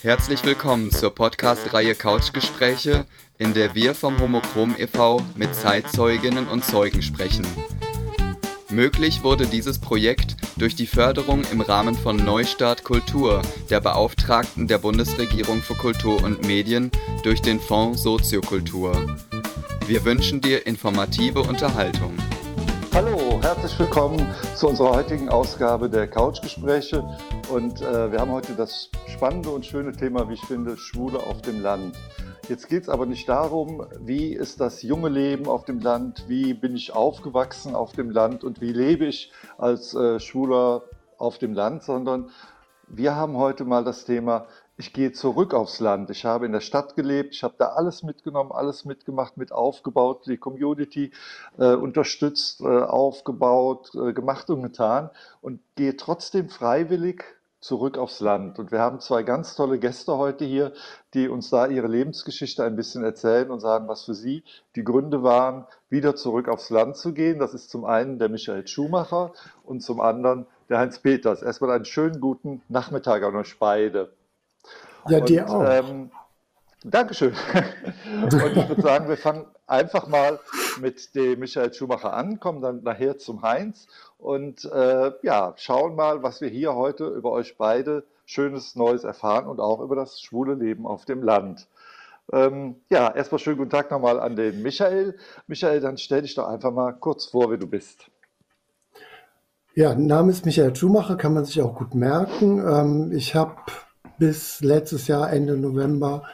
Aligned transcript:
Herzlich 0.00 0.44
willkommen 0.44 0.90
zur 0.90 1.14
Podcast-Reihe 1.14 1.94
Couchgespräche, 1.94 3.04
in 3.38 3.54
der 3.54 3.74
wir 3.74 3.94
vom 3.94 4.18
Homochrom 4.18 4.74
e.V. 4.78 5.20
mit 5.36 5.54
Zeitzeuginnen 5.54 6.48
und 6.48 6.64
Zeugen 6.64 7.02
sprechen. 7.02 7.46
Möglich 8.70 9.22
wurde 9.22 9.46
dieses 9.46 9.78
Projekt 9.78 10.36
durch 10.56 10.74
die 10.74 10.86
Förderung 10.86 11.42
im 11.52 11.60
Rahmen 11.60 11.94
von 11.94 12.16
Neustart 12.16 12.82
Kultur 12.84 13.42
der 13.70 13.80
Beauftragten 13.80 14.66
der 14.66 14.78
Bundesregierung 14.78 15.60
für 15.60 15.74
Kultur 15.74 16.22
und 16.22 16.46
Medien 16.46 16.90
durch 17.22 17.42
den 17.42 17.60
Fonds 17.60 18.02
Soziokultur. 18.02 19.16
Wir 19.86 20.04
wünschen 20.04 20.40
dir 20.40 20.66
informative 20.66 21.42
Unterhaltung. 21.42 22.16
Herzlich 23.42 23.76
willkommen 23.76 24.24
zu 24.54 24.68
unserer 24.68 24.94
heutigen 24.94 25.28
Ausgabe 25.28 25.90
der 25.90 26.06
Couchgespräche. 26.06 27.02
Und 27.52 27.82
äh, 27.82 28.12
wir 28.12 28.20
haben 28.20 28.30
heute 28.30 28.52
das 28.54 28.88
spannende 29.08 29.50
und 29.50 29.66
schöne 29.66 29.90
Thema, 29.90 30.28
wie 30.28 30.34
ich 30.34 30.44
finde, 30.44 30.76
Schwule 30.76 31.18
auf 31.18 31.42
dem 31.42 31.60
Land. 31.60 31.96
Jetzt 32.48 32.68
geht 32.68 32.84
es 32.84 32.88
aber 32.88 33.04
nicht 33.04 33.28
darum, 33.28 33.84
wie 33.98 34.32
ist 34.32 34.60
das 34.60 34.82
junge 34.82 35.08
Leben 35.08 35.48
auf 35.48 35.64
dem 35.64 35.80
Land, 35.80 36.24
wie 36.28 36.54
bin 36.54 36.76
ich 36.76 36.94
aufgewachsen 36.94 37.74
auf 37.74 37.90
dem 37.92 38.10
Land 38.10 38.44
und 38.44 38.60
wie 38.60 38.72
lebe 38.72 39.06
ich 39.06 39.32
als 39.58 39.92
äh, 39.92 40.20
Schwuler 40.20 40.84
auf 41.18 41.38
dem 41.38 41.52
Land, 41.52 41.82
sondern 41.82 42.30
wir 42.86 43.16
haben 43.16 43.36
heute 43.36 43.64
mal 43.64 43.82
das 43.82 44.04
Thema, 44.04 44.46
ich 44.82 44.92
gehe 44.92 45.12
zurück 45.12 45.54
aufs 45.54 45.78
Land. 45.78 46.10
Ich 46.10 46.24
habe 46.24 46.44
in 46.44 46.50
der 46.50 46.60
Stadt 46.60 46.96
gelebt, 46.96 47.36
ich 47.36 47.44
habe 47.44 47.54
da 47.56 47.66
alles 47.68 48.02
mitgenommen, 48.02 48.50
alles 48.50 48.84
mitgemacht, 48.84 49.36
mit 49.36 49.52
aufgebaut, 49.52 50.26
die 50.26 50.38
Community 50.38 51.12
äh, 51.56 51.74
unterstützt, 51.74 52.62
äh, 52.62 52.66
aufgebaut, 52.66 53.92
äh, 53.94 54.12
gemacht 54.12 54.50
und 54.50 54.60
getan 54.62 55.10
und 55.40 55.60
gehe 55.76 55.96
trotzdem 55.96 56.48
freiwillig 56.48 57.22
zurück 57.60 57.96
aufs 57.96 58.18
Land. 58.18 58.58
Und 58.58 58.72
wir 58.72 58.80
haben 58.80 58.98
zwei 58.98 59.22
ganz 59.22 59.54
tolle 59.54 59.78
Gäste 59.78 60.18
heute 60.18 60.44
hier, 60.44 60.72
die 61.14 61.28
uns 61.28 61.48
da 61.48 61.68
ihre 61.68 61.86
Lebensgeschichte 61.86 62.64
ein 62.64 62.74
bisschen 62.74 63.04
erzählen 63.04 63.52
und 63.52 63.60
sagen, 63.60 63.86
was 63.86 64.04
für 64.04 64.14
sie 64.14 64.42
die 64.74 64.82
Gründe 64.82 65.22
waren, 65.22 65.64
wieder 65.90 66.16
zurück 66.16 66.48
aufs 66.48 66.70
Land 66.70 66.96
zu 66.96 67.12
gehen. 67.12 67.38
Das 67.38 67.54
ist 67.54 67.70
zum 67.70 67.84
einen 67.84 68.18
der 68.18 68.28
Michael 68.28 68.66
Schumacher 68.66 69.32
und 69.62 69.80
zum 69.80 70.00
anderen 70.00 70.46
der 70.68 70.80
Heinz 70.80 70.98
Peters. 70.98 71.40
Erstmal 71.40 71.70
einen 71.70 71.84
schönen 71.84 72.20
guten 72.20 72.62
Nachmittag 72.68 73.22
an 73.22 73.36
euch 73.36 73.56
beide. 73.60 74.10
Ja, 75.08 75.18
und, 75.18 75.28
dir 75.28 75.48
auch. 75.48 75.64
Ähm, 75.68 76.10
Dankeschön. 76.84 77.32
Und 78.22 78.34
ich 78.34 78.68
würde 78.68 78.82
sagen, 78.82 79.08
wir 79.08 79.16
fangen 79.16 79.46
einfach 79.68 80.08
mal 80.08 80.40
mit 80.80 81.14
dem 81.14 81.38
Michael 81.38 81.72
Schumacher 81.72 82.12
an, 82.12 82.40
kommen 82.40 82.60
dann 82.60 82.82
nachher 82.82 83.18
zum 83.18 83.42
Heinz 83.42 83.86
und 84.18 84.64
äh, 84.64 85.12
ja, 85.22 85.54
schauen 85.56 85.94
mal, 85.94 86.22
was 86.22 86.40
wir 86.40 86.48
hier 86.48 86.74
heute 86.74 87.06
über 87.06 87.30
euch 87.30 87.56
beide 87.56 88.04
Schönes 88.24 88.76
Neues 88.76 89.04
erfahren 89.04 89.46
und 89.46 89.60
auch 89.60 89.80
über 89.80 89.94
das 89.94 90.20
schwule 90.20 90.54
Leben 90.54 90.86
auf 90.86 91.04
dem 91.04 91.22
Land. 91.22 91.68
Ähm, 92.32 92.76
ja, 92.90 93.12
erstmal 93.14 93.38
schönen 93.38 93.58
guten 93.58 93.70
Tag 93.70 93.90
nochmal 93.90 94.18
an 94.18 94.36
den 94.36 94.62
Michael. 94.62 95.16
Michael, 95.46 95.80
dann 95.80 95.98
stell 95.98 96.22
dich 96.22 96.34
doch 96.34 96.48
einfach 96.48 96.72
mal 96.72 96.92
kurz 96.92 97.26
vor, 97.26 97.50
wer 97.50 97.58
du 97.58 97.66
bist. 97.66 98.06
Ja, 99.74 99.94
Name 99.94 100.30
ist 100.30 100.46
Michael 100.46 100.74
Schumacher, 100.74 101.16
kann 101.16 101.34
man 101.34 101.44
sich 101.44 101.60
auch 101.62 101.74
gut 101.74 101.94
merken. 101.94 102.58
Ähm, 102.58 103.12
ich 103.12 103.34
habe 103.34 103.56
bis 104.18 104.60
letztes 104.60 105.06
Jahr, 105.06 105.32
Ende 105.32 105.56
November, 105.56 106.24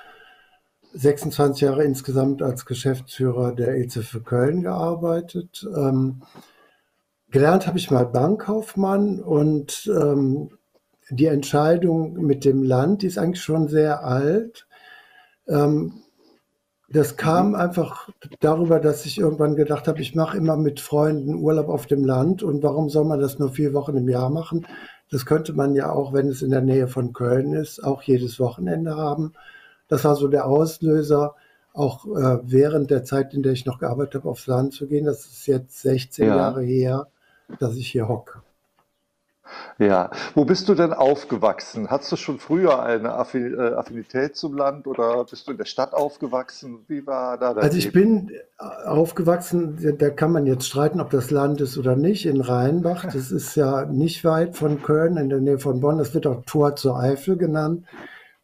26 0.95 1.63
Jahre 1.63 1.85
insgesamt 1.85 2.43
als 2.43 2.67
Geschäftsführer 2.67 3.53
der 3.53 3.77
EZ 3.77 3.99
für 4.05 4.23
Köln 4.23 4.63
gearbeitet. 4.63 5.67
Ähm, 5.77 6.23
gelernt 7.31 7.67
habe 7.67 7.79
ich 7.79 7.91
mal 7.91 8.07
Bankkaufmann 8.07 9.21
und 9.21 9.91
ähm, 9.95 10.51
die 11.11 11.27
Entscheidung 11.27 12.15
mit 12.15 12.45
dem 12.45 12.63
Land, 12.63 13.03
die 13.03 13.07
ist 13.07 13.19
eigentlich 13.19 13.43
schon 13.43 13.69
sehr 13.69 14.05
alt. 14.05 14.67
Ähm, 15.47 16.03
das 16.91 17.19
kam 17.19 17.55
einfach 17.55 18.09
darüber, 18.41 18.81
dass 18.81 19.05
ich 19.05 19.19
irgendwann 19.19 19.57
gedacht 19.57 19.89
habe, 19.89 20.01
ich 20.01 20.15
mache 20.15 20.39
immer 20.39 20.57
mit 20.57 20.81
Freunden 20.81 21.35
Urlaub 21.35 21.69
auf 21.69 21.87
dem 21.87 22.03
Land 22.03 22.43
und 22.43 22.63
warum 22.63 22.89
soll 22.89 23.05
man 23.05 23.21
das 23.21 23.39
nur 23.39 23.51
vier 23.51 23.75
Wochen 23.75 23.97
im 23.97 24.09
Jahr 24.09 24.31
machen? 24.31 24.67
Das 25.11 25.27
könnte 25.27 25.53
man 25.53 25.75
ja 25.75 25.91
auch, 25.91 26.13
wenn 26.13 26.29
es 26.29 26.43
in 26.43 26.51
der 26.51 26.61
Nähe 26.61 26.89
von 26.89 27.13
Köln 27.13 27.55
ist, 27.55 27.83
auch 27.83 28.03
jedes 28.03 28.39
Wochenende 28.39 28.97
haben. 28.97 29.33
Das 29.89 30.05
war 30.05 30.17
so 30.17 30.29
der 30.29 30.47
Auslöser, 30.47 31.35
auch 31.73 32.05
äh, 32.07 32.39
während 32.43 32.91
der 32.91 33.05
Zeit, 33.05 33.35
in 33.35 33.43
der 33.43 33.53
ich 33.53 33.65
noch 33.65 33.79
gearbeitet 33.79 34.17
habe, 34.17 34.29
aufs 34.29 34.47
Land 34.47 34.75
zu 34.75 34.87
gehen. 34.87 35.07
Das 35.07 35.25
ist 35.27 35.47
jetzt 35.47 35.81
16 35.81 36.27
ja. 36.27 36.37
Jahre 36.37 36.63
her, 36.63 37.09
dass 37.59 37.77
ich 37.77 37.89
hier 37.89 38.09
hocke. 38.09 38.43
Ja, 39.79 40.11
wo 40.35 40.45
bist 40.45 40.69
du 40.69 40.75
denn 40.75 40.93
aufgewachsen? 40.93 41.89
Hattest 41.91 42.13
du 42.13 42.17
schon 42.17 42.39
früher 42.39 42.83
eine 42.83 43.09
äh, 43.09 43.75
Affinität 43.75 44.37
zum 44.37 44.57
Land 44.57 44.87
oder 44.87 45.25
bist 45.25 45.47
du 45.47 45.53
in 45.53 45.59
der 45.59 45.65
Stadt 45.65 45.93
aufgewachsen? 45.95 46.85
Wie 46.89 47.07
war 47.07 47.39
da 47.39 47.55
dein 47.55 47.65
Also 47.65 47.79
ich 47.79 47.93
Leben? 47.93 48.27
bin 48.27 48.37
äh, 48.59 48.87
aufgewachsen, 48.87 49.97
da 49.99 50.11
kann 50.11 50.33
man 50.33 50.47
jetzt 50.47 50.67
streiten, 50.67 51.01
ob 51.01 51.11
das 51.11 51.31
Land 51.31 51.61
ist 51.61 51.79
oder 51.79 51.97
nicht, 51.97 52.27
in 52.27 52.41
Rheinbach. 52.41 53.05
Das 53.19 53.33
ist 53.33 53.57
ja 53.57 53.85
nicht 53.85 54.25
weit 54.25 54.57
von 54.57 54.83
Köln, 54.83 55.17
in 55.17 55.29
der 55.29 55.41
Nähe 55.41 55.59
von 55.59 55.81
Bonn. 55.81 55.99
Das 55.99 56.15
wird 56.15 56.27
auch 56.27 56.45
Tor 56.45 56.77
zur 56.77 56.99
Eifel 56.99 57.37
genannt. 57.37 57.85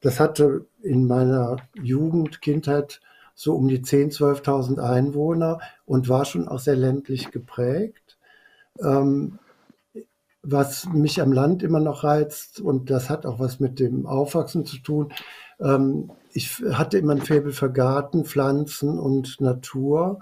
Das 0.01 0.21
hatte 0.21 0.67
in 0.83 1.07
meiner 1.07 1.57
Jugend, 1.75 2.43
Kindheit 2.43 3.01
so 3.35 3.55
um 3.55 3.69
die 3.69 3.81
10.000, 3.81 4.43
12.000 4.43 4.79
Einwohner 4.79 5.59
und 5.87 6.09
war 6.09 6.25
schon 6.25 6.49
auch 6.49 6.59
sehr 6.61 6.77
ländlich 6.77 7.31
geprägt. 7.31 8.17
Ähm, 8.81 9.39
was 10.45 10.87
mich 10.93 11.21
am 11.21 11.33
Land 11.33 11.63
immer 11.63 11.81
noch 11.81 12.05
reizt, 12.05 12.61
und 12.61 12.91
das 12.91 13.11
hat 13.11 13.27
auch 13.27 13.39
was 13.39 13.61
mit 13.61 13.81
dem 13.81 14.07
Aufwachsen 14.07 14.65
zu 14.65 14.79
tun, 14.79 15.13
ähm, 15.61 16.11
ich 16.33 16.63
hatte 16.73 16.99
immer 16.99 17.13
ein 17.13 17.23
Faible 17.23 17.53
für 17.53 17.71
Garten, 17.71 18.25
Pflanzen 18.25 18.99
und 18.99 19.41
Natur. 19.41 20.21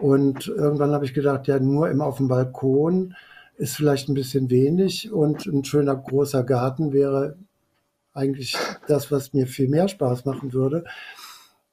Und 0.00 0.46
irgendwann 0.46 0.92
habe 0.92 1.06
ich 1.06 1.14
gedacht, 1.14 1.48
ja, 1.48 1.58
nur 1.58 1.90
immer 1.90 2.04
auf 2.04 2.18
dem 2.18 2.28
Balkon 2.28 3.14
ist 3.56 3.74
vielleicht 3.74 4.08
ein 4.08 4.14
bisschen 4.14 4.50
wenig 4.50 5.10
und 5.10 5.46
ein 5.46 5.64
schöner 5.64 5.96
großer 5.96 6.44
Garten 6.44 6.92
wäre 6.92 7.36
eigentlich 8.12 8.56
das, 8.86 9.10
was 9.10 9.32
mir 9.32 9.46
viel 9.46 9.68
mehr 9.68 9.88
Spaß 9.88 10.24
machen 10.24 10.52
würde. 10.52 10.84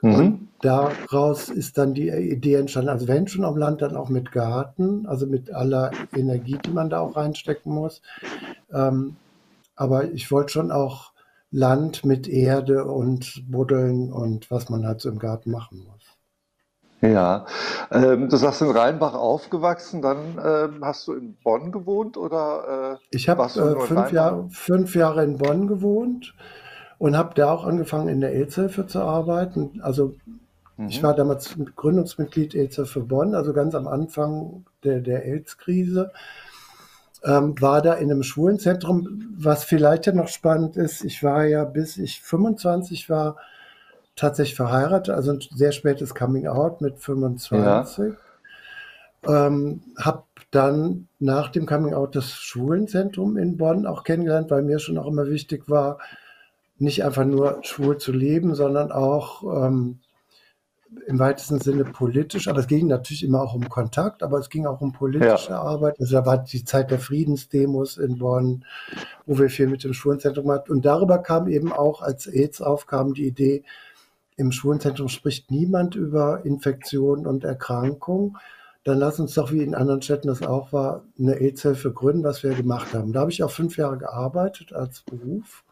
Mhm. 0.06 0.14
Und 0.14 0.50
daraus 0.62 1.50
ist 1.50 1.80
dann 1.80 1.96
die 1.96 2.10
Idee 2.10 2.56
entstanden, 2.56 2.90
also 2.90 3.08
wenn 3.08 3.28
schon 3.28 3.44
am 3.44 3.58
Land, 3.58 3.82
dann 3.82 3.96
auch 3.96 4.10
mit 4.10 4.32
Garten, 4.32 5.08
also 5.08 5.26
mit 5.26 5.52
aller 5.52 5.90
Energie, 6.16 6.60
die 6.64 6.70
man 6.70 6.92
da 6.92 7.00
auch 7.00 7.16
reinstecken 7.16 7.74
muss. 7.74 8.04
Ähm, 8.72 9.16
aber 9.76 10.06
ich 10.12 10.32
wollte 10.32 10.54
schon 10.54 10.72
auch 10.72 11.12
Land 11.50 12.06
mit 12.06 12.28
Erde 12.28 12.86
und 12.86 13.50
Buddeln 13.50 14.14
und 14.14 14.52
was 14.52 14.70
man 14.70 14.86
halt 14.86 15.02
so 15.02 15.10
im 15.10 15.18
Garten 15.18 15.50
machen 15.50 15.84
muss. 15.92 16.04
Ja, 17.02 17.46
ähm, 17.92 18.30
du 18.30 18.38
sagst 18.38 18.62
in 18.62 18.70
Rheinbach 18.70 19.16
aufgewachsen, 19.16 20.04
dann 20.04 20.40
ähm, 20.44 20.86
hast 20.86 21.08
du 21.08 21.14
in 21.14 21.36
Bonn 21.44 21.72
gewohnt 21.72 22.16
oder? 22.16 23.00
Äh, 23.02 23.06
ich 23.10 23.28
habe 23.28 23.44
äh, 23.44 23.88
fünf, 23.88 24.12
Jahr, 24.12 24.48
fünf 24.50 24.96
Jahre 24.96 25.24
in 25.24 25.38
Bonn 25.38 25.68
gewohnt 25.68 26.36
und 26.98 27.18
habe 27.18 27.34
da 27.36 27.52
auch 27.52 27.66
angefangen 27.66 28.08
in 28.08 28.22
der 28.22 28.34
AIDS-Hilfe 28.34 28.88
zu 28.88 29.02
arbeiten. 29.02 29.82
Also 29.82 30.16
mhm. 30.78 30.88
ich 30.88 31.04
war 31.04 31.14
damals 31.14 31.56
Gründungsmitglied 31.76 32.56
AIDS-Hilfe 32.56 33.02
Bonn, 33.02 33.36
also 33.36 33.54
ganz 33.54 33.76
am 33.76 33.88
Anfang 33.88 34.66
der, 34.84 35.02
der 35.02 35.26
AIDS-Krise. 35.26 36.12
Ähm, 37.24 37.60
war 37.60 37.82
da 37.82 37.94
in 37.94 38.12
einem 38.12 38.24
Schwulenzentrum, 38.24 39.34
was 39.36 39.64
vielleicht 39.64 40.06
ja 40.06 40.14
noch 40.14 40.28
spannend 40.28 40.78
ist. 40.78 41.04
Ich 41.04 41.24
war 41.24 41.46
ja 41.46 41.64
bis 41.64 41.98
ich 41.98 42.22
25 42.22 43.10
war 43.10 43.38
tatsächlich 44.16 44.56
verheiratet, 44.56 45.14
also 45.14 45.32
ein 45.32 45.40
sehr 45.54 45.72
spätes 45.72 46.16
Coming 46.16 46.48
Out 46.48 46.82
mit 46.82 47.00
25. 47.00 48.14
Ja. 49.26 49.48
Ähm, 49.48 49.82
habe 49.98 50.24
dann 50.52 51.08
nach 51.20 51.50
dem 51.50 51.66
Coming 51.66 51.94
Out 51.94 52.16
das 52.16 52.32
Schwulenzentrum 52.32 53.38
in 53.38 53.58
Bonn 53.58 53.86
auch 53.86 54.04
kennengelernt, 54.04 54.52
weil 54.52 54.62
mir 54.62 54.80
schon 54.80 54.98
auch 54.98 55.08
immer 55.08 55.28
wichtig 55.28 55.68
war, 55.68 55.98
nicht 56.78 57.04
einfach 57.04 57.26
nur 57.26 57.60
schwul 57.62 57.98
zu 57.98 58.12
leben, 58.12 58.56
sondern 58.56 58.92
auch 58.92 59.44
ähm, 59.44 60.00
im 61.08 61.20
weitesten 61.20 61.60
Sinne 61.60 61.86
politisch. 61.86 62.48
Aber 62.48 62.60
es 62.60 62.68
ging 62.68 62.88
natürlich 62.88 63.24
immer 63.24 63.42
auch 63.42 63.54
um 63.54 63.70
Kontakt, 63.70 64.24
aber 64.24 64.40
es 64.40 64.50
ging 64.50 64.66
auch 64.66 64.82
um 64.82 64.92
politische 64.92 65.52
ja. 65.52 65.62
Arbeit. 65.62 66.00
Also 66.00 66.16
da 66.16 66.26
war 66.26 66.38
die 66.38 66.64
Zeit 66.64 66.92
der 66.92 67.00
Friedensdemos 67.00 67.98
in 67.98 68.18
Bonn, 68.18 68.66
wo 69.26 69.38
wir 69.38 69.50
viel 69.50 69.68
mit 69.68 69.84
dem 69.84 69.94
Schwulenzentrum 69.94 70.52
hatten. 70.52 70.72
Und 70.72 70.86
darüber 70.86 71.20
kam 71.20 71.48
eben 71.48 71.72
auch, 71.72 72.02
als 72.02 72.28
AIDS 72.28 72.62
aufkam, 72.62 73.14
die 73.14 73.28
Idee, 73.28 73.64
im 74.38 74.52
Schwulenzentrum 74.52 75.08
spricht 75.08 75.50
niemand 75.50 75.96
über 75.96 76.46
Infektion 76.46 77.26
und 77.26 77.46
Erkrankung. 77.46 78.38
Dann 78.84 79.00
lass 79.00 79.20
uns 79.20 79.34
doch, 79.34 79.52
wie 79.52 79.64
in 79.64 79.74
anderen 79.74 80.02
Städten 80.02 80.28
das 80.28 80.44
auch 80.44 80.74
war, 80.74 81.04
eine 81.18 81.40
AIDS-Hilfe 81.40 81.92
gründen, 81.94 82.24
was 82.24 82.44
wir 82.44 82.54
gemacht 82.54 82.94
haben. 82.94 83.14
Da 83.14 83.22
habe 83.22 83.32
ich 83.32 83.44
auch 83.44 83.52
fünf 83.52 83.78
Jahre 83.78 83.98
gearbeitet 83.98 84.74
als 84.74 85.02
Beruf 85.02 85.64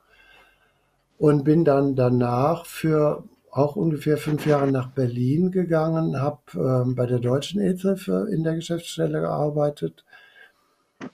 und 1.17 1.43
bin 1.43 1.65
dann 1.65 1.95
danach 1.95 2.65
für 2.65 3.23
auch 3.51 3.75
ungefähr 3.75 4.17
fünf 4.17 4.47
Jahre 4.47 4.71
nach 4.71 4.89
Berlin 4.89 5.51
gegangen, 5.51 6.19
habe 6.19 6.39
ähm, 6.55 6.95
bei 6.95 7.05
der 7.05 7.19
Deutschen 7.19 7.61
AIDS-Hilfe 7.61 8.27
in 8.31 8.43
der 8.43 8.55
Geschäftsstelle 8.55 9.21
gearbeitet, 9.21 10.05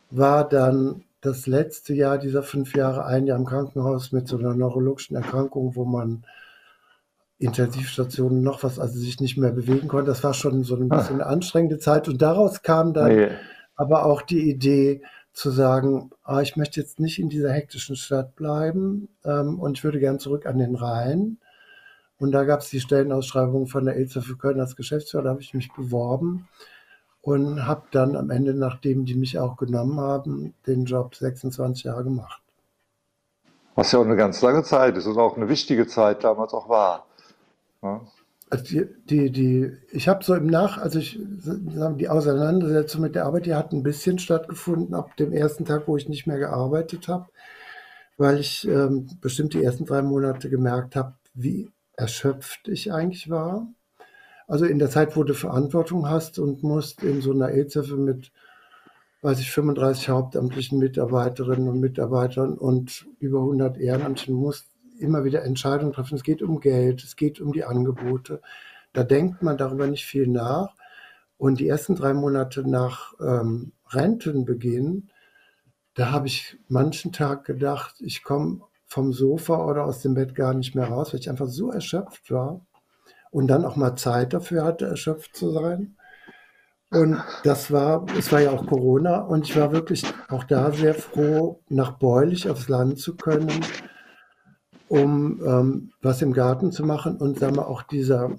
war 0.09 0.47
dann 0.47 1.03
das 1.21 1.47
letzte 1.47 1.93
Jahr 1.93 2.17
dieser 2.17 2.43
fünf 2.43 2.75
Jahre 2.75 3.05
ein 3.05 3.27
Jahr 3.27 3.37
im 3.37 3.45
Krankenhaus 3.45 4.13
mit 4.13 4.27
so 4.27 4.37
einer 4.37 4.53
neurologischen 4.53 5.17
Erkrankung, 5.17 5.75
wo 5.75 5.83
man 5.83 6.23
Intensivstationen 7.39 8.41
noch 8.41 8.63
was, 8.63 8.79
also 8.79 8.97
sich 8.97 9.19
nicht 9.19 9.37
mehr 9.37 9.51
bewegen 9.51 9.87
konnte. 9.87 10.11
Das 10.11 10.23
war 10.23 10.33
schon 10.33 10.63
so 10.63 10.75
ein 10.75 10.89
bisschen 10.89 11.15
eine 11.15 11.25
anstrengende 11.25 11.77
Zeit. 11.77 12.07
Und 12.07 12.21
daraus 12.21 12.61
kam 12.61 12.93
dann 12.93 13.11
okay. 13.11 13.31
aber 13.75 14.05
auch 14.05 14.21
die 14.21 14.49
Idee 14.49 15.01
zu 15.39 15.51
sagen, 15.51 16.11
ah, 16.23 16.41
ich 16.41 16.57
möchte 16.57 16.81
jetzt 16.81 16.99
nicht 16.99 17.17
in 17.17 17.29
dieser 17.29 17.53
hektischen 17.53 17.95
Stadt 17.95 18.35
bleiben 18.35 19.07
ähm, 19.23 19.57
und 19.57 19.77
ich 19.77 19.85
würde 19.85 20.01
gern 20.01 20.19
zurück 20.19 20.45
an 20.45 20.57
den 20.57 20.75
Rhein. 20.75 21.37
Und 22.17 22.33
da 22.33 22.43
gab 22.43 22.59
es 22.59 22.69
die 22.69 22.81
Stellenausschreibung 22.81 23.67
von 23.67 23.85
der 23.85 23.95
ELSA 23.95 24.19
für 24.19 24.35
Köln 24.35 24.59
als 24.59 24.75
Geschäftsführer, 24.75 25.23
da 25.23 25.29
habe 25.29 25.41
ich 25.41 25.53
mich 25.53 25.71
beworben 25.71 26.49
und 27.21 27.65
habe 27.65 27.83
dann 27.91 28.17
am 28.17 28.31
Ende, 28.31 28.53
nachdem 28.53 29.05
die 29.05 29.15
mich 29.15 29.39
auch 29.39 29.55
genommen 29.55 29.97
haben, 30.01 30.53
den 30.67 30.83
Job 30.83 31.15
26 31.15 31.85
Jahre 31.85 32.03
gemacht. 32.03 32.41
Was 33.75 33.93
ja 33.93 33.99
auch 33.99 34.05
eine 34.05 34.17
ganz 34.17 34.41
lange 34.41 34.63
Zeit 34.63 34.97
ist 34.97 35.05
und 35.05 35.17
auch 35.17 35.37
eine 35.37 35.47
wichtige 35.47 35.87
Zeit 35.87 36.25
damals 36.25 36.53
auch 36.53 36.67
war. 36.67 37.05
Ja. 37.81 38.01
Also 38.51 38.63
die, 38.63 38.87
die, 39.05 39.31
die, 39.31 39.71
ich 39.91 40.07
habe 40.07 40.23
so 40.23 40.33
im 40.33 40.47
Nach, 40.47 40.79
also 40.79 40.97
ich 40.97 41.19
die 41.21 42.09
Auseinandersetzung 42.09 43.01
mit 43.01 43.13
der 43.13 43.25
Arbeit, 43.25 43.45
die 43.45 43.53
hat 43.53 43.73
ein 43.73 43.83
bisschen 43.83 44.17
stattgefunden 44.17 44.95
ab 44.95 45.15
dem 45.17 45.31
ersten 45.31 45.65
Tag, 45.65 45.87
wo 45.87 45.97
ich 45.97 46.09
nicht 46.09 46.25
mehr 46.25 46.39
gearbeitet 46.39 47.07
habe, 47.07 47.27
weil 48.17 48.39
ich 48.39 48.67
ähm, 48.67 49.07
bestimmt 49.21 49.53
die 49.53 49.63
ersten 49.63 49.85
drei 49.85 50.01
Monate 50.01 50.49
gemerkt 50.49 50.95
habe, 50.95 51.13
wie 51.35 51.69
erschöpft 51.95 52.67
ich 52.67 52.91
eigentlich 52.91 53.29
war. 53.29 53.67
Also 54.47 54.65
in 54.65 54.79
der 54.79 54.89
Zeit, 54.89 55.15
wo 55.15 55.23
du 55.23 55.35
Verantwortung 55.35 56.09
hast 56.09 56.39
und 56.39 56.63
musst 56.63 57.03
in 57.03 57.21
so 57.21 57.31
einer 57.31 57.53
EZF 57.53 57.91
mit, 57.91 58.31
weiß 59.21 59.39
ich, 59.41 59.51
35 59.51 60.09
hauptamtlichen 60.09 60.79
Mitarbeiterinnen 60.79 61.69
und 61.69 61.79
Mitarbeitern 61.79 62.57
und 62.57 63.05
über 63.19 63.41
100 63.41 63.77
Ehrenamtlichen 63.77 64.33
musst 64.33 64.68
immer 64.99 65.23
wieder 65.23 65.43
Entscheidungen 65.43 65.93
treffen. 65.93 66.15
Es 66.15 66.23
geht 66.23 66.41
um 66.41 66.59
Geld, 66.59 67.03
es 67.03 67.15
geht 67.15 67.39
um 67.39 67.53
die 67.53 67.63
Angebote. 67.63 68.41
Da 68.93 69.03
denkt 69.03 69.41
man 69.41 69.57
darüber 69.57 69.87
nicht 69.87 70.05
viel 70.05 70.27
nach. 70.27 70.75
Und 71.37 71.59
die 71.59 71.67
ersten 71.67 71.95
drei 71.95 72.13
Monate 72.13 72.67
nach 72.67 73.13
ähm, 73.21 73.71
Rentenbeginn, 73.89 75.09
da 75.93 76.11
habe 76.11 76.27
ich 76.27 76.57
manchen 76.67 77.11
Tag 77.11 77.45
gedacht, 77.45 77.95
ich 77.99 78.23
komme 78.23 78.61
vom 78.85 79.13
Sofa 79.13 79.65
oder 79.65 79.85
aus 79.85 80.01
dem 80.01 80.15
Bett 80.15 80.35
gar 80.35 80.53
nicht 80.53 80.75
mehr 80.75 80.87
raus, 80.87 81.13
weil 81.13 81.19
ich 81.19 81.29
einfach 81.29 81.47
so 81.47 81.71
erschöpft 81.71 82.31
war 82.31 82.65
und 83.31 83.47
dann 83.47 83.65
auch 83.65 83.75
mal 83.75 83.95
Zeit 83.95 84.33
dafür 84.33 84.63
hatte, 84.63 84.85
erschöpft 84.85 85.35
zu 85.35 85.51
sein. 85.51 85.95
Und 86.91 87.23
das 87.43 87.71
war, 87.71 88.05
es 88.17 88.31
war 88.31 88.41
ja 88.41 88.49
auch 88.49 88.65
Corona 88.65 89.19
und 89.19 89.47
ich 89.47 89.55
war 89.55 89.71
wirklich 89.71 90.03
auch 90.27 90.43
da 90.43 90.71
sehr 90.71 90.95
froh, 90.95 91.61
nach 91.69 91.99
Beulich 91.99 92.49
aufs 92.49 92.67
Land 92.67 92.99
zu 92.99 93.15
können, 93.15 93.51
um 94.89 95.39
ähm, 95.45 95.91
was 96.01 96.21
im 96.21 96.33
Garten 96.33 96.71
zu 96.71 96.83
machen 96.83 97.17
und 97.17 97.39
sagen 97.39 97.55
wir 97.55 97.67
auch 97.67 97.83
dieser, 97.83 98.31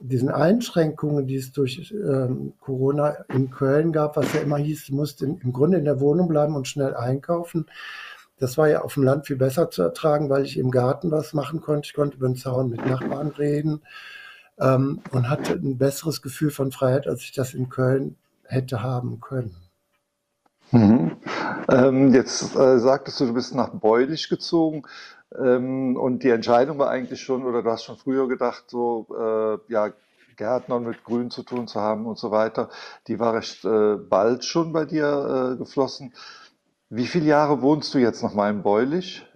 diesen 0.00 0.28
Einschränkungen, 0.28 1.26
die 1.26 1.36
es 1.36 1.52
durch 1.52 1.92
ähm, 1.92 2.52
Corona 2.60 3.16
in 3.32 3.50
Köln 3.50 3.90
gab, 3.90 4.16
was 4.16 4.32
ja 4.34 4.40
immer 4.40 4.58
hieß, 4.58 4.86
du 4.86 4.94
musst 4.94 5.22
in, 5.22 5.38
im 5.38 5.52
Grunde 5.52 5.78
in 5.78 5.84
der 5.84 6.00
Wohnung 6.00 6.28
bleiben 6.28 6.54
und 6.54 6.68
schnell 6.68 6.94
einkaufen. 6.94 7.66
Das 8.38 8.58
war 8.58 8.68
ja 8.68 8.82
auf 8.82 8.94
dem 8.94 9.04
Land 9.04 9.26
viel 9.26 9.36
besser 9.36 9.70
zu 9.70 9.82
ertragen, 9.82 10.28
weil 10.28 10.44
ich 10.44 10.58
im 10.58 10.70
Garten 10.70 11.10
was 11.10 11.32
machen 11.32 11.60
konnte. 11.60 11.86
Ich 11.86 11.94
konnte 11.94 12.18
über 12.18 12.28
den 12.28 12.36
Zaun 12.36 12.68
mit 12.68 12.84
Nachbarn 12.84 13.28
reden 13.28 13.80
ähm, 14.58 15.00
und 15.10 15.30
hatte 15.30 15.54
ein 15.54 15.78
besseres 15.78 16.20
Gefühl 16.20 16.50
von 16.50 16.70
Freiheit, 16.70 17.06
als 17.06 17.22
ich 17.22 17.32
das 17.32 17.54
in 17.54 17.70
Köln 17.70 18.16
hätte 18.44 18.82
haben 18.82 19.20
können. 19.20 19.56
Mhm. 20.70 21.12
Ähm, 21.68 22.12
jetzt 22.12 22.56
äh, 22.56 22.78
sagtest 22.78 23.20
du, 23.20 23.26
du 23.26 23.34
bist 23.34 23.54
nach 23.54 23.68
Beulich 23.68 24.28
gezogen. 24.28 24.82
Ähm, 25.38 25.96
und 25.96 26.22
die 26.22 26.30
Entscheidung 26.30 26.78
war 26.78 26.90
eigentlich 26.90 27.22
schon, 27.22 27.44
oder 27.44 27.62
du 27.62 27.70
hast 27.70 27.84
schon 27.84 27.96
früher 27.96 28.28
gedacht, 28.28 28.64
so, 28.68 29.06
äh, 29.18 29.72
ja, 29.72 29.92
Gärtner 30.36 30.80
mit 30.80 31.04
Grün 31.04 31.30
zu 31.30 31.42
tun 31.42 31.68
zu 31.68 31.80
haben 31.80 32.06
und 32.06 32.18
so 32.18 32.30
weiter, 32.30 32.68
die 33.06 33.18
war 33.18 33.34
recht 33.34 33.64
äh, 33.64 33.96
bald 33.96 34.44
schon 34.44 34.72
bei 34.72 34.84
dir 34.84 35.52
äh, 35.52 35.56
geflossen. 35.56 36.12
Wie 36.90 37.06
viele 37.06 37.26
Jahre 37.26 37.62
wohnst 37.62 37.94
du 37.94 37.98
jetzt 37.98 38.22
noch 38.22 38.34
mal 38.34 38.50
in 38.50 38.62
Beulich? 38.62 39.26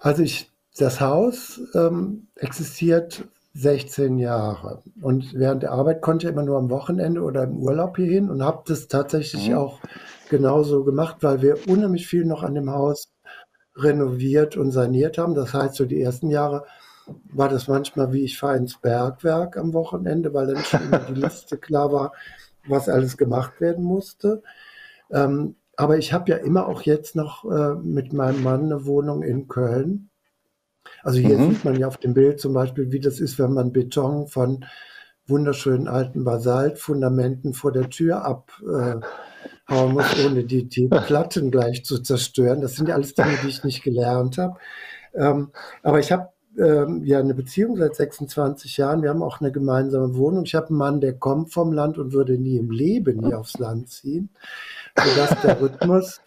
Also 0.00 0.22
ich, 0.22 0.50
das 0.76 1.00
Haus 1.00 1.60
ähm, 1.74 2.28
existiert 2.36 3.24
16 3.54 4.18
Jahre. 4.18 4.82
Und 5.02 5.34
während 5.34 5.62
der 5.62 5.72
Arbeit 5.72 6.02
konnte 6.02 6.26
ich 6.26 6.32
immer 6.32 6.44
nur 6.44 6.58
am 6.58 6.70
Wochenende 6.70 7.22
oder 7.22 7.44
im 7.44 7.58
Urlaub 7.58 7.96
hier 7.96 8.06
hin 8.06 8.30
und 8.30 8.42
habe 8.42 8.62
das 8.66 8.88
tatsächlich 8.88 9.50
mhm. 9.50 9.56
auch 9.56 9.80
genauso 10.28 10.84
gemacht, 10.84 11.16
weil 11.20 11.42
wir 11.42 11.58
unheimlich 11.68 12.06
viel 12.06 12.24
noch 12.24 12.42
an 12.42 12.54
dem 12.54 12.70
Haus 12.70 13.09
renoviert 13.82 14.56
und 14.56 14.70
saniert 14.70 15.18
haben. 15.18 15.34
Das 15.34 15.54
heißt, 15.54 15.74
so 15.74 15.84
die 15.84 16.00
ersten 16.00 16.30
Jahre 16.30 16.64
war 17.24 17.48
das 17.48 17.68
manchmal 17.68 18.12
wie 18.12 18.24
ich 18.24 18.38
fahre 18.38 18.56
ins 18.56 18.78
Bergwerk 18.78 19.56
am 19.56 19.72
Wochenende, 19.72 20.32
weil 20.32 20.46
dann 20.46 20.64
schon 20.64 20.80
die 21.08 21.20
Liste 21.20 21.58
klar 21.58 21.92
war, 21.92 22.12
was 22.68 22.88
alles 22.88 23.16
gemacht 23.16 23.60
werden 23.60 23.84
musste. 23.84 24.42
Ähm, 25.10 25.56
aber 25.76 25.98
ich 25.98 26.12
habe 26.12 26.30
ja 26.30 26.36
immer 26.36 26.66
auch 26.66 26.82
jetzt 26.82 27.16
noch 27.16 27.44
äh, 27.50 27.74
mit 27.74 28.12
meinem 28.12 28.42
Mann 28.42 28.64
eine 28.64 28.84
Wohnung 28.84 29.22
in 29.22 29.48
Köln. 29.48 30.10
Also 31.02 31.18
hier 31.18 31.38
mhm. 31.38 31.50
sieht 31.50 31.64
man 31.64 31.76
ja 31.76 31.88
auf 31.88 31.96
dem 31.96 32.14
Bild 32.14 32.40
zum 32.40 32.52
Beispiel, 32.52 32.92
wie 32.92 33.00
das 33.00 33.20
ist, 33.20 33.38
wenn 33.38 33.52
man 33.52 33.72
Beton 33.72 34.28
von 34.28 34.64
wunderschönen 35.26 35.88
alten 35.88 36.24
Basaltfundamenten 36.24 37.54
vor 37.54 37.72
der 37.72 37.88
Tür 37.88 38.24
abhauen 38.24 39.02
äh, 39.02 39.06
muss, 39.70 40.24
ohne 40.24 40.44
die, 40.44 40.64
die 40.64 40.88
Platten 41.06 41.50
gleich 41.50 41.84
zu 41.84 41.98
zerstören. 41.98 42.60
Das 42.60 42.76
sind 42.76 42.88
ja 42.88 42.94
alles 42.94 43.14
Dinge, 43.14 43.38
die 43.42 43.48
ich 43.48 43.64
nicht 43.64 43.82
gelernt 43.82 44.38
habe. 44.38 44.58
Ähm, 45.14 45.50
aber 45.82 45.98
ich 45.98 46.12
habe 46.12 46.28
ähm, 46.58 47.04
ja 47.04 47.18
eine 47.18 47.34
Beziehung 47.34 47.76
seit 47.76 47.94
26 47.96 48.76
Jahren. 48.76 49.02
Wir 49.02 49.10
haben 49.10 49.22
auch 49.22 49.40
eine 49.40 49.52
gemeinsame 49.52 50.14
Wohnung. 50.16 50.44
Ich 50.44 50.54
habe 50.54 50.68
einen 50.68 50.78
Mann, 50.78 51.00
der 51.00 51.14
kommt 51.14 51.52
vom 51.52 51.72
Land 51.72 51.98
und 51.98 52.12
würde 52.12 52.38
nie 52.38 52.56
im 52.56 52.70
Leben 52.70 53.18
nie 53.18 53.34
aufs 53.34 53.58
Land 53.58 53.88
ziehen, 53.88 54.30
sodass 54.96 55.40
der 55.42 55.60
Rhythmus 55.60 56.20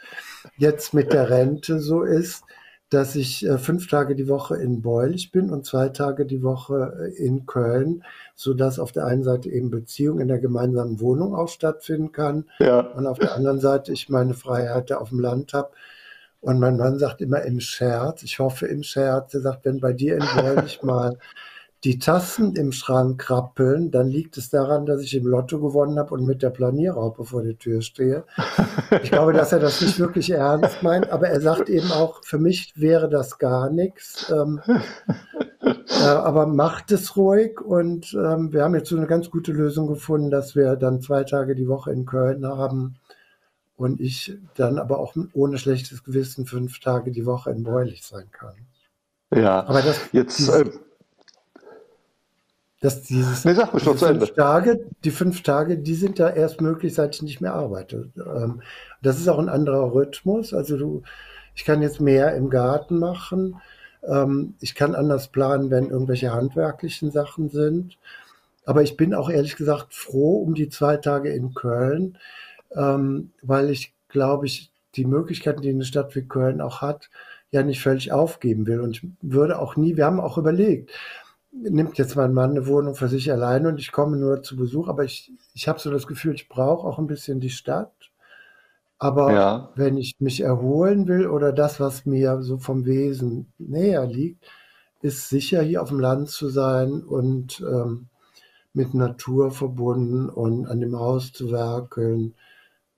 jetzt 0.57 0.93
mit 0.93 1.13
der 1.13 1.29
Rente 1.29 1.79
so 1.79 2.03
ist, 2.03 2.43
dass 2.89 3.15
ich 3.15 3.45
äh, 3.45 3.57
fünf 3.57 3.87
Tage 3.87 4.15
die 4.15 4.27
Woche 4.27 4.55
in 4.55 4.81
Beulich 4.81 5.31
bin 5.31 5.49
und 5.49 5.65
zwei 5.65 5.89
Tage 5.89 6.25
die 6.25 6.43
Woche 6.43 7.11
äh, 7.17 7.23
in 7.23 7.45
Köln, 7.45 8.03
sodass 8.35 8.79
auf 8.79 8.91
der 8.91 9.05
einen 9.05 9.23
Seite 9.23 9.49
eben 9.49 9.69
Beziehung 9.69 10.19
in 10.19 10.27
der 10.27 10.39
gemeinsamen 10.39 10.99
Wohnung 10.99 11.35
auch 11.35 11.49
stattfinden 11.49 12.11
kann 12.11 12.45
ja. 12.59 12.79
und 12.79 13.05
auf 13.07 13.19
der 13.19 13.35
anderen 13.35 13.59
Seite 13.59 13.91
ich 13.91 14.09
meine 14.09 14.33
Freiheit 14.33 14.91
auf 14.91 15.09
dem 15.09 15.19
Land 15.19 15.53
habe. 15.53 15.71
Und 16.41 16.59
mein 16.59 16.75
Mann 16.75 16.99
sagt 16.99 17.21
immer 17.21 17.41
im 17.43 17.61
Scherz, 17.61 18.21
ich 18.23 18.39
hoffe 18.39 18.67
im 18.67 18.83
Scherz, 18.83 19.33
er 19.33 19.41
sagt, 19.41 19.63
wenn 19.63 19.79
bei 19.79 19.93
dir 19.93 20.17
in 20.17 20.25
Beulich 20.35 20.83
mal 20.83 21.17
die 21.83 21.99
Tassen 21.99 22.55
im 22.55 22.71
Schrank 22.71 23.19
krabbeln, 23.19 23.91
dann 23.91 24.07
liegt 24.07 24.37
es 24.37 24.49
daran, 24.49 24.85
dass 24.85 25.01
ich 25.01 25.15
im 25.15 25.27
Lotto 25.27 25.59
gewonnen 25.59 25.99
habe 25.99 26.13
und 26.13 26.25
mit 26.25 26.41
der 26.41 26.49
Planierraupe 26.49 27.25
vor 27.25 27.43
der 27.43 27.57
Tür 27.57 27.81
stehe. 27.81 28.23
Ich 29.03 29.11
glaube, 29.11 29.33
dass 29.33 29.51
er 29.51 29.59
das 29.59 29.81
nicht 29.81 29.99
wirklich 29.99 30.29
ernst 30.29 30.81
meint, 30.81 31.09
aber 31.09 31.27
er 31.27 31.41
sagt 31.41 31.69
eben 31.69 31.91
auch, 31.91 32.23
für 32.23 32.37
mich 32.37 32.73
wäre 32.77 33.09
das 33.09 33.37
gar 33.37 33.69
nichts. 33.69 34.31
Ähm, 34.31 34.61
äh, 34.65 34.79
aber 35.89 36.47
macht 36.47 36.91
es 36.91 37.15
ruhig 37.17 37.59
und 37.59 38.13
ähm, 38.13 38.53
wir 38.53 38.63
haben 38.63 38.75
jetzt 38.75 38.89
so 38.89 38.97
eine 38.97 39.07
ganz 39.07 39.29
gute 39.29 39.51
Lösung 39.51 39.87
gefunden, 39.87 40.31
dass 40.31 40.55
wir 40.55 40.75
dann 40.75 41.01
zwei 41.01 41.23
Tage 41.23 41.55
die 41.55 41.67
Woche 41.67 41.91
in 41.91 42.05
Köln 42.05 42.45
haben 42.45 42.95
und 43.75 43.99
ich 43.99 44.37
dann 44.55 44.79
aber 44.79 44.99
auch 44.99 45.15
ohne 45.33 45.57
schlechtes 45.57 46.03
Gewissen 46.03 46.45
fünf 46.45 46.79
Tage 46.79 47.11
die 47.11 47.25
Woche 47.25 47.51
in 47.51 47.63
Beulich 47.63 48.05
sein 48.05 48.29
kann. 48.31 48.55
Ja, 49.35 49.65
aber 49.65 49.81
das, 49.81 49.99
jetzt. 50.11 50.39
Dieses, 50.39 50.55
äh, 50.55 50.69
dass 52.81 53.01
dieses, 53.03 53.45
nee, 53.45 53.53
sag 53.53 53.73
mich 53.73 53.83
diese 53.83 53.97
fünf 53.97 54.33
Tage, 54.33 54.85
die 55.05 55.11
fünf 55.11 55.41
Tage, 55.41 55.77
die 55.77 55.95
sind 55.95 56.19
da 56.19 56.29
erst 56.29 56.59
möglich, 56.59 56.93
seit 56.93 57.15
ich 57.15 57.21
nicht 57.21 57.39
mehr 57.39 57.53
arbeite. 57.53 58.09
Ähm, 58.17 58.61
das 59.01 59.19
ist 59.19 59.29
auch 59.29 59.39
ein 59.39 59.49
anderer 59.49 59.93
Rhythmus. 59.93 60.53
Also 60.53 60.77
du, 60.77 61.01
ich 61.55 61.63
kann 61.63 61.81
jetzt 61.81 62.01
mehr 62.01 62.35
im 62.35 62.49
Garten 62.49 62.99
machen. 62.99 63.61
Ähm, 64.07 64.55
ich 64.59 64.75
kann 64.75 64.95
anders 64.95 65.29
planen, 65.29 65.69
wenn 65.71 65.89
irgendwelche 65.89 66.33
handwerklichen 66.33 67.11
Sachen 67.11 67.49
sind. 67.49 67.97
Aber 68.65 68.81
ich 68.81 68.97
bin 68.97 69.13
auch 69.13 69.29
ehrlich 69.29 69.55
gesagt 69.55 69.93
froh 69.93 70.37
um 70.41 70.53
die 70.53 70.69
zwei 70.69 70.97
Tage 70.97 71.33
in 71.33 71.53
Köln, 71.53 72.17
ähm, 72.75 73.31
weil 73.41 73.69
ich 73.69 73.93
glaube 74.07 74.45
ich 74.45 74.71
die 74.95 75.05
Möglichkeiten, 75.05 75.61
die 75.61 75.69
eine 75.69 75.85
Stadt 75.85 76.15
wie 76.15 76.27
Köln 76.27 76.61
auch 76.61 76.81
hat, 76.81 77.09
ja 77.51 77.63
nicht 77.63 77.81
völlig 77.81 78.11
aufgeben 78.11 78.67
will. 78.67 78.79
Und 78.79 78.97
ich 78.97 79.07
würde 79.21 79.59
auch 79.59 79.75
nie, 79.75 79.97
wir 79.97 80.05
haben 80.05 80.19
auch 80.19 80.37
überlegt, 80.37 80.91
nimmt 81.51 81.97
jetzt 81.97 82.15
mein 82.15 82.33
Mann 82.33 82.51
eine 82.51 82.67
Wohnung 82.67 82.95
für 82.95 83.07
sich 83.07 83.31
alleine 83.31 83.69
und 83.69 83.79
ich 83.79 83.91
komme 83.91 84.17
nur 84.17 84.41
zu 84.41 84.55
Besuch, 84.55 84.87
aber 84.87 85.03
ich, 85.03 85.31
ich 85.53 85.67
habe 85.67 85.79
so 85.79 85.91
das 85.91 86.07
Gefühl, 86.07 86.33
ich 86.33 86.49
brauche 86.49 86.87
auch 86.87 86.97
ein 86.97 87.07
bisschen 87.07 87.39
die 87.39 87.51
Stadt. 87.51 87.91
Aber 88.99 89.33
ja. 89.33 89.69
wenn 89.75 89.97
ich 89.97 90.15
mich 90.19 90.41
erholen 90.41 91.07
will 91.07 91.27
oder 91.27 91.51
das, 91.51 91.79
was 91.79 92.05
mir 92.05 92.41
so 92.41 92.57
vom 92.57 92.85
Wesen 92.85 93.51
näher 93.57 94.05
liegt, 94.05 94.45
ist 95.01 95.27
sicher 95.27 95.61
hier 95.61 95.81
auf 95.81 95.89
dem 95.89 95.99
Land 95.99 96.29
zu 96.29 96.47
sein 96.47 97.03
und 97.03 97.61
ähm, 97.61 98.07
mit 98.73 98.93
Natur 98.93 99.51
verbunden 99.51 100.29
und 100.29 100.67
an 100.67 100.79
dem 100.79 100.97
Haus 100.97 101.33
zu 101.33 101.51
werkeln. 101.51 102.33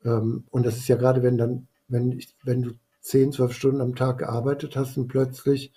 Ähm, 0.04 0.44
und 0.52 0.66
das 0.66 0.78
ist 0.78 0.88
ja 0.88 0.96
gerade, 0.96 1.24
wenn 1.24 1.38
dann 1.38 1.68
wenn, 1.88 2.12
ich, 2.12 2.36
wenn 2.44 2.62
du 2.62 2.72
10, 3.02 3.34
12 3.34 3.54
Stunden 3.54 3.82
am 3.82 3.96
Tag 3.96 4.20
gearbeitet 4.20 4.76
hast 4.76 4.98
und 4.98 5.08
plötzlich 5.08 5.72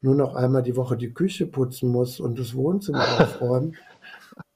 nur 0.00 0.14
noch 0.14 0.34
einmal 0.34 0.62
die 0.62 0.76
Woche 0.76 0.96
die 0.96 1.12
Küche 1.12 1.46
putzen 1.46 1.90
musst 1.90 2.20
und 2.20 2.38
das 2.38 2.54
Wohnzimmer 2.54 3.04
aufräumen, 3.20 3.76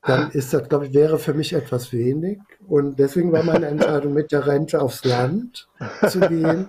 dann 0.03 0.31
ist 0.33 0.53
das, 0.53 0.69
glaube 0.69 0.87
ich, 0.87 0.95
wäre 0.95 1.19
für 1.19 1.35
mich 1.35 1.53
etwas 1.53 1.93
wenig. 1.93 2.38
Und 2.67 2.99
deswegen 2.99 3.33
war 3.33 3.43
meine 3.43 3.67
Entscheidung, 3.67 4.12
mit 4.12 4.33
der 4.33 4.47
Rente 4.47 4.81
aufs 4.81 5.05
Land 5.05 5.69
zu 6.09 6.21
gehen. 6.21 6.69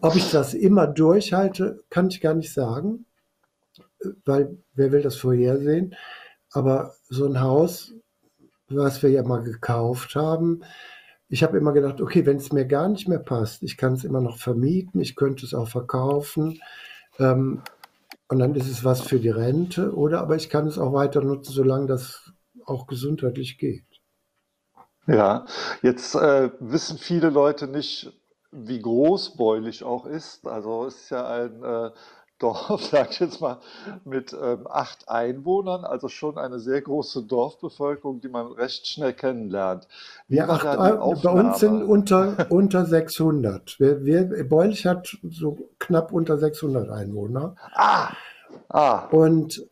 Ob 0.00 0.14
ich 0.16 0.30
das 0.30 0.54
immer 0.54 0.86
durchhalte, 0.86 1.82
kann 1.90 2.08
ich 2.08 2.20
gar 2.20 2.34
nicht 2.34 2.52
sagen, 2.52 3.06
weil 4.24 4.58
wer 4.74 4.92
will 4.92 5.02
das 5.02 5.16
vorhersehen? 5.16 5.94
Aber 6.52 6.94
so 7.08 7.26
ein 7.26 7.40
Haus, 7.40 7.92
was 8.68 9.02
wir 9.02 9.10
ja 9.10 9.22
mal 9.22 9.42
gekauft 9.42 10.14
haben, 10.14 10.62
ich 11.28 11.42
habe 11.42 11.58
immer 11.58 11.72
gedacht, 11.72 12.00
okay, 12.00 12.26
wenn 12.26 12.36
es 12.36 12.52
mir 12.52 12.66
gar 12.66 12.88
nicht 12.88 13.08
mehr 13.08 13.18
passt, 13.18 13.62
ich 13.62 13.76
kann 13.76 13.94
es 13.94 14.04
immer 14.04 14.20
noch 14.20 14.38
vermieten, 14.38 15.00
ich 15.00 15.16
könnte 15.16 15.46
es 15.46 15.54
auch 15.54 15.68
verkaufen. 15.68 16.60
Ähm, 17.18 17.62
und 18.34 18.40
dann 18.40 18.56
ist 18.56 18.68
es 18.68 18.82
was 18.82 19.00
für 19.00 19.20
die 19.20 19.28
Rente, 19.28 19.94
oder 19.94 20.20
aber 20.20 20.34
ich 20.34 20.50
kann 20.50 20.66
es 20.66 20.76
auch 20.76 20.92
weiter 20.92 21.20
nutzen, 21.20 21.52
solange 21.52 21.86
das 21.86 22.32
auch 22.66 22.88
gesundheitlich 22.88 23.58
geht. 23.58 23.86
Ja, 25.06 25.46
jetzt 25.82 26.16
äh, 26.16 26.50
wissen 26.58 26.98
viele 26.98 27.30
Leute 27.30 27.68
nicht, 27.68 28.12
wie 28.50 28.80
groß 28.80 29.36
Beulich 29.36 29.84
auch 29.84 30.04
ist. 30.04 30.48
Also 30.48 30.86
es 30.86 31.02
ist 31.02 31.10
ja 31.10 31.28
ein 31.28 31.62
äh, 31.62 31.90
Dorf, 32.38 32.84
sag 32.90 33.10
ich 33.10 33.20
jetzt 33.20 33.40
mal, 33.40 33.58
mit 34.04 34.32
ähm, 34.32 34.66
acht 34.68 35.08
Einwohnern, 35.08 35.84
also 35.84 36.08
schon 36.08 36.38
eine 36.38 36.58
sehr 36.58 36.82
große 36.82 37.22
Dorfbevölkerung, 37.22 38.20
die 38.20 38.28
man 38.28 38.46
recht 38.52 38.86
schnell 38.86 39.12
kennenlernt. 39.12 39.86
Wie 40.28 40.36
ja, 40.36 40.48
acht, 40.48 40.64
bei 41.22 41.30
uns 41.30 41.60
sind 41.60 41.82
unter, 41.82 42.46
unter 42.50 42.84
600. 42.84 43.78
Wir, 43.78 44.04
wir, 44.04 44.48
Beulich 44.48 44.86
hat 44.86 45.16
so 45.22 45.70
knapp 45.78 46.12
unter 46.12 46.38
600 46.38 46.90
Einwohner. 46.90 47.56
Ah, 47.74 48.10
ah. 48.68 49.06
Und 49.10 49.66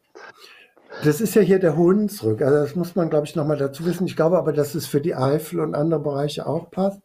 das 1.04 1.20
ist 1.20 1.34
ja 1.34 1.42
hier 1.42 1.58
der 1.58 1.76
Hunsrück. 1.76 2.42
Also 2.42 2.58
das 2.58 2.76
muss 2.76 2.94
man, 2.94 3.10
glaube 3.10 3.26
ich, 3.26 3.34
nochmal 3.34 3.56
dazu 3.56 3.84
wissen. 3.86 4.06
Ich 4.06 4.16
glaube 4.16 4.38
aber, 4.38 4.52
dass 4.52 4.74
es 4.74 4.86
für 4.86 5.00
die 5.00 5.14
Eifel 5.14 5.60
und 5.60 5.74
andere 5.74 6.00
Bereiche 6.00 6.46
auch 6.46 6.70
passt. 6.70 7.00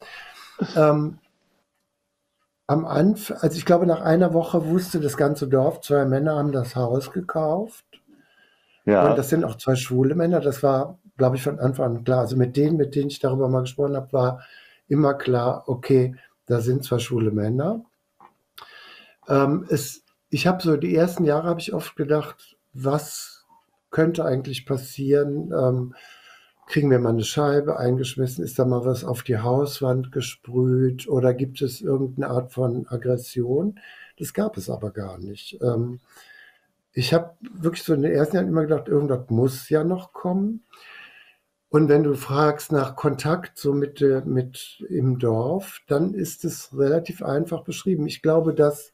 Ähm, 0.75 1.19
am 2.67 2.85
Anfang, 2.85 3.37
also 3.37 3.57
ich 3.57 3.65
glaube, 3.65 3.85
nach 3.85 4.01
einer 4.01 4.33
Woche 4.33 4.67
wusste 4.67 4.99
das 4.99 5.15
ganze 5.15 5.47
Dorf, 5.47 5.81
zwei 5.81 6.05
Männer 6.05 6.35
haben 6.35 6.51
das 6.51 6.75
Haus 6.75 7.11
gekauft. 7.11 7.85
Ja. 8.85 9.09
Und 9.09 9.17
das 9.17 9.29
sind 9.29 9.45
auch 9.45 9.55
zwei 9.55 9.75
schwule 9.75 10.15
Männer. 10.15 10.41
Das 10.41 10.63
war, 10.63 10.99
glaube 11.17 11.37
ich, 11.37 11.43
von 11.43 11.59
Anfang 11.59 11.97
an 11.97 12.03
klar. 12.03 12.19
Also 12.19 12.35
mit 12.35 12.55
denen, 12.57 12.77
mit 12.77 12.95
denen 12.95 13.09
ich 13.09 13.19
darüber 13.19 13.47
mal 13.47 13.61
gesprochen 13.61 13.95
habe, 13.95 14.11
war 14.13 14.41
immer 14.87 15.13
klar, 15.13 15.63
okay, 15.67 16.15
da 16.45 16.61
sind 16.61 16.83
zwei 16.83 16.99
schwule 16.99 17.31
Männer. 17.31 17.83
Ähm, 19.27 19.65
es, 19.69 20.03
ich 20.29 20.47
habe 20.47 20.61
so 20.61 20.77
die 20.77 20.95
ersten 20.95 21.23
Jahre 21.23 21.47
habe 21.47 21.59
ich 21.59 21.73
oft 21.73 21.95
gedacht, 21.95 22.57
was 22.73 23.45
könnte 23.91 24.25
eigentlich 24.25 24.65
passieren? 24.65 25.51
Ähm, 25.51 25.95
kriegen 26.67 26.91
wir 26.91 26.99
mal 26.99 27.09
eine 27.09 27.23
Scheibe 27.23 27.79
eingeschmissen, 27.79 28.43
ist 28.43 28.59
da 28.59 28.65
mal 28.65 28.85
was 28.85 29.03
auf 29.03 29.23
die 29.23 29.39
Hauswand 29.39 30.11
gesprüht 30.11 31.07
oder 31.07 31.33
gibt 31.33 31.61
es 31.61 31.81
irgendeine 31.81 32.29
Art 32.29 32.51
von 32.51 32.87
Aggression? 32.87 33.79
Das 34.19 34.33
gab 34.33 34.57
es 34.57 34.69
aber 34.69 34.91
gar 34.91 35.17
nicht. 35.17 35.59
Ähm, 35.61 35.99
ich 36.91 37.13
habe 37.13 37.35
wirklich 37.41 37.83
so 37.83 37.93
in 37.93 38.01
den 38.01 38.11
ersten 38.11 38.35
Jahren 38.35 38.47
immer 38.47 38.63
gedacht, 38.63 38.87
irgendwas 38.87 39.29
muss 39.29 39.69
ja 39.69 39.83
noch 39.83 40.13
kommen. 40.13 40.65
Und 41.69 41.89
wenn 41.89 42.03
du 42.03 42.15
fragst 42.15 42.71
nach 42.71 42.95
Kontakt 42.95 43.57
so 43.57 43.73
mit, 43.73 44.01
mit 44.25 44.83
im 44.89 45.19
Dorf, 45.19 45.81
dann 45.87 46.13
ist 46.13 46.45
es 46.45 46.75
relativ 46.77 47.21
einfach 47.21 47.63
beschrieben. 47.63 48.07
Ich 48.07 48.21
glaube, 48.21 48.53
dass 48.53 48.93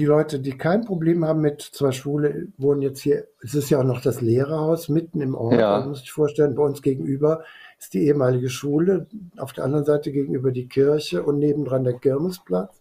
die 0.00 0.06
Leute, 0.06 0.40
die 0.40 0.56
kein 0.56 0.86
Problem 0.86 1.26
haben 1.26 1.42
mit 1.42 1.60
zwei 1.60 1.92
Schwule, 1.92 2.48
wohnen 2.56 2.80
jetzt 2.80 3.00
hier, 3.00 3.26
es 3.42 3.54
ist 3.54 3.68
ja 3.68 3.80
auch 3.80 3.84
noch 3.84 4.00
das 4.00 4.22
Lehrerhaus 4.22 4.88
mitten 4.88 5.20
im 5.20 5.34
Ort, 5.34 5.60
ja. 5.60 5.84
muss 5.86 6.00
ich 6.00 6.10
vorstellen, 6.10 6.54
bei 6.54 6.62
uns 6.62 6.80
gegenüber 6.80 7.44
ist 7.78 7.92
die 7.92 8.06
ehemalige 8.06 8.48
Schule, 8.48 9.08
auf 9.36 9.52
der 9.52 9.64
anderen 9.64 9.84
Seite 9.84 10.10
gegenüber 10.10 10.52
die 10.52 10.68
Kirche 10.68 11.22
und 11.22 11.38
nebendran 11.38 11.84
der 11.84 11.98
Kirmesplatz. 11.98 12.80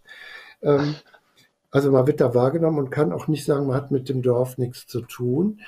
Ähm, 0.62 0.96
also 1.72 1.92
man 1.92 2.08
wird 2.08 2.22
da 2.22 2.34
wahrgenommen 2.34 2.80
und 2.80 2.90
kann 2.90 3.12
auch 3.12 3.28
nicht 3.28 3.44
sagen, 3.44 3.68
man 3.68 3.76
hat 3.76 3.92
mit 3.92 4.08
dem 4.08 4.22
Dorf 4.22 4.58
nichts 4.58 4.88
zu 4.88 5.02
tun. 5.02 5.60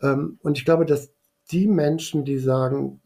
Ähm, 0.00 0.38
und 0.44 0.56
ich 0.56 0.64
glaube, 0.64 0.86
dass 0.86 1.12
die 1.50 1.66
Menschen, 1.66 2.24
die 2.24 2.38
sagen, 2.38 3.00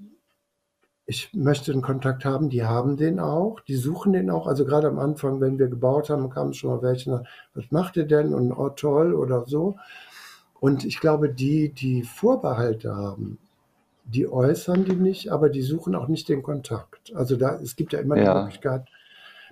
ich 1.06 1.32
möchte 1.32 1.72
einen 1.72 1.82
Kontakt 1.82 2.24
haben, 2.24 2.50
die 2.50 2.64
haben 2.64 2.96
den 2.96 3.20
auch, 3.20 3.60
die 3.60 3.76
suchen 3.76 4.12
den 4.12 4.28
auch. 4.28 4.48
Also 4.48 4.64
gerade 4.64 4.88
am 4.88 4.98
Anfang, 4.98 5.40
wenn 5.40 5.58
wir 5.58 5.68
gebaut 5.68 6.10
haben, 6.10 6.28
kamen 6.30 6.52
schon 6.52 6.70
mal 6.70 6.82
welche, 6.82 7.22
was 7.54 7.70
macht 7.70 7.96
ihr 7.96 8.06
denn? 8.06 8.34
Und 8.34 8.52
oh 8.52 8.70
toll 8.70 9.14
oder 9.14 9.44
so. 9.46 9.76
Und 10.58 10.84
ich 10.84 10.98
glaube, 10.98 11.32
die, 11.32 11.68
die 11.68 12.02
Vorbehalte 12.02 12.96
haben, 12.96 13.38
die 14.04 14.26
äußern 14.26 14.84
die 14.84 14.96
nicht, 14.96 15.30
aber 15.30 15.48
die 15.48 15.62
suchen 15.62 15.94
auch 15.94 16.08
nicht 16.08 16.28
den 16.28 16.42
Kontakt. 16.42 17.14
Also 17.14 17.36
da, 17.36 17.56
es 17.62 17.76
gibt 17.76 17.92
ja 17.92 18.00
immer 18.00 18.16
ja. 18.16 18.34
die 18.34 18.40
Möglichkeit, 18.40 18.86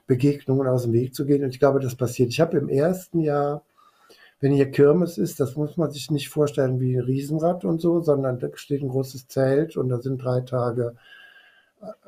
Begegnungen 0.09 0.67
aus 0.67 0.83
dem 0.83 0.93
Weg 0.93 1.15
zu 1.15 1.25
gehen. 1.25 1.45
Und 1.45 1.51
ich 1.51 1.61
glaube, 1.61 1.79
das 1.79 1.95
passiert. 1.95 2.31
Ich 2.31 2.41
habe 2.41 2.59
im 2.59 2.69
ersten 2.69 3.21
Jahr, 3.21 3.63
wenn 4.41 4.53
hier 4.53 4.73
Kirmes 4.73 5.19
ist, 5.19 5.39
das 5.39 5.55
muss 5.55 5.77
man 5.77 5.93
sich 5.93 6.11
nicht 6.11 6.31
vorstellen 6.31 6.81
wie 6.81 6.97
ein 6.97 7.05
Riesenrad 7.05 7.65
und 7.65 7.81
so, 7.81 8.01
sondern 8.01 8.41
da 8.41 8.49
steht 8.55 8.83
ein 8.83 8.89
großes 8.89 9.29
Zelt 9.29 9.77
und 9.77 9.89
da 9.89 10.01
sind 10.01 10.23
drei 10.23 10.41
Tage 10.41 10.97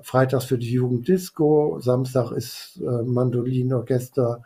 freitags 0.00 0.44
für 0.46 0.58
die 0.58 0.72
Jugenddisco, 0.72 1.78
Samstag 1.80 2.32
ist 2.32 2.80
äh, 2.80 3.02
Mandolinorchester 3.02 4.42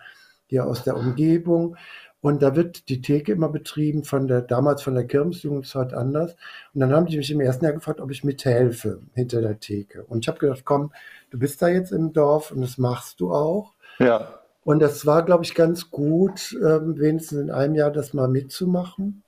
hier 0.47 0.67
aus 0.67 0.85
der 0.85 0.97
Umgebung. 0.97 1.77
Und 2.23 2.43
da 2.43 2.55
wird 2.55 2.89
die 2.91 3.01
Theke 3.01 3.33
immer 3.33 3.49
betrieben 3.49 4.05
von 4.05 4.29
der, 4.29 4.43
damals 4.43 4.83
von 4.83 4.95
der 4.95 5.07
Kirmesjugendzeit 5.07 5.95
anders. 5.95 6.37
Und 6.75 6.81
dann 6.81 6.93
haben 6.93 7.07
die 7.07 7.17
mich 7.17 7.31
im 7.31 7.41
ersten 7.41 7.65
Jahr 7.65 7.73
gefragt, 7.73 8.01
ob 8.01 8.11
ich 8.11 8.25
mithelfe 8.25 9.01
hinter 9.15 9.41
der 9.41 9.59
Theke. 9.59 10.05
Und 10.05 10.25
ich 10.25 10.29
habe 10.29 10.39
gedacht, 10.39 10.65
komm, 10.65 10.93
du 11.31 11.39
bist 11.39 11.63
da 11.63 11.69
jetzt 11.69 11.93
im 11.93 12.13
Dorf 12.13 12.51
und 12.51 12.61
das 12.61 12.77
machst 12.77 13.21
du 13.21 13.33
auch. 13.33 13.73
Ja. 13.99 14.41
Und 14.65 14.81
das 14.81 15.07
war, 15.07 15.25
glaube 15.25 15.45
ich, 15.45 15.55
ganz 15.55 15.91
gut, 15.91 16.55
ähm, 16.63 16.99
wenigstens 16.99 17.41
in 17.41 17.51
einem 17.51 17.75
Jahr 17.75 17.91
das 17.91 18.13
mal 18.13 18.29
mitzumachen. 18.29 19.23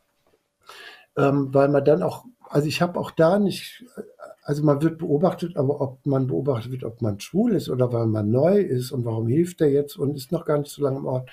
Ähm, 1.16 1.48
weil 1.52 1.68
man 1.68 1.84
dann 1.84 2.02
auch, 2.02 2.24
also 2.48 2.68
ich 2.68 2.82
habe 2.82 2.98
auch 3.00 3.10
da 3.10 3.38
nicht 3.38 3.84
also 4.42 4.64
man 4.64 4.82
wird 4.82 4.98
beobachtet, 4.98 5.56
aber 5.56 5.80
ob 5.80 6.04
man 6.04 6.26
beobachtet 6.26 6.72
wird, 6.72 6.84
ob 6.84 7.00
man 7.00 7.20
schwul 7.20 7.54
ist 7.54 7.68
oder 7.68 7.92
weil 7.92 8.06
man 8.06 8.30
neu 8.30 8.58
ist 8.58 8.90
und 8.90 9.04
warum 9.04 9.28
hilft 9.28 9.60
der 9.60 9.70
jetzt 9.70 9.96
und 9.96 10.16
ist 10.16 10.32
noch 10.32 10.44
gar 10.44 10.58
nicht 10.58 10.70
so 10.70 10.82
lange 10.82 10.98
im 10.98 11.06
Ort, 11.06 11.30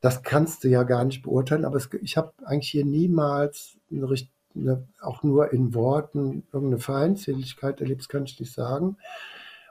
das 0.00 0.22
kannst 0.22 0.62
du 0.62 0.68
ja 0.68 0.84
gar 0.84 1.04
nicht 1.04 1.22
beurteilen. 1.22 1.64
Aber 1.64 1.76
es, 1.76 1.90
ich 2.00 2.16
habe 2.16 2.32
eigentlich 2.44 2.70
hier 2.70 2.84
niemals 2.84 3.76
eine, 3.90 4.06
eine, 4.54 4.88
auch 5.00 5.22
nur 5.24 5.52
in 5.52 5.74
Worten 5.74 6.44
irgendeine 6.52 6.80
Feindseligkeit 6.80 7.80
erlebt, 7.80 8.02
das 8.02 8.08
kann 8.08 8.24
ich 8.24 8.38
nicht 8.38 8.52
sagen. 8.52 8.96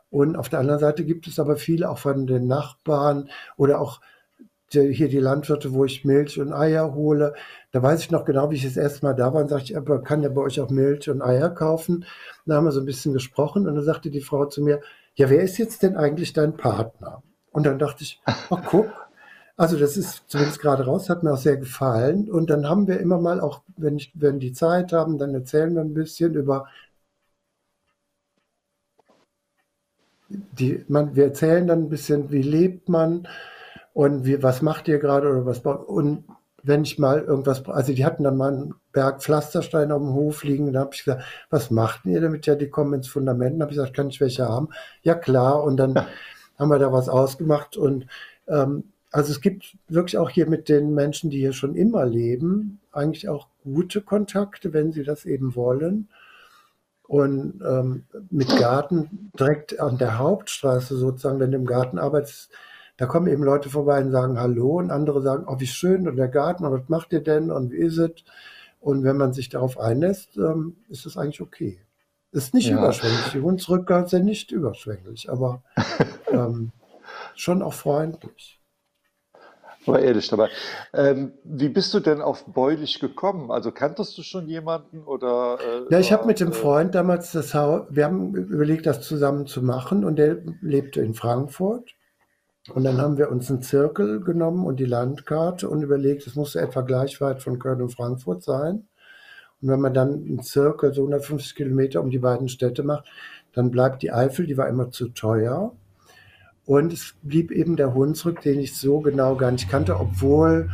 Und 0.10 0.36
auf 0.36 0.50
der 0.50 0.60
anderen 0.60 0.80
Seite 0.80 1.06
gibt 1.06 1.28
es 1.28 1.40
aber 1.40 1.56
viele 1.56 1.90
auch 1.90 1.98
von 1.98 2.28
den 2.28 2.48
Nachbarn 2.48 3.30
oder 3.56 3.80
auch 3.80 4.02
hier 4.72 5.10
die 5.10 5.20
Landwirte, 5.20 5.74
wo 5.74 5.86
ich 5.86 6.06
Milch 6.06 6.40
und 6.40 6.54
Eier 6.54 6.94
hole. 6.94 7.34
Da 7.72 7.82
weiß 7.82 8.02
ich 8.02 8.12
noch 8.12 8.26
genau, 8.26 8.52
wie 8.52 8.56
ich 8.56 8.64
das 8.64 8.78
erste 8.78 9.06
Mal 9.06 9.14
da 9.14 9.34
war 9.34 9.42
und 9.42 9.50
sagte 9.50 9.66
ich, 9.66 9.78
aber 9.78 10.02
kann 10.02 10.24
ja 10.24 10.30
bei 10.30 10.42
euch 10.42 10.60
auch 10.60 10.70
Milch 10.70 11.10
und 11.10 11.22
Eier 11.22 11.50
kaufen. 11.50 12.06
Da 12.46 12.56
haben 12.56 12.66
wir 12.66 12.72
so 12.72 12.80
ein 12.80 12.86
bisschen 12.86 13.14
gesprochen 13.14 13.68
und 13.68 13.76
dann 13.76 13.84
sagte 13.84 14.10
die 14.10 14.22
Frau 14.22 14.46
zu 14.46 14.62
mir, 14.62 14.82
ja, 15.16 15.30
wer 15.30 15.42
ist 15.42 15.58
jetzt 15.58 15.84
denn 15.84 15.96
eigentlich 15.98 16.34
dein 16.34 16.56
Partner? 16.56 17.22
Und 17.52 17.66
dann 17.66 17.80
dachte 17.80 18.04
ich, 18.04 18.22
oh, 18.50 18.58
guck, 18.66 18.90
also 19.58 19.78
das 19.78 19.98
ist 19.98 20.24
zumindest 20.28 20.60
gerade 20.60 20.86
raus, 20.86 21.10
hat 21.10 21.24
mir 21.24 21.34
auch 21.34 21.38
sehr 21.38 21.58
gefallen. 21.58 22.30
Und 22.30 22.50
dann 22.50 22.68
haben 22.68 22.88
wir 22.88 23.00
immer 23.00 23.20
mal 23.20 23.40
auch, 23.40 23.62
wenn, 23.78 23.98
ich, 23.98 24.12
wenn 24.16 24.40
die 24.40 24.54
Zeit 24.54 24.94
haben, 24.94 25.18
dann 25.18 25.34
erzählen 25.34 25.74
wir 25.76 25.82
ein 25.82 25.94
bisschen 25.94 26.34
über 26.34 26.68
die, 30.30 30.84
man, 30.88 31.16
wir 31.16 31.26
erzählen 31.26 31.68
dann 31.68 31.84
ein 31.84 31.90
bisschen, 31.90 32.32
wie 32.32 32.42
lebt 32.42 32.90
man, 32.90 33.28
und 33.94 34.26
wie, 34.26 34.42
was 34.42 34.62
macht 34.62 34.88
ihr 34.88 35.00
gerade 35.00 35.30
oder 35.30 35.46
was 35.46 35.60
und 35.60 36.26
wenn 36.64 36.84
ich 36.84 37.00
mal 37.00 37.22
irgendwas, 37.22 37.66
also 37.68 37.94
die 37.94 38.06
hatten 38.06 38.24
dann 38.24 38.38
mal 38.38 38.54
einen 38.54 38.76
Berg 38.92 39.22
Pflastersteine 39.22 39.96
auf 39.96 40.02
dem 40.02 40.14
Hof 40.14 40.44
liegen, 40.44 40.72
da 40.74 40.82
habe 40.82 40.92
ich 40.94 41.04
gesagt, 41.04 41.24
was 41.50 41.72
macht 41.72 42.06
ihr 42.06 42.22
damit? 42.22 42.46
Ja, 42.46 42.56
die 42.56 42.70
kommen 42.70 42.94
ins 42.94 43.08
Fundament. 43.08 43.56
Dann 43.56 43.62
habe 43.62 43.72
ich 43.72 43.78
gesagt, 43.78 43.96
kann 43.96 44.10
ich 44.10 44.22
welche 44.22 44.48
haben? 44.48 44.70
Ja, 45.02 45.16
klar. 45.16 45.64
Und 45.64 45.78
dann 45.78 45.96
haben 46.58 46.70
wir 46.70 46.80
da 46.80 46.94
was 46.94 47.10
ausgemacht. 47.10 47.78
Und 47.78 48.06
ähm, 48.48 48.84
also 49.12 49.32
es 49.32 49.42
gibt 49.42 49.76
wirklich 49.88 50.18
auch 50.18 50.30
hier 50.30 50.48
mit 50.48 50.70
den 50.70 50.94
Menschen, 50.94 51.30
die 51.30 51.40
hier 51.40 51.54
schon 51.54 51.76
immer 51.76 52.06
leben, 52.06 52.80
eigentlich 52.92 53.28
auch 53.28 53.48
gute 53.64 54.02
Kontakte, 54.02 54.74
wenn 54.74 54.92
sie 54.92 55.04
das 55.04 55.26
eben 55.26 55.56
wollen. 55.56 56.10
Und 57.08 57.62
ähm, 57.68 58.06
mit 58.30 58.48
Garten 58.56 59.32
direkt 59.38 59.80
an 59.80 59.98
der 59.98 60.18
Hauptstraße 60.18 60.96
sozusagen, 60.96 61.40
wenn 61.40 61.52
du 61.52 61.58
im 61.58 61.66
Garten 61.66 62.00
arbeitest, 62.00 62.52
da 63.02 63.08
kommen 63.08 63.26
eben 63.26 63.42
Leute 63.42 63.68
vorbei 63.68 64.00
und 64.00 64.12
sagen 64.12 64.40
Hallo 64.40 64.78
und 64.78 64.92
andere 64.92 65.24
sagen, 65.24 65.46
oh, 65.48 65.56
wie 65.58 65.66
schön 65.66 66.08
und 66.08 66.18
der 66.18 66.28
Garten 66.28 66.66
und 66.66 66.72
was 66.72 66.88
macht 66.88 67.12
ihr 67.14 67.22
denn 67.22 67.50
und 67.50 67.72
wie 67.72 67.78
ist 67.78 67.98
es? 67.98 68.12
Und 68.80 69.04
wenn 69.04 69.18
man 69.18 69.34
sich 69.34 69.50
darauf 69.50 69.80
einlässt, 69.80 70.38
ähm, 70.38 70.76
ist 70.88 71.08
es 71.08 71.18
eigentlich 71.18 71.42
okay. 71.42 71.82
Ist 72.32 72.54
nicht 72.54 72.70
ja. 72.70 72.78
überschwänglich. 72.78 73.32
Die 73.34 73.42
Hunsrücker 73.42 74.08
sind 74.08 74.26
nicht 74.26 74.52
überschwänglich, 74.52 75.32
aber 75.32 75.64
ähm, 76.32 76.74
schon 77.34 77.64
auch 77.64 77.74
freundlich. 77.74 78.60
War 79.88 79.98
ehrlich 79.98 80.28
dabei. 80.28 80.50
Ähm, 80.94 81.32
wie 81.44 81.70
bist 81.70 81.92
du 81.96 82.02
denn 82.02 82.22
auf 82.22 82.46
Beulich 82.46 83.00
gekommen? 83.00 83.50
Also 83.50 83.72
kanntest 83.72 84.16
du 84.16 84.22
schon 84.22 84.48
jemanden 84.48 85.06
oder? 85.06 85.58
Äh, 85.60 85.92
ja, 85.92 86.00
ich 86.00 86.14
habe 86.14 86.28
mit 86.28 86.40
dem 86.40 86.50
äh, 86.50 86.54
Freund 86.54 86.94
damals 86.94 87.32
das 87.32 87.56
Haus, 87.56 87.88
wir 87.90 88.06
haben 88.06 88.36
überlegt, 88.36 88.86
das 88.86 89.02
zusammen 89.02 89.48
zu 89.48 89.64
machen 89.64 90.06
und 90.06 90.18
der 90.18 90.38
lebte 90.62 91.02
in 91.02 91.16
Frankfurt. 91.16 91.96
Und 92.70 92.84
dann 92.84 92.98
haben 92.98 93.18
wir 93.18 93.32
uns 93.32 93.50
einen 93.50 93.64
Zirkel 93.64 94.22
genommen 94.22 94.66
und 94.66 94.80
die 94.80 94.86
Landkarte 94.86 95.68
und 95.68 95.82
überlegt, 95.82 96.28
es 96.28 96.36
musste 96.36 96.62
etwa 96.62 96.82
gleich 96.82 97.20
weit 97.20 97.42
von 97.42 97.58
Köln 97.58 97.82
und 97.82 97.94
Frankfurt 97.94 98.44
sein. 98.44 98.88
Und 99.62 99.70
wenn 99.70 99.82
man 99.82 99.94
dann 99.94 100.14
einen 100.14 100.44
Zirkel 100.44 100.94
so 100.94 101.02
150 101.02 101.56
Kilometer 101.56 102.02
um 102.02 102.12
die 102.12 102.20
beiden 102.20 102.50
Städte 102.50 102.84
macht, 102.84 103.06
dann 103.54 103.72
bleibt 103.72 104.04
die 104.04 104.12
Eifel, 104.12 104.46
die 104.46 104.58
war 104.58 104.68
immer 104.68 104.92
zu 104.92 105.10
teuer. 105.10 105.76
Und 106.66 106.94
es 106.94 107.16
blieb 107.24 107.52
eben 107.52 107.76
der 107.76 107.94
Hunsrück, 107.94 108.42
den 108.42 108.60
ich 108.60 108.78
so 108.78 109.00
genau 109.00 109.36
gar 109.36 109.52
nicht 109.52 109.70
kannte, 109.70 110.00
obwohl 110.00 110.70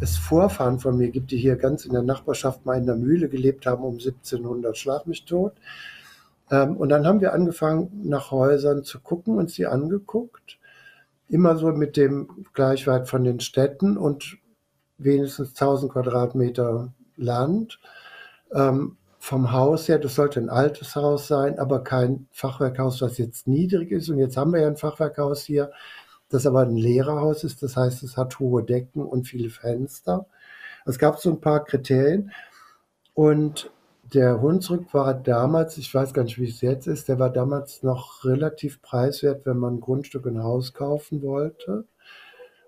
es 0.00 0.18
Vorfahren 0.18 0.78
von 0.78 0.98
mir 0.98 1.10
gibt, 1.10 1.30
die 1.30 1.38
hier 1.38 1.56
ganz 1.56 1.86
in 1.86 1.92
der 1.92 2.02
Nachbarschaft 2.02 2.66
mal 2.66 2.76
in 2.76 2.86
der 2.86 2.96
Mühle 2.96 3.28
gelebt 3.28 3.64
haben 3.66 3.82
um 3.82 3.94
1700, 3.94 4.76
schlag 4.76 5.06
mich 5.06 5.24
tot. 5.24 5.54
Ähm, 6.50 6.76
und 6.76 6.90
dann 6.90 7.06
haben 7.06 7.20
wir 7.20 7.32
angefangen, 7.32 8.02
nach 8.04 8.30
Häusern 8.30 8.84
zu 8.84 9.00
gucken, 9.00 9.38
uns 9.38 9.54
die 9.54 9.66
angeguckt. 9.66 10.58
Immer 11.28 11.56
so 11.56 11.68
mit 11.68 11.96
dem 11.96 12.46
Gleichwert 12.52 13.08
von 13.08 13.24
den 13.24 13.40
Städten 13.40 13.96
und 13.96 14.38
wenigstens 14.98 15.50
1000 15.50 15.92
Quadratmeter 15.92 16.92
Land. 17.16 17.80
Ähm, 18.52 18.96
vom 19.18 19.52
Haus 19.52 19.88
her, 19.88 19.98
das 19.98 20.16
sollte 20.16 20.38
ein 20.38 20.50
altes 20.50 20.96
Haus 20.96 21.28
sein, 21.28 21.58
aber 21.58 21.82
kein 21.82 22.28
Fachwerkhaus, 22.30 23.00
was 23.00 23.16
jetzt 23.16 23.48
niedrig 23.48 23.90
ist. 23.90 24.10
Und 24.10 24.18
jetzt 24.18 24.36
haben 24.36 24.52
wir 24.52 24.60
ja 24.60 24.66
ein 24.66 24.76
Fachwerkhaus 24.76 25.42
hier, 25.42 25.72
das 26.28 26.46
aber 26.46 26.60
ein 26.60 26.76
Lehrerhaus 26.76 27.42
ist. 27.42 27.62
Das 27.62 27.74
heißt, 27.76 28.02
es 28.02 28.18
hat 28.18 28.38
hohe 28.38 28.62
Decken 28.62 29.02
und 29.02 29.26
viele 29.26 29.48
Fenster. 29.48 30.26
Es 30.84 30.98
gab 30.98 31.18
so 31.18 31.30
ein 31.30 31.40
paar 31.40 31.64
Kriterien. 31.64 32.32
Und 33.14 33.70
der 34.14 34.40
Hunsrück 34.40 34.94
war 34.94 35.14
damals, 35.14 35.76
ich 35.78 35.92
weiß 35.92 36.14
gar 36.14 36.24
nicht, 36.24 36.38
wie 36.38 36.48
es 36.48 36.60
jetzt 36.60 36.86
ist, 36.86 37.08
der 37.08 37.18
war 37.18 37.30
damals 37.30 37.82
noch 37.82 38.24
relativ 38.24 38.80
preiswert, 38.82 39.46
wenn 39.46 39.58
man 39.58 39.76
ein 39.76 39.80
Grundstück, 39.80 40.26
ein 40.26 40.42
Haus 40.42 40.72
kaufen 40.72 41.22
wollte. 41.22 41.84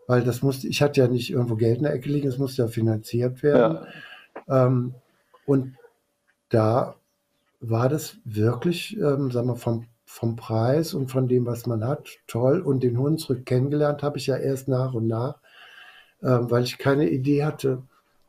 Weil 0.07 0.23
das 0.23 0.43
musste, 0.43 0.69
ich 0.69 0.83
hatte 0.83 1.01
ja 1.01 1.09
nicht 1.09 1.31
irgendwo 1.31 1.57
Geld 1.57 1.79
in 1.79 1.85
der 1.85 1.95
Ecke 1.95 2.09
liegen, 2.09 2.29
es 2.29 2.39
musste 2.39 2.63
ja 2.63 2.69
finanziert 2.69 3.43
werden. 3.43 3.87
Ja. 4.49 4.67
Ähm, 4.67 4.95
und 5.47 5.75
da 6.49 6.97
war 7.61 7.89
das 7.89 8.19
wirklich, 8.25 8.97
ähm, 8.99 9.31
sagen 9.31 9.49
wir, 9.49 9.57
vom, 9.57 9.87
vom 10.05 10.37
Preis 10.37 10.95
und 10.95 11.11
von 11.11 11.27
dem, 11.29 11.47
was 11.47 11.67
man 11.67 11.85
hat, 11.85 12.09
toll. 12.27 12.61
Und 12.61 12.83
den 12.83 12.99
Hunsrück 12.99 13.45
kennengelernt 13.47 14.03
habe 14.03 14.19
ich 14.19 14.27
ja 14.27 14.37
erst 14.37 14.69
nach 14.69 14.95
und 14.95 15.09
nach, 15.09 15.41
ähm, 16.23 16.51
weil 16.51 16.65
ich 16.65 16.79
keine 16.79 17.09
Idee 17.09 17.45
hatte, 17.45 17.83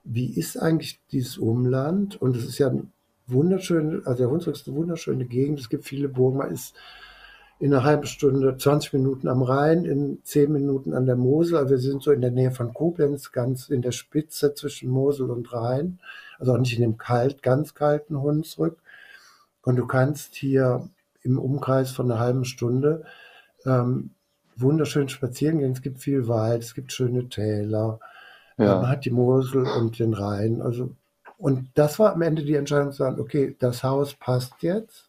wie 0.04 0.32
ist 0.34 0.58
eigentlich 0.58 1.02
dieses 1.12 1.38
Umland? 1.38 2.20
Und 2.20 2.36
es 2.36 2.46
ist 2.46 2.58
ja 2.58 2.70
ein 2.70 2.92
wunderschön, 3.28 4.02
also 4.06 4.24
der 4.24 4.30
Hunsrück 4.30 4.56
ist 4.56 4.68
eine 4.68 4.78
wunderschöne 4.78 5.26
Gegend. 5.26 5.60
Es 5.60 5.70
gibt 5.70 5.86
viele 5.86 6.10
Burgen. 6.10 6.38
Man 6.38 6.52
ist 6.52 6.76
in 7.60 7.74
einer 7.74 7.84
halben 7.84 8.06
Stunde, 8.06 8.56
20 8.56 8.94
Minuten 8.94 9.28
am 9.28 9.42
Rhein, 9.42 9.86
in 9.86 10.20
10 10.24 10.52
Minuten 10.52 10.94
an 10.94 11.06
der 11.06 11.16
Mosel. 11.16 11.58
Also 11.58 11.72
wir 11.72 11.80
sind 11.80 12.04
so 12.04 12.12
in 12.12 12.22
der 12.22 12.32
Nähe 12.32 12.52
von 12.52 12.74
Koblenz, 12.74 13.32
ganz 13.32 13.70
in 13.70 13.82
der 13.82 13.92
Spitze 13.92 14.54
zwischen 14.54 14.90
Mosel 14.90 15.32
und 15.32 15.52
Rhein 15.52 16.00
also 16.40 16.54
auch 16.54 16.58
nicht 16.58 16.74
in 16.74 16.82
dem 16.82 16.98
kalt, 16.98 17.42
ganz 17.42 17.74
kalten 17.74 18.22
Hunsrück. 18.22 18.78
Und 19.64 19.76
du 19.76 19.86
kannst 19.86 20.36
hier 20.36 20.90
im 21.24 21.40
Umkreis 21.40 21.92
von 21.92 22.10
einer 22.10 22.20
halben 22.20 22.46
Stunde 22.46 23.04
ähm, 23.66 24.12
wunderschön 24.56 25.10
spazieren 25.10 25.60
gehen. 25.60 25.72
Es 25.72 25.82
gibt 25.82 26.00
viel 26.00 26.28
Wald, 26.28 26.64
es 26.64 26.74
gibt 26.74 26.94
schöne 26.94 27.28
Täler. 27.30 28.00
Ja. 28.58 28.78
Man 28.78 28.90
hat 28.90 29.06
die 29.06 29.12
Mosel 29.12 29.66
und 29.66 30.00
den 30.00 30.14
Rhein. 30.14 30.62
Also, 30.62 30.96
und 31.38 31.70
das 31.76 32.00
war 32.00 32.14
am 32.14 32.22
Ende 32.22 32.44
die 32.44 32.56
Entscheidung 32.56 32.92
zu 32.92 32.98
sagen, 32.98 33.20
okay, 33.20 33.56
das 33.60 33.84
Haus 33.84 34.14
passt 34.16 34.54
jetzt. 34.62 35.06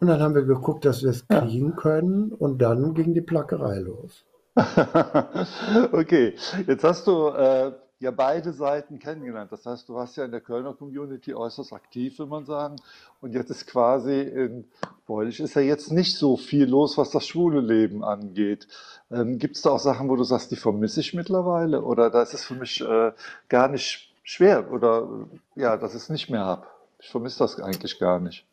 Und 0.00 0.08
dann 0.08 0.20
haben 0.20 0.34
wir 0.34 0.42
geguckt, 0.42 0.84
dass 0.84 1.02
wir 1.02 1.10
es 1.10 1.26
kriegen 1.26 1.70
ja. 1.70 1.76
können. 1.76 2.32
Und 2.32 2.58
dann 2.58 2.94
ging 2.94 3.14
die 3.14 3.20
Plackerei 3.20 3.78
los. 3.78 4.24
okay, 5.92 6.34
jetzt 6.66 6.84
hast 6.84 7.06
du 7.06 7.28
äh, 7.28 7.72
ja 8.00 8.10
beide 8.10 8.52
Seiten 8.52 8.98
kennengelernt. 8.98 9.52
Das 9.52 9.64
heißt, 9.64 9.88
du 9.88 9.94
warst 9.94 10.16
ja 10.16 10.24
in 10.24 10.30
der 10.30 10.40
Kölner 10.40 10.74
Community 10.74 11.34
äußerst 11.34 11.72
aktiv, 11.72 12.18
will 12.18 12.26
man 12.26 12.44
sagen. 12.44 12.76
Und 13.20 13.32
jetzt 13.32 13.50
ist 13.50 13.66
quasi 13.66 14.20
in 14.20 14.64
Beulich 15.06 15.38
ist 15.38 15.54
ja 15.54 15.62
jetzt 15.62 15.92
nicht 15.92 16.16
so 16.16 16.36
viel 16.36 16.66
los, 16.66 16.98
was 16.98 17.10
das 17.10 17.28
schwule 17.28 17.60
Leben 17.60 18.02
angeht. 18.02 18.66
Ähm, 19.10 19.38
Gibt 19.38 19.54
es 19.54 19.62
da 19.62 19.70
auch 19.70 19.78
Sachen, 19.78 20.08
wo 20.08 20.16
du 20.16 20.24
sagst, 20.24 20.50
die 20.50 20.56
vermisse 20.56 20.98
ich 20.98 21.14
mittlerweile? 21.14 21.82
Oder 21.82 22.10
da 22.10 22.22
ist 22.22 22.34
es 22.34 22.44
für 22.44 22.54
mich 22.54 22.80
äh, 22.80 23.12
gar 23.48 23.68
nicht 23.68 24.12
schwer 24.26 24.70
oder 24.70 25.08
ja, 25.54 25.78
dass 25.78 25.94
ich 25.94 26.02
es 26.02 26.10
nicht 26.10 26.28
mehr 26.28 26.44
habe? 26.44 26.66
Ich 26.98 27.08
vermisse 27.08 27.38
das 27.38 27.58
eigentlich 27.60 27.98
gar 27.98 28.20
nicht. 28.20 28.46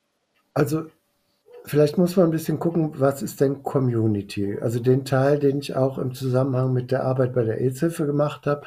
Also 0.54 0.86
Vielleicht 1.66 1.98
muss 1.98 2.18
man 2.18 2.26
ein 2.26 2.32
bisschen 2.32 2.60
gucken, 2.60 3.00
was 3.00 3.22
ist 3.22 3.40
denn 3.40 3.64
Community? 3.64 4.58
Also 4.60 4.80
den 4.82 5.06
Teil, 5.06 5.40
den 5.40 5.60
ich 5.60 5.76
auch 5.76 5.98
im 5.98 6.14
Zusammenhang 6.14 6.74
mit 6.74 6.92
der 6.92 7.06
Arbeit 7.06 7.34
bei 7.34 7.44
der 7.44 7.62
AIDS-Hilfe 7.62 8.06
gemacht 8.06 8.46
habe, 8.48 8.64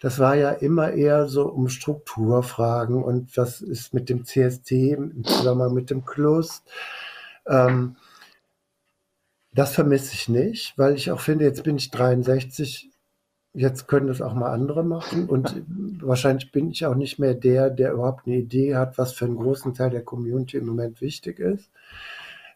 das 0.00 0.18
war 0.18 0.34
ja 0.34 0.52
immer 0.52 0.92
eher 0.92 1.28
so 1.28 1.46
um 1.46 1.68
Strukturfragen 1.68 3.02
und 3.02 3.36
was 3.36 3.60
ist 3.60 3.92
mit 3.92 4.08
dem 4.08 4.24
CST 4.24 4.70
im 4.70 5.24
Zusammenhang 5.24 5.74
mit 5.74 5.90
dem 5.90 6.06
Klus. 6.06 6.62
Ähm, 7.46 7.96
das 9.52 9.74
vermisse 9.74 10.14
ich 10.14 10.28
nicht, 10.28 10.78
weil 10.78 10.94
ich 10.94 11.10
auch 11.10 11.20
finde, 11.20 11.44
jetzt 11.44 11.64
bin 11.64 11.76
ich 11.76 11.90
63, 11.90 12.87
jetzt 13.58 13.88
können 13.88 14.06
das 14.06 14.22
auch 14.22 14.34
mal 14.34 14.52
andere 14.52 14.84
machen 14.84 15.26
und 15.26 15.62
wahrscheinlich 16.00 16.52
bin 16.52 16.70
ich 16.70 16.86
auch 16.86 16.94
nicht 16.94 17.18
mehr 17.18 17.34
der, 17.34 17.70
der 17.70 17.92
überhaupt 17.92 18.26
eine 18.26 18.36
Idee 18.36 18.76
hat, 18.76 18.98
was 18.98 19.12
für 19.12 19.24
einen 19.24 19.36
großen 19.36 19.74
Teil 19.74 19.90
der 19.90 20.02
Community 20.02 20.56
im 20.56 20.66
Moment 20.66 21.00
wichtig 21.00 21.38
ist. 21.40 21.70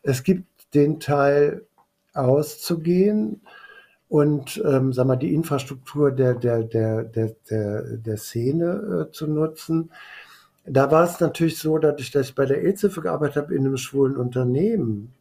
Es 0.02 0.22
gibt 0.22 0.46
den 0.74 1.00
Teil 1.00 1.66
auszugehen, 2.14 3.40
und 4.12 4.62
ähm, 4.66 4.92
sag 4.92 5.06
mal, 5.06 5.16
die 5.16 5.32
Infrastruktur 5.32 6.10
der, 6.10 6.34
der, 6.34 6.64
der, 6.64 7.02
der, 7.02 7.34
der, 7.48 7.96
der 7.96 8.16
Szene 8.18 9.06
äh, 9.08 9.10
zu 9.10 9.26
nutzen. 9.26 9.90
Da 10.66 10.90
war 10.90 11.04
es 11.04 11.18
natürlich 11.18 11.56
so, 11.56 11.78
dadurch, 11.78 12.10
dass 12.10 12.28
ich 12.28 12.34
bei 12.34 12.44
der 12.44 12.62
EZ 12.62 12.94
gearbeitet 13.00 13.36
habe 13.36 13.54
in 13.54 13.64
einem 13.64 13.78
schwulen 13.78 14.18
Unternehmen, 14.18 15.14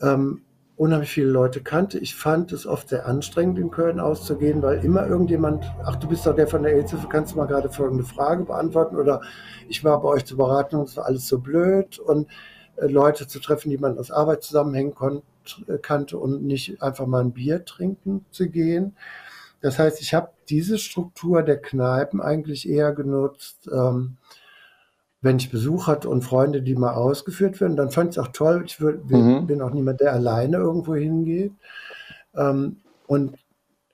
ähm, 0.00 0.42
unheimlich 0.78 1.10
viele 1.10 1.30
Leute 1.30 1.60
kannte. 1.60 1.98
Ich 1.98 2.14
fand 2.14 2.52
es 2.52 2.64
oft 2.64 2.88
sehr 2.88 3.06
anstrengend, 3.06 3.58
in 3.58 3.70
Köln 3.70 3.98
auszugehen, 3.98 4.62
weil 4.62 4.84
immer 4.84 5.06
irgendjemand, 5.06 5.64
ach, 5.84 5.96
du 5.96 6.08
bist 6.08 6.24
doch 6.24 6.34
der 6.34 6.46
von 6.46 6.62
der 6.62 6.76
EZ, 6.76 6.94
kannst 7.10 7.32
du 7.32 7.36
mal 7.36 7.46
gerade 7.46 7.68
folgende 7.68 8.04
Frage 8.04 8.44
beantworten? 8.44 8.96
Oder 8.96 9.20
ich 9.68 9.82
war 9.84 10.00
bei 10.00 10.08
euch 10.08 10.24
zur 10.24 10.38
Beratung, 10.38 10.84
es 10.84 10.96
war 10.96 11.06
alles 11.06 11.26
so 11.26 11.40
blöd. 11.40 11.98
Und 11.98 12.28
äh, 12.76 12.86
Leute 12.86 13.26
zu 13.26 13.40
treffen, 13.40 13.70
die 13.70 13.78
man 13.78 13.98
aus 13.98 14.12
Arbeitszusammenhängen 14.12 14.94
konnte, 14.94 15.24
kannte 15.82 16.16
und 16.18 16.44
nicht 16.44 16.80
einfach 16.80 17.06
mal 17.06 17.22
ein 17.22 17.32
Bier 17.32 17.64
trinken 17.64 18.24
zu 18.30 18.48
gehen. 18.48 18.96
Das 19.60 19.78
heißt, 19.80 20.00
ich 20.00 20.14
habe 20.14 20.30
diese 20.48 20.78
Struktur 20.78 21.42
der 21.42 21.60
Kneipen 21.60 22.20
eigentlich 22.20 22.68
eher 22.68 22.92
genutzt, 22.92 23.68
ähm, 23.72 24.16
wenn 25.20 25.38
ich 25.38 25.50
Besuch 25.50 25.86
hatte 25.86 26.08
und 26.08 26.22
Freunde, 26.22 26.62
die 26.62 26.74
mal 26.74 26.94
ausgeführt 26.94 27.60
werden. 27.60 27.76
Dann 27.76 27.90
fand 27.90 28.10
ich 28.10 28.18
es 28.18 28.24
auch 28.24 28.32
toll. 28.32 28.62
Ich 28.64 28.80
würd, 28.80 29.10
mhm. 29.10 29.46
bin 29.46 29.62
auch 29.62 29.72
niemand, 29.72 30.00
der 30.00 30.12
alleine 30.12 30.58
irgendwo 30.58 30.94
hingeht. 30.94 31.52
Ähm, 32.34 32.76
und 33.06 33.36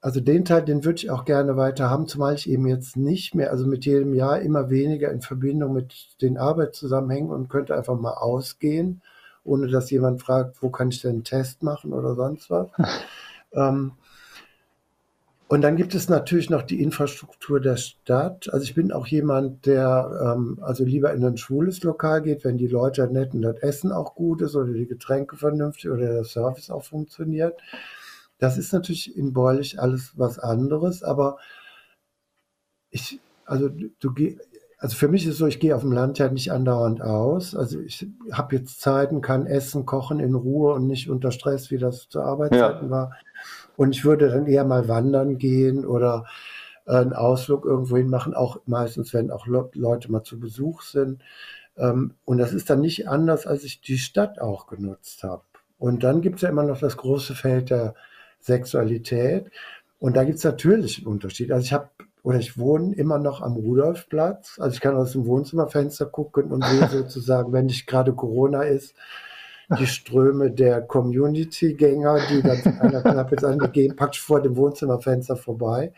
also 0.00 0.20
den 0.20 0.44
Teil, 0.44 0.62
den 0.62 0.84
würde 0.84 0.98
ich 0.98 1.10
auch 1.10 1.24
gerne 1.24 1.56
weiter 1.56 1.88
haben, 1.88 2.06
zumal 2.06 2.34
ich 2.34 2.48
eben 2.50 2.66
jetzt 2.66 2.96
nicht 2.96 3.34
mehr, 3.34 3.50
also 3.50 3.66
mit 3.66 3.86
jedem 3.86 4.12
Jahr 4.12 4.40
immer 4.40 4.68
weniger 4.68 5.10
in 5.10 5.22
Verbindung 5.22 5.72
mit 5.72 6.20
den 6.20 6.36
Arbeitszusammenhängen 6.36 7.30
und 7.30 7.48
könnte 7.48 7.74
einfach 7.74 7.98
mal 7.98 8.12
ausgehen 8.12 9.00
ohne 9.44 9.68
dass 9.68 9.90
jemand 9.90 10.22
fragt, 10.22 10.62
wo 10.62 10.70
kann 10.70 10.88
ich 10.88 11.02
denn 11.02 11.12
einen 11.12 11.24
Test 11.24 11.62
machen 11.62 11.92
oder 11.92 12.14
sonst 12.14 12.50
was. 12.50 12.68
ähm, 13.52 13.92
und 15.54 15.60
dann 15.60 15.76
gibt 15.76 15.94
es 15.94 16.08
natürlich 16.08 16.50
noch 16.50 16.62
die 16.62 16.82
Infrastruktur 16.82 17.60
der 17.60 17.76
Stadt. 17.76 18.52
Also 18.52 18.64
ich 18.64 18.74
bin 18.74 18.90
auch 18.90 19.06
jemand, 19.06 19.66
der 19.66 20.34
ähm, 20.36 20.58
also 20.60 20.84
lieber 20.84 21.12
in 21.14 21.24
ein 21.24 21.36
schwules 21.36 21.80
Lokal 21.84 22.22
geht, 22.22 22.44
wenn 22.44 22.58
die 22.58 22.66
Leute 22.66 23.06
nett 23.06 23.34
und 23.34 23.42
das 23.42 23.58
Essen 23.58 23.92
auch 23.92 24.16
gut 24.16 24.42
ist 24.42 24.56
oder 24.56 24.72
die 24.72 24.88
Getränke 24.88 25.36
vernünftig 25.36 25.92
oder 25.92 26.06
der 26.06 26.24
Service 26.24 26.70
auch 26.70 26.82
funktioniert. 26.82 27.56
Das 28.38 28.58
ist 28.58 28.72
natürlich 28.72 29.16
in 29.16 29.32
Beulich 29.32 29.80
alles 29.80 30.14
was 30.16 30.40
anderes, 30.40 31.04
aber 31.04 31.38
ich, 32.90 33.20
also 33.44 33.68
du, 33.68 34.12
also 34.78 34.96
für 34.96 35.06
mich 35.06 35.24
ist 35.24 35.34
es 35.34 35.38
so, 35.38 35.46
ich 35.46 35.60
gehe 35.60 35.76
auf 35.76 35.82
dem 35.82 35.92
Land 35.92 36.18
ja 36.18 36.28
nicht 36.30 36.50
andauernd 36.50 37.00
aus. 37.00 37.54
Also 37.54 37.78
ich 37.78 38.08
habe 38.32 38.56
jetzt 38.56 38.80
Zeiten, 38.80 39.20
kann 39.20 39.46
essen, 39.46 39.86
kochen 39.86 40.18
in 40.18 40.34
Ruhe 40.34 40.74
und 40.74 40.88
nicht 40.88 41.08
unter 41.08 41.30
Stress, 41.30 41.70
wie 41.70 41.78
das 41.78 42.08
zu 42.08 42.20
Arbeitszeiten 42.22 42.86
ja. 42.86 42.90
war. 42.90 43.12
Und 43.76 43.96
ich 43.96 44.04
würde 44.04 44.28
dann 44.28 44.46
eher 44.46 44.64
mal 44.64 44.88
wandern 44.88 45.38
gehen 45.38 45.84
oder 45.84 46.26
einen 46.86 47.12
Ausflug 47.12 47.64
irgendwo 47.64 47.96
hin 47.96 48.08
machen, 48.08 48.34
auch 48.34 48.60
meistens, 48.66 49.14
wenn 49.14 49.30
auch 49.30 49.46
Leute 49.46 50.12
mal 50.12 50.22
zu 50.22 50.38
Besuch 50.38 50.82
sind. 50.82 51.22
Ähm, 51.76 52.14
und 52.24 52.38
das 52.38 52.52
ist 52.52 52.70
dann 52.70 52.80
nicht 52.80 53.08
anders, 53.08 53.46
als 53.46 53.64
ich 53.64 53.80
die 53.80 53.98
Stadt 53.98 54.40
auch 54.40 54.66
genutzt 54.66 55.22
habe. 55.24 55.42
Und 55.78 56.04
dann 56.04 56.20
gibt 56.20 56.36
es 56.36 56.42
ja 56.42 56.50
immer 56.50 56.62
noch 56.62 56.78
das 56.78 56.96
große 56.96 57.34
Feld 57.34 57.70
der 57.70 57.94
Sexualität. 58.40 59.50
Und 59.98 60.16
da 60.16 60.24
gibt 60.24 60.38
es 60.38 60.44
natürlich 60.44 60.98
einen 60.98 61.06
Unterschied. 61.06 61.50
Also 61.50 61.64
ich 61.64 61.72
habe 61.72 61.88
oder 62.22 62.38
ich 62.38 62.58
wohne 62.58 62.94
immer 62.94 63.18
noch 63.18 63.42
am 63.42 63.54
Rudolfplatz. 63.54 64.58
Also 64.58 64.74
ich 64.74 64.80
kann 64.80 64.96
aus 64.96 65.12
dem 65.12 65.26
Wohnzimmerfenster 65.26 66.06
gucken 66.06 66.52
und 66.52 66.64
sehe 66.64 66.88
sozusagen, 66.90 67.52
wenn 67.52 67.66
nicht 67.66 67.86
gerade 67.86 68.14
Corona 68.14 68.62
ist, 68.62 68.94
die 69.78 69.86
Ströme 69.86 70.50
der 70.50 70.82
Community-Gänger, 70.82 72.18
die 72.30 72.42
dann 72.42 72.58
von 72.58 72.78
einer 72.80 73.32
ins 73.32 73.44
andere 73.44 73.70
gehen, 73.70 73.96
praktisch 73.96 74.22
vor 74.22 74.42
dem 74.42 74.56
Wohnzimmerfenster 74.56 75.36
vorbei. 75.36 75.92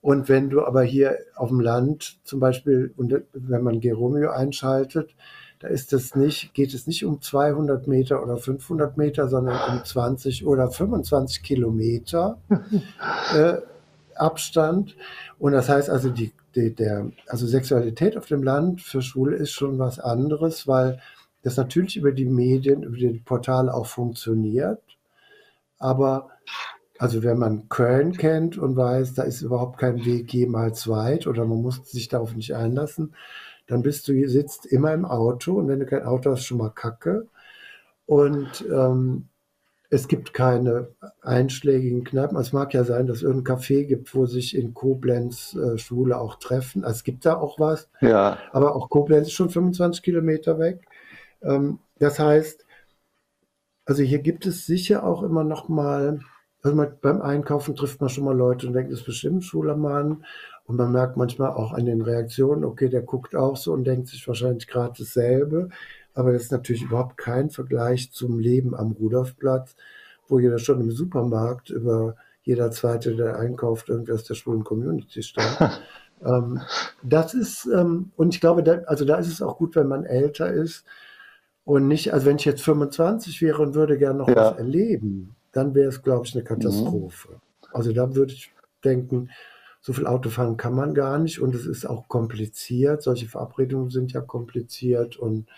Und 0.00 0.28
wenn 0.28 0.50
du 0.50 0.64
aber 0.64 0.82
hier 0.82 1.18
auf 1.34 1.48
dem 1.48 1.60
Land 1.60 2.18
zum 2.24 2.38
Beispiel, 2.38 2.94
wenn 2.96 3.62
man 3.62 3.80
Geromeo 3.80 4.30
einschaltet, 4.30 5.14
da 5.58 5.68
ist 5.68 5.92
es 5.92 6.14
nicht, 6.14 6.52
geht 6.52 6.74
es 6.74 6.86
nicht 6.86 7.04
um 7.04 7.20
200 7.20 7.86
Meter 7.86 8.22
oder 8.22 8.36
500 8.36 8.96
Meter, 8.96 9.28
sondern 9.28 9.58
um 9.70 9.84
20 9.84 10.46
oder 10.46 10.70
25 10.70 11.42
Kilometer 11.42 12.38
äh, 13.34 13.54
Abstand. 14.14 14.96
Und 15.38 15.52
das 15.52 15.68
heißt 15.68 15.88
also, 15.88 16.10
die, 16.10 16.32
die, 16.54 16.74
der, 16.74 17.10
also 17.26 17.46
Sexualität 17.46 18.16
auf 18.16 18.26
dem 18.26 18.42
Land 18.42 18.82
für 18.82 19.00
Schwule 19.00 19.36
ist 19.36 19.52
schon 19.52 19.78
was 19.78 19.98
anderes, 19.98 20.68
weil 20.68 21.00
das 21.46 21.56
natürlich 21.56 21.96
über 21.96 22.10
die 22.10 22.24
Medien, 22.24 22.82
über 22.82 22.96
die 22.96 23.22
Portale 23.24 23.72
auch 23.72 23.86
funktioniert. 23.86 24.82
Aber 25.78 26.30
also 26.98 27.22
wenn 27.22 27.38
man 27.38 27.68
Köln 27.68 28.16
kennt 28.16 28.58
und 28.58 28.76
weiß, 28.76 29.14
da 29.14 29.22
ist 29.22 29.42
überhaupt 29.42 29.78
kein 29.78 30.04
Weg 30.04 30.34
jemals 30.34 30.88
weit 30.88 31.28
oder 31.28 31.44
man 31.44 31.62
muss 31.62 31.88
sich 31.88 32.08
darauf 32.08 32.34
nicht 32.34 32.56
einlassen, 32.56 33.14
dann 33.68 33.82
bist 33.82 34.08
du 34.08 34.28
sitzt 34.28 34.66
immer 34.66 34.92
im 34.92 35.04
Auto 35.04 35.54
und 35.54 35.68
wenn 35.68 35.78
du 35.78 35.86
kein 35.86 36.02
Auto 36.02 36.32
hast, 36.32 36.44
schon 36.44 36.58
mal 36.58 36.70
Kacke. 36.70 37.28
Und 38.06 38.64
ähm, 38.68 39.28
es 39.88 40.08
gibt 40.08 40.34
keine 40.34 40.88
einschlägigen 41.22 42.02
Kneipen. 42.02 42.36
Es 42.38 42.52
mag 42.52 42.74
ja 42.74 42.82
sein, 42.82 43.06
dass 43.06 43.18
es 43.18 43.22
irgendein 43.22 43.56
Café 43.56 43.84
gibt, 43.84 44.12
wo 44.16 44.26
sich 44.26 44.56
in 44.56 44.74
Koblenz 44.74 45.54
äh, 45.54 45.78
Schwule 45.78 46.18
auch 46.18 46.40
treffen. 46.40 46.84
Also 46.84 46.96
es 46.96 47.04
gibt 47.04 47.24
da 47.24 47.36
auch 47.36 47.60
was. 47.60 47.88
Ja. 48.00 48.38
Aber 48.50 48.74
auch 48.74 48.88
Koblenz 48.88 49.28
ist 49.28 49.34
schon 49.34 49.50
25 49.50 50.02
Kilometer 50.02 50.58
weg. 50.58 50.88
Ähm, 51.46 51.78
das 51.98 52.18
heißt, 52.18 52.66
also 53.86 54.02
hier 54.02 54.18
gibt 54.18 54.46
es 54.46 54.66
sicher 54.66 55.04
auch 55.04 55.22
immer 55.22 55.44
noch 55.44 55.68
mal, 55.68 56.20
also 56.62 56.76
man, 56.76 56.94
beim 57.00 57.22
Einkaufen 57.22 57.76
trifft 57.76 58.00
man 58.00 58.10
schon 58.10 58.24
mal 58.24 58.36
Leute 58.36 58.66
und 58.66 58.72
denkt, 58.72 58.90
das 58.90 59.00
ist 59.00 59.06
bestimmt 59.06 59.36
ein 59.36 59.42
schwuler 59.42 59.76
Mann. 59.76 60.24
Und 60.64 60.76
man 60.76 60.90
merkt 60.90 61.16
manchmal 61.16 61.50
auch 61.50 61.72
an 61.72 61.86
den 61.86 62.00
Reaktionen, 62.00 62.64
okay, 62.64 62.88
der 62.88 63.02
guckt 63.02 63.36
auch 63.36 63.56
so 63.56 63.72
und 63.72 63.84
denkt 63.84 64.08
sich 64.08 64.26
wahrscheinlich 64.26 64.66
gerade 64.66 64.94
dasselbe. 64.98 65.68
Aber 66.12 66.32
das 66.32 66.42
ist 66.42 66.52
natürlich 66.52 66.82
überhaupt 66.82 67.16
kein 67.16 67.50
Vergleich 67.50 68.10
zum 68.10 68.40
Leben 68.40 68.74
am 68.74 68.92
Rudolfplatz, 68.92 69.76
wo 70.26 70.40
jeder 70.40 70.58
schon 70.58 70.80
im 70.80 70.90
Supermarkt 70.90 71.70
über 71.70 72.16
jeder 72.42 72.72
zweite, 72.72 73.14
der 73.14 73.38
einkauft, 73.38 73.88
irgendwie 73.88 74.12
aus 74.12 74.24
der 74.24 74.34
schwulen 74.34 74.64
Community 74.64 75.22
stammt. 75.22 75.80
ähm, 76.24 76.60
das 77.04 77.34
ist, 77.34 77.66
ähm, 77.66 78.10
und 78.16 78.34
ich 78.34 78.40
glaube, 78.40 78.64
da, 78.64 78.78
also 78.86 79.04
da 79.04 79.16
ist 79.16 79.28
es 79.28 79.42
auch 79.42 79.58
gut, 79.58 79.76
wenn 79.76 79.86
man 79.86 80.04
älter 80.04 80.50
ist 80.50 80.84
und 81.66 81.88
nicht, 81.88 82.14
also 82.14 82.26
wenn 82.26 82.36
ich 82.36 82.44
jetzt 82.44 82.62
25 82.62 83.42
wäre 83.42 83.60
und 83.60 83.74
würde 83.74 83.98
gerne 83.98 84.20
noch 84.20 84.28
ja. 84.28 84.36
was 84.36 84.56
erleben, 84.56 85.34
dann 85.50 85.74
wäre 85.74 85.88
es, 85.88 86.00
glaube 86.00 86.24
ich, 86.24 86.34
eine 86.34 86.44
Katastrophe. 86.44 87.32
Mhm. 87.32 87.68
Also 87.72 87.92
da 87.92 88.14
würde 88.14 88.32
ich 88.32 88.52
denken, 88.84 89.30
so 89.80 89.92
viel 89.92 90.06
Autofahren 90.06 90.56
kann 90.56 90.74
man 90.74 90.94
gar 90.94 91.18
nicht 91.18 91.40
und 91.40 91.56
es 91.56 91.66
ist 91.66 91.84
auch 91.84 92.06
kompliziert. 92.06 93.02
Solche 93.02 93.26
Verabredungen 93.26 93.90
sind 93.90 94.12
ja 94.12 94.20
kompliziert 94.20 95.16
und 95.16 95.48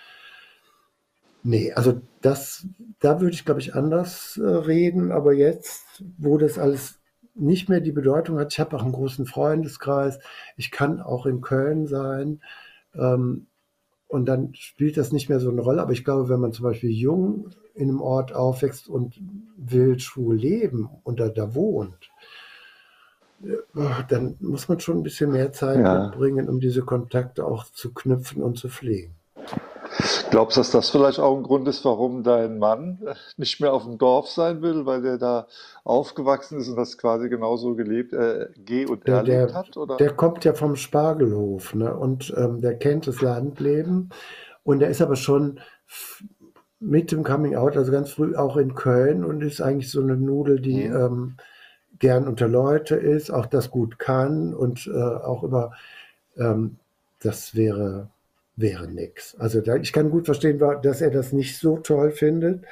Nee, 1.44 1.73
also 1.73 2.01
das, 2.21 2.66
da 2.99 3.21
würde 3.21 3.35
ich, 3.35 3.44
glaube 3.44 3.61
ich, 3.61 3.75
anders 3.75 4.38
äh, 4.38 4.44
reden. 4.44 5.12
Aber 5.12 5.33
jetzt, 5.33 6.03
wo 6.18 6.37
das 6.37 6.59
alles 6.59 6.99
nicht 7.35 7.68
mehr 7.68 7.81
die 7.81 7.92
Bedeutung 7.92 8.38
hat, 8.38 8.53
ich 8.53 8.61
habe 8.61 8.77
auch 8.77 8.83
einen 8.83 8.92
großen 8.92 9.25
Freundeskreis, 9.25 10.18
ich 10.57 10.71
kann 10.71 11.01
auch 11.01 11.27
in 11.27 11.40
Köln 11.40 11.87
sein. 11.87 12.40
Ähm, 12.94 13.47
und 14.09 14.27
dann 14.27 14.55
spielt 14.55 14.97
das 14.97 15.12
nicht 15.12 15.29
mehr 15.29 15.38
so 15.38 15.51
eine 15.51 15.61
Rolle. 15.61 15.83
Aber 15.83 15.92
ich 15.92 16.05
glaube, 16.05 16.29
wenn 16.29 16.40
man 16.40 16.53
zum 16.53 16.64
Beispiel 16.64 16.90
jung 16.90 17.51
in 17.75 17.90
einem 17.90 18.01
Ort 18.01 18.35
aufwächst 18.35 18.88
und 18.88 19.21
will 19.57 19.99
schwul 20.01 20.35
leben 20.35 20.88
und 21.05 21.21
da, 21.21 21.29
da 21.29 21.55
wohnt, 21.55 22.11
äh, 23.44 23.57
dann 24.09 24.37
muss 24.40 24.68
man 24.68 24.81
schon 24.81 24.99
ein 24.99 25.03
bisschen 25.03 25.31
mehr 25.31 25.53
Zeit 25.53 25.79
ja. 25.79 26.07
mitbringen, 26.07 26.49
um 26.49 26.59
diese 26.59 26.83
Kontakte 26.83 27.44
auch 27.44 27.64
zu 27.66 27.92
knüpfen 27.92 28.42
und 28.42 28.59
zu 28.59 28.68
pflegen. 28.68 29.17
Glaubst 30.30 30.56
du, 30.56 30.60
dass 30.60 30.70
das 30.70 30.90
vielleicht 30.90 31.18
auch 31.18 31.36
ein 31.36 31.42
Grund 31.42 31.66
ist, 31.68 31.84
warum 31.84 32.22
dein 32.22 32.58
Mann 32.58 32.98
nicht 33.36 33.60
mehr 33.60 33.72
auf 33.72 33.84
dem 33.84 33.98
Dorf 33.98 34.28
sein 34.28 34.62
will, 34.62 34.84
weil 34.84 35.04
er 35.04 35.18
da 35.18 35.46
aufgewachsen 35.84 36.58
ist 36.58 36.68
und 36.68 36.76
das 36.76 36.98
quasi 36.98 37.28
genauso 37.28 37.74
gelebt, 37.74 38.12
äh, 38.12 38.48
geh 38.56 38.86
und 38.86 39.06
der, 39.06 39.16
erlebt 39.16 39.50
der, 39.50 39.54
hat? 39.54 39.76
Oder? 39.76 39.96
Der 39.96 40.12
kommt 40.12 40.44
ja 40.44 40.52
vom 40.52 40.76
Spargelhof 40.76 41.74
ne? 41.74 41.94
und 41.94 42.32
ähm, 42.36 42.60
der 42.60 42.76
kennt 42.76 43.06
das 43.06 43.22
Landleben 43.22 44.10
und 44.64 44.80
der 44.80 44.90
ist 44.90 45.00
aber 45.00 45.16
schon 45.16 45.60
mit 46.80 47.10
dem 47.10 47.24
Coming 47.24 47.56
Out, 47.56 47.76
also 47.76 47.90
ganz 47.90 48.10
früh 48.10 48.36
auch 48.36 48.56
in 48.56 48.74
Köln 48.74 49.24
und 49.24 49.42
ist 49.42 49.60
eigentlich 49.60 49.90
so 49.90 50.00
eine 50.00 50.16
Nudel, 50.16 50.60
die 50.60 50.88
mhm. 50.88 50.96
ähm, 50.96 51.36
gern 51.98 52.28
unter 52.28 52.48
Leute 52.48 52.94
ist, 52.96 53.30
auch 53.30 53.46
das 53.46 53.70
gut 53.70 53.98
kann 53.98 54.54
und 54.54 54.86
äh, 54.86 55.00
auch 55.00 55.42
über, 55.42 55.72
ähm, 56.36 56.76
das 57.20 57.54
wäre 57.54 58.08
wäre 58.59 58.88
nichts. 58.88 59.37
Also 59.38 59.61
da, 59.61 59.77
ich 59.77 59.92
kann 59.92 60.11
gut 60.11 60.27
verstehen, 60.27 60.59
dass 60.59 61.01
er 61.01 61.11
das 61.11 61.33
nicht 61.33 61.59
so 61.59 61.79
toll 61.79 62.11
findet. 62.11 62.64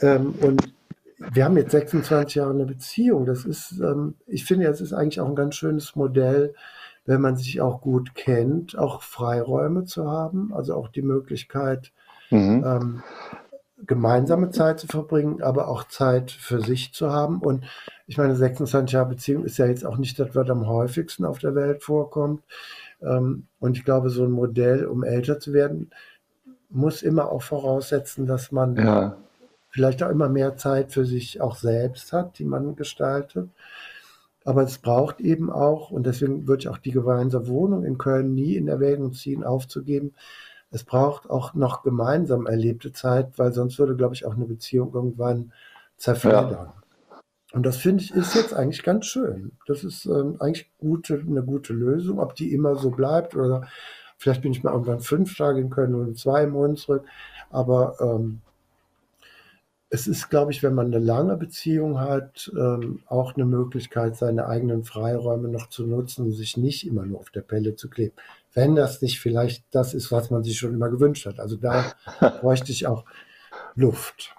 Ähm, 0.00 0.34
und 0.40 0.72
wir 1.18 1.44
haben 1.44 1.56
jetzt 1.56 1.72
26 1.72 2.36
Jahre 2.36 2.50
eine 2.50 2.64
Beziehung. 2.64 3.26
Das 3.26 3.44
ist, 3.44 3.78
ähm, 3.80 4.14
ich 4.26 4.44
finde, 4.44 4.66
das 4.66 4.80
ist 4.80 4.92
eigentlich 4.92 5.20
auch 5.20 5.28
ein 5.28 5.36
ganz 5.36 5.56
schönes 5.56 5.94
Modell, 5.94 6.54
wenn 7.04 7.20
man 7.20 7.36
sich 7.36 7.60
auch 7.60 7.80
gut 7.80 8.14
kennt, 8.14 8.78
auch 8.78 9.02
Freiräume 9.02 9.84
zu 9.84 10.10
haben, 10.10 10.52
also 10.54 10.74
auch 10.74 10.88
die 10.88 11.02
Möglichkeit, 11.02 11.92
mhm. 12.30 12.64
ähm, 12.66 13.02
gemeinsame 13.86 14.50
Zeit 14.50 14.80
zu 14.80 14.86
verbringen, 14.86 15.42
aber 15.42 15.68
auch 15.68 15.84
Zeit 15.84 16.30
für 16.30 16.60
sich 16.60 16.92
zu 16.92 17.12
haben. 17.12 17.40
Und 17.40 17.64
ich 18.06 18.16
meine, 18.16 18.34
26 18.34 18.92
Jahre 18.92 19.10
Beziehung 19.10 19.44
ist 19.44 19.58
ja 19.58 19.66
jetzt 19.66 19.86
auch 19.86 19.98
nicht 19.98 20.18
das, 20.18 20.34
was 20.34 20.50
am 20.50 20.66
häufigsten 20.66 21.24
auf 21.24 21.38
der 21.38 21.54
Welt 21.54 21.82
vorkommt. 21.82 22.42
Ähm, 23.02 23.46
und 23.60 23.76
ich 23.76 23.84
glaube, 23.84 24.10
so 24.10 24.24
ein 24.24 24.30
Modell, 24.30 24.86
um 24.86 25.04
älter 25.04 25.40
zu 25.40 25.52
werden, 25.52 25.90
muss 26.70 27.02
immer 27.02 27.30
auch 27.30 27.42
voraussetzen, 27.42 28.26
dass 28.26 28.52
man 28.52 28.76
ja. 28.76 29.16
vielleicht 29.70 30.02
auch 30.02 30.10
immer 30.10 30.28
mehr 30.28 30.56
Zeit 30.56 30.92
für 30.92 31.04
sich 31.04 31.40
auch 31.40 31.56
selbst 31.56 32.12
hat, 32.12 32.38
die 32.38 32.44
man 32.44 32.76
gestaltet. 32.76 33.48
Aber 34.44 34.62
es 34.62 34.78
braucht 34.78 35.20
eben 35.20 35.50
auch, 35.50 35.90
und 35.90 36.06
deswegen 36.06 36.46
würde 36.46 36.62
ich 36.62 36.68
auch 36.68 36.78
die 36.78 36.90
gemeinsame 36.90 37.48
Wohnung 37.48 37.84
in 37.84 37.98
Köln 37.98 38.34
nie 38.34 38.56
in 38.56 38.68
Erwägung 38.68 39.12
ziehen, 39.12 39.44
aufzugeben. 39.44 40.14
Es 40.70 40.84
braucht 40.84 41.28
auch 41.30 41.54
noch 41.54 41.82
gemeinsam 41.82 42.46
erlebte 42.46 42.92
Zeit, 42.92 43.38
weil 43.38 43.52
sonst 43.52 43.78
würde, 43.78 43.96
glaube 43.96 44.14
ich, 44.14 44.26
auch 44.26 44.34
eine 44.34 44.46
Beziehung 44.46 44.92
irgendwann 44.94 45.52
zerfleddern. 45.96 46.50
Ja. 46.50 46.77
Und 47.52 47.64
das 47.64 47.78
finde 47.78 48.04
ich 48.04 48.10
ist 48.10 48.34
jetzt 48.34 48.52
eigentlich 48.52 48.82
ganz 48.82 49.06
schön. 49.06 49.52
Das 49.66 49.82
ist 49.84 50.04
ähm, 50.04 50.36
eigentlich 50.38 50.70
gute, 50.78 51.14
eine 51.14 51.42
gute 51.42 51.72
Lösung. 51.72 52.18
Ob 52.18 52.34
die 52.34 52.52
immer 52.52 52.76
so 52.76 52.90
bleibt 52.90 53.34
oder 53.34 53.66
vielleicht 54.18 54.42
bin 54.42 54.52
ich 54.52 54.62
mal 54.62 54.72
irgendwann 54.72 55.00
fünf 55.00 55.36
Tage 55.36 55.60
in 55.60 55.70
Köln 55.70 55.94
und 55.94 56.18
zwei 56.18 56.46
Monate 56.46 56.80
zurück. 56.80 57.04
Aber 57.50 57.96
ähm, 58.00 58.40
es 59.90 60.06
ist, 60.06 60.28
glaube 60.28 60.52
ich, 60.52 60.62
wenn 60.62 60.74
man 60.74 60.88
eine 60.88 60.98
lange 60.98 61.36
Beziehung 61.36 61.98
hat, 61.98 62.52
ähm, 62.54 63.00
auch 63.06 63.34
eine 63.34 63.46
Möglichkeit, 63.46 64.16
seine 64.16 64.46
eigenen 64.46 64.84
Freiräume 64.84 65.48
noch 65.48 65.70
zu 65.70 65.86
nutzen 65.86 66.26
und 66.26 66.32
sich 66.32 66.58
nicht 66.58 66.86
immer 66.86 67.06
nur 67.06 67.20
auf 67.20 67.30
der 67.30 67.40
Pelle 67.40 67.74
zu 67.74 67.88
kleben. 67.88 68.14
Wenn 68.52 68.74
das 68.74 69.00
nicht 69.00 69.20
vielleicht 69.20 69.64
das 69.70 69.94
ist, 69.94 70.12
was 70.12 70.30
man 70.30 70.44
sich 70.44 70.58
schon 70.58 70.74
immer 70.74 70.90
gewünscht 70.90 71.24
hat. 71.24 71.40
Also 71.40 71.56
da 71.56 71.92
bräuchte 72.40 72.72
ich 72.72 72.86
auch 72.86 73.04
Luft. 73.74 74.34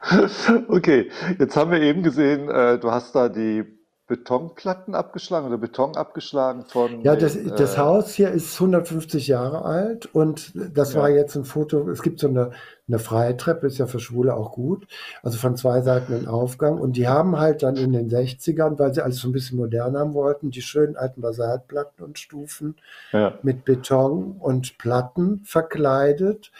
Okay, 0.68 1.10
jetzt 1.38 1.56
haben 1.56 1.70
wir 1.70 1.80
eben 1.80 2.02
gesehen, 2.02 2.48
äh, 2.48 2.78
du 2.78 2.90
hast 2.90 3.14
da 3.14 3.28
die 3.28 3.64
Betonplatten 4.10 4.96
abgeschlagen 4.96 5.46
oder 5.46 5.56
Beton 5.56 5.96
abgeschlagen 5.96 6.64
von. 6.64 7.02
Ja, 7.02 7.14
das, 7.14 7.34
den, 7.34 7.54
das 7.54 7.74
äh, 7.74 7.78
Haus 7.78 8.12
hier 8.12 8.32
ist 8.32 8.54
150 8.54 9.28
Jahre 9.28 9.64
alt 9.64 10.06
und 10.12 10.52
das 10.76 10.94
ja. 10.94 11.00
war 11.00 11.10
jetzt 11.10 11.36
ein 11.36 11.44
Foto. 11.44 11.88
Es 11.88 12.02
gibt 12.02 12.18
so 12.18 12.26
eine, 12.26 12.50
eine 12.88 12.98
freie 12.98 13.36
Treppe, 13.36 13.68
ist 13.68 13.78
ja 13.78 13.86
für 13.86 14.00
Schwule 14.00 14.34
auch 14.34 14.50
gut. 14.50 14.88
Also 15.22 15.38
von 15.38 15.56
zwei 15.56 15.80
Seiten 15.82 16.12
ein 16.12 16.26
Aufgang. 16.26 16.78
Und 16.78 16.96
die 16.96 17.06
haben 17.06 17.38
halt 17.38 17.62
dann 17.62 17.76
in 17.76 17.92
den 17.92 18.10
60ern, 18.10 18.80
weil 18.80 18.92
sie 18.92 19.02
alles 19.02 19.18
so 19.18 19.28
ein 19.28 19.32
bisschen 19.32 19.58
modern 19.58 19.96
haben 19.96 20.12
wollten, 20.14 20.50
die 20.50 20.62
schönen 20.62 20.96
alten 20.96 21.20
Basaltplatten 21.20 22.04
und 22.04 22.18
Stufen 22.18 22.74
ja. 23.12 23.38
mit 23.44 23.64
Beton 23.64 24.38
und 24.40 24.76
Platten 24.76 25.42
verkleidet. 25.44 26.50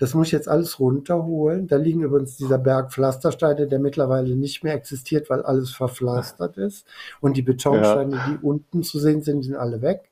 Das 0.00 0.14
muss 0.14 0.28
ich 0.28 0.32
jetzt 0.32 0.48
alles 0.48 0.80
runterholen. 0.80 1.66
Da 1.66 1.76
liegen 1.76 2.02
übrigens 2.02 2.38
dieser 2.38 2.56
Berg 2.56 2.90
Pflastersteine, 2.90 3.66
der 3.66 3.78
mittlerweile 3.78 4.34
nicht 4.34 4.64
mehr 4.64 4.72
existiert, 4.72 5.28
weil 5.28 5.42
alles 5.42 5.72
verpflastert 5.72 6.56
ist. 6.56 6.86
Und 7.20 7.36
die 7.36 7.42
Betonsteine, 7.42 8.16
ja. 8.16 8.26
die 8.30 8.38
unten 8.42 8.82
zu 8.82 8.98
sehen 8.98 9.20
sind, 9.20 9.42
sind 9.42 9.56
alle 9.56 9.82
weg. 9.82 10.10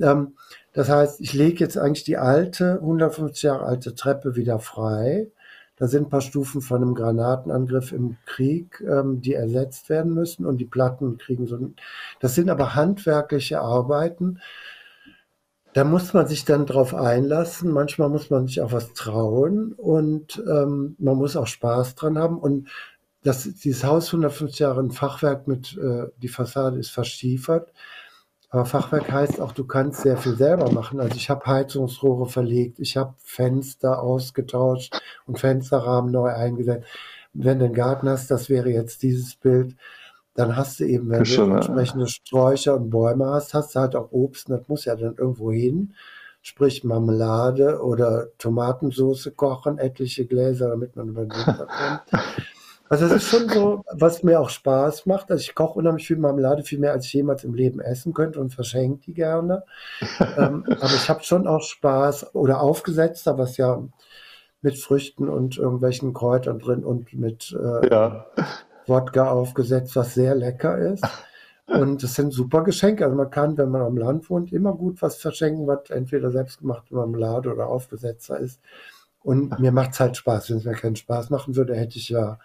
Ähm, 0.00 0.36
das 0.72 0.88
heißt, 0.88 1.20
ich 1.20 1.32
lege 1.32 1.58
jetzt 1.58 1.76
eigentlich 1.76 2.04
die 2.04 2.16
alte, 2.16 2.74
150 2.74 3.42
Jahre 3.42 3.66
alte 3.66 3.96
Treppe 3.96 4.36
wieder 4.36 4.60
frei. 4.60 5.26
Da 5.74 5.88
sind 5.88 6.06
ein 6.06 6.10
paar 6.10 6.20
Stufen 6.20 6.60
von 6.60 6.80
einem 6.80 6.94
Granatenangriff 6.94 7.90
im 7.90 8.18
Krieg, 8.24 8.80
ähm, 8.88 9.20
die 9.20 9.34
ersetzt 9.34 9.88
werden 9.88 10.14
müssen 10.14 10.46
und 10.46 10.58
die 10.58 10.64
Platten 10.64 11.18
kriegen 11.18 11.48
so. 11.48 11.58
Das 12.20 12.36
sind 12.36 12.50
aber 12.50 12.76
handwerkliche 12.76 13.60
Arbeiten. 13.62 14.38
Da 15.78 15.84
muss 15.84 16.12
man 16.12 16.26
sich 16.26 16.44
dann 16.44 16.66
drauf 16.66 16.92
einlassen. 16.92 17.70
Manchmal 17.70 18.08
muss 18.08 18.30
man 18.30 18.48
sich 18.48 18.60
auch 18.60 18.72
was 18.72 18.94
trauen 18.94 19.74
und 19.74 20.42
ähm, 20.50 20.96
man 20.98 21.16
muss 21.16 21.36
auch 21.36 21.46
Spaß 21.46 21.94
dran 21.94 22.18
haben. 22.18 22.36
Und 22.36 22.66
das, 23.22 23.44
dieses 23.44 23.84
Haus 23.84 24.08
150 24.08 24.58
Jahre 24.58 24.80
ein 24.80 24.90
Fachwerk 24.90 25.46
mit, 25.46 25.78
äh, 25.78 26.06
die 26.20 26.26
Fassade 26.26 26.78
ist 26.80 26.90
verschiefert. 26.90 27.72
Aber 28.50 28.64
Fachwerk 28.64 29.12
heißt 29.12 29.40
auch, 29.40 29.52
du 29.52 29.64
kannst 29.68 30.00
sehr 30.00 30.16
viel 30.16 30.34
selber 30.34 30.72
machen. 30.72 30.98
Also 30.98 31.14
ich 31.14 31.30
habe 31.30 31.46
Heizungsrohre 31.46 32.28
verlegt, 32.28 32.80
ich 32.80 32.96
habe 32.96 33.14
Fenster 33.22 34.02
ausgetauscht 34.02 35.00
und 35.26 35.38
Fensterrahmen 35.38 36.10
neu 36.10 36.30
eingesetzt. 36.30 36.88
Wenn 37.34 37.60
du 37.60 37.66
einen 37.66 37.74
Garten 37.74 38.08
hast, 38.08 38.32
das 38.32 38.48
wäre 38.48 38.70
jetzt 38.70 39.04
dieses 39.04 39.36
Bild, 39.36 39.76
dann 40.38 40.56
hast 40.56 40.78
du 40.78 40.84
eben, 40.84 41.10
wenn 41.10 41.24
du 41.24 41.42
entsprechende 41.42 42.06
Sträucher 42.06 42.76
und 42.76 42.90
Bäume 42.90 43.26
hast, 43.26 43.54
hast 43.54 43.74
du 43.74 43.80
halt 43.80 43.96
auch 43.96 44.12
Obst 44.12 44.48
und 44.48 44.56
das 44.56 44.68
muss 44.68 44.84
ja 44.84 44.94
dann 44.94 45.16
irgendwo 45.16 45.50
hin. 45.50 45.94
Sprich 46.42 46.84
Marmelade 46.84 47.82
oder 47.82 48.28
Tomatensauce 48.38 49.32
kochen, 49.34 49.78
etliche 49.78 50.26
Gläser, 50.26 50.68
damit 50.68 50.94
man 50.94 51.08
über 51.08 51.22
den 51.22 51.32
Winter 51.32 51.66
kommt. 51.66 52.24
Also 52.88 53.06
es 53.06 53.12
ist 53.12 53.28
schon 53.28 53.48
so, 53.48 53.82
was 53.92 54.22
mir 54.22 54.40
auch 54.40 54.48
Spaß 54.48 55.06
macht. 55.06 55.30
Also 55.32 55.40
ich 55.42 55.56
koche 55.56 55.76
unheimlich 55.78 56.06
viel 56.06 56.16
Marmelade, 56.16 56.62
viel 56.62 56.78
mehr 56.78 56.92
als 56.92 57.06
ich 57.06 57.12
jemals 57.12 57.42
im 57.42 57.54
Leben 57.54 57.80
essen 57.80 58.14
könnte 58.14 58.40
und 58.40 58.54
verschenke 58.54 59.00
die 59.06 59.14
gerne. 59.14 59.64
ähm, 60.38 60.64
aber 60.66 60.94
ich 60.94 61.10
habe 61.10 61.24
schon 61.24 61.48
auch 61.48 61.62
Spaß 61.62 62.34
oder 62.36 62.60
aufgesetzter, 62.60 63.36
was 63.36 63.56
ja 63.56 63.82
mit 64.62 64.78
Früchten 64.78 65.28
und 65.28 65.58
irgendwelchen 65.58 66.14
Kräutern 66.14 66.60
drin 66.60 66.84
und 66.84 67.12
mit 67.12 67.54
äh, 67.60 67.90
ja. 67.90 68.26
Wodka 68.88 69.30
aufgesetzt, 69.30 69.96
was 69.96 70.14
sehr 70.14 70.34
lecker 70.34 70.78
ist. 70.78 71.04
Und 71.66 72.02
es 72.02 72.14
sind 72.14 72.32
super 72.32 72.64
Geschenke. 72.64 73.04
Also 73.04 73.14
man 73.14 73.30
kann, 73.30 73.58
wenn 73.58 73.70
man 73.70 73.82
am 73.82 73.96
Land 73.98 74.30
wohnt, 74.30 74.52
immer 74.52 74.72
gut 74.72 75.02
was 75.02 75.16
verschenken, 75.16 75.66
was 75.66 75.90
entweder 75.90 76.30
selbstgemachte 76.30 76.94
Marmelade 76.94 77.52
oder 77.52 77.66
aufgesetzter 77.66 78.38
ist. 78.38 78.60
Und 79.22 79.58
mir 79.58 79.70
macht 79.70 79.92
es 79.92 80.00
halt 80.00 80.16
Spaß. 80.16 80.48
Wenn 80.48 80.56
es 80.56 80.64
mir 80.64 80.72
keinen 80.72 80.96
Spaß 80.96 81.28
machen 81.28 81.56
würde, 81.56 81.76
hätte 81.76 81.98
ich 81.98 82.08
ja 82.08 82.38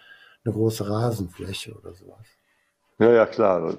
eine 0.44 0.54
große 0.54 0.90
Rasenfläche 0.90 1.74
oder 1.74 1.94
sowas. 1.94 2.26
Ja, 3.04 3.12
ja, 3.12 3.26
klar. 3.26 3.76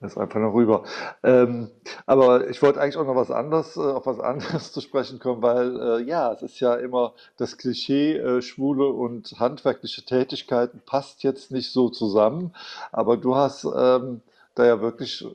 Das 0.00 0.12
ist 0.12 0.18
einfach 0.18 0.38
noch 0.38 0.54
rüber. 0.54 0.84
Ähm, 1.24 1.68
aber 2.06 2.48
ich 2.48 2.62
wollte 2.62 2.80
eigentlich 2.80 2.96
auch 2.96 3.06
noch 3.06 3.16
was 3.16 3.32
anderes, 3.32 3.76
äh, 3.76 3.80
auf 3.80 4.06
was 4.06 4.20
anderes 4.20 4.72
zu 4.72 4.80
sprechen 4.80 5.18
kommen, 5.18 5.42
weil 5.42 5.80
äh, 5.80 6.02
ja, 6.04 6.32
es 6.32 6.42
ist 6.42 6.60
ja 6.60 6.74
immer 6.76 7.14
das 7.36 7.58
Klischee, 7.58 8.18
äh, 8.18 8.40
schwule 8.40 8.86
und 8.86 9.34
handwerkliche 9.40 10.04
Tätigkeiten 10.04 10.80
passt 10.86 11.24
jetzt 11.24 11.50
nicht 11.50 11.72
so 11.72 11.88
zusammen. 11.88 12.54
Aber 12.92 13.16
du 13.16 13.34
hast 13.34 13.64
ähm, 13.64 14.22
da 14.54 14.64
ja 14.64 14.80
wirklich, 14.80 15.26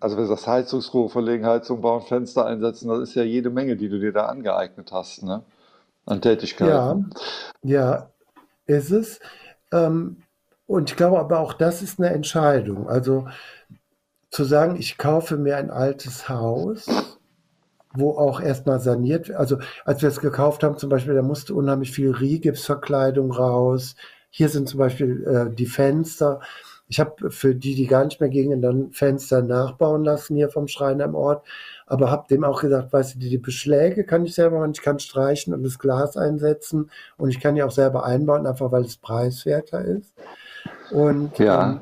also 0.00 0.16
wenn 0.16 0.24
du 0.24 0.30
das 0.30 0.48
Heizungsrohr 0.48 1.10
verlegen, 1.10 1.46
Heizung 1.46 1.80
bauen, 1.80 2.02
Fenster 2.02 2.44
einsetzen, 2.44 2.88
das 2.88 3.10
ist 3.10 3.14
ja 3.14 3.22
jede 3.22 3.50
Menge, 3.50 3.76
die 3.76 3.88
du 3.88 4.00
dir 4.00 4.12
da 4.12 4.26
angeeignet 4.26 4.90
hast, 4.90 5.22
ne? 5.22 5.44
An 6.06 6.20
Tätigkeiten. 6.20 7.10
Ja, 7.62 7.78
ja, 7.86 8.10
ist 8.66 8.90
es. 8.90 9.20
Ähm, 9.72 10.23
und 10.66 10.90
ich 10.90 10.96
glaube 10.96 11.18
aber 11.18 11.40
auch 11.40 11.52
das 11.52 11.82
ist 11.82 11.98
eine 11.98 12.10
Entscheidung. 12.10 12.88
Also 12.88 13.26
zu 14.30 14.44
sagen, 14.44 14.76
ich 14.76 14.98
kaufe 14.98 15.36
mir 15.36 15.56
ein 15.56 15.70
altes 15.70 16.28
Haus, 16.28 16.86
wo 17.94 18.10
auch 18.12 18.40
erstmal 18.40 18.80
saniert 18.80 19.28
wird. 19.28 19.38
Also 19.38 19.58
als 19.84 20.02
wir 20.02 20.08
es 20.08 20.20
gekauft 20.20 20.64
haben 20.64 20.76
zum 20.76 20.90
Beispiel, 20.90 21.14
da 21.14 21.22
musste 21.22 21.54
unheimlich 21.54 21.92
viel 21.92 22.10
Rigipsverkleidung 22.10 23.30
raus. 23.30 23.94
Hier 24.30 24.48
sind 24.48 24.68
zum 24.68 24.78
Beispiel 24.78 25.24
äh, 25.24 25.54
die 25.54 25.66
Fenster. 25.66 26.40
Ich 26.88 27.00
habe 27.00 27.30
für 27.30 27.54
die, 27.54 27.76
die 27.76 27.86
gar 27.86 28.04
nicht 28.04 28.20
mehr 28.20 28.28
gingen, 28.28 28.60
dann 28.60 28.90
Fenster 28.90 29.42
nachbauen 29.42 30.04
lassen 30.04 30.36
hier 30.36 30.50
vom 30.50 30.66
Schreiner 30.66 31.04
im 31.04 31.14
Ort. 31.14 31.46
Aber 31.86 32.10
habe 32.10 32.26
dem 32.28 32.44
auch 32.44 32.60
gesagt, 32.60 32.92
weißt 32.92 33.14
du, 33.14 33.18
die, 33.20 33.30
die 33.30 33.38
Beschläge 33.38 34.04
kann 34.04 34.24
ich 34.24 34.34
selber 34.34 34.58
machen, 34.58 34.72
ich 34.74 34.82
kann 34.82 34.98
streichen 34.98 35.54
und 35.54 35.62
das 35.62 35.78
Glas 35.78 36.16
einsetzen 36.16 36.90
und 37.16 37.30
ich 37.30 37.40
kann 37.40 37.54
die 37.54 37.62
auch 37.62 37.70
selber 37.70 38.04
einbauen, 38.04 38.46
einfach 38.46 38.72
weil 38.72 38.84
es 38.84 38.96
preiswerter 38.96 39.84
ist. 39.84 40.12
Und 40.90 41.38
ja. 41.38 41.72
ähm, 41.72 41.80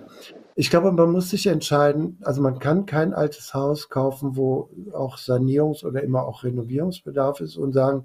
ich 0.54 0.70
glaube, 0.70 0.92
man 0.92 1.10
muss 1.10 1.30
sich 1.30 1.46
entscheiden, 1.46 2.18
also 2.22 2.42
man 2.42 2.58
kann 2.58 2.86
kein 2.86 3.14
altes 3.14 3.54
Haus 3.54 3.88
kaufen, 3.88 4.36
wo 4.36 4.70
auch 4.92 5.16
Sanierungs- 5.16 5.84
oder 5.84 6.02
immer 6.02 6.24
auch 6.24 6.44
Renovierungsbedarf 6.44 7.40
ist 7.40 7.56
und 7.56 7.72
sagen, 7.72 8.04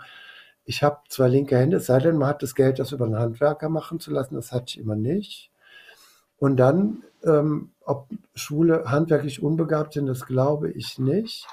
ich 0.64 0.84
habe 0.84 1.00
zwei 1.10 1.28
linke 1.30 1.58
Hände, 1.58 1.78
es 1.78 1.86
sei 1.86 2.00
denn, 2.00 2.18
man 2.18 2.28
hat 2.30 2.44
das 2.44 2.56
Geld, 2.56 2.80
das 2.80 2.92
über 2.92 3.06
einen 3.06 3.18
Handwerker 3.18 3.70
machen 3.70 4.00
zu 4.00 4.12
lassen, 4.12 4.36
das 4.36 4.52
hatte 4.52 4.66
ich 4.68 4.80
immer 4.80 4.96
nicht. 4.96 5.52
Und 6.38 6.58
dann, 6.58 7.04
ähm, 7.24 7.72
ob 7.82 8.08
Schule 8.36 8.84
handwerklich 8.86 9.42
unbegabt 9.42 9.94
sind, 9.94 10.06
das 10.06 10.26
glaube 10.26 10.72
ich 10.72 11.00
nicht. 11.00 11.48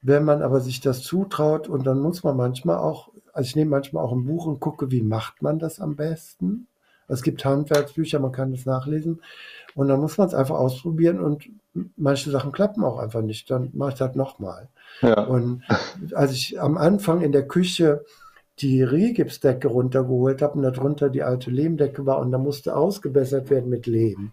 Wenn 0.00 0.24
man 0.24 0.42
aber 0.42 0.60
sich 0.60 0.80
das 0.80 1.02
zutraut 1.02 1.68
und 1.68 1.86
dann 1.86 2.00
muss 2.00 2.24
man 2.24 2.36
manchmal 2.36 2.78
auch, 2.78 3.10
also 3.32 3.46
ich 3.46 3.56
nehme 3.56 3.70
manchmal 3.70 4.04
auch 4.04 4.12
ein 4.12 4.26
Buch 4.26 4.46
und 4.46 4.60
gucke, 4.60 4.90
wie 4.90 5.02
macht 5.02 5.42
man 5.42 5.58
das 5.58 5.80
am 5.80 5.96
besten. 5.96 6.66
Es 7.12 7.22
gibt 7.22 7.44
Handwerksbücher, 7.44 8.18
man 8.18 8.32
kann 8.32 8.52
das 8.52 8.66
nachlesen 8.66 9.20
und 9.74 9.88
dann 9.88 10.00
muss 10.00 10.18
man 10.18 10.28
es 10.28 10.34
einfach 10.34 10.56
ausprobieren 10.56 11.20
und 11.20 11.48
manche 11.96 12.30
Sachen 12.30 12.52
klappen 12.52 12.84
auch 12.84 12.98
einfach 12.98 13.22
nicht. 13.22 13.50
Dann 13.50 13.70
mache 13.72 13.92
ich 13.92 13.98
das 13.98 14.14
nochmal. 14.14 14.68
Ja. 15.00 15.24
Und 15.24 15.62
als 16.14 16.32
ich 16.32 16.60
am 16.60 16.76
Anfang 16.76 17.22
in 17.22 17.32
der 17.32 17.46
Küche 17.46 18.04
die 18.58 18.82
Rigipsdecke 18.82 19.68
runtergeholt 19.68 20.42
habe 20.42 20.58
und 20.58 20.62
darunter 20.62 21.08
die 21.08 21.22
alte 21.22 21.50
Lehmdecke 21.50 22.04
war 22.04 22.18
und 22.18 22.30
da 22.32 22.38
musste 22.38 22.76
ausgebessert 22.76 23.50
werden 23.50 23.70
mit 23.70 23.86
Lehm. 23.86 24.32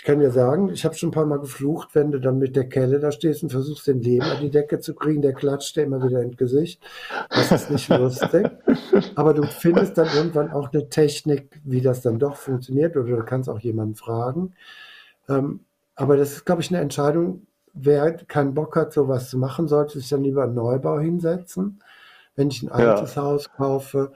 Ich 0.00 0.06
kann 0.06 0.18
dir 0.18 0.30
sagen, 0.30 0.70
ich 0.70 0.86
habe 0.86 0.94
schon 0.94 1.10
ein 1.10 1.12
paar 1.12 1.26
Mal 1.26 1.40
geflucht, 1.40 1.90
wenn 1.92 2.10
du 2.10 2.18
dann 2.18 2.38
mit 2.38 2.56
der 2.56 2.70
Kelle 2.70 3.00
da 3.00 3.12
stehst 3.12 3.42
und 3.42 3.52
versuchst, 3.52 3.86
den 3.86 4.00
Lehm 4.00 4.22
an 4.22 4.40
die 4.40 4.48
Decke 4.48 4.80
zu 4.80 4.94
kriegen, 4.94 5.20
der 5.20 5.34
klatscht 5.34 5.76
dir 5.76 5.82
immer 5.82 6.02
wieder 6.02 6.22
ins 6.22 6.38
Gesicht. 6.38 6.82
Das 7.28 7.52
ist 7.52 7.70
nicht 7.70 7.86
lustig. 7.90 8.48
Aber 9.14 9.34
du 9.34 9.42
findest 9.42 9.98
dann 9.98 10.08
irgendwann 10.16 10.52
auch 10.52 10.72
eine 10.72 10.88
Technik, 10.88 11.60
wie 11.64 11.82
das 11.82 12.00
dann 12.00 12.18
doch 12.18 12.36
funktioniert, 12.36 12.96
oder 12.96 13.14
du 13.14 13.24
kannst 13.24 13.50
auch 13.50 13.60
jemanden 13.60 13.94
fragen. 13.94 14.54
Ähm, 15.28 15.60
aber 15.96 16.16
das 16.16 16.32
ist, 16.32 16.46
glaube 16.46 16.62
ich, 16.62 16.70
eine 16.70 16.80
Entscheidung. 16.80 17.46
Wer 17.74 18.12
keinen 18.24 18.54
Bock 18.54 18.76
hat, 18.76 18.94
sowas 18.94 19.28
zu 19.28 19.36
machen, 19.36 19.68
sollte 19.68 19.98
sich 19.98 20.08
dann 20.08 20.24
lieber 20.24 20.44
einen 20.44 20.54
Neubau 20.54 20.98
hinsetzen 20.98 21.82
wenn 22.36 22.48
ich 22.48 22.62
ein 22.62 22.72
altes 22.72 23.16
ja. 23.16 23.22
Haus 23.22 23.52
kaufe 23.52 24.12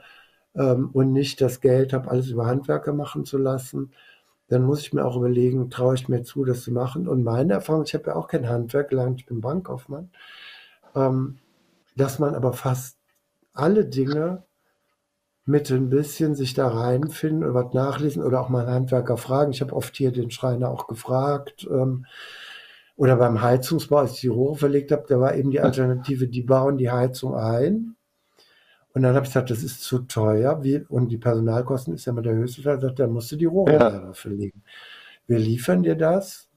ähm, 0.55 0.89
und 0.93 1.13
nicht 1.13 1.41
das 1.41 1.61
Geld 1.61 1.93
habe, 1.93 2.09
alles 2.09 2.29
über 2.29 2.47
Handwerker 2.47 2.91
machen 2.91 3.23
zu 3.23 3.37
lassen, 3.37 3.91
dann 4.47 4.63
muss 4.63 4.81
ich 4.81 4.93
mir 4.93 5.05
auch 5.05 5.17
überlegen, 5.17 5.69
traue 5.69 5.95
ich 5.95 6.07
mir 6.07 6.23
zu, 6.23 6.45
das 6.45 6.63
zu 6.63 6.71
machen. 6.71 7.07
Und 7.07 7.23
meine 7.23 7.53
Erfahrung, 7.53 7.83
ich 7.83 7.93
habe 7.93 8.07
ja 8.07 8.15
auch 8.15 8.27
kein 8.27 8.47
Handwerk 8.47 8.89
gelernt, 8.89 9.21
ich 9.21 9.25
bin 9.25 9.41
Bankkaufmann, 9.41 10.11
ähm, 10.95 11.39
dass 11.95 12.19
man 12.19 12.35
aber 12.35 12.53
fast 12.53 12.97
alle 13.53 13.85
Dinge 13.85 14.43
mit 15.45 15.69
ein 15.71 15.89
bisschen 15.89 16.35
sich 16.35 16.53
da 16.53 16.67
reinfinden 16.67 17.43
oder 17.43 17.65
was 17.65 17.73
nachlesen 17.73 18.23
oder 18.23 18.41
auch 18.41 18.49
mal 18.49 18.67
Handwerker 18.67 19.17
fragen. 19.17 19.51
Ich 19.51 19.61
habe 19.61 19.75
oft 19.75 19.95
hier 19.95 20.11
den 20.11 20.31
Schreiner 20.31 20.69
auch 20.69 20.87
gefragt. 20.87 21.67
Ähm, 21.69 22.05
oder 22.97 23.17
beim 23.17 23.41
Heizungsbau, 23.41 23.97
als 23.97 24.13
ich 24.13 24.21
die 24.21 24.27
Rohre 24.27 24.55
verlegt 24.55 24.91
habe, 24.91 25.05
da 25.07 25.19
war 25.19 25.35
eben 25.35 25.51
die 25.51 25.59
Alternative, 25.59 26.27
die 26.27 26.41
bauen 26.41 26.77
die 26.77 26.89
Heizung 26.89 27.35
ein 27.35 27.95
und 28.95 29.01
dann 29.01 29.13
habe 29.13 29.25
ich 29.25 29.31
gesagt, 29.31 29.51
das 29.51 29.61
ist 29.61 29.81
zu 29.81 29.99
teuer. 29.99 30.63
Wie, 30.63 30.77
und 30.87 31.09
die 31.09 31.17
Personalkosten 31.17 31.93
ist 31.93 32.05
ja 32.05 32.13
immer 32.13 32.21
der 32.21 32.35
höchste 32.35 32.61
Teil. 32.61 32.79
Sagt, 32.79 32.97
dann 32.97 33.11
musst 33.11 33.29
du 33.29 33.35
die 33.35 33.43
Rohre 33.43 33.73
ja. 33.73 34.13
verlegen. 34.13 34.63
Wir 35.27 35.37
liefern 35.37 35.83
dir 35.83 35.95
das. 35.95 36.47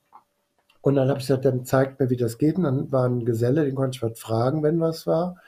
Und 0.80 0.94
dann 0.94 1.08
habe 1.08 1.18
ich 1.18 1.26
gesagt, 1.26 1.44
dann 1.44 1.64
zeigt 1.64 1.98
mir, 1.98 2.10
wie 2.10 2.16
das 2.16 2.38
geht. 2.38 2.56
Und 2.56 2.62
dann 2.62 2.92
war 2.92 3.08
ein 3.08 3.24
Geselle, 3.24 3.64
den 3.64 3.74
konnte 3.74 3.96
ich 3.96 4.02
was 4.04 4.20
fragen, 4.20 4.62
wenn 4.62 4.78
was 4.78 5.04
war. 5.04 5.38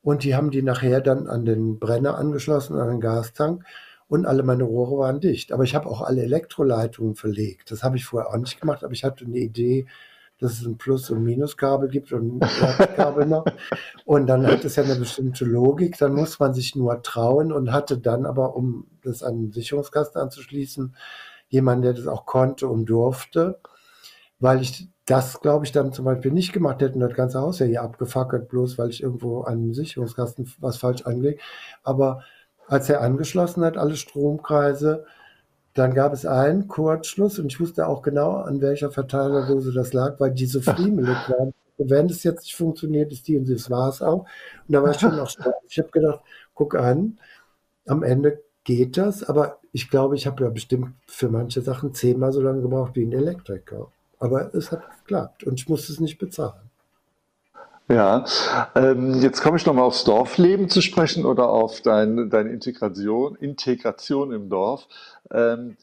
Und 0.00 0.24
die 0.24 0.34
haben 0.34 0.50
die 0.50 0.62
nachher 0.62 1.02
dann 1.02 1.26
an 1.26 1.44
den 1.44 1.78
Brenner 1.78 2.16
angeschlossen, 2.16 2.78
an 2.78 2.88
den 2.88 3.00
Gastank. 3.00 3.62
Und 4.08 4.24
alle 4.24 4.42
meine 4.42 4.64
Rohre 4.64 4.96
waren 4.96 5.20
dicht. 5.20 5.52
Aber 5.52 5.64
ich 5.64 5.74
habe 5.74 5.86
auch 5.86 6.00
alle 6.00 6.22
Elektroleitungen 6.22 7.14
verlegt. 7.14 7.70
Das 7.70 7.82
habe 7.82 7.98
ich 7.98 8.06
vorher 8.06 8.30
auch 8.30 8.38
nicht 8.38 8.58
gemacht, 8.58 8.84
aber 8.84 8.94
ich 8.94 9.04
hatte 9.04 9.26
eine 9.26 9.36
Idee, 9.36 9.84
dass 10.38 10.52
es 10.60 10.66
ein 10.66 10.76
Plus- 10.76 11.10
und 11.10 11.22
Minuskabel 11.22 11.88
gibt 11.88 12.12
und 12.12 12.42
ein 12.42 12.48
Erdkabel 12.78 13.26
noch. 13.26 13.44
Und 14.04 14.26
dann 14.26 14.46
hat 14.46 14.64
es 14.64 14.76
ja 14.76 14.82
eine 14.82 14.96
bestimmte 14.96 15.44
Logik. 15.44 15.96
Dann 15.98 16.14
muss 16.14 16.38
man 16.38 16.52
sich 16.52 16.76
nur 16.76 17.02
trauen 17.02 17.52
und 17.52 17.72
hatte 17.72 17.98
dann 17.98 18.26
aber, 18.26 18.54
um 18.54 18.86
das 19.02 19.22
an 19.22 19.40
den 19.40 19.52
Sicherungskasten 19.52 20.20
anzuschließen, 20.20 20.94
jemanden, 21.48 21.82
der 21.82 21.94
das 21.94 22.06
auch 22.06 22.26
konnte 22.26 22.68
und 22.68 22.86
durfte, 22.86 23.60
weil 24.38 24.60
ich 24.60 24.88
das, 25.06 25.40
glaube 25.40 25.64
ich, 25.64 25.72
dann 25.72 25.92
zum 25.92 26.04
Beispiel 26.04 26.32
nicht 26.32 26.52
gemacht 26.52 26.82
hätte 26.82 26.94
und 26.94 27.00
das 27.00 27.14
ganze 27.14 27.40
Haus 27.40 27.60
ja 27.60 27.66
hier 27.66 27.82
abgefackelt, 27.82 28.48
bloß 28.48 28.76
weil 28.76 28.90
ich 28.90 29.02
irgendwo 29.02 29.42
an 29.42 29.62
den 29.62 29.74
Sicherungskasten 29.74 30.52
was 30.58 30.78
falsch 30.78 31.02
angelegt. 31.02 31.42
Aber 31.84 32.24
als 32.66 32.90
er 32.90 33.00
angeschlossen 33.00 33.64
hat, 33.64 33.76
alle 33.76 33.94
Stromkreise, 33.94 35.06
dann 35.76 35.92
gab 35.92 36.12
es 36.12 36.24
einen 36.24 36.68
Kurzschluss 36.68 37.38
und 37.38 37.46
ich 37.52 37.60
wusste 37.60 37.86
auch 37.86 38.02
genau, 38.02 38.36
an 38.36 38.60
welcher 38.60 38.90
Verteilerdose 38.90 39.72
das 39.72 39.92
lag, 39.92 40.18
weil 40.18 40.32
die 40.32 40.46
so 40.46 40.60
friemelig 40.60 41.16
waren. 41.28 41.52
Wenn 41.78 42.06
es 42.06 42.22
jetzt 42.22 42.42
nicht 42.42 42.56
funktioniert, 42.56 43.12
ist 43.12 43.28
die 43.28 43.36
und 43.36 43.48
das 43.48 43.70
war 43.70 43.90
es 43.90 44.00
auch. 44.00 44.20
Und 44.66 44.72
da 44.72 44.82
war 44.82 44.90
ich 44.90 45.00
schon 45.00 45.16
noch 45.16 45.28
stolz. 45.28 45.54
Ich 45.68 45.78
habe 45.78 45.90
gedacht, 45.90 46.20
guck 46.54 46.74
an, 46.74 47.18
am 47.86 48.02
Ende 48.02 48.42
geht 48.64 48.96
das, 48.96 49.22
aber 49.22 49.58
ich 49.72 49.90
glaube, 49.90 50.16
ich 50.16 50.26
habe 50.26 50.42
ja 50.42 50.50
bestimmt 50.50 50.94
für 51.06 51.28
manche 51.28 51.60
Sachen 51.60 51.92
zehnmal 51.92 52.32
so 52.32 52.40
lange 52.40 52.62
gebraucht 52.62 52.92
wie 52.94 53.04
ein 53.04 53.12
Elektriker. 53.12 53.88
Aber 54.18 54.54
es 54.54 54.72
hat 54.72 54.82
geklappt 55.00 55.44
und 55.44 55.60
ich 55.60 55.68
musste 55.68 55.92
es 55.92 56.00
nicht 56.00 56.18
bezahlen. 56.18 56.66
Ja, 57.88 58.24
ähm, 58.74 59.20
jetzt 59.20 59.42
komme 59.42 59.58
ich 59.58 59.66
nochmal 59.66 59.84
aufs 59.84 60.02
Dorfleben 60.02 60.68
zu 60.68 60.80
sprechen 60.80 61.24
oder 61.24 61.48
auf 61.48 61.82
dein, 61.82 62.30
deine 62.30 62.50
Integration, 62.50 63.36
Integration 63.36 64.32
im 64.32 64.48
Dorf. 64.48 64.88
Ähm, 65.32 65.76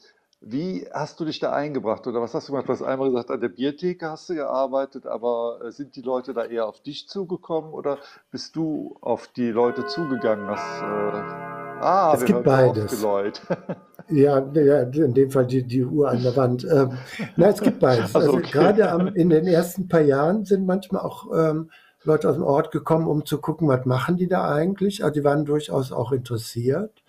wie 0.45 0.85
hast 0.93 1.19
du 1.19 1.25
dich 1.25 1.39
da 1.39 1.53
eingebracht 1.53 2.05
oder 2.05 2.21
was 2.21 2.33
hast 2.33 2.49
du 2.49 2.51
gemacht? 2.51 2.67
Du 2.67 2.73
hast 2.73 2.81
einmal 2.81 3.09
gesagt, 3.09 3.31
an 3.31 3.39
der 3.39 3.47
Biertheke 3.47 4.09
hast 4.09 4.29
du 4.29 4.35
gearbeitet, 4.35 5.07
aber 5.07 5.59
äh, 5.63 5.71
sind 5.71 5.95
die 5.95 6.01
Leute 6.01 6.33
da 6.33 6.43
eher 6.43 6.67
auf 6.67 6.81
dich 6.81 7.07
zugekommen 7.07 7.71
oder 7.71 7.97
bist 8.29 8.55
du 8.57 8.97
auf 8.99 9.27
die 9.27 9.51
Leute 9.51 9.85
zugegangen? 9.85 10.47
Hast, 10.49 10.81
äh, 10.81 11.85
ah, 11.85 12.13
es 12.13 12.25
gibt 12.25 12.43
beides. 12.43 13.01
ja, 14.09 14.39
ja, 14.53 14.81
in 14.81 15.13
dem 15.13 15.31
Fall 15.31 15.47
die, 15.47 15.63
die 15.63 15.85
Uhr 15.85 16.09
an 16.09 16.21
der 16.21 16.35
Wand. 16.35 16.65
Ähm, 16.65 16.97
nein, 17.37 17.53
es 17.53 17.61
gibt 17.61 17.79
beides. 17.79 18.13
Also, 18.15 18.33
okay. 18.33 18.51
gerade 18.51 18.91
am, 18.91 19.07
in 19.07 19.29
den 19.29 19.47
ersten 19.47 19.87
paar 19.87 20.01
Jahren 20.01 20.43
sind 20.43 20.65
manchmal 20.65 21.03
auch 21.03 21.27
ähm, 21.33 21.69
Leute 22.03 22.27
aus 22.27 22.35
dem 22.35 22.43
Ort 22.43 22.71
gekommen, 22.71 23.07
um 23.07 23.25
zu 23.25 23.39
gucken, 23.39 23.69
was 23.69 23.85
machen 23.85 24.17
die 24.17 24.27
da 24.27 24.53
eigentlich. 24.53 25.05
Also 25.05 25.13
die 25.19 25.23
waren 25.23 25.45
durchaus 25.45 25.93
auch 25.93 26.11
interessiert. 26.11 27.02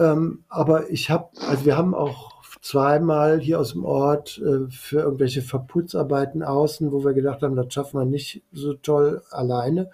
Ähm, 0.00 0.44
aber 0.48 0.90
ich 0.90 1.10
habe, 1.10 1.28
also 1.46 1.66
wir 1.66 1.76
haben 1.76 1.94
auch 1.94 2.42
zweimal 2.62 3.38
hier 3.38 3.60
aus 3.60 3.72
dem 3.72 3.84
Ort 3.84 4.38
äh, 4.38 4.70
für 4.70 5.00
irgendwelche 5.00 5.42
Verputzarbeiten 5.42 6.42
außen, 6.42 6.90
wo 6.90 7.04
wir 7.04 7.12
gedacht 7.12 7.42
haben, 7.42 7.54
das 7.54 7.72
schaffen 7.72 8.00
wir 8.00 8.06
nicht 8.06 8.42
so 8.50 8.74
toll 8.74 9.22
alleine. 9.30 9.90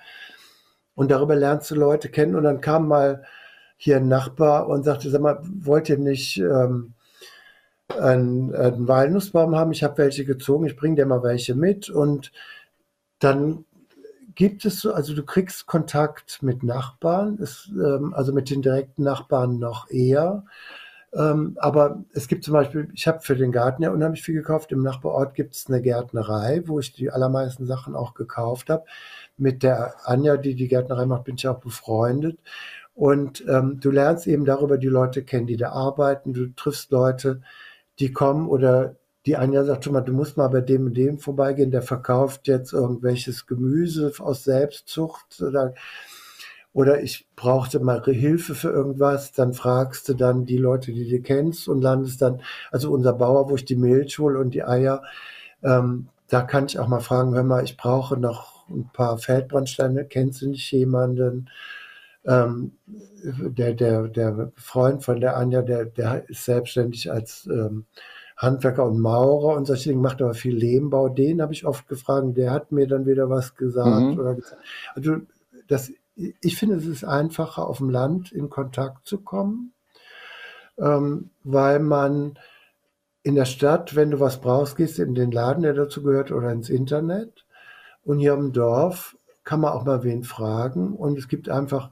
Und 0.95 1.11
darüber 1.11 1.35
lernst 1.35 1.71
du 1.73 1.75
Leute 1.75 2.09
kennen. 2.09 2.37
Und 2.37 2.45
dann 2.45 2.61
kam 2.61 2.89
mal 2.89 3.25
hier 3.77 3.97
ein 3.97 4.09
Nachbar 4.09 4.69
und 4.69 4.85
sagte, 4.85 5.11
sag 5.11 5.21
mal, 5.21 5.41
wollt 5.43 5.89
ihr 5.89 5.99
nicht 5.99 6.39
ähm, 6.39 6.95
einen, 7.89 8.55
einen 8.55 8.89
Walnussbaum 8.89 9.57
haben? 9.57 9.73
Ich 9.73 9.85
habe 9.85 9.99
welche 9.99 10.25
gezogen, 10.25 10.67
ich 10.67 10.77
bringe 10.77 10.97
dir 10.97 11.07
mal 11.07 11.23
welche 11.23 11.55
mit. 11.55 11.91
Und 11.91 12.33
dann 13.19 13.66
gibt 14.37 14.65
es 14.65 14.81
so, 14.81 14.93
also 14.93 15.15
du 15.15 15.25
kriegst 15.25 15.67
Kontakt 15.67 16.43
mit 16.43 16.63
Nachbarn, 16.63 17.39
ist, 17.39 17.71
ähm, 17.73 18.15
also 18.15 18.33
mit 18.33 18.51
den 18.51 18.63
direkten 18.63 19.03
Nachbarn 19.03 19.59
noch 19.59 19.91
eher. 19.91 20.45
Ähm, 21.15 21.57
aber 21.61 22.05
es 22.13 22.29
gibt 22.29 22.45
zum 22.45 22.53
Beispiel, 22.53 22.89
ich 22.93 23.09
habe 23.09 23.21
für 23.21 23.37
den 23.37 23.51
Garten 23.51 23.83
ja 23.83 23.91
unheimlich 23.91 24.23
viel 24.23 24.35
gekauft. 24.35 24.71
Im 24.73 24.83
Nachbarort 24.83 25.35
gibt 25.35 25.57
es 25.57 25.67
eine 25.69 25.81
Gärtnerei, 25.81 26.63
wo 26.67 26.79
ich 26.79 26.93
die 26.93 27.11
allermeisten 27.11 27.67
Sachen 27.67 27.97
auch 27.97 28.15
gekauft 28.15 28.71
habe. 28.71 28.85
Mit 29.39 29.63
der 29.63 29.95
Anja, 30.05 30.37
die 30.37 30.55
die 30.55 30.69
Gärtnerei 30.69 31.07
macht, 31.07 31.25
bin 31.25 31.37
ich 31.37 31.49
auch 31.49 31.59
befreundet. 31.59 32.39
Und 32.95 33.45
ähm, 33.49 33.81
du 33.81 33.91
lernst 33.91 34.27
eben 34.27 34.45
darüber 34.45 34.79
die 34.79 34.89
Leute 34.89 35.23
kennen, 35.25 35.47
die 35.47 35.57
da 35.57 35.71
arbeiten. 35.71 36.35
Du 36.35 36.49
triffst 36.55 36.91
Leute, 36.91 37.41
die 37.99 38.13
kommen 38.13 38.49
oder 38.49 38.97
die 39.27 39.37
Anja 39.37 39.65
sagt 39.65 39.85
schon 39.85 39.93
mal, 39.93 40.03
du 40.03 40.13
musst 40.13 40.37
mal 40.37 40.49
bei 40.49 40.61
dem 40.61 40.87
und 40.87 40.97
dem 40.97 41.19
vorbeigehen, 41.19 41.71
der 41.71 41.83
verkauft 41.83 42.47
jetzt 42.49 42.73
irgendwelches 42.73 43.47
Gemüse 43.47 44.13
aus 44.19 44.45
Selbstzucht. 44.45 45.43
Oder 45.43 45.75
oder 46.73 47.03
ich 47.03 47.27
brauchte 47.37 47.81
mal 47.81 48.05
Hilfe 48.05 48.55
für 48.55 48.69
irgendwas, 48.69 49.33
dann 49.33 49.55
fragst 49.55 50.11
du 50.11 50.15
dann 50.15 50.45
die 50.45 50.59
Leute, 50.59 50.93
die 50.93 51.09
du 51.09 51.23
kennst 51.23 51.69
und 51.69 51.81
landest 51.81 52.21
dann, 52.21 52.43
also 52.71 52.93
unser 52.93 53.15
Bauer, 53.15 53.49
wo 53.49 53.55
ich 53.55 53.65
die 53.65 53.77
Milch 53.77 54.19
hole 54.19 54.39
und 54.39 54.53
die 54.53 54.63
Eier, 54.63 55.03
ähm, 55.63 56.09
da 56.29 56.43
kann 56.43 56.67
ich 56.67 56.79
auch 56.79 56.87
mal 56.87 57.01
fragen, 57.01 57.35
hör 57.35 57.45
mal, 57.45 57.65
ich 57.65 57.79
brauche 57.79 58.19
noch 58.19 58.69
ein 58.69 58.91
paar 58.93 59.17
Feldbrandsteine, 59.17 60.05
kennst 60.05 60.43
du 60.43 60.51
nicht 60.51 60.71
jemanden? 60.71 61.49
Ähm, 62.27 62.73
der, 63.25 63.73
der, 63.73 64.09
der 64.09 64.53
Freund 64.57 65.03
von 65.03 65.19
der 65.19 65.39
Anja, 65.39 65.63
der, 65.63 65.87
der 65.87 66.29
ist 66.29 66.45
selbstständig 66.45 67.11
als 67.11 67.47
ähm, 67.47 67.87
Handwerker 68.37 68.85
und 68.85 69.01
Maurer 69.01 69.57
und 69.57 69.67
solche 69.67 69.89
Dinge, 69.89 70.03
macht 70.03 70.21
aber 70.21 70.35
viel 70.35 70.57
Lehmbau. 70.57 71.09
Den 71.09 71.41
habe 71.41 71.53
ich 71.53 71.67
oft 71.67 71.89
gefragt, 71.89 72.37
der 72.37 72.51
hat 72.51 72.71
mir 72.73 72.87
dann 72.87 73.07
wieder 73.07 73.31
was 73.31 73.55
gesagt. 73.55 74.15
Mhm. 74.15 74.19
Oder 74.19 74.35
gesagt. 74.35 74.63
Also 74.95 75.17
das 75.69 75.91
ich 76.17 76.57
finde, 76.57 76.77
es 76.77 76.87
ist 76.87 77.05
einfacher, 77.05 77.67
auf 77.67 77.79
dem 77.79 77.91
Land 77.91 78.33
in 78.33 78.49
Kontakt 78.49 79.07
zu 79.07 79.19
kommen, 79.19 79.73
ähm, 80.79 81.31
weil 81.45 81.79
man 81.79 82.39
in 83.23 83.35
der 83.35 83.45
Stadt, 83.45 83.95
wenn 83.97 84.13
du 84.13 84.21
was 84.21 84.41
brauchst, 84.41 84.77
gehst 84.77 84.99
in 84.99 85.15
den 85.15 85.31
Laden, 85.31 85.63
der 85.63 85.75
dazu 85.75 86.03
gehört, 86.03 86.33
oder 86.33 86.51
ins 86.53 86.71
Internet. 86.71 87.45
Und 88.05 88.19
hier 88.19 88.35
im 88.35 88.53
Dorf 88.53 89.17
kann 89.45 89.61
man 89.61 89.73
auch 89.73 89.85
mal 89.85 90.05
wen 90.05 90.23
fragen. 90.25 90.95
Und 90.95 91.19
es 91.19 91.29
gibt 91.29 91.49
einfach 91.49 91.91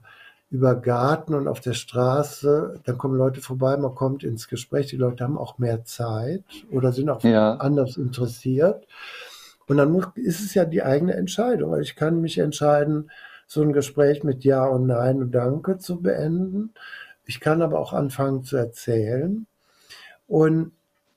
über 0.55 0.77
Garten 0.77 1.35
und 1.35 1.49
auf 1.49 1.59
der 1.59 1.73
Straße, 1.73 2.81
dann 2.85 2.97
kommen 2.97 3.19
Leute 3.19 3.41
vorbei, 3.41 3.77
man 3.77 3.97
kommt 3.97 4.23
ins 4.23 4.47
Gespräch. 4.47 4.87
Die 4.87 4.97
Leute 4.97 5.25
haben 5.25 5.37
auch 5.37 5.59
mehr 5.59 5.85
Zeit 5.85 6.45
oder 6.71 6.93
sind 6.93 7.11
auch 7.11 7.25
ja. 7.25 7.57
anders 7.57 7.97
interessiert. 7.97 8.87
Und 9.67 9.79
dann 9.79 9.91
muss, 9.91 10.07
ist 10.15 10.45
es 10.45 10.55
ja 10.55 10.65
die 10.65 10.85
eigene 10.85 11.15
Entscheidung. 11.15 11.73
Also 11.73 11.83
ich 11.83 11.97
kann 11.97 12.21
mich 12.21 12.39
entscheiden, 12.39 13.11
so 13.49 13.63
ein 13.63 13.73
Gespräch 13.73 14.23
mit 14.23 14.45
Ja 14.45 14.65
und 14.65 14.87
Nein 14.87 15.23
und 15.23 15.33
Danke 15.33 15.79
zu 15.79 16.01
beenden. 16.01 16.73
Ich 17.25 17.41
kann 17.41 17.61
aber 17.61 17.81
auch 17.81 17.93
anfangen 17.93 18.45
zu 18.45 18.57
erzählen. 18.57 19.49
Und 20.29 20.71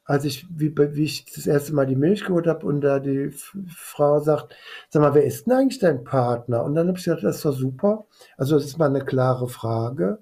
als 0.08 0.24
ich, 0.24 0.48
wie, 0.50 0.74
wie 0.76 1.04
ich 1.04 1.26
das 1.26 1.48
erste 1.48 1.76
Mal 1.76 1.86
die 1.86 1.98
Milch 1.98 2.24
geholt 2.24 2.48
habe 2.48 2.66
und 2.66 2.80
da 2.80 3.00
die 3.00 3.30
Frau 3.68 4.22
sagt, 4.22 4.56
sag 4.90 5.02
mal, 5.02 5.14
wer 5.14 5.26
ist 5.26 5.46
denn 5.46 5.54
eigentlich 5.54 5.80
dein 5.80 6.06
Partner? 6.06 6.64
Und 6.64 6.76
dann 6.76 6.88
habe 6.88 6.98
ich 6.98 7.04
gesagt, 7.04 7.26
das 7.26 7.36
ist 7.36 7.46
doch 7.46 7.52
super. 7.52 8.06
Also 8.38 8.56
das 8.56 8.66
ist 8.66 8.78
mal 8.78 8.86
eine 8.86 9.04
klare 9.04 9.50
Frage. 9.50 10.20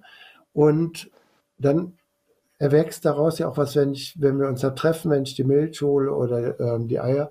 Und 0.53 1.11
dann 1.59 1.93
erwächst 2.57 3.05
daraus 3.05 3.37
ja 3.37 3.47
auch 3.47 3.57
was, 3.57 3.75
wenn 3.75 3.93
ich, 3.93 4.19
wenn 4.19 4.39
wir 4.39 4.47
uns 4.47 4.61
da 4.61 4.71
treffen, 4.71 5.11
wenn 5.11 5.23
ich 5.23 5.35
die 5.35 5.43
Milch 5.43 5.79
hole 5.83 6.11
oder 6.11 6.59
ähm, 6.59 6.87
die 6.87 6.99
Eier, 6.99 7.29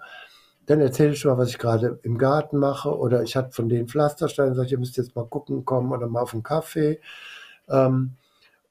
dann 0.67 0.81
erzähle 0.81 1.13
ich 1.13 1.19
schon 1.19 1.33
mal, 1.33 1.39
was 1.39 1.51
ich 1.51 1.59
gerade 1.59 1.99
im 2.05 2.19
Garten 2.19 2.59
mache. 2.59 2.97
Oder 2.97 3.25
ich 3.25 3.35
hatte 3.35 3.51
von 3.51 3.69
den 3.69 3.89
Pflastersteinen, 3.89 4.55
sag 4.55 4.67
ich, 4.67 4.73
ihr 4.73 4.79
müsst 4.79 4.97
jetzt 4.97 5.17
mal 5.17 5.27
gucken 5.27 5.65
kommen 5.65 5.91
oder 5.91 6.07
mal 6.07 6.21
auf 6.23 6.35
einen 6.35 6.45
Kaffee. 6.45 7.01
Ähm, 7.69 8.13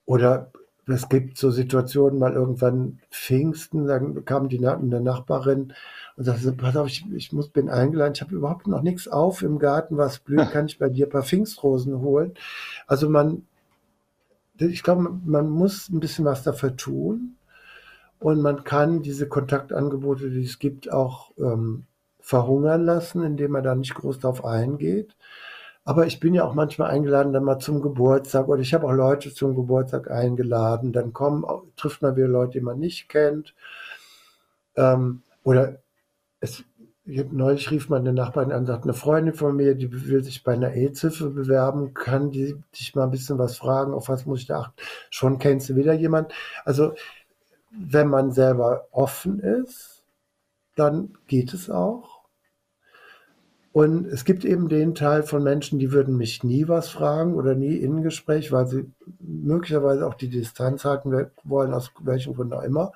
oder 0.06 0.52
es 0.88 1.08
gibt 1.10 1.38
so 1.38 1.50
Situationen, 1.52 2.20
mal 2.20 2.34
irgendwann 2.34 3.00
Pfingsten, 3.10 3.88
dann 3.88 4.26
kam 4.26 4.50
die 4.50 4.66
eine 4.66 5.02
Nachbarin 5.02 5.74
und 6.16 6.24
sagte, 6.26 6.52
pass 6.54 6.76
auf, 6.76 6.88
ich, 6.88 7.06
ich 7.14 7.32
muss, 7.32 7.50
bin 7.50 7.70
eingeladen, 7.70 8.14
ich 8.16 8.22
habe 8.22 8.36
überhaupt 8.36 8.68
noch 8.68 8.82
nichts 8.82 9.08
auf 9.08 9.42
im 9.42 9.60
Garten, 9.60 9.98
was 9.98 10.20
blüht, 10.20 10.50
kann 10.52 10.66
ich 10.66 10.80
bei 10.80 10.90
dir 10.90 11.08
ein 11.08 11.12
paar 11.12 11.24
Pfingstrosen 11.24 12.00
holen. 12.00 12.34
Also 12.88 13.10
man, 13.10 13.46
ich 14.58 14.84
glaube, 14.84 15.18
man 15.26 15.50
muss 15.50 15.90
ein 15.90 16.00
bisschen 16.00 16.26
was 16.26 16.44
dafür 16.44 16.76
tun. 16.76 17.36
Und 18.20 18.42
man 18.42 18.64
kann 18.64 19.02
diese 19.02 19.28
Kontaktangebote, 19.28 20.30
die 20.30 20.46
es 20.46 20.58
gibt, 20.58 20.90
auch 20.90 21.32
ähm, 21.38 21.84
verhungern 22.22 22.86
lassen, 22.86 23.22
indem 23.22 23.52
man 23.52 23.64
da 23.64 23.76
nicht 23.76 23.96
groß 23.96 24.20
drauf 24.20 24.46
eingeht. 24.46 25.18
Aber 25.86 26.06
ich 26.08 26.20
bin 26.20 26.34
ja 26.34 26.46
auch 26.46 26.54
manchmal 26.54 26.92
eingeladen, 26.92 27.34
dann 27.34 27.44
mal 27.44 27.60
zum 27.60 27.82
Geburtstag 27.82 28.48
oder 28.48 28.62
ich 28.62 28.74
habe 28.74 28.88
auch 28.88 28.94
Leute 28.94 29.34
zum 29.34 29.56
Geburtstag 29.56 30.10
eingeladen. 30.10 30.94
Dann 30.94 31.12
kommen, 31.12 31.44
trifft 31.76 32.02
man 32.02 32.16
wieder 32.16 32.28
Leute, 32.28 32.60
die 32.60 32.62
man 32.62 32.80
nicht 32.80 33.10
kennt. 33.10 33.54
Ähm, 34.76 35.24
oder 35.44 35.80
es, 36.40 36.64
neulich 37.06 37.70
rief 37.70 37.90
meine 37.90 38.14
Nachbarin 38.14 38.52
an 38.52 38.62
und 38.62 38.66
sagt, 38.68 38.86
eine 38.86 38.94
Freundin 38.94 39.34
von 39.34 39.56
mir, 39.56 39.76
die 39.76 39.92
will 40.10 40.24
sich 40.24 40.44
bei 40.44 40.54
einer 40.54 40.72
AIDS-Hilfe 40.72 41.30
bewerben, 41.32 41.94
kann 41.94 42.32
die 42.32 42.56
dich 42.78 42.96
mal 42.96 43.04
ein 43.04 43.12
bisschen 43.12 43.38
was 43.38 43.58
fragen, 43.58 43.94
auf 43.94 44.08
was 44.10 44.26
muss 44.26 44.42
ich 44.42 44.48
da 44.48 44.62
achten? 44.62 44.74
Schon 45.10 45.38
kennst 45.38 45.70
du 45.70 45.76
wieder 45.76 45.94
jemand. 45.94 46.34
Also 46.64 46.94
wenn 47.72 48.08
man 48.08 48.32
selber 48.32 48.88
offen 48.92 49.40
ist, 49.40 50.04
dann 50.76 51.18
geht 51.28 51.54
es 51.54 51.70
auch. 51.70 52.13
Und 53.74 54.06
es 54.06 54.24
gibt 54.24 54.46
eben 54.46 54.70
den 54.70 54.94
Teil 54.94 55.24
von 55.24 55.44
Menschen, 55.44 55.80
die 55.80 55.92
würden 55.92 56.16
mich 56.16 56.44
nie 56.44 56.68
was 56.68 56.90
fragen 56.90 57.34
oder 57.34 57.56
nie 57.56 57.76
in 57.76 57.98
ein 57.98 58.04
Gespräch, 58.04 58.52
weil 58.52 58.68
sie 58.68 58.86
möglicherweise 59.20 60.06
auch 60.08 60.14
die 60.14 60.30
Distanz 60.30 60.86
halten 60.86 61.12
wollen, 61.44 61.74
aus 61.74 61.92
welchen 62.00 62.36
Gründen 62.36 62.54
auch 62.54 62.62
immer. 62.62 62.94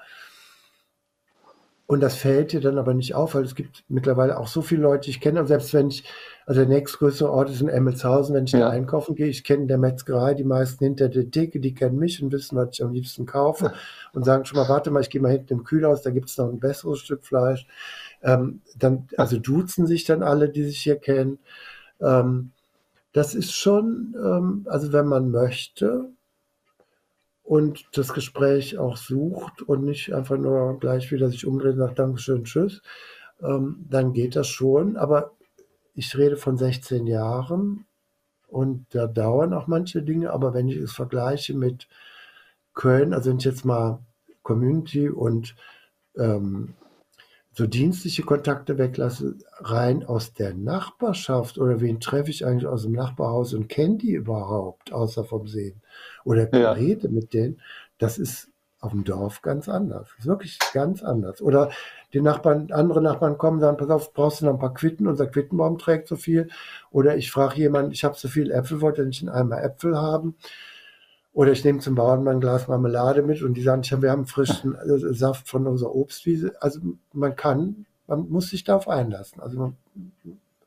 Und 1.88 2.02
das 2.02 2.18
fällt 2.18 2.52
dir 2.52 2.60
dann 2.60 2.78
aber 2.78 2.94
nicht 2.94 3.16
auf, 3.16 3.34
weil 3.34 3.46
es 3.46 3.56
gibt 3.56 3.86
mittlerweile 3.88 4.38
auch 4.38 4.48
so 4.48 4.62
viele 4.62 4.82
Leute, 4.82 5.06
die 5.06 5.12
ich 5.12 5.22
kenne. 5.22 5.40
Und 5.40 5.48
selbst 5.48 5.74
wenn 5.74 5.88
ich, 5.88 6.04
also 6.46 6.60
der 6.60 6.70
nächstgrößere 6.70 7.32
Ort 7.32 7.50
ist 7.50 7.62
in 7.62 7.70
Emmelshausen, 7.70 8.36
wenn 8.36 8.44
ich 8.44 8.52
ja. 8.52 8.60
da 8.60 8.70
einkaufen 8.70 9.16
gehe, 9.16 9.28
ich 9.28 9.46
kenne 9.46 9.68
der 9.68 9.78
Metzgerei, 9.78 10.34
die 10.34 10.44
meisten 10.44 10.84
hinter 10.84 11.08
der 11.08 11.32
Theke, 11.32 11.62
die 11.62 11.74
kennen 11.74 11.98
mich 11.98 12.22
und 12.22 12.32
wissen, 12.34 12.58
was 12.58 12.70
ich 12.74 12.84
am 12.84 12.92
liebsten 12.92 13.26
kaufe 13.26 13.72
und 14.14 14.26
sagen 14.26 14.44
schon 14.44 14.58
mal, 14.58 14.68
warte 14.68 14.92
mal, 14.92 15.00
ich 15.00 15.10
gehe 15.10 15.22
mal 15.22 15.32
hinten 15.32 15.54
im 15.54 15.64
Kühlhaus, 15.64 16.02
da 16.02 16.12
gibt 16.12 16.30
es 16.30 16.38
noch 16.38 16.50
ein 16.50 16.60
besseres 16.60 17.00
Stück 17.00 17.26
Fleisch. 17.26 17.66
Ähm, 18.22 18.62
dann, 18.76 19.08
also 19.18 19.38
duzen 19.38 19.88
sich 19.88 20.06
dann 20.06 20.24
alle, 20.24 20.50
die 20.50 20.64
sich 20.64 20.80
hier 20.80 20.98
kennen. 20.98 21.40
Ähm, 22.02 22.52
das 23.14 23.36
ist 23.36 23.54
schon, 23.54 24.16
ähm, 24.18 24.66
also 24.70 24.94
wenn 24.94 25.08
man 25.08 25.32
möchte, 25.32 26.10
und 27.48 27.86
das 27.94 28.14
Gespräch 28.14 28.78
auch 28.78 28.98
sucht 28.98 29.62
und 29.62 29.86
nicht 29.86 30.14
einfach 30.14 30.38
nur 30.38 30.80
gleich 30.80 31.14
wieder 31.14 31.30
sich 31.30 31.48
umdreht 31.48 31.74
und 31.74 31.80
sagt 31.80 31.98
Dankeschön, 31.98 32.44
tschüss, 32.44 32.82
ähm, 33.42 33.86
dann 33.90 34.12
geht 34.12 34.36
das 34.36 34.50
schon. 34.50 34.98
Aber 34.98 35.32
ich 35.96 36.18
rede 36.18 36.36
von 36.36 36.58
16 36.58 37.08
Jahren 37.08 37.86
und 38.50 38.86
da 38.90 39.08
dauern 39.08 39.54
auch 39.54 39.68
manche 39.68 40.04
Dinge, 40.04 40.32
aber 40.32 40.54
wenn 40.54 40.68
ich 40.68 40.76
es 40.76 40.92
vergleiche 40.92 41.54
mit 41.54 41.88
Köln, 42.74 43.14
also 43.14 43.30
wenn 43.30 43.38
ich 43.38 43.46
jetzt 43.46 43.64
mal 43.64 44.00
Community 44.44 45.10
und 45.10 45.56
ähm, 46.18 46.74
so 47.58 47.66
dienstliche 47.66 48.22
Kontakte 48.22 48.78
weglasse, 48.78 49.36
rein 49.58 50.06
aus 50.06 50.32
der 50.32 50.54
Nachbarschaft 50.54 51.58
oder 51.58 51.82
wen 51.82 52.00
treffe 52.00 52.30
ich 52.30 52.46
eigentlich 52.46 52.68
aus 52.68 52.84
dem 52.84 52.92
Nachbarhaus 52.92 53.56
und 53.56 53.68
kenne 53.68 53.98
die 53.98 54.12
überhaupt, 54.12 54.94
außer 54.94 55.24
vom 55.24 55.48
Sehen 55.48 55.82
oder 56.24 56.56
ja. 56.56 56.74
rede 56.74 57.10
mit 57.10 57.34
denen, 57.34 57.60
das 57.98 58.20
ist 58.20 58.52
auf 58.80 58.92
dem 58.92 59.04
Dorf 59.04 59.42
ganz 59.42 59.68
anders. 59.68 60.10
Das 60.10 60.20
ist 60.20 60.28
wirklich 60.28 60.60
ganz 60.72 61.02
anders. 61.02 61.42
Oder 61.42 61.72
die 62.14 62.22
Nachbarn, 62.22 62.72
andere 62.72 63.02
Nachbarn 63.02 63.40
kommen, 63.40 63.60
sagen, 63.60 63.78
pass 63.78 63.90
auf, 63.90 64.14
brauchst 64.14 64.42
du 64.42 64.46
noch 64.46 64.54
ein 64.54 64.60
paar 64.60 64.76
Quitten? 64.76 65.08
Unser 65.08 65.26
Quittenbaum 65.26 65.80
trägt 65.80 66.08
so 66.08 66.16
viel. 66.16 66.50
Oder 66.92 67.18
ich 67.18 67.32
frage 67.32 67.58
jemanden, 67.58 67.92
ich 67.92 68.04
habe 68.04 68.16
so 68.16 68.28
viel 68.28 68.52
Äpfel, 68.52 68.82
wollte 68.82 69.04
nicht 69.04 69.24
in 69.24 69.30
einmal 69.30 69.64
Äpfel 69.64 69.98
haben? 69.98 70.36
Oder 71.38 71.52
ich 71.52 71.64
nehme 71.64 71.78
zum 71.78 71.94
Bauern 71.94 72.28
ein 72.28 72.40
Glas 72.40 72.68
Marmelade 72.68 73.22
mit 73.22 73.44
und 73.44 73.54
die 73.54 73.62
sagen, 73.62 73.84
wir 74.02 74.10
haben 74.10 74.26
frischen 74.26 74.74
äh, 74.74 75.14
Saft 75.14 75.48
von 75.48 75.68
unserer 75.68 75.94
Obstwiese. 75.94 76.56
Also 76.62 76.80
man 77.14 77.36
kann, 77.36 77.86
man 78.08 78.28
muss 78.28 78.50
sich 78.50 78.64
darauf 78.64 78.90
einlassen. 78.90 79.40
Also 79.40 79.60
man, 79.60 79.78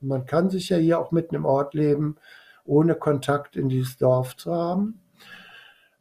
man 0.00 0.26
kann 0.26 0.48
sich 0.48 0.68
ja 0.68 0.76
hier 0.76 1.00
auch 1.00 1.10
mitten 1.10 1.34
im 1.34 1.44
Ort 1.44 1.74
leben, 1.74 2.18
ohne 2.64 2.94
Kontakt 2.94 3.56
in 3.56 3.68
dieses 3.68 3.96
Dorf 3.96 4.36
zu 4.36 4.54
haben. 4.54 5.00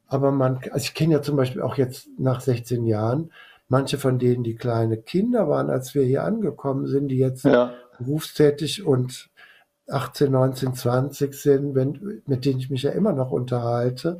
Aber 0.05 0.29
man, 0.29 0.59
also 0.69 0.83
ich 0.83 0.93
kenne 0.93 1.13
ja 1.13 1.23
zum 1.23 1.35
Beispiel 1.35 1.63
auch 1.63 1.75
jetzt 1.77 2.07
nach 2.19 2.39
16 2.39 2.85
Jahren, 2.85 3.31
manche 3.69 3.97
von 3.97 4.19
denen, 4.19 4.43
die 4.43 4.55
kleine 4.55 4.97
Kinder 4.97 5.49
waren, 5.49 5.71
als 5.71 5.95
wir 5.95 6.03
hier 6.03 6.23
angekommen 6.25 6.85
sind, 6.85 7.07
die 7.07 7.17
jetzt 7.17 7.43
ja. 7.43 7.73
berufstätig 7.97 8.85
und 8.85 9.31
18, 9.87 10.31
19, 10.31 10.75
20 10.75 11.33
sind, 11.33 11.73
wenn, 11.73 12.21
mit 12.27 12.45
denen 12.45 12.59
ich 12.59 12.69
mich 12.69 12.83
ja 12.83 12.91
immer 12.91 13.13
noch 13.13 13.31
unterhalte 13.31 14.19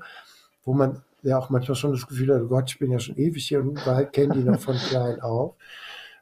wo 0.69 0.73
man 0.73 1.01
ja 1.23 1.39
auch 1.39 1.49
manchmal 1.49 1.75
schon 1.75 1.93
das 1.93 2.05
Gefühl 2.05 2.31
hat, 2.31 2.43
oh 2.43 2.47
Gott, 2.47 2.69
ich 2.69 2.77
bin 2.77 2.91
ja 2.91 2.99
schon 2.99 3.17
ewig 3.17 3.43
hier 3.43 3.59
und 3.59 3.79
kenne 4.11 4.35
die 4.35 4.43
noch 4.43 4.59
von 4.59 4.75
klein 4.89 5.19
auf. 5.19 5.55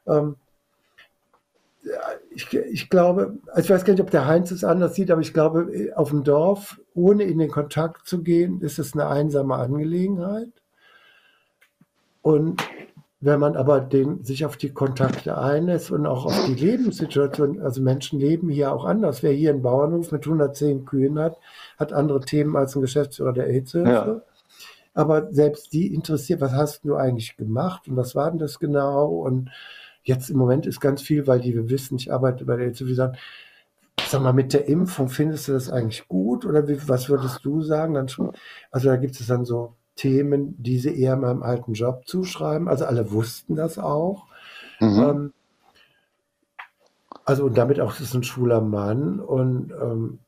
Ähm, 0.06 0.36
ich, 2.30 2.50
ich, 2.54 2.88
glaube, 2.88 3.38
also 3.48 3.60
ich 3.60 3.70
weiß 3.70 3.84
gar 3.84 3.92
nicht, 3.92 4.00
ob 4.00 4.10
der 4.10 4.26
Heinz 4.26 4.50
es 4.50 4.64
anders 4.64 4.94
sieht, 4.94 5.10
aber 5.10 5.20
ich 5.20 5.34
glaube, 5.34 5.92
auf 5.96 6.08
dem 6.08 6.24
Dorf, 6.24 6.80
ohne 6.94 7.24
in 7.24 7.38
den 7.38 7.50
Kontakt 7.50 8.06
zu 8.06 8.22
gehen, 8.22 8.62
ist 8.62 8.78
es 8.78 8.94
eine 8.94 9.06
einsame 9.08 9.56
Angelegenheit. 9.56 10.48
Und 12.22 12.62
wenn 13.20 13.38
man 13.38 13.54
aber 13.54 13.80
den, 13.82 14.24
sich 14.24 14.46
auf 14.46 14.56
die 14.56 14.72
Kontakte 14.72 15.36
einlässt 15.36 15.90
und 15.90 16.06
auch 16.06 16.24
auf 16.24 16.46
die 16.46 16.54
Lebenssituation, 16.54 17.60
also 17.60 17.82
Menschen 17.82 18.18
leben 18.18 18.48
hier 18.48 18.72
auch 18.72 18.86
anders. 18.86 19.22
Wer 19.22 19.32
hier 19.32 19.50
einen 19.50 19.62
Bauernhof 19.62 20.10
mit 20.10 20.24
110 20.24 20.86
Kühen 20.86 21.18
hat, 21.18 21.36
hat 21.78 21.92
andere 21.92 22.20
Themen 22.20 22.56
als 22.56 22.74
ein 22.74 22.80
Geschäftsführer 22.80 23.34
der 23.34 23.48
AIDS-Hilfe. 23.48 23.90
Ja. 23.90 24.22
Aber 24.98 25.32
selbst 25.32 25.72
die 25.72 25.94
interessiert, 25.94 26.40
was 26.40 26.50
hast 26.50 26.84
du 26.84 26.96
eigentlich 26.96 27.36
gemacht 27.36 27.86
und 27.86 27.96
was 27.96 28.16
war 28.16 28.32
denn 28.32 28.40
das 28.40 28.58
genau? 28.58 29.06
Und 29.06 29.48
jetzt 30.02 30.28
im 30.28 30.38
Moment 30.38 30.66
ist 30.66 30.80
ganz 30.80 31.02
viel, 31.02 31.28
weil 31.28 31.40
die 31.40 31.54
wir 31.54 31.70
wissen, 31.70 31.98
ich 31.98 32.12
arbeite 32.12 32.44
bei 32.44 32.56
der 32.56 32.66
EZB, 32.66 32.86
die 32.86 32.94
sagen, 32.94 33.16
sag 34.08 34.22
mal, 34.22 34.32
mit 34.32 34.52
der 34.52 34.66
Impfung 34.66 35.08
findest 35.08 35.46
du 35.46 35.52
das 35.52 35.70
eigentlich 35.70 36.08
gut 36.08 36.44
oder 36.44 36.66
wie, 36.66 36.88
was 36.88 37.08
würdest 37.08 37.44
du 37.44 37.62
sagen? 37.62 37.94
Dann 37.94 38.08
schon, 38.08 38.32
also 38.72 38.88
da 38.88 38.96
gibt 38.96 39.20
es 39.20 39.28
dann 39.28 39.44
so 39.44 39.76
Themen, 39.94 40.60
die 40.60 40.80
sie 40.80 41.00
eher 41.00 41.14
meinem 41.14 41.44
alten 41.44 41.74
Job 41.74 42.08
zuschreiben. 42.08 42.66
Also 42.66 42.84
alle 42.84 43.12
wussten 43.12 43.54
das 43.54 43.78
auch. 43.78 44.26
Mhm. 44.80 44.98
Ähm, 44.98 45.32
also 47.24 47.44
und 47.44 47.56
damit 47.56 47.78
auch, 47.78 47.92
es 47.92 48.00
ist 48.00 48.14
ein 48.14 48.24
schwuler 48.24 48.62
Mann 48.62 49.20
und 49.20 49.70
ähm, 49.80 50.18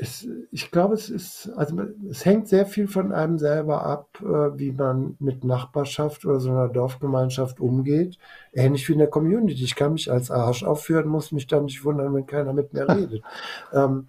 es, 0.00 0.28
ich 0.52 0.70
glaube, 0.70 0.94
es 0.94 1.10
ist, 1.10 1.50
also 1.56 1.76
es 2.08 2.24
hängt 2.24 2.46
sehr 2.46 2.66
viel 2.66 2.86
von 2.86 3.12
einem 3.12 3.36
selber 3.36 3.84
ab, 3.84 4.20
äh, 4.22 4.56
wie 4.56 4.70
man 4.70 5.16
mit 5.18 5.42
Nachbarschaft 5.42 6.24
oder 6.24 6.38
so 6.38 6.50
einer 6.50 6.68
Dorfgemeinschaft 6.68 7.58
umgeht. 7.58 8.16
Ähnlich 8.52 8.88
wie 8.88 8.92
in 8.92 9.00
der 9.00 9.10
Community. 9.10 9.64
Ich 9.64 9.74
kann 9.74 9.94
mich 9.94 10.10
als 10.10 10.30
Arsch 10.30 10.62
aufführen, 10.62 11.08
muss 11.08 11.32
mich 11.32 11.48
dann 11.48 11.64
nicht 11.64 11.84
wundern, 11.84 12.14
wenn 12.14 12.26
keiner 12.26 12.52
mit 12.52 12.72
mir 12.72 12.88
redet. 12.88 13.22
ähm, 13.72 14.06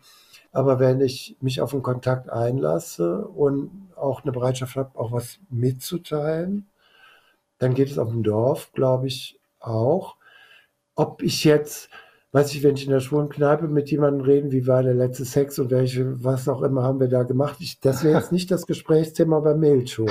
aber 0.51 0.79
wenn 0.79 1.01
ich 1.01 1.37
mich 1.41 1.59
auf 1.59 1.73
einen 1.73 1.83
Kontakt 1.83 2.29
einlasse 2.29 3.27
und 3.27 3.89
auch 3.95 4.23
eine 4.23 4.31
Bereitschaft 4.31 4.75
habe, 4.75 4.97
auch 4.97 5.11
was 5.11 5.39
mitzuteilen, 5.49 6.67
dann 7.57 7.73
geht 7.73 7.89
es 7.89 7.97
auf 7.97 8.09
dem 8.09 8.23
Dorf, 8.23 8.71
glaube 8.73 9.07
ich, 9.07 9.39
auch. 9.59 10.17
Ob 10.95 11.23
ich 11.23 11.43
jetzt 11.43 11.89
weiß 12.31 12.53
ich, 12.53 12.63
wenn 12.63 12.75
ich 12.75 12.85
in 12.85 12.91
der 12.91 12.99
schwulen 12.99 13.29
Kneipe 13.29 13.67
mit 13.67 13.89
jemandem 13.89 14.25
reden, 14.25 14.51
wie 14.51 14.67
war 14.67 14.83
der 14.83 14.93
letzte 14.93 15.25
Sex 15.25 15.57
und 15.57 15.71
welche, 15.71 16.23
was 16.23 16.47
auch 16.47 16.61
immer 16.61 16.83
haben 16.83 16.99
wir 16.99 17.07
da 17.07 17.23
gemacht. 17.23 17.57
Ich, 17.59 17.79
das 17.79 18.03
wäre 18.03 18.19
jetzt 18.19 18.31
nicht 18.31 18.51
das 18.51 18.67
Gesprächsthema 18.67 19.39
bei. 19.39 19.49
Also 19.49 20.05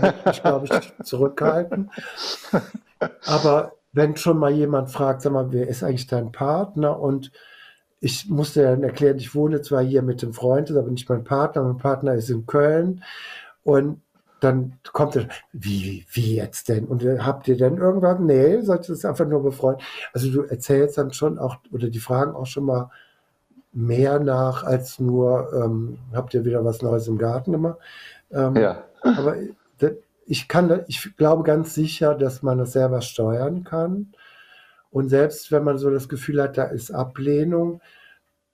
da 0.00 0.14
ich, 0.30 0.42
glaube 0.42 0.66
ich, 0.66 1.04
zurückhalten. 1.04 1.90
Aber 3.26 3.72
wenn 3.92 4.16
schon 4.16 4.38
mal 4.38 4.52
jemand 4.52 4.90
fragt, 4.90 5.22
sag 5.22 5.32
mal, 5.32 5.52
wer 5.52 5.66
ist 5.66 5.82
eigentlich 5.82 6.06
dein 6.06 6.30
Partner? 6.30 7.00
Und 7.00 7.32
ich 7.98 8.28
musste 8.28 8.62
dann 8.62 8.84
erklären, 8.84 9.16
ich 9.16 9.34
wohne 9.34 9.62
zwar 9.62 9.82
hier 9.82 10.02
mit 10.02 10.22
dem 10.22 10.34
Freund, 10.34 10.70
aber 10.70 10.90
nicht 10.90 11.08
mein 11.08 11.24
Partner. 11.24 11.64
Mein 11.64 11.78
Partner 11.78 12.14
ist 12.14 12.30
in 12.30 12.46
Köln. 12.46 13.02
Und 13.64 14.02
dann 14.40 14.78
kommt 14.92 15.16
er, 15.16 15.28
wie, 15.52 16.06
wie 16.12 16.36
jetzt 16.36 16.68
denn? 16.68 16.84
Und 16.84 17.02
äh, 17.02 17.18
habt 17.20 17.48
ihr 17.48 17.56
denn 17.56 17.78
irgendwas? 17.78 18.18
Nee, 18.20 18.60
sollte 18.60 18.92
es 18.92 19.04
einfach 19.04 19.26
nur 19.26 19.42
befreuen. 19.42 19.78
Also 20.12 20.30
du 20.30 20.42
erzählst 20.42 20.98
dann 20.98 21.12
schon 21.12 21.38
auch, 21.38 21.56
oder 21.72 21.88
die 21.88 22.00
fragen 22.00 22.34
auch 22.34 22.46
schon 22.46 22.64
mal 22.64 22.90
mehr 23.72 24.20
nach, 24.20 24.64
als 24.64 24.98
nur, 24.98 25.52
ähm, 25.54 25.98
habt 26.12 26.34
ihr 26.34 26.44
wieder 26.44 26.64
was 26.64 26.82
Neues 26.82 27.08
im 27.08 27.18
Garten 27.18 27.52
gemacht? 27.52 27.78
Ähm, 28.30 28.56
ja. 28.56 28.84
Aber 29.02 29.36
ich 30.26 30.48
kann, 30.48 30.84
ich 30.88 31.16
glaube 31.16 31.42
ganz 31.42 31.74
sicher, 31.74 32.14
dass 32.14 32.42
man 32.42 32.58
das 32.58 32.72
selber 32.72 33.00
steuern 33.00 33.64
kann. 33.64 34.12
Und 34.90 35.08
selbst 35.08 35.52
wenn 35.52 35.64
man 35.64 35.78
so 35.78 35.90
das 35.90 36.08
Gefühl 36.08 36.42
hat, 36.42 36.56
da 36.58 36.64
ist 36.64 36.90
Ablehnung, 36.90 37.80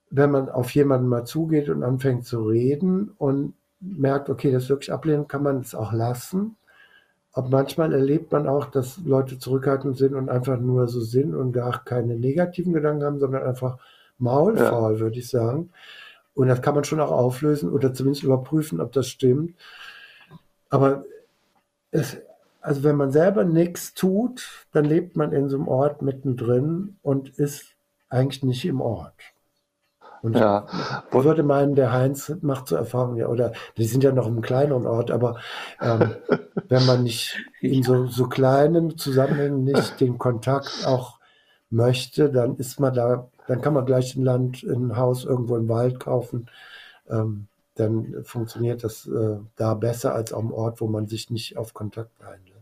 wenn 0.09 0.29
man 0.29 0.49
auf 0.49 0.71
jemanden 0.71 1.07
mal 1.07 1.25
zugeht 1.25 1.69
und 1.69 1.83
anfängt 1.83 2.25
zu 2.25 2.43
reden 2.43 3.11
und 3.17 3.53
merkt, 3.83 4.29
okay, 4.29 4.51
das 4.51 4.69
wirklich 4.69 4.91
ablehnen, 4.91 5.27
kann 5.27 5.43
man 5.43 5.59
es 5.59 5.75
auch 5.75 5.93
lassen. 5.93 6.55
Aber 7.33 7.49
manchmal 7.49 7.93
erlebt 7.93 8.31
man 8.31 8.47
auch, 8.47 8.65
dass 8.65 8.99
Leute 9.05 9.39
zurückhaltend 9.39 9.97
sind 9.97 10.13
und 10.13 10.29
einfach 10.29 10.59
nur 10.59 10.87
so 10.87 11.01
sind 11.01 11.33
und 11.33 11.51
gar 11.51 11.83
keine 11.83 12.15
negativen 12.15 12.73
Gedanken 12.73 13.03
haben, 13.03 13.19
sondern 13.19 13.43
einfach 13.43 13.79
maulfaul, 14.19 14.93
ja. 14.93 14.99
würde 14.99 15.19
ich 15.19 15.29
sagen. 15.29 15.71
Und 16.35 16.47
das 16.47 16.61
kann 16.61 16.75
man 16.75 16.83
schon 16.83 16.99
auch 16.99 17.11
auflösen 17.11 17.71
oder 17.71 17.93
zumindest 17.93 18.23
überprüfen, 18.23 18.79
ob 18.79 18.91
das 18.91 19.07
stimmt. 19.07 19.55
Aber 20.69 21.05
es, 21.91 22.17
also 22.61 22.83
wenn 22.83 22.95
man 22.95 23.11
selber 23.11 23.43
nichts 23.43 23.93
tut, 23.93 24.65
dann 24.71 24.85
lebt 24.85 25.15
man 25.15 25.31
in 25.31 25.49
so 25.49 25.57
einem 25.57 25.67
Ort 25.67 26.01
mittendrin 26.01 26.97
und 27.01 27.29
ist 27.37 27.75
eigentlich 28.09 28.43
nicht 28.43 28.65
im 28.65 28.79
Ort. 28.79 29.32
Und 30.23 30.37
ja. 30.37 30.65
ich 31.09 31.13
würde 31.13 31.43
meinen, 31.43 31.75
der 31.75 31.91
Heinz 31.91 32.33
macht 32.41 32.69
so 32.69 32.77
Erfahrungen, 32.77 33.17
ja, 33.17 33.27
oder 33.27 33.51
die 33.75 33.83
sind 33.83 34.05
ja 34.05 34.13
noch 34.13 34.25
im 34.25 34.41
kleineren 34.41 34.87
Ort, 34.87 35.11
aber 35.11 35.37
ähm, 35.81 36.15
wenn 36.69 36.85
man 36.85 37.03
nicht 37.03 37.37
in 37.59 37.83
so, 37.83 38.07
so 38.07 38.27
kleinen 38.27 38.97
Zusammenhängen 38.97 39.65
nicht 39.65 39.99
den 39.99 40.17
Kontakt 40.17 40.87
auch 40.87 41.19
möchte, 41.69 42.31
dann 42.31 42.55
ist 42.55 42.79
man 42.79 42.93
da, 42.93 43.27
dann 43.47 43.59
kann 43.59 43.73
man 43.73 43.85
gleich 43.85 44.15
ein 44.15 44.23
Land, 44.23 44.63
ein 44.63 44.95
Haus 44.95 45.25
irgendwo 45.25 45.57
im 45.57 45.67
Wald 45.67 45.99
kaufen. 45.99 46.49
Ähm, 47.09 47.47
dann 47.75 48.23
funktioniert 48.23 48.85
das 48.85 49.05
äh, 49.07 49.37
da 49.57 49.73
besser 49.73 50.15
als 50.15 50.31
am 50.31 50.53
Ort, 50.53 50.79
wo 50.79 50.87
man 50.87 51.07
sich 51.07 51.31
nicht 51.31 51.57
auf 51.57 51.73
Kontakt 51.73 52.11
einlässt. 52.23 52.53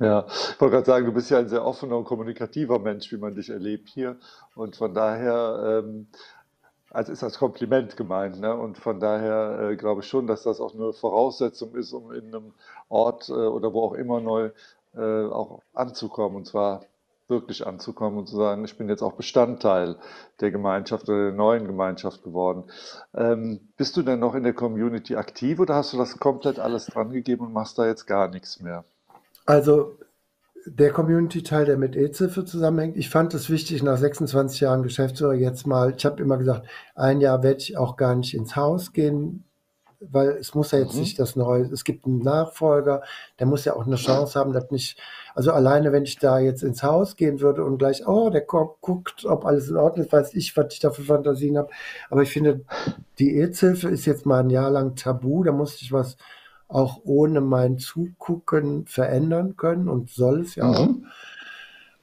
Ja, 0.00 0.26
ich 0.26 0.60
wollte 0.60 0.74
gerade 0.74 0.86
sagen, 0.86 1.06
du 1.06 1.12
bist 1.12 1.30
ja 1.30 1.38
ein 1.38 1.48
sehr 1.48 1.64
offener 1.64 1.96
und 1.96 2.04
kommunikativer 2.04 2.78
Mensch, 2.80 3.12
wie 3.12 3.16
man 3.16 3.34
dich 3.34 3.50
erlebt 3.50 3.88
hier. 3.88 4.16
Und 4.56 4.76
von 4.76 4.92
daher 4.92 5.82
ähm, 5.84 6.08
als 6.94 7.08
ist 7.08 7.22
das 7.22 7.38
Kompliment 7.38 7.96
gemeint. 7.96 8.40
Ne? 8.40 8.54
Und 8.54 8.78
von 8.78 9.00
daher 9.00 9.70
äh, 9.70 9.76
glaube 9.76 10.02
ich 10.02 10.08
schon, 10.08 10.26
dass 10.26 10.44
das 10.44 10.60
auch 10.60 10.74
eine 10.74 10.92
Voraussetzung 10.92 11.74
ist, 11.74 11.92
um 11.92 12.12
in 12.12 12.28
einem 12.28 12.54
Ort 12.88 13.28
äh, 13.28 13.32
oder 13.32 13.72
wo 13.72 13.82
auch 13.82 13.94
immer 13.94 14.20
neu 14.20 14.50
äh, 14.94 15.24
auch 15.26 15.60
anzukommen. 15.74 16.36
Und 16.36 16.46
zwar 16.46 16.82
wirklich 17.26 17.66
anzukommen 17.66 18.18
und 18.18 18.28
zu 18.28 18.36
sagen, 18.36 18.64
ich 18.64 18.76
bin 18.76 18.88
jetzt 18.88 19.02
auch 19.02 19.14
Bestandteil 19.14 19.96
der 20.40 20.50
Gemeinschaft 20.50 21.08
oder 21.08 21.24
der 21.24 21.32
neuen 21.32 21.66
Gemeinschaft 21.66 22.22
geworden. 22.22 22.64
Ähm, 23.14 23.60
bist 23.76 23.96
du 23.96 24.02
denn 24.02 24.20
noch 24.20 24.34
in 24.34 24.42
der 24.42 24.52
Community 24.52 25.16
aktiv 25.16 25.58
oder 25.58 25.74
hast 25.74 25.92
du 25.92 25.96
das 25.96 26.18
komplett 26.18 26.58
alles 26.58 26.86
dran 26.86 27.10
gegeben 27.10 27.46
und 27.46 27.52
machst 27.52 27.78
da 27.78 27.86
jetzt 27.86 28.06
gar 28.06 28.28
nichts 28.28 28.60
mehr? 28.60 28.84
Also 29.46 29.96
der 30.66 30.92
Community-Teil, 30.92 31.66
der 31.66 31.76
mit 31.76 31.96
EZ-Hilfe 31.96 32.44
zusammenhängt. 32.44 32.96
Ich 32.96 33.10
fand 33.10 33.34
es 33.34 33.50
wichtig, 33.50 33.82
nach 33.82 33.98
26 33.98 34.60
Jahren 34.60 34.82
Geschäftsführer 34.82 35.34
jetzt 35.34 35.66
mal, 35.66 35.94
ich 35.96 36.04
habe 36.04 36.22
immer 36.22 36.38
gesagt, 36.38 36.66
ein 36.94 37.20
Jahr 37.20 37.42
werde 37.42 37.58
ich 37.58 37.76
auch 37.76 37.96
gar 37.96 38.14
nicht 38.14 38.34
ins 38.34 38.56
Haus 38.56 38.92
gehen, 38.92 39.44
weil 40.00 40.30
es 40.30 40.54
muss 40.54 40.70
ja 40.72 40.78
jetzt 40.78 40.94
mhm. 40.94 41.00
nicht 41.00 41.18
das 41.18 41.36
Neue, 41.36 41.64
es 41.64 41.84
gibt 41.84 42.06
einen 42.06 42.20
Nachfolger, 42.20 43.02
der 43.38 43.46
muss 43.46 43.64
ja 43.64 43.74
auch 43.74 43.86
eine 43.86 43.96
Chance 43.96 44.38
haben, 44.38 44.52
dass 44.52 44.70
nicht, 44.70 44.98
also 45.34 45.52
alleine, 45.52 45.92
wenn 45.92 46.04
ich 46.04 46.18
da 46.18 46.38
jetzt 46.38 46.62
ins 46.62 46.82
Haus 46.82 47.16
gehen 47.16 47.40
würde 47.40 47.64
und 47.64 47.78
gleich, 47.78 48.06
oh, 48.06 48.30
der 48.30 48.42
guckt, 48.42 49.24
ob 49.24 49.44
alles 49.44 49.68
in 49.68 49.76
Ordnung 49.76 50.06
ist, 50.06 50.12
weiß 50.12 50.34
ich, 50.34 50.56
was 50.56 50.72
ich 50.72 50.80
da 50.80 50.90
für 50.90 51.02
Fantasien 51.02 51.58
habe. 51.58 51.70
Aber 52.10 52.22
ich 52.22 52.30
finde, 52.30 52.64
die 53.18 53.38
EZ-Hilfe 53.38 53.88
ist 53.88 54.06
jetzt 54.06 54.26
mal 54.26 54.40
ein 54.40 54.50
Jahr 54.50 54.70
lang 54.70 54.96
tabu, 54.96 55.44
da 55.44 55.52
musste 55.52 55.84
ich 55.84 55.92
was 55.92 56.16
auch 56.68 57.00
ohne 57.04 57.40
mein 57.40 57.78
Zugucken 57.78 58.86
verändern 58.86 59.56
können 59.56 59.88
und 59.88 60.10
soll 60.10 60.40
es 60.40 60.54
ja 60.54 60.66
mhm. 60.66 60.74
auch. 60.74 60.88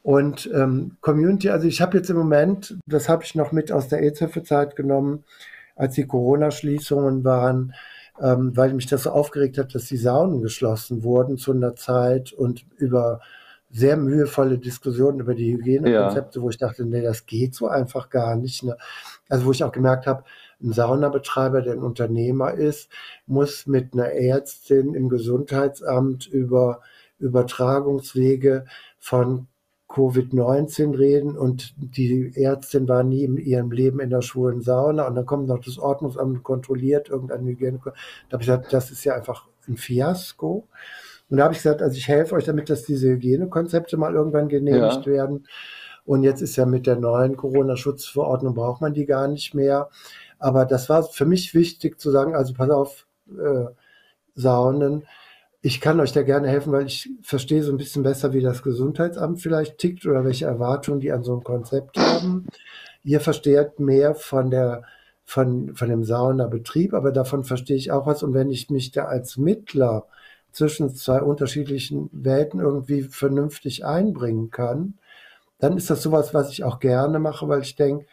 Und 0.03 0.49
ähm, 0.53 0.97
Community, 1.01 1.49
also 1.49 1.67
ich 1.67 1.81
habe 1.81 1.97
jetzt 1.97 2.09
im 2.09 2.17
Moment, 2.17 2.77
das 2.87 3.07
habe 3.07 3.23
ich 3.23 3.35
noch 3.35 3.51
mit 3.51 3.71
aus 3.71 3.87
der 3.87 4.01
EZ-Zeit 4.03 4.75
genommen, 4.75 5.23
als 5.75 5.95
die 5.95 6.07
Corona-Schließungen 6.07 7.23
waren, 7.23 7.73
ähm, 8.19 8.55
weil 8.55 8.73
mich 8.73 8.87
das 8.87 9.03
so 9.03 9.11
aufgeregt 9.11 9.57
hat, 9.57 9.75
dass 9.75 9.85
die 9.85 9.97
Saunen 9.97 10.41
geschlossen 10.41 11.03
wurden 11.03 11.37
zu 11.37 11.51
einer 11.51 11.75
Zeit 11.75 12.33
und 12.33 12.65
über 12.77 13.21
sehr 13.69 13.95
mühevolle 13.95 14.57
Diskussionen 14.57 15.19
über 15.19 15.33
die 15.33 15.53
Hygienekonzepte, 15.53 16.39
ja. 16.39 16.43
wo 16.43 16.49
ich 16.49 16.57
dachte, 16.57 16.85
nee, 16.85 17.01
das 17.01 17.25
geht 17.25 17.55
so 17.55 17.67
einfach 17.67 18.09
gar 18.09 18.35
nicht. 18.35 18.63
Ne? 18.63 18.75
Also 19.29 19.45
wo 19.45 19.51
ich 19.51 19.63
auch 19.63 19.71
gemerkt 19.71 20.07
habe, 20.07 20.23
ein 20.63 20.73
Saunabetreiber, 20.73 21.61
der 21.61 21.73
ein 21.73 21.83
Unternehmer 21.83 22.53
ist, 22.53 22.89
muss 23.25 23.67
mit 23.67 23.93
einer 23.93 24.11
Ärztin 24.11 24.93
im 24.93 25.09
Gesundheitsamt 25.09 26.27
über 26.27 26.81
Übertragungswege 27.19 28.65
von 28.99 29.47
Covid-19 29.91 30.97
reden 30.97 31.37
und 31.37 31.73
die 31.77 32.31
Ärztin 32.35 32.87
war 32.87 33.03
nie 33.03 33.23
in 33.23 33.37
ihrem 33.37 33.71
Leben 33.71 33.99
in 33.99 34.09
der 34.09 34.21
schwulen 34.21 34.61
Sauna 34.61 35.05
und 35.07 35.15
dann 35.15 35.25
kommt 35.25 35.47
noch 35.47 35.59
das 35.59 35.77
Ordnungsamt 35.77 36.37
und 36.37 36.43
kontrolliert 36.43 37.09
irgendeine 37.09 37.49
Hygiene. 37.49 37.79
Da 37.83 37.91
habe 38.33 38.43
ich 38.43 38.47
gesagt, 38.47 38.71
das 38.71 38.89
ist 38.89 39.03
ja 39.03 39.15
einfach 39.15 39.47
ein 39.67 39.77
Fiasko. 39.77 40.67
Und 41.29 41.37
da 41.37 41.43
habe 41.43 41.53
ich 41.53 41.59
gesagt, 41.59 41.81
also 41.81 41.97
ich 41.97 42.07
helfe 42.07 42.35
euch 42.35 42.45
damit, 42.45 42.69
dass 42.69 42.83
diese 42.83 43.09
Hygienekonzepte 43.09 43.97
mal 43.97 44.15
irgendwann 44.15 44.49
genehmigt 44.49 45.05
ja. 45.05 45.11
werden. 45.11 45.47
Und 46.05 46.23
jetzt 46.23 46.41
ist 46.41 46.55
ja 46.55 46.65
mit 46.65 46.87
der 46.87 46.95
neuen 46.95 47.37
Corona-Schutzverordnung 47.37 48.53
braucht 48.53 48.81
man 48.81 48.93
die 48.93 49.05
gar 49.05 49.27
nicht 49.27 49.53
mehr. 49.53 49.89
Aber 50.41 50.65
das 50.65 50.89
war 50.89 51.03
für 51.03 51.25
mich 51.25 51.53
wichtig 51.53 51.99
zu 51.99 52.11
sagen, 52.11 52.35
also 52.35 52.53
pass 52.53 52.69
auf, 52.69 53.07
äh, 53.29 53.65
Saunen, 54.35 55.03
ich 55.61 55.79
kann 55.79 55.99
euch 55.99 56.11
da 56.11 56.23
gerne 56.23 56.47
helfen, 56.47 56.73
weil 56.73 56.87
ich 56.87 57.09
verstehe 57.21 57.63
so 57.63 57.71
ein 57.71 57.77
bisschen 57.77 58.01
besser, 58.01 58.33
wie 58.33 58.41
das 58.41 58.63
Gesundheitsamt 58.63 59.39
vielleicht 59.39 59.77
tickt 59.77 60.05
oder 60.07 60.25
welche 60.25 60.45
Erwartungen 60.45 60.99
die 60.99 61.11
an 61.11 61.23
so 61.23 61.35
ein 61.35 61.43
Konzept 61.43 61.97
haben. 61.97 62.47
Ihr 63.03 63.19
versteht 63.19 63.79
mehr 63.79 64.15
von 64.15 64.49
der 64.49 64.83
von, 65.23 65.75
von 65.75 65.87
dem 65.87 66.03
Saunabetrieb, 66.03 66.93
aber 66.93 67.11
davon 67.11 67.43
verstehe 67.43 67.77
ich 67.77 67.91
auch 67.91 68.05
was. 68.05 68.23
Und 68.23 68.33
wenn 68.33 68.49
ich 68.49 68.69
mich 68.69 68.91
da 68.91 69.05
als 69.05 69.37
Mittler 69.37 70.07
zwischen 70.51 70.89
zwei 70.89 71.21
unterschiedlichen 71.21 72.09
Welten 72.11 72.59
irgendwie 72.59 73.03
vernünftig 73.03 73.85
einbringen 73.85 74.49
kann, 74.49 74.95
dann 75.59 75.77
ist 75.77 75.89
das 75.89 76.01
sowas, 76.01 76.33
was 76.33 76.51
ich 76.51 76.63
auch 76.63 76.79
gerne 76.79 77.19
mache, 77.19 77.47
weil 77.47 77.61
ich 77.61 77.75
denke, 77.75 78.07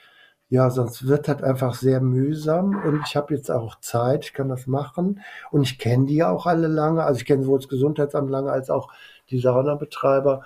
ja, 0.51 0.71
sonst 0.71 1.07
wird 1.07 1.29
das 1.29 1.43
einfach 1.43 1.75
sehr 1.75 2.01
mühsam 2.01 2.83
und 2.85 3.03
ich 3.07 3.17
habe 3.17 3.35
jetzt 3.35 3.51
auch 3.51 3.81
Zeit, 3.81 4.25
ich 4.25 4.33
kann 4.33 4.49
das 4.49 4.67
machen. 4.67 5.21
Und 5.51 5.63
ich 5.63 5.79
kenne 5.79 6.07
die 6.07 6.17
ja 6.17 6.31
auch 6.31 6.47
alle 6.47 6.69
lange, 6.69 7.05
also 7.05 7.21
ich 7.21 7.27
kenne 7.27 7.43
sowohl 7.45 7.59
das 7.59 7.69
Gesundheitsamt 7.69 8.31
lange 8.31 8.51
als 8.51 8.71
auch 8.71 8.91
die 9.31 9.41
Saunabetreiber. 9.41 10.45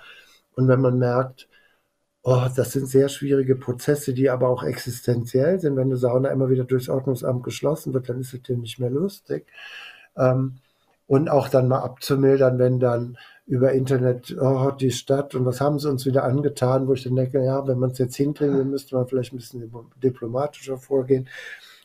Und 0.55 0.67
wenn 0.67 0.81
man 0.81 0.99
merkt, 0.99 1.47
oh, 2.23 2.47
das 2.55 2.73
sind 2.73 2.87
sehr 2.87 3.09
schwierige 3.09 3.55
Prozesse, 3.55 4.13
die 4.13 4.29
aber 4.29 4.49
auch 4.49 4.63
existenziell 4.63 5.59
sind, 5.59 5.75
wenn 5.77 5.87
eine 5.87 5.97
Sauna 5.97 6.29
immer 6.29 6.49
wieder 6.49 6.65
durchs 6.65 6.89
Ordnungsamt 6.89 7.43
geschlossen 7.43 7.93
wird, 7.93 8.09
dann 8.09 8.21
ist 8.21 8.33
es 8.33 8.41
dir 8.43 8.57
nicht 8.57 8.79
mehr 8.79 8.89
lustig. 8.89 9.47
Ähm, 10.17 10.59
und 11.07 11.29
auch 11.29 11.49
dann 11.49 11.67
mal 11.67 11.81
abzumildern, 11.81 12.59
wenn 12.59 12.79
dann 12.79 13.17
über 13.45 13.73
Internet, 13.73 14.35
oh, 14.39 14.71
die 14.71 14.91
Stadt 14.91 15.35
und 15.35 15.45
was 15.45 15.59
haben 15.59 15.77
sie 15.77 15.89
uns 15.89 16.05
wieder 16.05 16.23
angetan, 16.23 16.87
wo 16.87 16.93
ich 16.93 17.03
dann 17.03 17.15
denke, 17.15 17.43
ja, 17.43 17.67
wenn 17.67 17.77
man 17.77 17.91
es 17.91 17.97
jetzt 17.97 18.15
hinkriegen 18.15 18.57
will, 18.57 18.65
müsste 18.65 18.95
man 18.95 19.07
vielleicht 19.07 19.33
ein 19.33 19.37
bisschen 19.37 19.69
diplomatischer 20.01 20.77
vorgehen. 20.77 21.27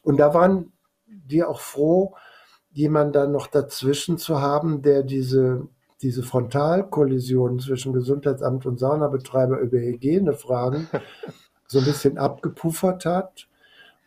Und 0.03 0.19
da 0.19 0.35
waren 0.35 0.73
die 1.07 1.43
auch 1.43 1.61
froh, 1.61 2.15
jemanden 2.71 3.13
dann 3.13 3.33
noch 3.33 3.49
dazwischen 3.49 4.19
zu 4.19 4.41
haben, 4.41 4.83
der 4.83 5.03
diese, 5.03 5.67
diese 6.01 6.23
Frontalkollision 6.23 7.59
zwischen 7.59 7.93
Gesundheitsamt 7.93 8.67
und 8.67 8.79
Saunabetreiber 8.79 9.59
über 9.59 9.79
Hygienefragen 9.79 10.89
so 11.67 11.81
ein 11.81 11.85
bisschen 11.85 12.19
abgepuffert 12.19 13.05
hat. 13.05 13.49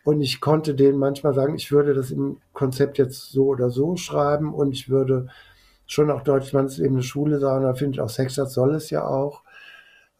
Und 0.04 0.20
ich 0.20 0.40
konnte 0.40 0.74
denen 0.74 0.98
manchmal 0.98 1.34
sagen, 1.34 1.54
ich 1.54 1.70
würde 1.70 1.94
das 1.94 2.10
im 2.10 2.38
Konzept 2.54 2.98
jetzt 2.98 3.30
so 3.30 3.46
oder 3.46 3.70
so 3.70 3.96
schreiben 3.96 4.52
und 4.54 4.72
ich 4.72 4.88
würde 4.88 5.28
schon 5.86 6.10
auch 6.10 6.22
ist 6.22 6.78
eben 6.78 6.94
eine 6.94 7.02
Schule 7.02 7.38
sagen, 7.38 7.64
da 7.64 7.74
finde 7.74 7.96
ich 7.96 8.00
auch 8.00 8.08
Sexstadt 8.08 8.50
soll 8.50 8.74
es 8.74 8.90
ja 8.90 9.06
auch. 9.06 9.42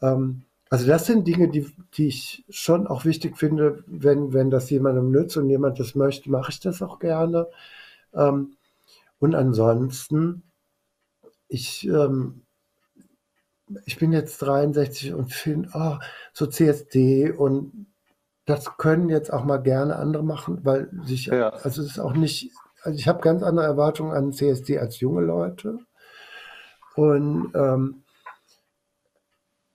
Ähm, 0.00 0.42
also 0.70 0.86
das 0.86 1.06
sind 1.06 1.26
Dinge, 1.26 1.48
die, 1.48 1.70
die 1.94 2.08
ich 2.08 2.44
schon 2.48 2.86
auch 2.86 3.04
wichtig 3.04 3.36
finde, 3.36 3.84
wenn, 3.86 4.32
wenn 4.32 4.50
das 4.50 4.70
jemandem 4.70 5.10
nützt 5.10 5.36
und 5.36 5.48
jemand 5.50 5.78
das 5.78 5.94
möchte, 5.94 6.30
mache 6.30 6.50
ich 6.50 6.60
das 6.60 6.80
auch 6.80 6.98
gerne. 6.98 7.46
Ähm, 8.14 8.56
und 9.18 9.34
ansonsten, 9.34 10.42
ich, 11.48 11.86
ähm, 11.86 12.42
ich 13.84 13.98
bin 13.98 14.12
jetzt 14.12 14.40
63 14.40 15.12
und 15.12 15.32
finde, 15.32 15.68
oh, 15.74 15.96
so 16.32 16.46
CSD 16.46 17.30
und 17.30 17.86
das 18.46 18.76
können 18.76 19.08
jetzt 19.08 19.32
auch 19.32 19.44
mal 19.44 19.58
gerne 19.58 19.96
andere 19.96 20.24
machen, 20.24 20.60
weil 20.64 20.90
sich, 21.04 21.26
ja. 21.26 21.50
also 21.50 21.82
es 21.82 21.92
ist 21.92 21.98
auch 21.98 22.14
nicht 22.14 22.50
also 22.82 22.98
ich 22.98 23.08
habe 23.08 23.20
ganz 23.20 23.42
andere 23.42 23.66
Erwartungen 23.66 24.12
an 24.12 24.32
CSD 24.32 24.78
als 24.78 25.00
junge 25.00 25.22
Leute. 25.22 25.78
Und 26.94 27.52
ähm, 27.54 28.01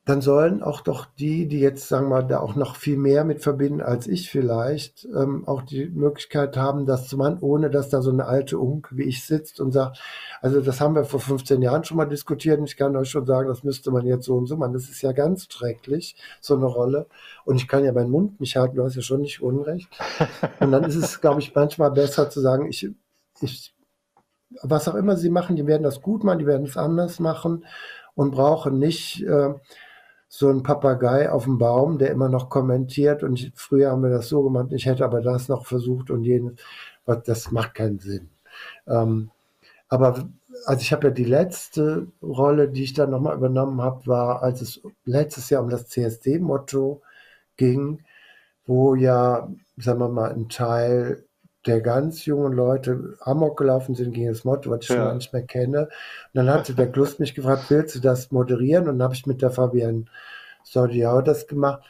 dann 0.08 0.22
sollen 0.22 0.64
auch 0.64 0.80
doch 0.80 1.06
die, 1.20 1.50
die 1.50 1.60
jetzt, 1.60 1.90
sagen 1.90 2.06
wir 2.06 2.22
mal, 2.22 2.22
da 2.22 2.40
auch 2.40 2.56
noch 2.56 2.78
viel 2.78 2.96
mehr 2.96 3.26
mit 3.26 3.42
verbinden 3.42 3.82
als 3.82 4.08
ich 4.08 4.30
vielleicht, 4.30 5.06
ähm, 5.14 5.46
auch 5.46 5.64
die 5.64 5.90
Möglichkeit 5.90 6.56
haben, 6.56 6.86
das 6.86 7.10
zu 7.10 7.18
machen, 7.18 7.40
ohne 7.42 7.70
dass 7.70 7.90
da 7.90 8.02
so 8.02 8.10
eine 8.10 8.24
alte 8.24 8.58
Unk 8.58 8.88
wie 8.94 9.04
ich 9.04 9.26
sitzt 9.26 9.60
und 9.60 9.74
sagt, 9.74 10.02
also 10.42 10.62
das 10.62 10.80
haben 10.80 10.96
wir 10.96 11.04
vor 11.04 11.20
15 11.20 11.62
Jahren 11.62 11.84
schon 11.84 11.98
mal 11.98 12.06
diskutiert 12.06 12.58
und 12.58 12.70
ich 12.70 12.78
kann 12.78 12.96
euch 12.96 13.10
schon 13.10 13.26
sagen, 13.26 13.50
das 13.50 13.66
müsste 13.66 13.92
man 13.92 14.06
jetzt 14.06 14.26
so 14.26 14.38
und 14.38 14.46
so 14.46 14.56
machen. 14.56 14.72
Das 14.72 14.88
ist 14.88 15.02
ja 15.02 15.12
ganz 15.12 15.46
schrecklich, 15.52 16.16
so 16.40 16.56
eine 16.56 16.68
Rolle. 16.68 17.08
Und 17.44 17.58
ich 17.58 17.68
kann 17.68 17.84
ja 17.84 17.92
meinen 17.92 18.10
Mund 18.10 18.40
nicht 18.40 18.56
halten, 18.56 18.78
du 18.78 18.86
hast 18.86 18.96
ja 18.96 19.02
schon 19.02 19.20
nicht 19.20 19.42
Unrecht. 19.42 19.90
Und 20.62 20.72
dann 20.72 20.86
ist 20.86 20.96
es, 20.96 21.20
glaube 21.20 21.42
ich, 21.42 21.54
manchmal 21.54 21.92
besser 21.92 22.30
zu 22.30 22.40
sagen, 22.40 22.68
ich, 22.70 22.90
ich, 23.42 23.76
was 24.64 24.88
auch 24.88 24.96
immer 24.96 25.18
sie 25.18 25.30
machen, 25.30 25.58
die 25.58 25.68
werden 25.68 25.84
das 25.84 26.02
gut 26.02 26.24
machen, 26.24 26.40
die 26.40 26.48
werden 26.48 26.66
es 26.66 26.78
anders 26.78 27.20
machen 27.20 27.66
und 28.16 28.32
brauchen 28.32 28.80
nicht 28.80 29.22
äh, 29.24 29.54
so 30.30 30.50
ein 30.50 30.64
Papagei 30.64 31.32
auf 31.32 31.46
dem 31.46 31.58
Baum, 31.58 31.98
der 31.98 32.12
immer 32.12 32.30
noch 32.30 32.50
kommentiert 32.50 33.24
und 33.24 33.40
ich, 33.40 33.52
früher 33.56 33.92
haben 33.92 34.04
wir 34.04 34.10
das 34.10 34.28
so 34.30 34.44
gemacht, 34.44 34.72
ich 34.72 34.86
hätte 34.86 35.06
aber 35.06 35.22
das 35.22 35.48
noch 35.48 35.66
versucht 35.66 36.12
und 36.12 36.24
jenes, 36.24 36.54
das 37.26 37.52
macht 37.52 37.76
keinen 37.76 38.00
Sinn. 38.00 38.30
Ähm, 38.88 39.32
aber 39.90 40.28
also 40.66 40.82
ich 40.82 40.92
habe 40.92 41.08
ja 41.08 41.14
die 41.14 41.24
letzte 41.24 42.08
Rolle, 42.22 42.70
die 42.70 42.84
ich 42.84 42.94
dann 42.94 43.12
nochmal 43.12 43.38
übernommen 43.38 43.82
habe, 43.82 44.06
war, 44.08 44.44
als 44.44 44.62
es 44.62 44.82
letztes 45.06 45.50
Jahr 45.50 45.64
um 45.64 45.70
das 45.70 45.88
CSD-Motto 45.88 47.02
ging, 47.58 48.04
wo 48.66 48.96
ja, 48.96 49.50
sagen 49.78 50.00
wir 50.00 50.10
mal, 50.10 50.34
ein 50.34 50.50
Teil 50.50 51.27
der 51.68 51.82
ganz 51.82 52.26
jungen 52.26 52.54
Leute 52.54 53.16
Amok 53.20 53.58
gelaufen 53.58 53.96
sind 53.96 54.14
gegen 54.14 54.30
das 54.30 54.44
Motto, 54.44 54.72
was 54.72 54.80
ich 54.84 54.90
ja. 54.90 55.08
schon 55.08 55.18
nicht 55.18 55.34
mehr 55.34 55.44
kenne. 55.44 55.82
Und 55.84 55.90
dann 56.34 56.50
hatte 56.50 56.74
der 56.74 56.88
Glust 56.88 57.20
mich 57.20 57.36
gefragt, 57.36 57.66
willst 57.70 57.96
du 57.96 58.00
das 58.00 58.32
moderieren? 58.32 58.88
Und 58.88 59.00
dann 59.00 59.04
habe 59.04 59.14
ich 59.14 59.26
mit 59.26 59.42
der 59.42 59.52
Fabienne 59.52 60.06
Sordiau 60.64 61.22
das 61.22 61.48
gemacht 61.48 61.84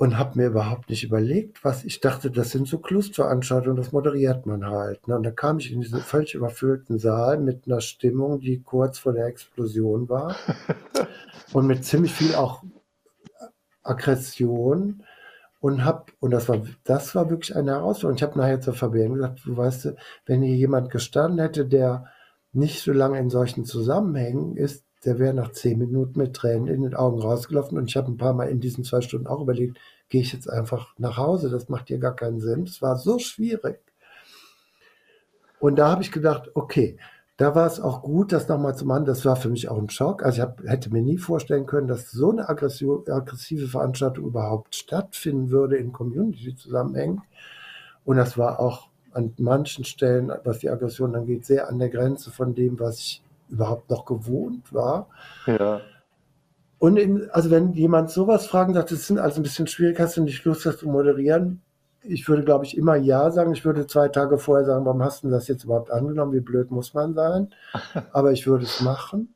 und 0.00 0.16
habe 0.16 0.38
mir 0.38 0.46
überhaupt 0.46 0.88
nicht 0.88 1.04
überlegt, 1.04 1.62
was 1.62 1.84
ich 1.84 2.00
dachte, 2.00 2.30
das 2.30 2.50
sind 2.50 2.66
so 2.66 2.78
Klustveranstaltungen, 2.78 3.76
das 3.76 3.92
moderiert 3.92 4.46
man 4.46 4.64
halt. 4.64 5.06
Ne? 5.06 5.16
Und 5.16 5.24
dann 5.24 5.36
kam 5.36 5.58
ich 5.58 5.70
in 5.70 5.82
diesen 5.82 6.00
völlig 6.00 6.34
überfüllten 6.34 6.98
Saal 6.98 7.38
mit 7.38 7.66
einer 7.66 7.82
Stimmung, 7.82 8.40
die 8.40 8.62
kurz 8.62 8.98
vor 8.98 9.12
der 9.12 9.26
Explosion 9.26 10.08
war 10.08 10.36
und 11.52 11.66
mit 11.66 11.84
ziemlich 11.84 12.12
viel 12.14 12.34
auch 12.34 12.62
Aggression 13.82 15.02
und 15.60 15.84
hab, 15.84 16.12
und 16.20 16.30
das 16.30 16.48
war, 16.48 16.62
das 16.84 17.14
war 17.14 17.30
wirklich 17.30 17.54
eine 17.54 17.72
Herausforderung. 17.72 18.16
Ich 18.16 18.22
habe 18.22 18.38
nachher 18.38 18.60
zur 18.60 18.74
Fabienne 18.74 19.14
gesagt, 19.14 19.42
du 19.44 19.56
weißt, 19.56 19.94
wenn 20.26 20.42
hier 20.42 20.56
jemand 20.56 20.90
gestanden 20.90 21.38
hätte, 21.38 21.66
der 21.66 22.06
nicht 22.52 22.82
so 22.82 22.92
lange 22.92 23.18
in 23.18 23.30
solchen 23.30 23.64
Zusammenhängen 23.64 24.56
ist, 24.56 24.84
der 25.04 25.18
wäre 25.18 25.34
nach 25.34 25.52
zehn 25.52 25.78
Minuten 25.78 26.18
mit 26.18 26.34
Tränen 26.34 26.66
in 26.66 26.82
den 26.82 26.94
Augen 26.94 27.20
rausgelaufen. 27.20 27.78
Und 27.78 27.88
ich 27.88 27.96
habe 27.96 28.10
ein 28.10 28.16
paar 28.16 28.34
Mal 28.34 28.48
in 28.48 28.60
diesen 28.60 28.84
zwei 28.84 29.00
Stunden 29.00 29.26
auch 29.26 29.40
überlegt, 29.40 29.78
gehe 30.08 30.20
ich 30.20 30.32
jetzt 30.32 30.50
einfach 30.50 30.94
nach 30.98 31.16
Hause? 31.16 31.50
Das 31.50 31.68
macht 31.68 31.88
hier 31.88 31.98
gar 31.98 32.16
keinen 32.16 32.40
Sinn. 32.40 32.64
Es 32.64 32.82
war 32.82 32.96
so 32.96 33.18
schwierig. 33.18 33.80
Und 35.58 35.76
da 35.76 35.90
habe 35.90 36.02
ich 36.02 36.10
gedacht, 36.10 36.50
okay, 36.54 36.98
da 37.40 37.54
war 37.54 37.66
es 37.66 37.80
auch 37.80 38.02
gut, 38.02 38.32
das 38.32 38.48
nochmal 38.48 38.76
zu 38.76 38.84
machen. 38.84 39.06
Das 39.06 39.24
war 39.24 39.34
für 39.34 39.48
mich 39.48 39.70
auch 39.70 39.78
ein 39.78 39.88
Schock. 39.88 40.22
Also 40.22 40.36
ich 40.36 40.42
hab, 40.42 40.62
hätte 40.62 40.92
mir 40.92 41.00
nie 41.00 41.16
vorstellen 41.16 41.64
können, 41.64 41.88
dass 41.88 42.10
so 42.10 42.32
eine 42.32 42.46
aggressive 42.50 43.66
Veranstaltung 43.66 44.26
überhaupt 44.26 44.74
stattfinden 44.74 45.50
würde 45.50 45.78
in 45.78 45.90
Community-Zusammenhängen. 45.90 47.22
Und 48.04 48.18
das 48.18 48.36
war 48.36 48.60
auch 48.60 48.88
an 49.12 49.32
manchen 49.38 49.86
Stellen, 49.86 50.30
was 50.44 50.58
die 50.58 50.68
Aggression 50.68 51.14
angeht, 51.14 51.46
sehr 51.46 51.70
an 51.70 51.78
der 51.78 51.88
Grenze 51.88 52.30
von 52.30 52.54
dem, 52.54 52.78
was 52.78 52.98
ich 52.98 53.22
überhaupt 53.48 53.88
noch 53.88 54.04
gewohnt 54.04 54.74
war. 54.74 55.08
Ja. 55.46 55.80
Und 56.78 56.98
in, 56.98 57.30
also 57.30 57.50
wenn 57.50 57.72
jemand 57.72 58.10
sowas 58.10 58.48
fragen 58.48 58.74
sagt, 58.74 58.92
das 58.92 59.06
sind 59.06 59.18
also 59.18 59.40
ein 59.40 59.44
bisschen 59.44 59.66
schwierig, 59.66 59.98
hast 59.98 60.18
du 60.18 60.22
nicht 60.22 60.44
Lust, 60.44 60.66
das 60.66 60.76
zu 60.76 60.88
moderieren? 60.90 61.62
Ich 62.02 62.28
würde, 62.28 62.44
glaube 62.44 62.64
ich, 62.64 62.76
immer 62.76 62.96
Ja 62.96 63.30
sagen. 63.30 63.52
Ich 63.52 63.64
würde 63.64 63.86
zwei 63.86 64.08
Tage 64.08 64.38
vorher 64.38 64.64
sagen, 64.64 64.84
warum 64.84 65.02
hast 65.02 65.24
du 65.24 65.30
das 65.30 65.48
jetzt 65.48 65.64
überhaupt 65.64 65.90
angenommen? 65.90 66.32
Wie 66.32 66.40
blöd 66.40 66.70
muss 66.70 66.94
man 66.94 67.14
sein? 67.14 67.50
Aber 68.12 68.32
ich 68.32 68.46
würde 68.46 68.64
es 68.64 68.80
machen. 68.80 69.34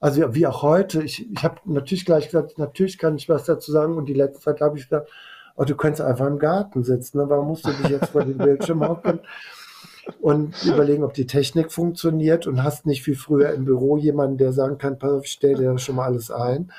Also 0.00 0.34
wie 0.34 0.46
auch 0.46 0.62
heute. 0.62 1.02
Ich, 1.02 1.30
ich 1.30 1.42
habe 1.42 1.56
natürlich 1.64 2.04
gleich 2.04 2.26
gesagt, 2.26 2.58
natürlich 2.58 2.98
kann 2.98 3.16
ich 3.16 3.28
was 3.28 3.44
dazu 3.44 3.72
sagen. 3.72 3.96
Und 3.96 4.06
die 4.06 4.14
letzte 4.14 4.42
Zeit 4.42 4.60
habe 4.60 4.78
ich 4.78 4.88
gesagt, 4.88 5.10
oh, 5.56 5.64
du 5.64 5.74
könntest 5.74 6.02
einfach 6.02 6.26
im 6.26 6.38
Garten 6.38 6.84
sitzen. 6.84 7.18
Ne? 7.18 7.28
Warum 7.28 7.48
musst 7.48 7.66
du 7.66 7.72
dich 7.72 7.88
jetzt 7.88 8.10
vor 8.10 8.24
den 8.24 8.38
Bildschirm 8.38 8.86
hocken? 8.86 9.20
und 10.20 10.64
überlegen, 10.64 11.04
ob 11.04 11.12
die 11.12 11.26
Technik 11.26 11.70
funktioniert 11.70 12.46
und 12.46 12.62
hast 12.62 12.86
nicht 12.86 13.06
wie 13.06 13.14
früher 13.14 13.52
im 13.52 13.64
Büro 13.64 13.96
jemanden, 13.96 14.38
der 14.38 14.52
sagen 14.52 14.78
kann, 14.78 14.98
pass 14.98 15.12
auf, 15.12 15.24
ich 15.24 15.32
stelle 15.32 15.56
dir 15.56 15.78
schon 15.78 15.96
mal 15.96 16.06
alles 16.06 16.30
ein. 16.30 16.72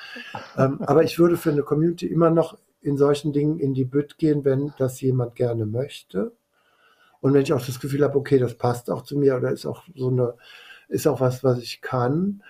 Ähm, 0.56 0.80
aber 0.82 1.04
ich 1.04 1.18
würde 1.18 1.36
für 1.36 1.50
eine 1.50 1.62
Community 1.62 2.06
immer 2.06 2.30
noch 2.30 2.58
in 2.82 2.96
solchen 2.96 3.32
Dingen 3.32 3.58
in 3.58 3.74
die 3.74 3.84
Bütt 3.84 4.18
gehen, 4.18 4.44
wenn 4.44 4.72
das 4.78 5.00
jemand 5.00 5.34
gerne 5.34 5.66
möchte. 5.66 6.32
Und 7.20 7.34
wenn 7.34 7.42
ich 7.42 7.52
auch 7.52 7.64
das 7.64 7.80
Gefühl 7.80 8.02
habe, 8.02 8.18
okay, 8.18 8.38
das 8.38 8.54
passt 8.54 8.90
auch 8.90 9.02
zu 9.02 9.18
mir 9.18 9.36
oder 9.36 9.50
ist 9.50 9.66
auch 9.66 9.84
so 9.94 10.08
eine, 10.08 10.34
ist 10.88 11.06
auch 11.06 11.20
was, 11.20 11.44
was 11.44 11.58
ich 11.58 11.82
kann. 11.82 12.42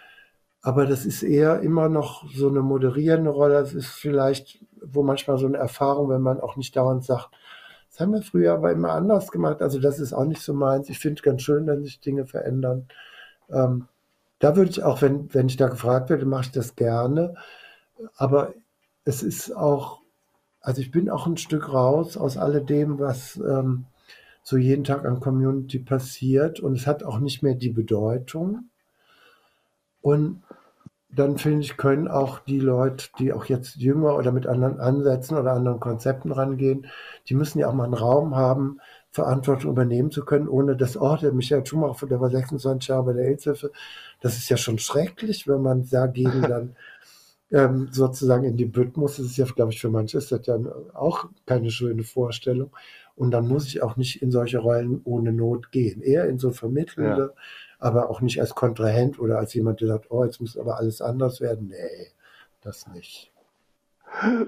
Aber 0.62 0.86
das 0.86 1.06
ist 1.06 1.22
eher 1.22 1.60
immer 1.60 1.88
noch 1.88 2.28
so 2.30 2.48
eine 2.48 2.60
moderierende 2.60 3.30
Rolle. 3.30 3.54
Das 3.54 3.74
ist 3.74 3.88
vielleicht, 3.88 4.64
wo 4.82 5.02
manchmal 5.02 5.38
so 5.38 5.46
eine 5.46 5.56
Erfahrung, 5.56 6.08
wenn 6.10 6.22
man 6.22 6.40
auch 6.40 6.56
nicht 6.56 6.76
dauernd 6.76 7.04
sagt, 7.04 7.30
das 7.90 7.98
haben 7.98 8.12
wir 8.12 8.22
früher 8.22 8.52
aber 8.52 8.70
immer 8.70 8.92
anders 8.92 9.32
gemacht. 9.32 9.62
Also 9.62 9.80
das 9.80 9.98
ist 9.98 10.12
auch 10.12 10.24
nicht 10.24 10.42
so 10.42 10.54
meins. 10.54 10.88
Ich 10.88 11.00
finde 11.00 11.18
es 11.18 11.22
ganz 11.24 11.42
schön, 11.42 11.66
wenn 11.66 11.82
sich 11.82 11.98
Dinge 11.98 12.26
verändern. 12.26 12.86
Ähm, 13.50 13.88
da 14.38 14.54
würde 14.56 14.70
ich 14.70 14.82
auch, 14.82 15.02
wenn, 15.02 15.32
wenn 15.34 15.48
ich 15.48 15.56
da 15.56 15.68
gefragt 15.68 16.08
werde, 16.08 16.24
mache 16.24 16.42
ich 16.42 16.52
das 16.52 16.76
gerne. 16.76 17.34
Aber 18.16 18.54
es 19.04 19.22
ist 19.22 19.54
auch, 19.56 19.99
also 20.61 20.80
ich 20.80 20.90
bin 20.90 21.08
auch 21.08 21.26
ein 21.26 21.36
Stück 21.36 21.72
raus 21.72 22.16
aus 22.16 22.36
alledem, 22.36 22.98
was 22.98 23.36
ähm, 23.36 23.86
so 24.42 24.56
jeden 24.56 24.84
Tag 24.84 25.06
an 25.06 25.20
Community 25.20 25.78
passiert. 25.78 26.61
Und 26.61 26.74
es 26.74 26.86
hat 26.86 27.02
auch 27.02 27.18
nicht 27.18 27.42
mehr 27.42 27.54
die 27.54 27.70
Bedeutung. 27.70 28.70
Und 30.02 30.42
dann 31.12 31.38
finde 31.38 31.62
ich, 31.62 31.76
können 31.76 32.08
auch 32.08 32.38
die 32.38 32.61
Leute, 32.61 33.06
die 33.18 33.32
auch 33.32 33.46
jetzt 33.46 33.76
jünger 33.76 34.16
oder 34.16 34.32
mit 34.32 34.46
anderen 34.46 34.78
Ansätzen 34.78 35.36
oder 35.36 35.52
anderen 35.52 35.80
Konzepten 35.80 36.30
rangehen, 36.30 36.86
die 37.28 37.34
müssen 37.34 37.58
ja 37.58 37.68
auch 37.68 37.74
mal 37.74 37.84
einen 37.84 37.94
Raum 37.94 38.36
haben, 38.36 38.80
Verantwortung 39.11 39.72
übernehmen 39.72 40.12
zu 40.12 40.24
können, 40.24 40.48
ohne 40.48 40.76
dass, 40.76 40.96
oh, 40.96 41.16
der 41.16 41.32
Michael 41.32 41.66
Schumacher, 41.66 42.06
der 42.06 42.20
war 42.20 42.30
26 42.30 42.88
Jahre 42.88 43.04
bei 43.06 43.12
der 43.14 43.26
Aidshilfe, 43.26 43.72
das 44.20 44.36
ist 44.36 44.48
ja 44.48 44.56
schon 44.56 44.78
schrecklich, 44.78 45.48
wenn 45.48 45.62
man 45.62 45.88
dagegen 45.88 46.42
dann 46.48 46.76
ähm, 47.53 47.88
sozusagen 47.90 48.44
in 48.44 48.57
die 48.57 48.66
Bütt 48.66 48.96
muss. 48.96 49.16
Das 49.16 49.26
ist 49.26 49.36
ja, 49.36 49.44
glaube 49.44 49.72
ich, 49.72 49.80
für 49.80 49.90
manche 49.90 50.18
ist 50.18 50.32
das 50.32 50.46
ja 50.46 50.59
auch 50.94 51.28
keine 51.46 51.70
schöne 51.70 52.05
Vorstellung. 52.05 52.70
Und 53.16 53.32
dann 53.32 53.48
muss 53.48 53.66
ich 53.66 53.82
auch 53.82 53.96
nicht 53.96 54.22
in 54.22 54.30
solche 54.30 54.59
Rollen 54.59 55.01
ohne 55.05 55.32
Not 55.32 55.72
gehen. 55.72 56.01
Eher 56.01 56.26
in 56.26 56.38
so 56.38 56.51
vermittelnde, 56.51 57.34
ja 57.36 57.42
aber 57.80 58.11
auch 58.11 58.20
nicht 58.20 58.40
als 58.40 58.55
Kontrahent 58.55 59.18
oder 59.18 59.38
als 59.38 59.55
jemand, 59.55 59.80
der 59.80 59.88
sagt, 59.88 60.11
oh, 60.11 60.24
jetzt 60.24 60.40
muss 60.40 60.57
aber 60.57 60.76
alles 60.76 61.01
anders 61.01 61.40
werden. 61.40 61.68
Nee, 61.68 62.12
das 62.61 62.86
nicht. 62.88 63.32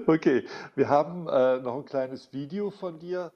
Okay, 0.07 0.43
wir 0.75 0.89
haben 0.89 1.27
äh, 1.27 1.59
noch 1.59 1.77
ein 1.77 1.85
kleines 1.85 2.31
Video 2.33 2.69
von 2.69 2.99
dir, 2.99 3.31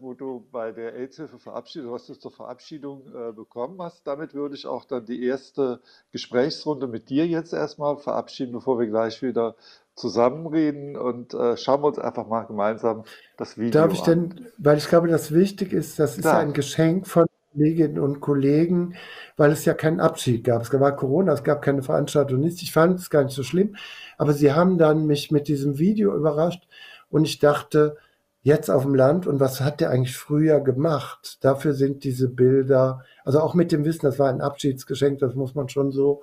wo 0.00 0.14
du 0.14 0.46
bei 0.52 0.72
der 0.72 0.94
AIDS-Hilfe 0.94 1.38
verabschiedet, 1.38 1.90
was 1.90 2.06
du 2.06 2.14
zur 2.14 2.30
Verabschiedung 2.30 3.02
äh, 3.14 3.32
bekommen 3.32 3.80
hast. 3.80 4.06
Damit 4.06 4.34
würde 4.34 4.54
ich 4.54 4.66
auch 4.66 4.84
dann 4.84 5.06
die 5.06 5.24
erste 5.24 5.80
Gesprächsrunde 6.12 6.86
mit 6.86 7.08
dir 7.08 7.26
jetzt 7.26 7.52
erstmal 7.52 7.96
verabschieden, 7.96 8.52
bevor 8.52 8.78
wir 8.78 8.86
gleich 8.86 9.22
wieder 9.22 9.56
zusammenreden 9.94 10.96
und 10.96 11.34
äh, 11.34 11.56
schauen 11.56 11.82
wir 11.82 11.88
uns 11.88 11.98
einfach 11.98 12.26
mal 12.26 12.42
gemeinsam 12.42 13.04
das 13.36 13.56
Video 13.56 13.80
an. 13.80 13.88
Darf 13.88 13.98
ich 13.98 14.02
denn, 14.02 14.48
weil 14.58 14.76
ich 14.76 14.88
glaube, 14.88 15.08
das 15.08 15.32
wichtig 15.32 15.72
ist, 15.72 15.98
das 15.98 16.18
ist 16.18 16.24
ja 16.24 16.38
ein 16.38 16.52
Geschenk 16.52 17.06
von 17.06 17.26
Kolleginnen 17.52 18.00
und 18.00 18.20
Kollegen, 18.20 18.96
weil 19.36 19.52
es 19.52 19.64
ja 19.64 19.74
keinen 19.74 20.00
Abschied 20.00 20.44
gab. 20.44 20.62
Es 20.62 20.72
war 20.72 20.96
Corona, 20.96 21.32
es 21.32 21.44
gab 21.44 21.62
keine 21.62 21.82
Veranstaltung, 21.82 22.40
nichts. 22.40 22.62
Ich 22.62 22.72
fand 22.72 22.98
es 22.98 23.10
gar 23.10 23.22
nicht 23.22 23.34
so 23.34 23.44
schlimm. 23.44 23.76
Aber 24.18 24.32
sie 24.32 24.52
haben 24.52 24.76
dann 24.78 25.06
mich 25.06 25.30
mit 25.30 25.48
diesem 25.48 25.78
Video 25.78 26.14
überrascht 26.16 26.66
und 27.10 27.24
ich 27.24 27.38
dachte, 27.38 27.96
jetzt 28.44 28.70
auf 28.70 28.82
dem 28.82 28.94
Land 28.94 29.26
und 29.26 29.40
was 29.40 29.60
hat 29.62 29.80
der 29.80 29.90
eigentlich 29.90 30.16
früher 30.16 30.60
gemacht? 30.60 31.38
Dafür 31.40 31.72
sind 31.72 32.04
diese 32.04 32.28
Bilder, 32.28 33.02
also 33.24 33.40
auch 33.40 33.54
mit 33.54 33.72
dem 33.72 33.84
Wissen, 33.84 34.02
das 34.02 34.18
war 34.18 34.28
ein 34.28 34.42
Abschiedsgeschenk, 34.42 35.18
das 35.18 35.34
muss 35.34 35.54
man 35.54 35.68
schon 35.70 35.90
so 35.90 36.22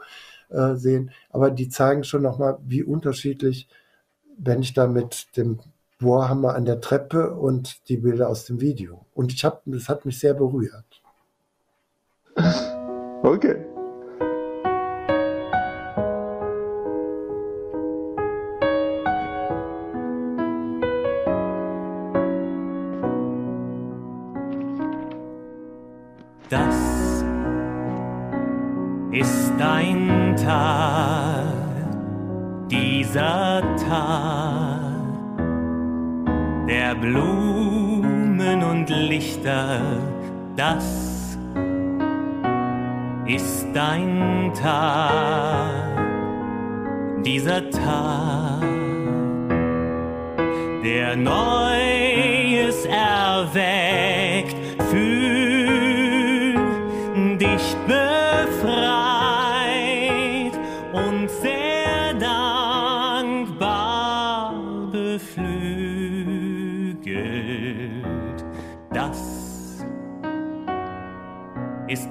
äh, 0.49 0.75
sehen. 0.75 1.11
Aber 1.31 1.49
die 1.49 1.67
zeigen 1.67 2.03
schon 2.03 2.21
nochmal, 2.21 2.59
wie 2.63 2.83
unterschiedlich, 2.83 3.67
wenn 4.37 4.61
ich 4.61 4.73
da 4.73 4.87
mit 4.87 5.35
dem 5.35 5.59
Bohrhammer 5.99 6.53
an 6.53 6.65
der 6.65 6.79
Treppe 6.79 7.33
und 7.33 7.89
die 7.89 7.97
Bilder 7.97 8.29
aus 8.29 8.45
dem 8.45 8.61
Video. 8.61 9.05
Und 9.15 9.33
ich 9.33 9.43
habe, 9.43 9.61
das 9.65 9.89
hat 9.89 10.05
mich 10.05 10.19
sehr 10.19 10.35
berührt. 10.35 11.01
Okay. 13.23 13.70
Dieser 33.11 33.61
Tag 33.89 34.79
der 36.65 36.95
Blumen 36.95 38.63
und 38.63 38.89
Lichter, 38.89 39.81
das 40.55 41.37
ist 43.27 43.67
dein 43.73 44.53
Tag, 44.53 45.73
dieser 47.25 47.69
Tag, 47.69 48.61
der 50.81 51.17
Neues 51.17 52.00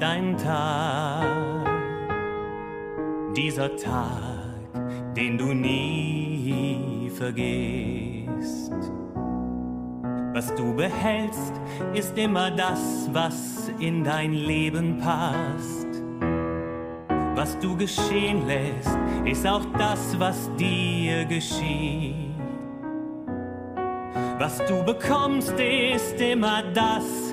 dein 0.01 0.37
Tag 0.37 1.67
dieser 3.37 3.77
Tag, 3.77 4.75
den 5.17 5.39
du 5.39 5.53
nie 5.55 7.11
vergisst. 7.15 8.73
Was 10.33 10.55
du 10.55 10.75
behältst, 10.75 11.53
ist 11.95 12.17
immer 12.17 12.51
das, 12.51 13.09
was 13.13 13.71
in 13.79 14.03
dein 14.03 14.33
Leben 14.33 14.99
passt. 14.99 15.87
Was 17.35 17.59
du 17.59 17.77
geschehen 17.77 18.47
lässt, 18.47 18.99
ist 19.25 19.47
auch 19.47 19.65
das, 19.79 20.19
was 20.19 20.51
dir 20.57 21.25
geschieht. 21.27 22.15
Was 24.39 24.59
du 24.67 24.83
bekommst, 24.85 25.53
ist 25.59 26.21
immer 26.21 26.63
das, 26.75 27.30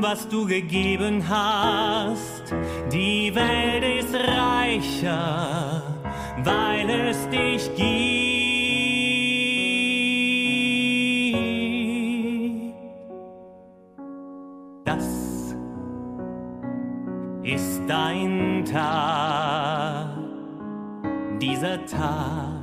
was 0.00 0.28
du 0.28 0.46
gegeben 0.46 1.22
hast. 1.28 2.54
Die 2.92 3.34
Welt 3.34 3.84
ist 4.00 4.14
reicher, 4.14 5.82
weil 6.44 6.90
es 6.90 7.28
dich 7.28 7.70
gibt. 7.76 8.18
Das 14.84 15.54
ist 17.42 17.82
dein 17.86 18.64
Tag, 18.64 20.16
dieser 21.40 21.84
Tag 21.86 22.58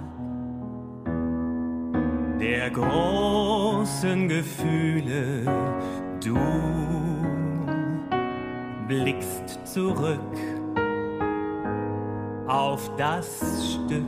der 2.40 2.70
großen 2.70 4.28
Gefühle 4.28 5.46
Du 6.26 6.36
blickst 8.88 9.66
zurück 9.66 10.20
auf 12.48 12.96
das 12.98 13.74
Stück, 13.74 14.06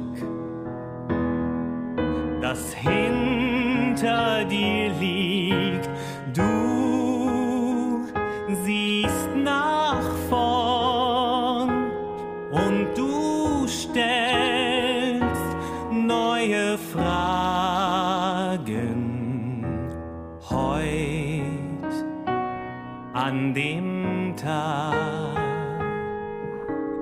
das 2.42 2.74
hinter 2.74 4.46
dir 4.46 4.92
liegt. 5.00 5.47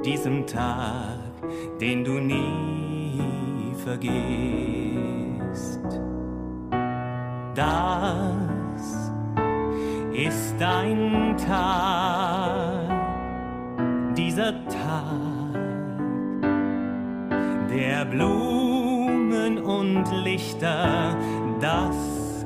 Diesem 0.05 0.45
Tag, 0.45 1.17
den 1.81 2.03
du 2.03 2.19
nie 2.19 3.19
vergisst. 3.83 4.19
Das 7.55 9.11
ist 10.13 10.61
ein 10.61 11.35
Tag, 11.37 12.89
dieser 14.15 14.53
Tag, 14.67 15.55
der 17.69 18.05
Blumen 18.05 19.57
und 19.57 20.05
Lichter, 20.23 21.17
das 21.59 22.45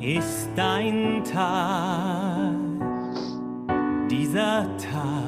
ist 0.00 0.48
dein 0.56 1.22
Tag, 1.24 2.54
dieser 4.10 4.66
Tag, 4.78 5.23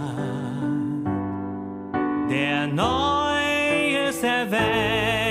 der 2.37 2.67
Neues 2.67 4.23
erweckt, 4.23 5.26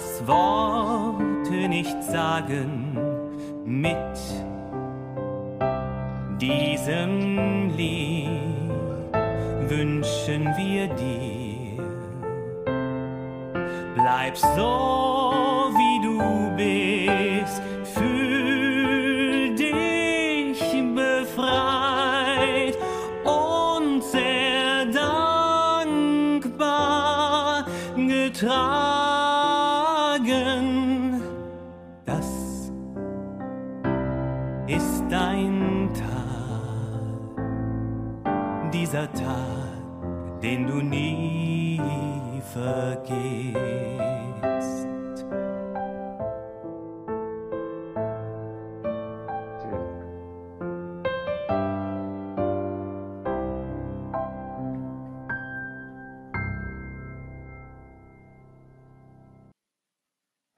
was 0.00 0.26
Worte 0.26 1.68
nicht 1.68 2.02
sagen 2.02 2.96
mit 3.64 3.96
diesem 6.40 7.70
Lied 7.76 8.28
wünschen 9.68 10.46
wir 10.56 10.88
dir. 10.88 11.84
Bleib 13.94 14.36
so, 14.36 15.32
wie 15.76 16.00
du 16.06 16.18
bist, 16.56 17.62
fühl 17.94 19.54
dich 19.54 20.60
befreit 20.94 22.76
und 23.24 24.02
sehr 24.02 24.86
dankbar 25.86 26.46
getragen. 27.96 28.89
Tag 39.14 39.70
den 40.42 40.66
du 40.66 40.76
nie 40.76 41.80
vergisst. 42.52 43.60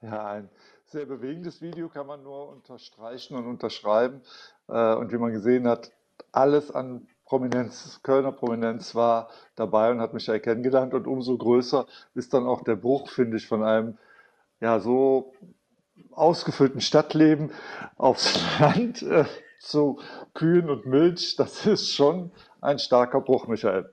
Ja, 0.01 0.31
ein 0.31 0.49
sehr 0.85 1.05
bewegendes 1.05 1.61
Video 1.61 1.89
kann 1.89 2.07
man 2.07 2.23
nur 2.23 2.49
unterstreichen 2.49 3.35
und 3.35 3.47
unterschreiben. 3.47 4.21
Äh, 4.67 4.95
und 4.95 5.11
wie 5.11 5.17
man 5.17 5.31
gesehen 5.31 5.67
hat, 5.67 5.91
alles 6.31 6.71
an 6.71 7.07
Prominenz, 7.33 7.99
Kölner 8.03 8.31
Prominenz 8.31 8.93
war 8.93 9.27
dabei 9.55 9.89
und 9.89 9.99
hat 10.01 10.13
Michael 10.13 10.39
kennengelernt. 10.39 10.93
Und 10.93 11.07
umso 11.07 11.35
größer 11.35 11.87
ist 12.13 12.31
dann 12.31 12.45
auch 12.45 12.63
der 12.63 12.75
Bruch, 12.75 13.09
finde 13.09 13.37
ich, 13.37 13.47
von 13.47 13.63
einem 13.63 13.97
ja 14.61 14.79
so 14.79 15.33
ausgefüllten 16.11 16.79
Stadtleben 16.79 17.49
aufs 17.97 18.39
Land 18.59 19.01
äh, 19.01 19.25
zu 19.59 19.97
Kühen 20.35 20.69
und 20.69 20.85
Milch. 20.85 21.35
Das 21.35 21.65
ist 21.65 21.89
schon 21.89 22.29
ein 22.61 22.77
starker 22.77 23.19
Bruch, 23.21 23.47
Michael. 23.47 23.89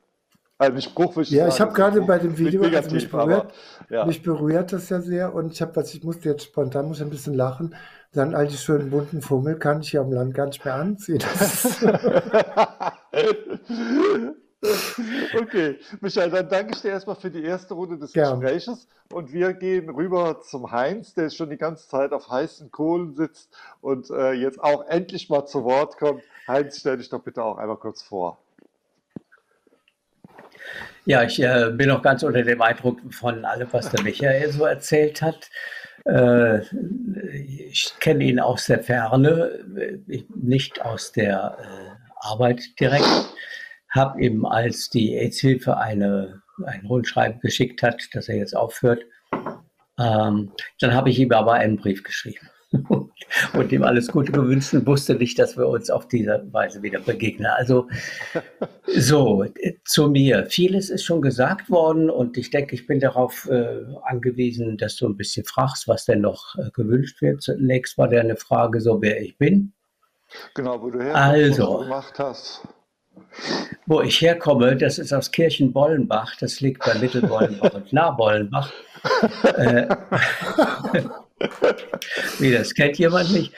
Also 0.59 0.75
nicht 0.75 0.95
Bruch, 0.95 1.17
ich 1.17 1.31
Ja, 1.31 1.45
sagen, 1.45 1.55
ich 1.55 1.61
habe 1.63 1.73
gerade 1.73 2.03
bei 2.03 2.19
dem 2.19 2.37
Video, 2.37 2.61
negativ, 2.61 2.85
also 2.85 2.95
mich, 2.95 3.11
berührt, 3.11 3.47
aber, 3.47 3.95
ja. 3.95 4.05
mich 4.05 4.23
berührt 4.23 4.71
das 4.75 4.91
ja 4.91 5.01
sehr 5.01 5.35
und 5.35 5.55
ich 5.55 5.63
habe, 5.63 5.75
was 5.77 5.95
ich 5.95 6.05
musste 6.05 6.29
jetzt 6.29 6.45
spontan, 6.45 6.89
muss 6.89 7.01
ein 7.01 7.09
bisschen 7.09 7.33
lachen, 7.33 7.75
dann 8.13 8.35
all 8.35 8.49
die 8.49 8.59
schönen 8.59 8.91
bunten 8.91 9.23
Fummel 9.23 9.59
kann 9.59 9.81
ich 9.81 9.93
hier 9.93 10.03
am 10.03 10.13
Land 10.13 10.35
gar 10.35 10.45
nicht 10.45 10.63
mehr 10.63 10.75
anziehen. 10.75 11.23
okay, 15.41 15.79
Michael, 16.01 16.31
dann 16.31 16.49
danke 16.49 16.75
ich 16.75 16.83
dir 16.83 16.91
erstmal 16.91 17.17
für 17.17 17.31
die 17.31 17.43
erste 17.43 17.75
Runde 17.75 17.99
des 17.99 18.13
Gern. 18.13 18.41
Gespräches 18.41 18.87
und 19.13 19.33
wir 19.33 19.55
gehen 19.55 19.89
rüber 19.89 20.41
zum 20.43 20.71
Heinz, 20.71 21.15
der 21.15 21.31
schon 21.31 21.51
die 21.51 21.57
ganze 21.57 21.89
Zeit 21.89 22.13
auf 22.13 22.29
heißen 22.29 22.71
Kohlen 22.71 23.15
sitzt 23.15 23.57
und 23.81 24.11
äh, 24.11 24.33
jetzt 24.33 24.63
auch 24.63 24.87
endlich 24.89 25.31
mal 25.31 25.47
zu 25.47 25.65
Wort 25.65 25.97
kommt. 25.97 26.23
Heinz, 26.47 26.81
stell 26.81 26.99
dich 26.99 27.09
doch 27.09 27.23
bitte 27.23 27.43
auch 27.43 27.59
einmal 27.59 27.77
kurz 27.77 28.03
vor. 28.03 28.39
Ja, 31.07 31.23
ich 31.23 31.43
äh, 31.43 31.71
bin 31.73 31.91
auch 31.91 32.03
ganz 32.03 32.23
unter 32.23 32.43
dem 32.43 32.61
Eindruck 32.61 33.01
von 33.13 33.45
allem, 33.45 33.69
was 33.73 33.91
der 33.91 34.03
Michael 34.03 34.53
so 34.53 34.67
erzählt 34.67 35.23
hat. 35.23 35.51
Äh, 36.05 36.61
ich 37.33 37.95
kenne 38.01 38.25
ihn 38.25 38.41
aus 38.41 38.67
der 38.67 38.83
Ferne, 38.83 39.99
äh, 40.09 40.25
nicht 40.35 40.83
aus 40.83 41.13
der 41.13 41.57
äh, 41.59 42.00
Arbeit 42.21 42.63
direkt. 42.79 43.05
Habe 43.89 44.23
ihm, 44.23 44.45
als 44.45 44.89
die 44.89 45.17
AIDS-Hilfe 45.17 45.77
eine, 45.77 46.43
ein 46.65 46.87
Rundschreiben 46.87 47.41
geschickt 47.41 47.83
hat, 47.83 48.09
dass 48.13 48.29
er 48.29 48.37
jetzt 48.37 48.57
aufhört, 48.57 49.03
ähm, 49.99 50.53
dann 50.81 50.95
habe 50.95 51.11
ich 51.11 51.19
ihm 51.19 51.33
aber 51.33 51.55
einen 51.55 51.77
Brief 51.77 52.03
geschrieben 52.03 52.49
und 53.53 53.73
ihm 53.73 53.83
alles 53.83 54.09
Gute 54.09 54.33
gewünscht 54.33 54.73
und 54.73 54.87
wusste 54.87 55.15
nicht, 55.15 55.39
dass 55.39 55.57
wir 55.57 55.67
uns 55.67 55.91
auf 55.91 56.09
diese 56.09 56.47
Weise 56.53 56.83
wieder 56.83 57.01
begegnen. 57.01 57.47
Also 57.47 57.89
so, 58.87 59.45
zu 59.85 60.09
mir. 60.09 60.47
Vieles 60.47 60.89
ist 60.89 61.05
schon 61.05 61.21
gesagt 61.21 61.69
worden 61.69 62.11
und 62.11 62.39
ich 62.39 62.51
denke, 62.51 62.75
ich 62.75 62.87
bin 62.87 63.01
darauf 63.01 63.49
äh, 63.51 63.83
angewiesen, 64.05 64.79
dass 64.79 64.97
du 64.97 65.09
ein 65.09 65.17
bisschen 65.17 65.45
fragst, 65.45 65.89
was 65.89 66.05
denn 66.05 66.21
noch 66.21 66.57
äh, 66.57 66.71
gewünscht 66.73 67.21
wird. 67.21 67.43
Zunächst 67.43 67.99
war 67.99 68.09
der 68.09 68.21
eine 68.21 68.37
Frage, 68.37 68.81
so 68.81 69.03
wer 69.03 69.21
ich 69.21 69.37
bin. 69.37 69.73
Genau, 70.55 70.81
wo 70.83 70.91
du 70.91 71.03
her 71.03 71.15
also, 71.15 71.79
gemacht 71.79 72.19
hast. 72.19 72.63
Wo 73.87 74.01
ich 74.01 74.21
herkomme, 74.21 74.77
das 74.77 74.99
ist 74.99 75.13
aus 75.13 75.31
Kirchenbollenbach, 75.31 76.37
das 76.37 76.61
liegt 76.61 76.85
bei 76.85 76.95
Mittelbollenbach 76.95 77.75
und 77.75 77.93
Nahbollenbach. 77.93 78.73
äh, 79.57 79.87
Wie, 82.39 82.53
das 82.53 82.75
kennt 82.75 82.99
jemand 82.99 83.33
nicht? 83.33 83.53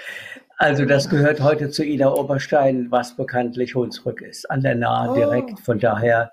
Also 0.59 0.85
das 0.85 1.09
gehört 1.09 1.41
heute 1.41 1.71
zu 1.71 1.85
Ida 1.85 2.13
Oberstein, 2.13 2.91
was 2.91 3.17
bekanntlich 3.17 3.75
Hunsrück 3.75 4.21
ist, 4.23 4.49
an 4.51 4.61
der 4.61 4.77
Nahe 4.77 5.11
oh. 5.11 5.15
direkt. 5.15 5.59
Von 5.61 5.79
daher, 5.79 6.33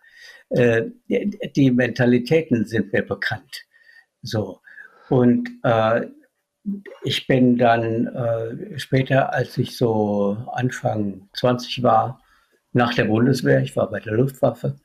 äh, 0.50 0.84
die 1.08 1.72
Mentalitäten 1.72 2.66
sind 2.66 2.94
mir 2.94 3.04
bekannt. 3.04 3.64
So. 4.22 4.60
Und 5.10 5.50
äh, 5.64 6.06
ich 7.03 7.28
bin 7.28 7.57
dann 7.57 8.07
äh, 8.07 8.80
später, 8.80 9.34
als 9.34 9.57
ich 9.57 9.78
so 9.78 10.38
Anfang 10.53 11.30
20 11.34 11.84
war, 11.84 12.22
nach 12.72 12.93
der 12.93 13.05
Bundeswehr, 13.05 13.62
ich 13.62 13.76
war 13.76 13.89
bei 13.89 13.99
der 13.99 14.14
Luftwaffe, 14.14 14.80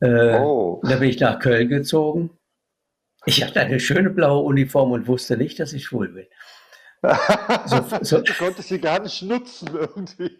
äh, 0.00 0.38
oh. 0.38 0.80
da 0.84 0.96
bin 0.96 1.08
ich 1.08 1.20
nach 1.20 1.38
Köln 1.38 1.68
gezogen 1.68 2.30
ich 3.28 3.44
hatte 3.44 3.60
eine 3.60 3.78
schöne 3.78 4.10
blaue 4.10 4.44
Uniform 4.44 4.92
und 4.92 5.06
wusste 5.06 5.36
nicht, 5.36 5.60
dass 5.60 5.72
ich 5.72 5.84
schwul 5.84 6.08
bin. 6.08 6.26
So, 7.66 7.84
so. 8.00 8.20
Du 8.22 8.32
konntest 8.32 8.70
sie 8.70 8.80
gar 8.80 9.00
nicht 9.00 9.22
nutzen 9.22 9.68
irgendwie. 9.72 10.36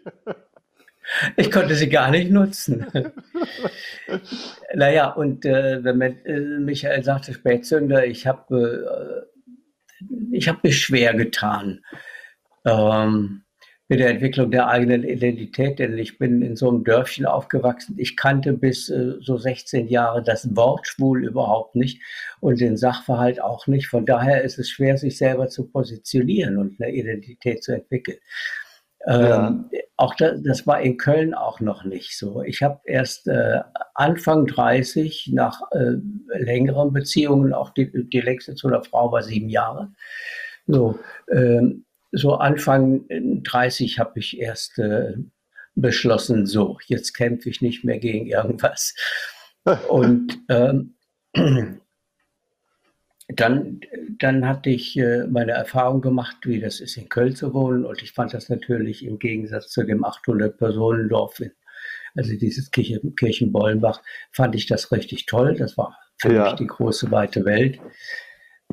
Ich 1.37 1.49
konnte 1.51 1.73
sie 1.75 1.87
gar 1.87 2.11
nicht 2.11 2.31
nutzen. 2.31 2.85
naja, 4.73 5.11
und 5.11 5.45
äh, 5.45 5.81
wenn 5.83 6.01
äh, 6.01 6.59
Michael 6.59 7.03
sagte 7.03 7.33
Spätzünder, 7.33 8.05
ich 8.05 8.27
habe 8.27 9.25
äh, 9.25 9.38
ich 10.31 10.47
hab 10.47 10.63
mich 10.63 10.79
schwer 10.81 11.13
getan. 11.13 11.83
Ähm, 12.65 13.43
mit 13.89 13.99
der 13.99 14.09
Entwicklung 14.09 14.51
der 14.51 14.67
eigenen 14.67 15.03
Identität, 15.03 15.79
denn 15.79 15.97
ich 15.97 16.19
bin 16.19 16.43
in 16.43 16.55
so 16.55 16.69
einem 16.69 16.83
Dörfchen 16.83 17.25
aufgewachsen. 17.25 17.95
Ich 17.97 18.15
kannte 18.15 18.53
bis 18.53 18.87
äh, 18.89 19.15
so 19.19 19.37
16 19.37 19.87
Jahre 19.87 20.21
das 20.21 20.55
Wort 20.55 20.87
schwul 20.87 21.25
überhaupt 21.25 21.75
nicht 21.75 21.99
und 22.39 22.61
den 22.61 22.77
Sachverhalt 22.77 23.41
auch 23.41 23.65
nicht. 23.65 23.87
Von 23.87 24.05
daher 24.05 24.43
ist 24.43 24.59
es 24.59 24.69
schwer, 24.69 24.97
sich 24.97 25.17
selber 25.17 25.47
zu 25.47 25.67
positionieren 25.67 26.57
und 26.57 26.79
eine 26.79 26.93
Identität 26.93 27.63
zu 27.63 27.73
entwickeln. 27.73 28.19
Ja. 29.05 29.47
Ähm, 29.47 29.69
auch 29.95 30.15
das, 30.15 30.41
das, 30.43 30.67
war 30.67 30.81
in 30.81 30.97
Köln 30.97 31.33
auch 31.33 31.59
noch 31.61 31.83
nicht 31.83 32.17
so. 32.17 32.43
Ich 32.43 32.61
habe 32.61 32.79
erst 32.85 33.27
äh, 33.27 33.61
Anfang 33.93 34.45
30 34.45 35.31
nach 35.33 35.61
äh, 35.71 35.95
längeren 36.37 36.91
Beziehungen, 36.91 37.53
auch 37.53 37.69
die, 37.71 38.09
die 38.09 38.21
längste 38.21 38.55
zu 38.55 38.67
einer 38.67 38.83
Frau 38.83 39.11
war 39.11 39.23
sieben 39.23 39.49
Jahre, 39.49 39.91
so, 40.67 40.99
ähm, 41.31 41.85
so 42.11 42.35
Anfang 42.35 43.05
30 43.09 43.99
habe 43.99 44.19
ich 44.19 44.39
erst 44.39 44.77
äh, 44.79 45.15
beschlossen, 45.75 46.45
so, 46.45 46.77
jetzt 46.87 47.13
kämpfe 47.13 47.49
ich 47.49 47.61
nicht 47.61 47.83
mehr 47.83 47.99
gegen 47.99 48.27
irgendwas. 48.27 48.95
Und 49.89 50.39
ähm, 50.49 50.95
dann, 53.35 53.81
dann 54.17 54.47
hatte 54.47 54.69
ich 54.69 54.97
äh, 54.97 55.25
meine 55.27 55.51
Erfahrung 55.51 56.01
gemacht, 56.01 56.37
wie 56.43 56.59
das 56.59 56.79
ist, 56.79 56.97
in 56.97 57.09
Köln 57.09 57.35
zu 57.35 57.53
wohnen. 57.53 57.85
Und 57.85 58.01
ich 58.01 58.11
fand 58.11 58.33
das 58.33 58.49
natürlich 58.49 59.05
im 59.05 59.19
Gegensatz 59.19 59.69
zu 59.69 59.83
dem 59.83 60.03
800-Personen-Dorf, 60.03 61.41
also 62.15 62.35
dieses 62.35 62.71
Kirchen, 62.71 63.15
Kirchenbollenbach, 63.15 64.01
fand 64.31 64.55
ich 64.55 64.65
das 64.65 64.91
richtig 64.91 65.27
toll. 65.27 65.55
Das 65.55 65.77
war 65.77 65.95
für 66.19 66.33
ja. 66.33 66.43
mich 66.45 66.53
die 66.53 66.67
große, 66.67 67.11
weite 67.11 67.45
Welt. 67.45 67.79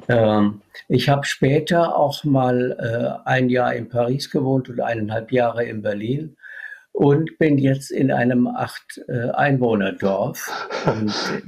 Ähm, 0.09 0.63
ich 0.89 1.09
habe 1.09 1.27
später 1.27 1.97
auch 1.97 2.25
mal 2.25 2.77
äh, 2.79 3.29
ein 3.29 3.51
Jahr 3.51 3.75
in 3.75 3.89
Paris 3.89 4.31
gewohnt 4.31 4.69
und 4.69 4.81
eineinhalb 4.81 5.33
Jahre 5.33 5.65
in 5.65 5.83
Berlin 5.83 6.37
und 6.97 7.37
bin 7.39 7.59
jetzt 7.59 7.91
in 7.91 8.11
einem 8.11 8.47
acht 8.47 9.03
äh, 9.07 9.29
Einwohnerdorf. 9.33 10.51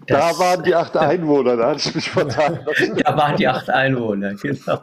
da 0.06 0.38
waren 0.38 0.62
die 0.62 0.74
acht 0.74 0.94
Einwohner, 0.94 1.56
da 1.56 1.70
hatte 1.70 1.88
ich 1.88 1.94
mich 1.94 2.10
vertan. 2.10 2.66
da 3.02 3.16
waren 3.16 3.34
die 3.38 3.48
acht 3.48 3.70
Einwohner, 3.70 4.34
genau. 4.34 4.82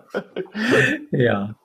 ja. 1.12 1.56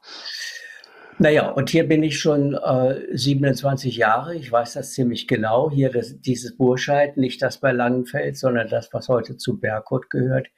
Naja, 1.18 1.48
und 1.48 1.70
hier 1.70 1.88
bin 1.88 2.02
ich 2.02 2.18
schon 2.18 2.52
äh, 2.52 3.00
27 3.16 3.96
Jahre, 3.96 4.34
ich 4.36 4.52
weiß 4.52 4.74
das 4.74 4.92
ziemlich 4.92 5.26
genau. 5.26 5.70
Hier 5.70 5.90
das, 5.90 6.20
dieses 6.20 6.58
Burscheid, 6.58 7.16
nicht 7.16 7.40
das 7.40 7.56
bei 7.56 7.72
Langenfeld, 7.72 8.36
sondern 8.36 8.68
das, 8.68 8.92
was 8.92 9.08
heute 9.08 9.38
zu 9.38 9.58
Berghut 9.58 10.10
gehört. 10.10 10.48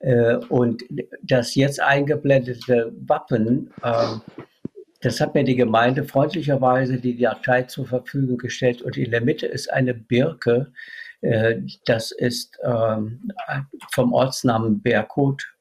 Äh, 0.00 0.36
und 0.50 0.84
das 1.22 1.54
jetzt 1.54 1.80
eingeblendete 1.80 2.92
Wappen, 3.06 3.72
äh, 3.82 4.16
das 5.00 5.20
hat 5.20 5.34
mir 5.34 5.44
die 5.44 5.56
Gemeinde 5.56 6.04
freundlicherweise 6.04 6.98
die 6.98 7.16
Datei 7.16 7.62
zur 7.62 7.86
Verfügung 7.86 8.38
gestellt. 8.38 8.82
Und 8.82 8.96
in 8.96 9.10
der 9.10 9.22
Mitte 9.22 9.46
ist 9.46 9.72
eine 9.72 9.94
Birke. 9.94 10.72
Äh, 11.20 11.62
das 11.86 12.10
ist 12.10 12.58
ähm, 12.62 13.30
vom 13.92 14.12
Ortsnamen 14.12 14.82
Berghut 14.82 15.54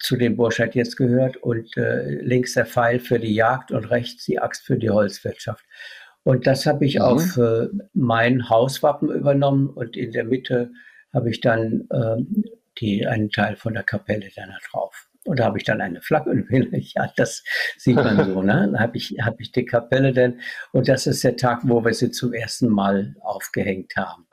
zu 0.00 0.16
dem 0.16 0.36
Burscheid 0.36 0.74
jetzt 0.74 0.96
gehört. 0.96 1.36
Und 1.36 1.70
links 1.76 2.54
der 2.54 2.66
Pfeil 2.66 2.98
für 2.98 3.20
die 3.20 3.32
Jagd 3.32 3.70
und 3.70 3.84
rechts 3.84 4.24
die 4.24 4.40
Axt 4.40 4.64
für 4.64 4.76
die 4.76 4.90
Holzwirtschaft. 4.90 5.64
Und 6.24 6.48
das 6.48 6.66
habe 6.66 6.84
ich 6.84 6.96
mhm. 6.96 7.02
auf 7.02 7.38
mein 7.94 8.48
Hauswappen 8.48 9.08
übernommen. 9.08 9.68
Und 9.68 9.96
in 9.96 10.10
der 10.10 10.24
Mitte 10.24 10.72
habe 11.14 11.30
ich 11.30 11.40
dann 11.40 11.86
ähm, 11.92 12.44
die, 12.78 13.06
einen 13.06 13.30
Teil 13.30 13.56
von 13.56 13.74
der 13.74 13.82
Kapelle 13.82 14.28
dann 14.34 14.50
da 14.50 14.58
drauf. 14.70 15.08
Und 15.26 15.40
da 15.40 15.44
habe 15.44 15.58
ich 15.58 15.64
dann 15.64 15.80
eine 15.80 16.00
Flagge. 16.00 16.44
Ja, 16.94 17.12
das 17.16 17.42
sieht 17.76 17.96
man 17.96 18.24
so. 18.24 18.42
Ne? 18.42 18.70
Da 18.72 18.80
habe 18.80 18.96
ich, 18.96 19.16
hab 19.22 19.40
ich 19.40 19.52
die 19.52 19.64
Kapelle 19.64 20.12
denn. 20.12 20.40
Und 20.72 20.88
das 20.88 21.06
ist 21.06 21.24
der 21.24 21.36
Tag, 21.36 21.60
wo 21.64 21.84
wir 21.84 21.92
sie 21.94 22.10
zum 22.10 22.32
ersten 22.32 22.68
Mal 22.68 23.16
aufgehängt 23.20 23.94
haben. 23.96 24.26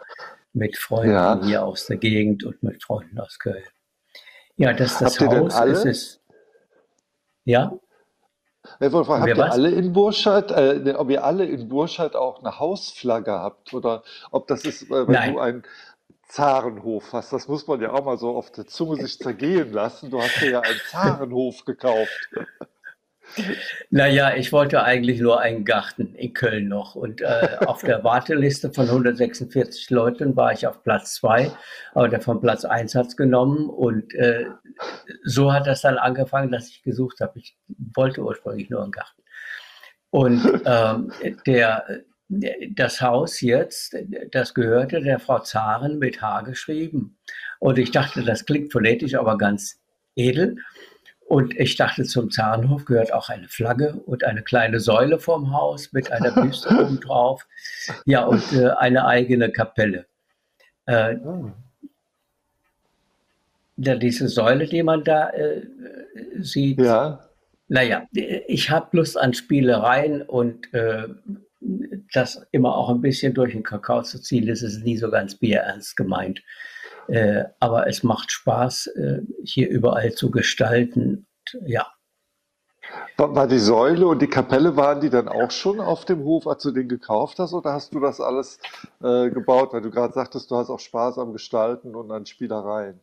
Mit 0.53 0.77
Freunden 0.77 1.13
ja. 1.13 1.41
hier 1.43 1.65
aus 1.65 1.87
der 1.87 1.97
Gegend 1.97 2.43
und 2.43 2.61
mit 2.61 2.83
Freunden 2.83 3.19
aus 3.19 3.39
Köln. 3.39 3.63
Ja, 4.55 4.71
das 4.73 4.93
ist 4.93 5.01
das 5.01 5.19
Habt 5.19 5.31
Haus. 5.31 5.59
Ist 5.65 5.85
es. 5.85 6.21
Ja? 7.43 7.73
Ich 8.79 8.91
wollte 8.91 9.07
fragen, 9.07 9.23
habt 9.23 9.37
ihr 9.37 9.51
alle 9.51 9.71
in 9.71 9.91
Burscheid, 9.91 10.51
äh, 10.51 10.79
ne, 10.79 10.97
ob 10.97 11.09
ihr 11.09 11.23
alle 11.23 11.45
in 11.45 11.67
Burscheid 11.67 12.15
auch 12.15 12.39
eine 12.39 12.59
Hausflagge 12.59 13.31
habt 13.31 13.73
oder 13.73 14.03
ob 14.31 14.47
das 14.47 14.63
ist, 14.63 14.83
äh, 14.83 15.07
wenn 15.07 15.13
Nein. 15.13 15.33
du 15.33 15.39
ein 15.39 15.63
Zarenhof 16.33 17.13
hast. 17.13 17.31
Das 17.31 17.47
muss 17.47 17.67
man 17.67 17.79
ja 17.79 17.91
auch 17.91 18.05
mal 18.05 18.17
so 18.17 18.35
auf 18.35 18.51
der 18.51 18.65
Zunge 18.65 18.95
sich 18.95 19.19
zergehen 19.19 19.71
lassen. 19.71 20.09
Du 20.09 20.19
hast 20.19 20.41
dir 20.41 20.49
ja 20.51 20.61
einen 20.61 20.79
Zarenhof 20.89 21.63
gekauft. 21.63 22.29
Naja, 23.91 24.35
ich 24.35 24.51
wollte 24.51 24.83
eigentlich 24.83 25.19
nur 25.19 25.39
einen 25.39 25.63
Garten 25.63 26.15
in 26.15 26.33
Köln 26.33 26.69
noch. 26.69 26.95
Und 26.95 27.21
äh, 27.21 27.57
auf 27.67 27.81
der 27.81 28.03
Warteliste 28.03 28.73
von 28.73 28.87
146 28.87 29.91
Leuten 29.91 30.35
war 30.35 30.51
ich 30.51 30.65
auf 30.65 30.81
Platz 30.81 31.13
2, 31.15 31.51
aber 31.93 32.09
der 32.09 32.21
von 32.21 32.41
Platz 32.41 32.65
1 32.65 32.95
hat 32.95 33.07
es 33.07 33.15
genommen. 33.15 33.69
Und 33.69 34.13
äh, 34.15 34.47
so 35.23 35.53
hat 35.53 35.67
das 35.67 35.81
dann 35.81 35.99
angefangen, 35.99 36.51
dass 36.51 36.67
ich 36.67 36.81
gesucht 36.81 37.19
habe. 37.21 37.37
Ich 37.37 37.55
wollte 37.93 38.21
ursprünglich 38.23 38.71
nur 38.71 38.81
einen 38.81 38.91
Garten. 38.91 39.21
Und 40.09 40.61
ähm, 40.65 41.11
der 41.45 42.03
das 42.29 43.01
Haus 43.01 43.41
jetzt, 43.41 43.95
das 44.31 44.53
gehörte 44.53 45.01
der 45.01 45.19
Frau 45.19 45.39
Zaren 45.39 45.99
mit 45.99 46.21
H 46.21 46.41
geschrieben. 46.41 47.17
Und 47.59 47.77
ich 47.77 47.91
dachte, 47.91 48.23
das 48.23 48.45
klingt 48.45 48.71
phonetisch 48.71 49.15
aber 49.15 49.37
ganz 49.37 49.79
edel. 50.15 50.57
Und 51.25 51.57
ich 51.57 51.75
dachte, 51.75 52.03
zum 52.03 52.29
Zarenhof 52.31 52.85
gehört 52.85 53.13
auch 53.13 53.29
eine 53.29 53.47
Flagge 53.47 53.93
und 54.05 54.23
eine 54.23 54.43
kleine 54.43 54.79
Säule 54.79 55.19
vorm 55.19 55.53
Haus 55.53 55.93
mit 55.93 56.11
einer 56.11 56.31
Büste 56.41 56.69
oben 56.69 56.99
drauf. 56.99 57.47
Ja, 58.05 58.25
und 58.25 58.43
äh, 58.53 58.69
eine 58.71 59.05
eigene 59.05 59.51
Kapelle. 59.51 60.05
Äh, 60.85 61.15
ja, 63.77 63.95
diese 63.95 64.27
Säule, 64.27 64.67
die 64.67 64.83
man 64.83 65.03
da 65.03 65.29
äh, 65.29 65.61
sieht. 66.39 66.79
Ja. 66.79 67.27
Naja, 67.67 68.05
ich 68.11 68.69
habe 68.69 68.97
Lust 68.97 69.17
an 69.17 69.33
Spielereien 69.33 70.21
und 70.21 70.71
äh, 70.73 71.07
das 72.13 72.45
immer 72.51 72.75
auch 72.75 72.89
ein 72.89 73.01
bisschen 73.01 73.33
durch 73.33 73.53
den 73.53 73.63
Kakao 73.63 74.01
zu 74.03 74.21
ziehen, 74.21 74.47
das 74.47 74.61
ist 74.61 74.83
nie 74.83 74.97
so 74.97 75.09
ganz 75.09 75.35
bierernst 75.35 75.95
gemeint. 75.95 76.41
Äh, 77.07 77.45
aber 77.59 77.87
es 77.87 78.03
macht 78.03 78.31
Spaß, 78.31 78.87
äh, 78.87 79.21
hier 79.43 79.69
überall 79.69 80.13
zu 80.13 80.31
gestalten. 80.31 81.25
Ja. 81.65 81.87
War, 83.17 83.35
war, 83.35 83.47
die 83.47 83.59
Säule 83.59 84.07
und 84.07 84.21
die 84.21 84.27
Kapelle, 84.27 84.75
waren 84.75 85.01
die 85.01 85.09
dann 85.09 85.27
auch 85.27 85.51
schon 85.51 85.79
auf 85.79 86.05
dem 86.05 86.23
Hof, 86.23 86.47
als 86.47 86.63
du 86.63 86.71
den 86.71 86.89
gekauft 86.89 87.39
hast, 87.39 87.53
oder 87.53 87.73
hast 87.73 87.93
du 87.93 87.99
das 87.99 88.21
alles 88.21 88.59
äh, 89.01 89.29
gebaut? 89.29 89.73
Weil 89.73 89.81
du 89.81 89.89
gerade 89.89 90.13
sagtest, 90.13 90.51
du 90.51 90.55
hast 90.55 90.69
auch 90.69 90.79
Spaß 90.79 91.17
am 91.17 91.33
Gestalten 91.33 91.95
und 91.95 92.11
an 92.11 92.25
Spielereien. 92.25 92.99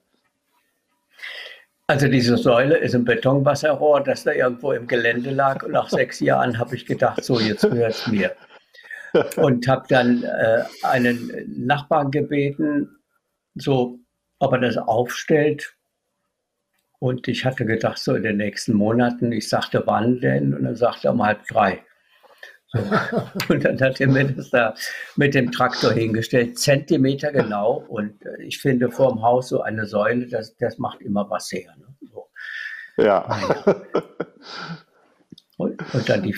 Also 1.87 2.07
diese 2.07 2.37
Säule 2.37 2.77
ist 2.77 2.95
ein 2.95 3.05
Betonwasserrohr, 3.05 4.01
das 4.01 4.23
da 4.23 4.33
irgendwo 4.33 4.73
im 4.73 4.87
Gelände 4.87 5.31
lag. 5.31 5.65
Und 5.65 5.73
nach 5.73 5.89
sechs 5.89 6.21
Jahren 6.21 6.59
habe 6.59 6.77
ich 6.77 6.87
gedacht, 6.87 7.25
so 7.25 7.41
jetzt 7.41 7.63
gehört 7.63 7.95
es 7.95 8.07
mir 8.07 8.33
und 9.37 9.67
habe 9.69 9.87
dann 9.89 10.23
äh, 10.23 10.65
einen 10.83 11.31
Nachbarn 11.67 12.11
gebeten, 12.11 12.89
so, 13.55 13.99
ob 14.39 14.53
er 14.53 14.61
das 14.61 14.77
aufstellt. 14.77 15.77
Und 16.99 17.29
ich 17.29 17.45
hatte 17.45 17.65
gedacht, 17.65 17.99
so 17.99 18.15
in 18.15 18.23
den 18.23 18.37
nächsten 18.37 18.75
Monaten, 18.75 19.33
ich 19.33 19.49
sagte, 19.49 19.83
wann 19.87 20.21
denn? 20.21 20.55
Und 20.55 20.67
er 20.67 20.77
sagte 20.77 21.11
um 21.11 21.23
halb 21.23 21.47
drei. 21.47 21.83
So. 22.73 22.79
Und 23.49 23.65
dann 23.65 23.81
hat 23.81 24.01
er 24.01 24.09
mir 24.09 24.25
das 24.25 24.51
da 24.51 24.75
mit 25.17 25.35
dem 25.35 25.51
Traktor 25.51 25.93
hingestellt, 25.93 26.59
Zentimeter 26.59 27.33
genau. 27.33 27.85
Und 27.89 28.25
äh, 28.25 28.43
ich 28.43 28.59
finde, 28.59 28.91
vor 28.91 29.09
dem 29.13 29.23
Haus 29.23 29.49
so 29.49 29.63
eine 29.63 29.87
Säule, 29.87 30.27
das, 30.27 30.57
das 30.57 30.79
macht 30.79 31.01
immer 31.01 31.29
was 31.29 31.51
her. 31.51 31.75
Ne? 31.79 31.87
So. 32.13 32.29
Ja. 32.97 33.27
Und, 35.61 36.09
dann 36.09 36.23
die 36.23 36.35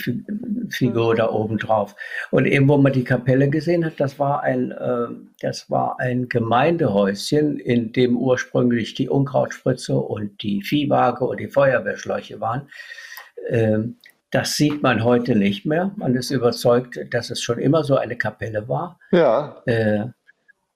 Figur 0.71 1.15
da 1.15 1.31
oben 1.31 1.59
drauf. 1.59 1.95
Und 2.31 2.47
eben, 2.47 2.69
wo 2.69 2.77
man 2.77 2.93
die 2.93 3.05
Kapelle 3.05 3.49
gesehen 3.49 3.85
hat, 3.85 3.95
das 3.99 4.19
war 4.19 4.43
ein, 4.43 4.73
äh, 4.73 5.07
das 5.41 5.71
war 5.71 6.01
ein 6.01 6.29
Gemeindehäuschen, 6.29 7.59
in 7.59 7.93
dem 7.93 8.17
ursprünglich 8.17 8.95
die 8.95 9.09
Unkrautspritze 9.09 9.97
und 9.97 10.43
die 10.43 10.63
Viehwaage 10.63 11.25
und 11.25 11.39
die 11.39 11.49
Feuerwehrschläuche 11.49 12.41
waren. 12.41 12.69
Ähm, 13.49 13.97
das 14.33 14.57
sieht 14.57 14.83
man 14.83 15.05
heute 15.05 15.37
nicht 15.37 15.67
mehr. 15.67 15.93
Man 15.97 16.15
ist 16.15 16.31
überzeugt, 16.31 16.99
dass 17.11 17.31
es 17.31 17.43
schon 17.43 17.59
immer 17.59 17.85
so 17.85 17.97
eine 17.97 18.17
Kapelle 18.17 18.67
war. 18.67 18.99
Ja. 19.13 19.63
Äh, 19.67 20.07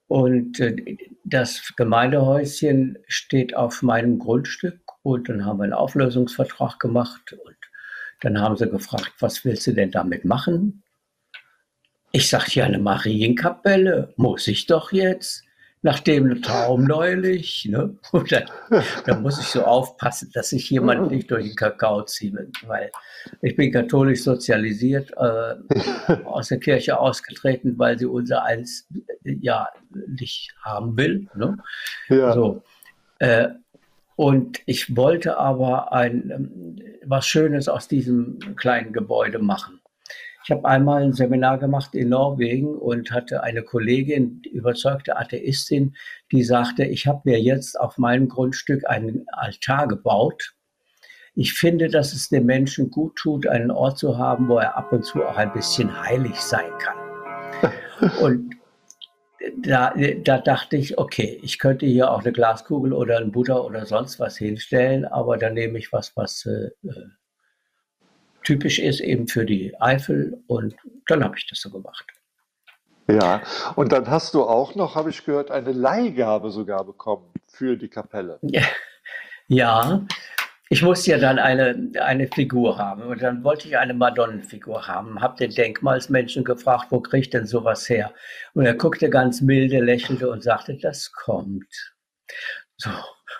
und 0.07 0.59
äh, 0.59 0.97
das 1.25 1.73
Gemeindehäuschen 1.75 2.97
steht 3.07 3.55
auf 3.55 3.81
meinem 3.81 4.19
Grundstück 4.19 4.79
und 5.03 5.27
dann 5.27 5.45
haben 5.45 5.57
wir 5.57 5.65
einen 5.65 5.73
Auflösungsvertrag 5.73 6.79
gemacht 6.79 7.33
und 7.33 7.56
dann 8.21 8.39
haben 8.39 8.57
sie 8.57 8.69
gefragt, 8.69 9.13
was 9.19 9.45
willst 9.45 9.67
du 9.67 9.73
denn 9.73 9.91
damit 9.91 10.25
machen? 10.25 10.83
Ich 12.11 12.29
sagte, 12.29 12.59
ja, 12.59 12.65
eine 12.65 12.79
Marienkapelle, 12.79 14.13
muss 14.17 14.47
ich 14.47 14.65
doch 14.65 14.91
jetzt. 14.91 15.43
nach 15.83 15.99
dem 15.99 16.41
Traum 16.41 16.85
neulich. 16.85 17.65
Ne? 17.69 17.97
Und 18.11 18.31
dann, 18.31 18.45
dann, 19.05 19.21
muss 19.21 19.39
ich 19.39 19.45
so 19.45 19.63
aufpassen, 19.63 20.31
dass 20.33 20.51
ich 20.51 20.69
jemand 20.69 21.11
nicht 21.11 21.29
durch 21.29 21.45
den 21.45 21.55
Kakao 21.55 22.03
ziehe, 22.03 22.49
weil 22.65 22.91
ich 23.41 23.55
bin 23.55 23.71
katholisch 23.71 24.23
sozialisiert, 24.23 25.11
äh, 25.17 25.55
aus 26.25 26.47
der 26.49 26.59
Kirche 26.59 26.99
ausgetreten, 26.99 27.77
weil 27.77 27.97
sie 27.99 28.05
unser 28.05 28.43
Eins 28.43 28.87
ja 29.23 29.69
nicht 30.07 30.53
haben 30.61 30.97
will. 30.97 31.27
Ne? 31.35 31.57
Ja. 32.09 32.33
So. 32.33 32.63
Äh, 33.19 33.49
und 34.17 34.61
ich 34.65 34.97
wollte 34.97 35.37
aber 35.37 35.93
ein, 35.93 36.31
ähm, 36.31 36.75
was 37.05 37.27
Schönes 37.27 37.69
aus 37.69 37.87
diesem 37.87 38.39
kleinen 38.55 38.91
Gebäude 38.91 39.37
machen. 39.37 39.79
Ich 40.43 40.49
habe 40.49 40.67
einmal 40.67 41.03
ein 41.03 41.13
Seminar 41.13 41.59
gemacht 41.59 41.93
in 41.93 42.09
Norwegen 42.09 42.75
und 42.75 43.11
hatte 43.11 43.43
eine 43.43 43.61
Kollegin, 43.61 44.41
die 44.41 44.49
überzeugte 44.49 45.17
Atheistin, 45.17 45.95
die 46.31 46.43
sagte, 46.43 46.83
ich 46.85 47.05
habe 47.05 47.21
mir 47.25 47.39
jetzt 47.39 47.79
auf 47.79 47.99
meinem 47.99 48.27
Grundstück 48.27 48.89
einen 48.89 49.25
Altar 49.33 49.87
gebaut. 49.87 50.55
Ich 51.35 51.53
finde, 51.53 51.87
dass 51.87 52.13
es 52.13 52.29
dem 52.29 52.47
Menschen 52.47 52.89
gut 52.89 53.17
tut, 53.17 53.45
einen 53.45 53.69
Ort 53.69 53.99
zu 53.99 54.17
haben, 54.17 54.49
wo 54.49 54.57
er 54.57 54.75
ab 54.75 54.91
und 54.91 55.05
zu 55.05 55.23
auch 55.23 55.37
ein 55.37 55.53
bisschen 55.53 55.95
heilig 56.01 56.35
sein 56.37 56.71
kann. 56.79 57.71
Und 58.21 58.56
da, 59.57 59.93
da 60.23 60.37
dachte 60.39 60.77
ich, 60.77 60.97
okay, 60.97 61.39
ich 61.41 61.59
könnte 61.59 61.85
hier 61.85 62.11
auch 62.11 62.21
eine 62.21 62.31
Glaskugel 62.31 62.93
oder 62.93 63.17
ein 63.17 63.31
Buddha 63.31 63.57
oder 63.57 63.85
sonst 63.85 64.19
was 64.19 64.37
hinstellen, 64.37 65.05
aber 65.05 65.37
dann 65.37 65.53
nehme 65.53 65.77
ich 65.77 65.91
was, 65.93 66.15
was 66.15 66.45
äh, 66.45 66.69
äh 66.87 67.07
typisch 68.43 68.79
ist 68.79 69.01
eben 69.01 69.27
für 69.27 69.45
die 69.45 69.75
Eifel 69.81 70.41
und 70.47 70.73
dann 71.07 71.21
habe 71.21 71.37
ich 71.37 71.47
das 71.47 71.59
so 71.59 71.69
gemacht. 71.69 72.05
Ja, 73.09 73.41
und 73.75 73.91
dann 73.91 74.09
hast 74.09 74.33
du 74.33 74.43
auch 74.43 74.73
noch, 74.73 74.95
habe 74.95 75.09
ich 75.09 75.25
gehört, 75.25 75.51
eine 75.51 75.73
Leihgabe 75.73 76.49
sogar 76.51 76.85
bekommen 76.85 77.29
für 77.47 77.75
die 77.75 77.89
Kapelle. 77.89 78.39
Ja, 78.41 78.63
ja 79.47 80.05
ich 80.69 80.81
musste 80.81 81.11
ja 81.11 81.17
dann 81.17 81.39
eine, 81.39 81.91
eine 82.01 82.27
Figur 82.27 82.77
haben 82.77 83.03
und 83.03 83.21
dann 83.21 83.43
wollte 83.43 83.67
ich 83.67 83.77
eine 83.77 83.93
Madonnenfigur 83.93 84.87
haben. 84.87 85.21
Habe 85.21 85.37
den 85.37 85.51
Denkmalsmenschen 85.51 86.43
gefragt, 86.43 86.87
wo 86.89 86.99
kriegt 86.99 87.33
denn 87.33 87.45
sowas 87.45 87.87
her? 87.87 88.13
Und 88.53 88.65
er 88.65 88.75
guckte 88.75 89.09
ganz 89.09 89.41
milde, 89.41 89.79
lächelte 89.79 90.29
und 90.29 90.43
sagte, 90.43 90.77
das 90.77 91.11
kommt. 91.11 91.93
So, 92.75 92.89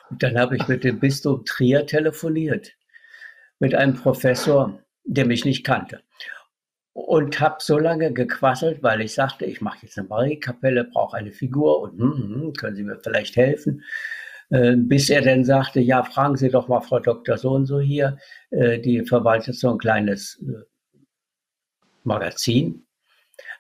und 0.10 0.24
dann 0.24 0.40
habe 0.40 0.56
ich 0.56 0.68
mit 0.68 0.84
dem 0.84 1.00
Bistum 1.00 1.44
Trier 1.46 1.86
telefoniert, 1.86 2.72
mit 3.60 3.76
einem 3.76 3.96
Professor, 3.96 4.80
der 5.04 5.26
mich 5.26 5.44
nicht 5.44 5.66
kannte. 5.66 6.02
Und 6.94 7.40
habe 7.40 7.58
so 7.60 7.78
lange 7.78 8.12
gequasselt, 8.12 8.82
weil 8.82 9.02
ich 9.02 9.14
sagte, 9.14 9.46
ich 9.46 9.62
mache 9.62 9.80
jetzt 9.84 10.00
eine 10.00 10.08
Mariekapelle, 10.08 10.86
brauche 10.86 11.18
eine 11.18 11.32
Figur 11.32 11.82
und 11.82 12.00
hm, 12.00 12.54
können 12.54 12.76
Sie 12.76 12.84
mir 12.84 13.00
vielleicht 13.00 13.36
helfen? 13.36 13.84
Äh, 14.50 14.76
bis 14.78 15.10
er 15.10 15.22
dann 15.22 15.44
sagte, 15.44 15.80
ja, 15.80 16.04
fragen 16.04 16.38
Sie 16.38 16.50
doch 16.50 16.68
mal 16.68 16.82
Frau 16.82 17.00
Dr. 17.00 17.38
So 17.38 17.52
und 17.52 17.66
so 17.66 17.80
hier, 17.80 18.18
äh, 18.50 18.80
die 18.80 19.04
verwaltet 19.06 19.56
so 19.56 19.70
ein 19.72 19.78
kleines 19.78 20.42
äh, 20.42 20.64
Magazin. 22.04 22.86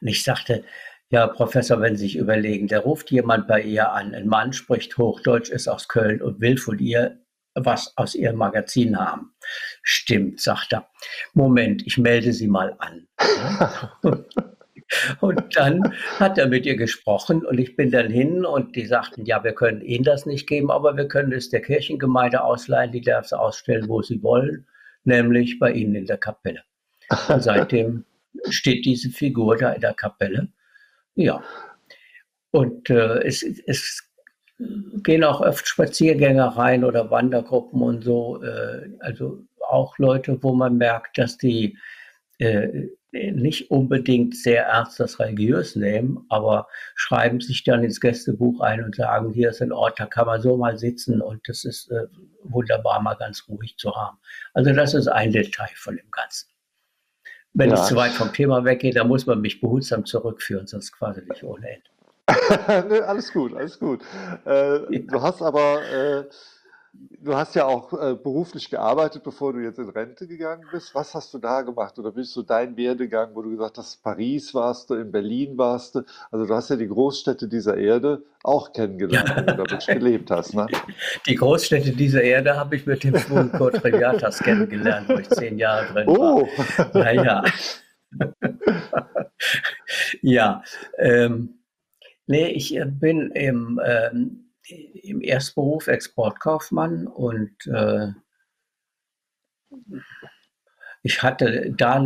Und 0.01 0.07
ich 0.07 0.23
sagte, 0.23 0.63
ja, 1.09 1.27
Professor, 1.27 1.81
wenn 1.81 1.95
Sie 1.95 2.03
sich 2.05 2.17
überlegen, 2.17 2.67
da 2.67 2.79
ruft 2.79 3.11
jemand 3.11 3.47
bei 3.47 3.61
ihr 3.61 3.91
an, 3.91 4.13
ein 4.13 4.27
Mann 4.27 4.53
spricht 4.53 4.97
Hochdeutsch, 4.97 5.49
ist 5.49 5.67
aus 5.67 5.87
Köln 5.87 6.21
und 6.21 6.41
will 6.41 6.57
von 6.57 6.79
ihr 6.79 7.19
was 7.59 7.91
aus 7.97 8.13
Ihrem 8.13 8.35
Magazin 8.35 8.99
haben. 8.99 9.33
Stimmt, 9.81 10.39
sagt 10.39 10.73
er. 10.73 10.89
Moment, 11.33 11.85
ich 11.87 11.97
melde 11.97 12.31
Sie 12.31 12.47
mal 12.47 12.75
an. 12.77 13.07
und 15.21 15.55
dann 15.55 15.93
hat 16.17 16.37
er 16.37 16.47
mit 16.47 16.65
ihr 16.65 16.77
gesprochen 16.77 17.45
und 17.45 17.59
ich 17.59 17.75
bin 17.75 17.91
dann 17.91 18.09
hin 18.09 18.45
und 18.45 18.75
die 18.75 18.85
sagten, 18.85 19.25
ja, 19.25 19.43
wir 19.43 19.53
können 19.53 19.81
Ihnen 19.81 20.03
das 20.03 20.25
nicht 20.25 20.47
geben, 20.47 20.71
aber 20.71 20.95
wir 20.95 21.07
können 21.07 21.31
es 21.31 21.49
der 21.49 21.61
Kirchengemeinde 21.61 22.43
ausleihen, 22.43 22.91
die 22.91 23.01
darf 23.01 23.25
es 23.25 23.33
ausstellen, 23.33 23.89
wo 23.89 24.01
sie 24.01 24.21
wollen, 24.23 24.65
nämlich 25.03 25.59
bei 25.59 25.71
Ihnen 25.71 25.95
in 25.95 26.05
der 26.05 26.17
Kapelle. 26.17 26.63
Und 27.29 27.43
seitdem 27.43 28.05
steht 28.49 28.85
diese 28.85 29.09
Figur 29.09 29.57
da 29.57 29.71
in 29.71 29.81
der 29.81 29.93
Kapelle. 29.93 30.49
Ja. 31.15 31.43
Und 32.51 32.89
äh, 32.89 33.23
es, 33.23 33.43
es 33.43 34.07
gehen 35.03 35.23
auch 35.23 35.41
oft 35.41 35.67
Spaziergänger 35.67 36.47
rein 36.47 36.83
oder 36.83 37.11
Wandergruppen 37.11 37.81
und 37.81 38.03
so. 38.03 38.41
Äh, 38.43 38.89
also 38.99 39.43
auch 39.67 39.97
Leute, 39.97 40.41
wo 40.41 40.53
man 40.53 40.77
merkt, 40.77 41.17
dass 41.17 41.37
die 41.37 41.77
äh, 42.39 42.87
nicht 43.11 43.71
unbedingt 43.71 44.35
sehr 44.35 44.65
ernst 44.65 44.99
das 44.99 45.19
religiös 45.19 45.75
nehmen, 45.75 46.25
aber 46.29 46.67
schreiben 46.95 47.39
sich 47.39 47.63
dann 47.63 47.83
ins 47.83 48.01
Gästebuch 48.01 48.59
ein 48.59 48.83
und 48.83 48.95
sagen, 48.95 49.31
hier 49.31 49.49
ist 49.49 49.61
ein 49.61 49.71
Ort, 49.71 49.99
da 49.99 50.05
kann 50.05 50.27
man 50.27 50.41
so 50.41 50.57
mal 50.57 50.77
sitzen 50.77 51.21
und 51.21 51.47
das 51.47 51.63
ist 51.63 51.89
äh, 51.89 52.07
wunderbar, 52.43 53.01
mal 53.01 53.15
ganz 53.15 53.45
ruhig 53.47 53.77
zu 53.77 53.95
haben. 53.95 54.17
Also 54.53 54.73
das 54.73 54.93
ist 54.93 55.07
ein 55.07 55.31
Detail 55.31 55.69
von 55.75 55.95
dem 55.95 56.11
Ganzen. 56.11 56.49
Wenn 57.53 57.69
ja. 57.69 57.75
ich 57.75 57.81
zu 57.83 57.95
weit 57.95 58.11
vom 58.11 58.33
Thema 58.33 58.65
weggehe, 58.65 58.93
dann 58.93 59.07
muss 59.07 59.25
man 59.25 59.41
mich 59.41 59.61
behutsam 59.61 60.05
zurückführen, 60.05 60.67
sonst 60.67 60.91
quasi 60.91 61.21
nicht 61.21 61.43
ohne 61.43 61.69
Ende. 61.69 61.89
nee, 62.89 62.99
alles 62.99 63.31
gut, 63.31 63.53
alles 63.55 63.79
gut. 63.79 64.01
Äh, 64.45 64.95
ja. 64.95 64.99
Du 65.07 65.21
hast 65.21 65.41
aber, 65.41 65.81
äh, 65.91 66.23
du 66.93 67.35
hast 67.35 67.55
ja 67.55 67.65
auch 67.65 67.93
äh, 67.93 68.15
beruflich 68.15 68.69
gearbeitet, 68.69 69.23
bevor 69.23 69.53
du 69.53 69.59
jetzt 69.59 69.79
in 69.79 69.89
Rente 69.89 70.27
gegangen 70.27 70.65
bist. 70.71 70.93
Was 70.95 71.13
hast 71.13 71.33
du 71.33 71.37
da 71.37 71.61
gemacht? 71.61 71.97
Oder 71.99 72.11
bist 72.11 72.35
du 72.35 72.43
dein 72.43 72.75
Werdegang, 72.77 73.31
wo 73.33 73.41
du 73.41 73.51
gesagt 73.51 73.77
hast, 73.77 74.03
Paris 74.03 74.53
warst 74.53 74.89
du, 74.89 74.95
in 74.95 75.11
Berlin 75.11 75.57
warst 75.57 75.95
du? 75.95 76.01
Also 76.31 76.45
du 76.45 76.53
hast 76.53 76.69
ja 76.69 76.75
die 76.75 76.87
Großstädte 76.87 77.47
dieser 77.47 77.77
Erde 77.77 78.23
auch 78.43 78.71
kennengelernt, 78.71 79.29
ja. 79.29 79.41
wo 79.41 79.41
du 79.41 79.57
wirklich 79.57 79.85
gelebt 79.87 80.31
hast. 80.31 80.53
Ne? 80.53 80.67
Die 81.27 81.35
Großstädte 81.35 81.91
dieser 81.91 82.21
Erde 82.21 82.55
habe 82.55 82.77
ich 82.77 82.85
mit 82.85 83.03
dem 83.03 83.17
schwulen 83.17 83.51
Kurt 83.51 83.83
Regatas 83.83 84.39
kennengelernt, 84.39 85.09
wo 85.09 85.15
ich 85.15 85.29
zehn 85.29 85.57
Jahre 85.57 85.91
drin 85.91 86.07
oh. 86.07 86.47
war. 86.47 86.91
Naja. 86.93 87.43
ja, 90.21 90.63
ähm, 90.97 91.57
Nee, 92.27 92.49
ich 92.49 92.75
äh, 92.75 92.85
bin 92.85 93.31
im, 93.31 93.79
ähm, 93.83 94.46
im 94.69 95.21
Erstberuf 95.21 95.87
Exportkaufmann 95.87 97.07
und 97.07 97.55
äh, 97.67 98.11
ich 101.03 101.23
hatte 101.23 101.71
da 101.75 102.03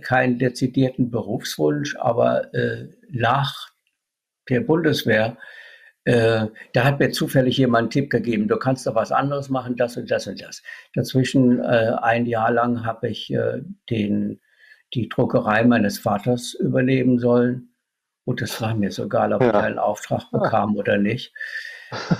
keinen 0.00 0.38
dezidierten 0.38 1.10
Berufswunsch, 1.10 1.96
aber 1.96 2.54
äh, 2.54 2.88
nach 3.10 3.70
der 4.48 4.60
Bundeswehr, 4.60 5.36
äh, 6.04 6.46
da 6.72 6.84
hat 6.84 7.00
mir 7.00 7.10
zufällig 7.10 7.56
jemand 7.56 7.84
einen 7.84 7.90
Tipp 7.90 8.10
gegeben, 8.10 8.46
du 8.46 8.56
kannst 8.58 8.86
doch 8.86 8.94
was 8.94 9.10
anderes 9.10 9.48
machen, 9.48 9.76
das 9.76 9.96
und 9.96 10.10
das 10.10 10.26
und 10.26 10.40
das. 10.40 10.62
Dazwischen 10.94 11.60
äh, 11.60 11.96
ein 12.02 12.26
Jahr 12.26 12.52
lang 12.52 12.84
habe 12.84 13.08
ich 13.08 13.32
äh, 13.32 13.62
den, 13.90 14.40
die 14.92 15.08
Druckerei 15.08 15.64
meines 15.64 15.98
Vaters 15.98 16.54
übernehmen 16.54 17.18
sollen 17.18 17.74
und 18.24 18.42
es 18.42 18.60
war 18.60 18.74
mir 18.74 18.90
so 18.90 19.04
egal, 19.04 19.32
ob 19.32 19.42
ja. 19.42 19.48
ich 19.48 19.54
einen 19.54 19.78
Auftrag 19.78 20.30
bekam 20.30 20.76
oder 20.76 20.98
nicht. 20.98 21.32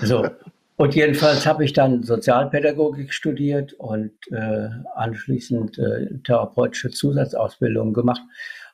So. 0.03 0.29
Und 0.77 0.95
jedenfalls 0.97 1.47
habe 1.47 1.65
ich 1.65 1.73
dann 1.73 2.03
Sozialpädagogik 2.03 3.13
studiert 3.13 3.75
und 3.75 4.13
äh, 4.33 4.69
anschließend 4.97 5.79
äh, 5.79 6.19
therapeutische 6.25 6.91
Zusatzausbildung 6.91 7.93
gemacht 7.93 8.23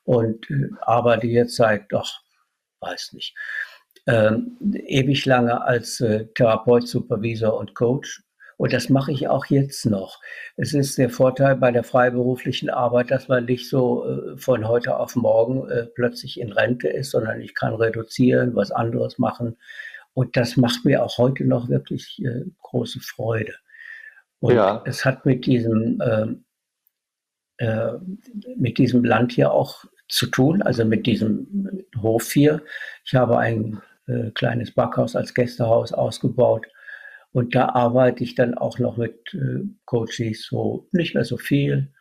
und 0.04 0.50
äh, 0.50 0.70
arbeite 0.80 1.26
jetzt 1.26 1.56
seit, 1.56 1.92
doch, 1.92 2.22
weiß 2.80 3.12
nicht, 3.12 3.36
ähm, 4.06 4.56
ewig 4.86 5.26
lange 5.26 5.62
als 5.62 6.00
äh, 6.00 6.24
Therapeut, 6.34 6.88
Supervisor 6.88 7.58
und 7.58 7.74
Coach 7.74 8.22
und 8.60 8.74
das 8.74 8.90
mache 8.90 9.10
ich 9.10 9.26
auch 9.26 9.46
jetzt 9.46 9.86
noch. 9.86 10.20
Es 10.58 10.74
ist 10.74 10.98
der 10.98 11.08
Vorteil 11.08 11.56
bei 11.56 11.70
der 11.70 11.82
freiberuflichen 11.82 12.68
Arbeit, 12.68 13.10
dass 13.10 13.26
man 13.26 13.46
nicht 13.46 13.70
so 13.70 14.04
äh, 14.06 14.36
von 14.36 14.68
heute 14.68 14.98
auf 14.98 15.16
morgen 15.16 15.66
äh, 15.70 15.86
plötzlich 15.86 16.38
in 16.38 16.52
Rente 16.52 16.86
ist, 16.86 17.12
sondern 17.12 17.40
ich 17.40 17.54
kann 17.54 17.74
reduzieren, 17.74 18.54
was 18.54 18.70
anderes 18.70 19.18
machen. 19.18 19.56
Und 20.14 20.36
das 20.36 20.56
macht 20.56 20.84
mir 20.84 21.04
auch 21.04 21.18
heute 21.18 21.44
noch 21.44 21.68
wirklich 21.68 22.20
äh, 22.24 22.44
große 22.62 23.00
Freude. 23.00 23.54
Und 24.40 24.54
ja. 24.54 24.82
es 24.86 25.04
hat 25.04 25.24
mit 25.26 25.46
diesem, 25.46 26.00
ähm, 26.04 26.44
äh, 27.58 27.92
mit 28.56 28.78
diesem 28.78 29.04
Land 29.04 29.32
hier 29.32 29.52
auch 29.52 29.84
zu 30.08 30.26
tun, 30.26 30.62
also 30.62 30.84
mit 30.84 31.06
diesem 31.06 31.84
Hof 32.00 32.32
hier. 32.32 32.62
Ich 33.04 33.14
habe 33.14 33.38
ein 33.38 33.80
äh, 34.06 34.30
kleines 34.32 34.72
Backhaus 34.72 35.14
als 35.14 35.34
Gästehaus 35.34 35.92
ausgebaut 35.92 36.66
und 37.32 37.54
da 37.54 37.68
arbeite 37.68 38.24
ich 38.24 38.34
dann 38.34 38.54
auch 38.54 38.78
noch 38.78 38.96
mit 38.96 39.32
äh, 39.34 39.62
Coaches 39.84 40.46
so 40.46 40.88
nicht 40.92 41.14
mehr 41.14 41.24
so 41.24 41.36
viel. 41.36 41.92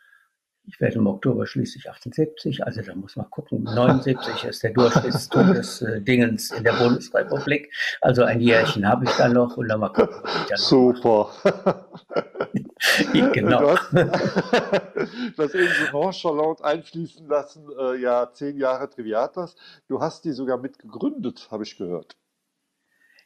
Ich 0.70 0.80
werde 0.80 0.96
im 0.96 1.06
Oktober 1.08 1.46
schließlich 1.48 1.90
78, 1.90 2.64
also 2.64 2.80
da 2.80 2.94
muss 2.94 3.16
man 3.16 3.28
gucken. 3.28 3.64
79 3.64 4.44
ist 4.44 4.62
der 4.62 4.70
Durchschnittstod 4.70 5.48
des 5.56 5.82
äh, 5.82 6.00
Dingens 6.00 6.52
in 6.52 6.62
der 6.62 6.74
Bundesrepublik. 6.74 7.72
Also 8.00 8.22
ein 8.22 8.40
Jährchen 8.40 8.86
habe 8.86 9.04
ich 9.04 9.10
dann 9.12 9.32
noch 9.32 9.56
und 9.56 9.66
dann 9.68 9.80
mal 9.80 9.88
gucken, 9.88 10.16
was 10.22 10.42
ich 10.42 10.48
dann 10.48 10.58
Super. 10.58 11.30
genau. 13.32 13.60
Du 13.60 13.70
hast, 13.70 13.92
hast 15.38 15.54
eben 15.56 15.68
so 15.68 15.92
nonchalant 15.92 16.62
einfließen 16.62 17.26
lassen, 17.26 17.66
äh, 17.76 17.96
ja, 17.96 18.30
zehn 18.32 18.56
Jahre 18.56 18.88
Triviatas. 18.88 19.56
Du 19.88 20.00
hast 20.00 20.24
die 20.24 20.32
sogar 20.32 20.58
mitgegründet, 20.58 21.48
habe 21.50 21.64
ich 21.64 21.76
gehört. 21.76 22.16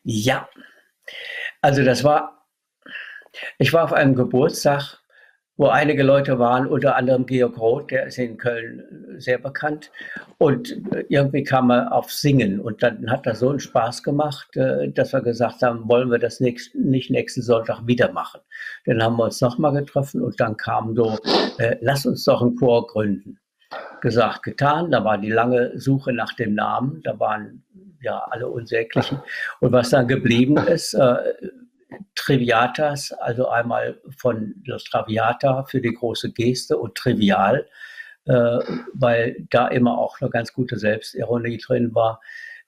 Ja, 0.02 0.48
also 1.60 1.84
das 1.84 2.04
war, 2.04 2.46
ich 3.58 3.72
war 3.74 3.84
auf 3.84 3.92
einem 3.92 4.14
Geburtstag 4.14 5.03
wo 5.56 5.68
einige 5.68 6.02
Leute 6.02 6.38
waren, 6.38 6.66
unter 6.66 6.96
anderem 6.96 7.26
Georg 7.26 7.58
Roth, 7.58 7.90
der 7.90 8.06
ist 8.06 8.18
in 8.18 8.36
Köln 8.36 8.82
sehr 9.18 9.38
bekannt. 9.38 9.92
Und 10.38 10.76
irgendwie 11.08 11.44
kam 11.44 11.70
er 11.70 11.92
auf 11.92 12.10
Singen 12.10 12.60
und 12.60 12.82
dann 12.82 13.10
hat 13.10 13.24
das 13.26 13.38
so 13.38 13.50
einen 13.50 13.60
Spaß 13.60 14.02
gemacht, 14.02 14.56
äh, 14.56 14.90
dass 14.90 15.12
wir 15.12 15.20
gesagt 15.20 15.62
haben, 15.62 15.88
wollen 15.88 16.10
wir 16.10 16.18
das 16.18 16.40
nicht 16.40 16.74
nächsten 16.74 17.42
Sonntag 17.42 17.86
wieder 17.86 18.12
machen. 18.12 18.40
Dann 18.84 19.02
haben 19.02 19.16
wir 19.16 19.24
uns 19.24 19.40
nochmal 19.40 19.72
getroffen 19.72 20.22
und 20.22 20.40
dann 20.40 20.56
kam 20.56 20.96
so, 20.96 21.18
äh, 21.58 21.76
lass 21.80 22.04
uns 22.04 22.24
doch 22.24 22.42
einen 22.42 22.56
Chor 22.56 22.86
gründen. 22.86 23.38
Gesagt, 24.00 24.42
getan. 24.42 24.90
Da 24.90 25.04
war 25.04 25.18
die 25.18 25.30
lange 25.30 25.78
Suche 25.78 26.12
nach 26.12 26.34
dem 26.34 26.54
Namen. 26.54 27.00
Da 27.02 27.18
waren 27.18 27.64
ja 28.02 28.18
alle 28.30 28.48
Unsäglichen. 28.48 29.20
Und 29.60 29.72
was 29.72 29.90
dann 29.90 30.06
geblieben 30.06 30.58
ist, 30.58 30.94
äh, 30.94 31.16
Triviatas, 32.14 33.12
also 33.12 33.48
einmal 33.48 34.00
von 34.16 34.54
das 34.66 34.84
Traviata 34.84 35.64
für 35.64 35.80
die 35.80 35.92
große 35.92 36.32
Geste 36.32 36.78
und 36.78 36.94
Trivial, 36.94 37.66
äh, 38.26 38.58
weil 38.94 39.46
da 39.50 39.68
immer 39.68 39.98
auch 39.98 40.20
eine 40.20 40.30
ganz 40.30 40.52
gute 40.52 40.78
Selbstironie 40.78 41.58
drin 41.58 41.94
war. 41.94 42.20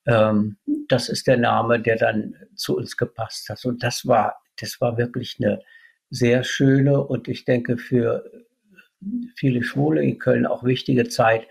Ähm, 0.07 0.57
das 0.89 1.09
ist 1.09 1.27
der 1.27 1.37
Name, 1.37 1.81
der 1.81 1.97
dann 1.97 2.35
zu 2.55 2.77
uns 2.77 2.97
gepasst 2.97 3.49
hat. 3.49 3.64
Und 3.64 3.83
das 3.83 4.07
war, 4.07 4.41
das 4.61 4.81
war 4.81 4.99
wirklich 4.99 5.37
eine 5.41 5.62
sehr 6.11 6.45
schöne 6.45 7.03
und 7.03 7.29
ich 7.29 7.45
denke 7.45 7.79
für 7.79 8.24
viele 9.35 9.62
Schwule 9.62 10.03
in 10.03 10.18
Köln 10.18 10.47
auch 10.47 10.64
wichtige 10.64 11.09
Zeit, 11.09 11.47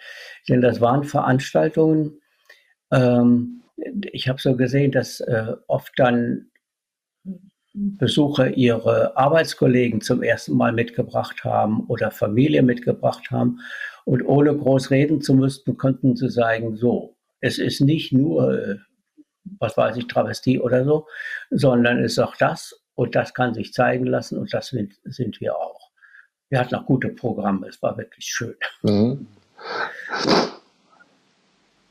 denn 0.50 0.62
das 0.62 0.82
waren 0.82 1.04
Veranstaltungen. 1.04 2.22
Ähm, 2.92 3.62
ich 4.12 4.30
habe 4.30 4.42
so 4.42 4.56
gesehen, 4.56 4.92
dass 4.92 5.20
äh, 5.20 5.54
oft 5.68 5.94
dann 5.98 6.48
Besucher 7.76 8.56
ihre 8.56 9.18
Arbeitskollegen 9.18 10.00
zum 10.00 10.24
ersten 10.24 10.56
Mal 10.56 10.72
mitgebracht 10.72 11.44
haben 11.44 11.86
oder 11.88 12.10
Familie 12.10 12.64
mitgebracht 12.64 13.32
haben. 13.32 13.60
Und 14.06 14.24
ohne 14.24 14.56
groß 14.56 14.92
reden 14.92 15.22
zu 15.22 15.34
müssen, 15.34 15.78
konnten 15.78 16.16
sie 16.16 16.30
sagen, 16.30 16.78
so, 16.78 17.16
es 17.42 17.58
ist 17.58 17.82
nicht 17.82 18.14
nur, 18.14 18.54
äh, 18.54 18.76
was 19.60 19.76
weiß 19.76 19.98
ich, 19.98 20.08
Travestie 20.08 20.60
oder 20.60 20.86
so, 20.86 21.08
sondern 21.50 22.00
es 22.00 22.14
ist 22.14 22.20
auch 22.20 22.36
das 22.38 22.80
und 22.94 23.14
das 23.14 23.34
kann 23.34 23.54
sich 23.54 23.74
zeigen 23.74 24.06
lassen 24.06 24.38
und 24.38 24.54
das 24.54 24.68
sind, 24.68 24.94
sind 25.04 25.42
wir 25.42 25.58
auch. 25.58 25.92
Wir 26.50 26.60
hatten 26.60 26.76
auch 26.76 26.86
gute 26.86 27.10
Programme, 27.10 27.68
es 27.68 27.82
war 27.82 27.98
wirklich 27.98 28.26
schön. 28.26 28.56
Mhm. 28.84 29.28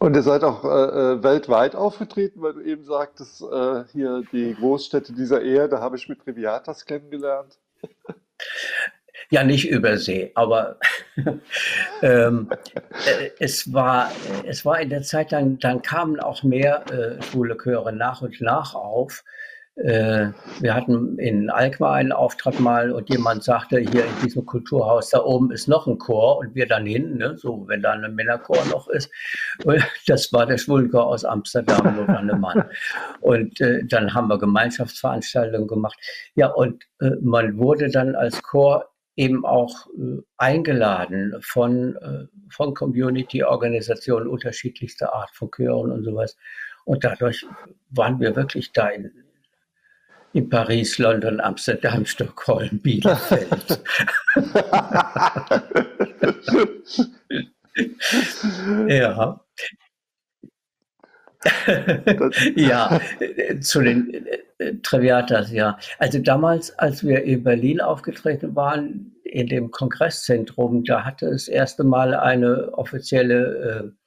Und 0.05 0.15
ihr 0.17 0.23
seid 0.23 0.45
auch 0.45 0.65
äh, 0.65 0.69
äh, 0.69 1.23
weltweit 1.23 1.75
aufgetreten, 1.75 2.43
weil 2.43 2.53
du 2.53 2.61
eben 2.61 2.85
sagtest, 2.85 3.41
äh, 3.41 3.85
hier 3.91 4.23
die 4.33 4.55
Großstädte 4.55 5.15
dieser 5.15 5.41
Erde 5.41 5.81
habe 5.81 5.97
ich 5.97 6.11
mit 6.11 6.21
Triviatas 6.21 6.85
kennengelernt. 6.85 7.59
Ja, 9.31 9.43
nicht 9.45 9.71
übersee, 9.71 10.31
aber 10.35 10.79
ähm, 12.03 12.51
äh, 13.07 13.31
es, 13.39 13.73
war, 13.73 14.13
es 14.45 14.67
war 14.67 14.79
in 14.79 14.91
der 14.91 15.01
Zeit, 15.01 15.33
dann, 15.33 15.59
dann 15.59 15.81
kamen 15.81 16.21
auch 16.21 16.43
mehr 16.43 16.85
äh, 16.93 17.23
schwule 17.23 17.57
Chöre 17.57 17.91
nach 17.91 18.21
und 18.21 18.39
nach 18.43 18.75
auf. 18.75 19.25
Äh, 19.77 20.29
wir 20.61 20.73
hatten 20.75 21.19
in 21.19 21.51
Alkmaar 21.51 21.95
einen 21.95 22.13
Auftrag 22.13 22.61
mal 22.61 22.93
und 22.93 23.11
jemand 23.11 23.43
sagte, 23.43 23.81
hier 23.81 24.05
in 24.05 24.13
diesem 24.23 24.47
Kulturhaus 24.47 25.11
da 25.11 25.25
oben 25.25 25.51
ist 25.51 25.67
noch 25.67 25.89
ein 25.89 25.99
Chor 25.99 26.39
und 26.39 26.55
wir 26.55 26.67
dann 26.67 26.87
hin, 26.87 27.17
ne, 27.17 27.37
so 27.37 27.67
wenn 27.67 27.83
da 27.83 27.93
ein 27.93 28.15
Männerchor 28.15 28.65
noch 28.71 28.89
ist. 28.89 29.11
Das 30.07 30.33
war 30.33 30.47
der 30.47 30.59
Schwulenchor 30.59 31.07
aus 31.07 31.25
Amsterdam, 31.25 31.97
nur 31.97 32.09
eine 32.09 32.37
Mann. 32.37 32.65
Und 33.21 33.61
äh, 33.61 33.85
dann 33.85 34.15
haben 34.15 34.29
wir 34.29 34.39
Gemeinschaftsveranstaltungen 34.39 35.67
gemacht. 35.67 35.99
Ja, 36.35 36.49
und 36.49 36.85
äh, 37.01 37.11
man 37.21 37.59
wurde 37.59 37.91
dann 37.91 38.15
als 38.15 38.43
Chor 38.43 38.91
eben 39.17 39.45
auch 39.45 39.87
äh, 39.99 40.21
eingeladen 40.37 41.35
von, 41.41 41.97
äh, 41.97 42.27
von 42.51 42.75
Community-Organisationen 42.75 44.29
unterschiedlichster 44.29 45.13
Art, 45.13 45.31
von 45.35 45.51
Chören 45.51 45.91
und 45.91 46.05
sowas. 46.05 46.37
Und 46.85 47.03
dadurch 47.03 47.47
waren 47.91 48.21
wir 48.21 48.37
wirklich 48.37 48.73
da 48.73 48.89
in, 48.89 49.24
in 50.35 50.51
Paris, 50.51 50.99
London, 50.99 51.41
Amsterdam, 51.41 52.05
Stockholm, 52.07 52.81
Bielefeld. 52.81 53.81
ja. 58.89 59.41
ja, 62.57 63.01
zu 63.61 63.83
den 63.83 64.27
äh, 64.59 64.75
Traviatas, 64.83 65.53
ja. 65.53 65.79
Also 65.99 66.19
damals, 66.19 66.77
als 66.79 67.05
wir 67.05 67.23
in 67.23 67.45
Berlin 67.45 67.81
aufgetreten 67.81 68.57
waren, 68.57 69.15
in 69.25 69.49
dem 69.49 69.71
Kongresszentrum, 69.71 70.85
da 70.85 71.05
hatte 71.05 71.27
es 71.27 71.47
das 71.47 71.55
erste 71.55 71.85
Mal 71.85 72.15
eine 72.15 72.73
offizielle 72.73 73.93
äh, 73.93 74.04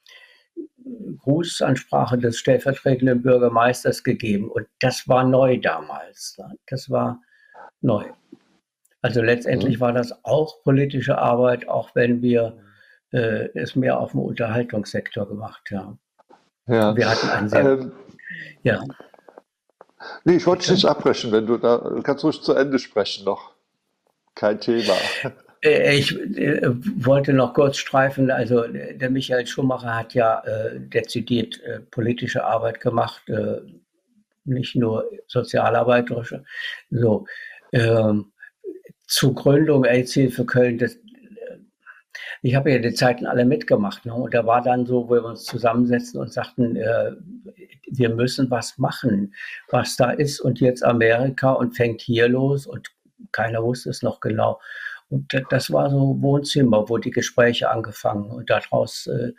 Grußansprache 1.18 2.18
des 2.18 2.38
stellvertretenden 2.38 3.22
Bürgermeisters 3.22 4.04
gegeben. 4.04 4.50
Und 4.50 4.66
das 4.80 5.08
war 5.08 5.24
neu 5.24 5.58
damals. 5.58 6.36
Das 6.66 6.90
war 6.90 7.20
neu. 7.80 8.04
Also 9.02 9.22
letztendlich 9.22 9.76
mhm. 9.76 9.80
war 9.80 9.92
das 9.92 10.12
auch 10.24 10.62
politische 10.62 11.18
Arbeit, 11.18 11.68
auch 11.68 11.94
wenn 11.94 12.22
wir 12.22 12.58
äh, 13.12 13.48
es 13.54 13.76
mehr 13.76 13.98
auf 13.98 14.12
dem 14.12 14.20
Unterhaltungssektor 14.20 15.28
gemacht 15.28 15.70
haben. 15.72 15.98
Ja. 16.66 16.96
Wir 16.96 17.08
hatten 17.08 17.28
einen 17.28 17.48
sehr. 17.48 17.64
Ähm, 17.64 17.92
ja. 18.62 18.82
Nee, 20.24 20.36
ich 20.36 20.46
wollte 20.46 20.62
dich 20.62 20.70
nicht 20.72 20.84
abbrechen, 20.84 21.32
wenn 21.32 21.46
du 21.46 21.56
da 21.56 21.78
du 21.78 22.02
kannst 22.02 22.24
ruhig 22.24 22.40
zu 22.42 22.54
Ende 22.54 22.78
sprechen 22.78 23.24
noch. 23.24 23.54
Kein 24.34 24.60
Thema. 24.60 24.94
Äh, 25.62 25.98
ich 25.98 26.16
äh, 26.16 26.70
wollte 27.04 27.32
noch 27.32 27.54
kurz 27.54 27.76
streifen, 27.78 28.30
also 28.30 28.64
der 28.66 29.10
Michael 29.10 29.46
Schumacher 29.46 29.96
hat 29.96 30.14
ja 30.14 30.40
äh, 30.40 30.80
dezidiert 30.80 31.60
äh, 31.62 31.80
politische 31.80 32.44
Arbeit 32.44 32.80
gemacht, 32.80 33.28
äh, 33.28 33.60
nicht 34.44 34.76
nur 34.76 35.10
sozialarbeiterische. 35.26 36.44
So, 36.90 37.26
ähm, 37.72 38.32
zur 39.06 39.34
Gründung 39.34 39.84
AIDS-Hilfe 39.84 40.44
Köln, 40.44 40.78
das, 40.78 40.98
ich 42.42 42.54
habe 42.54 42.70
ja 42.70 42.78
die 42.78 42.94
Zeiten 42.94 43.26
alle 43.26 43.44
mitgemacht. 43.44 44.06
Ne? 44.06 44.14
Und 44.14 44.34
da 44.34 44.46
war 44.46 44.62
dann 44.62 44.86
so, 44.86 45.08
wo 45.08 45.14
wir 45.14 45.24
uns 45.24 45.44
zusammensetzen 45.44 46.20
und 46.20 46.32
sagten, 46.32 46.76
äh, 46.76 47.12
wir 47.90 48.10
müssen 48.10 48.50
was 48.50 48.78
machen, 48.78 49.34
was 49.70 49.96
da 49.96 50.10
ist. 50.10 50.40
Und 50.40 50.60
jetzt 50.60 50.84
Amerika 50.84 51.52
und 51.52 51.74
fängt 51.76 52.00
hier 52.00 52.28
los 52.28 52.66
und 52.66 52.88
keiner 53.32 53.62
wusste 53.62 53.90
es 53.90 54.02
noch 54.02 54.20
genau. 54.20 54.60
Und 55.10 55.32
das 55.50 55.70
war 55.72 55.90
so 55.90 56.20
Wohnzimmer, 56.20 56.88
wo 56.88 56.98
die 56.98 57.10
Gespräche 57.10 57.70
angefangen 57.70 58.30
und 58.30 58.50
daraus, 58.50 59.06
äh, 59.06 59.32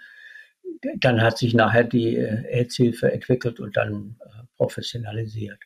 dann 0.99 1.22
hat 1.22 1.38
sich 1.38 1.53
nachher 1.53 1.84
die 1.84 2.15
äh, 2.15 2.45
AIDS-Hilfe 2.49 3.11
entwickelt 3.11 3.59
und 3.59 3.78
dann 3.78 4.15
äh, 4.20 4.43
professionalisiert. 4.57 5.59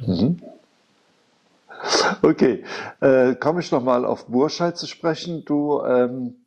Mhm. 0.00 0.40
Okay, 2.22 2.64
äh, 3.00 3.34
komme 3.36 3.60
ich 3.60 3.72
nochmal 3.72 4.04
auf 4.04 4.26
Burscheid 4.26 4.76
zu 4.76 4.86
sprechen. 4.86 5.44
Du, 5.46 5.82
ähm, 5.82 6.46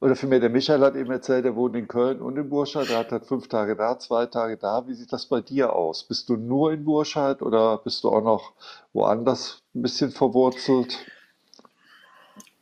oder 0.00 0.16
vielmehr 0.16 0.40
der 0.40 0.50
Michael 0.50 0.80
hat 0.80 0.96
eben 0.96 1.10
erzählt, 1.10 1.46
er 1.46 1.56
wohnt 1.56 1.74
in 1.76 1.88
Köln 1.88 2.20
und 2.20 2.36
in 2.36 2.50
Burscheid. 2.50 2.90
Er 2.90 2.98
hat 2.98 3.12
halt 3.12 3.24
fünf 3.24 3.48
Tage 3.48 3.76
da, 3.76 3.98
zwei 3.98 4.26
Tage 4.26 4.58
da. 4.58 4.86
Wie 4.86 4.92
sieht 4.92 5.12
das 5.12 5.26
bei 5.26 5.40
dir 5.40 5.72
aus? 5.72 6.06
Bist 6.06 6.28
du 6.28 6.36
nur 6.36 6.72
in 6.72 6.84
Burscheid 6.84 7.40
oder 7.40 7.78
bist 7.78 8.04
du 8.04 8.10
auch 8.10 8.22
noch 8.22 8.52
woanders 8.92 9.62
ein 9.74 9.80
bisschen 9.80 10.10
verwurzelt? 10.10 10.98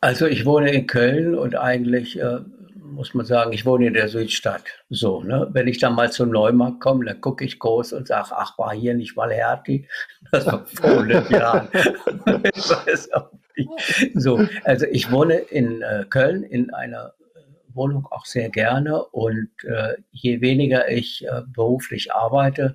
Also 0.02 0.26
ich 0.26 0.44
wohne 0.44 0.72
in 0.72 0.88
Köln 0.88 1.36
und 1.36 1.54
eigentlich 1.54 2.20
äh, 2.20 2.40
muss 2.74 3.14
man 3.14 3.24
sagen, 3.24 3.52
ich 3.52 3.64
wohne 3.64 3.86
in 3.86 3.94
der 3.94 4.08
Südstadt. 4.08 4.64
So, 4.90 5.22
ne? 5.22 5.48
Wenn 5.52 5.68
ich 5.68 5.78
dann 5.78 5.94
mal 5.94 6.10
zum 6.10 6.30
Neumarkt 6.30 6.80
komme, 6.80 7.04
dann 7.04 7.20
gucke 7.20 7.44
ich 7.44 7.60
groß 7.60 7.92
und 7.92 8.08
sage, 8.08 8.30
ach, 8.32 8.58
war 8.58 8.74
hier 8.74 8.94
nicht 8.94 9.16
mal 9.16 9.32
Hertie? 9.32 9.86
Das 10.32 10.46
war 10.46 10.66
vor 10.66 10.90
100 10.90 11.30
Jahren. 11.30 11.68
ich 11.72 12.68
weiß 12.68 13.12
auch 13.12 13.30
nicht. 13.56 13.70
So, 14.14 14.44
also 14.64 14.86
ich 14.86 15.12
wohne 15.12 15.34
in 15.36 15.82
äh, 15.82 16.04
Köln 16.10 16.42
in 16.42 16.74
einer 16.74 17.14
äh, 17.36 17.40
Wohnung 17.72 18.06
auch 18.10 18.26
sehr 18.26 18.48
gerne 18.48 19.04
und 19.04 19.50
äh, 19.62 19.94
je 20.10 20.40
weniger 20.40 20.90
ich 20.90 21.24
äh, 21.26 21.42
beruflich 21.46 22.12
arbeite, 22.12 22.74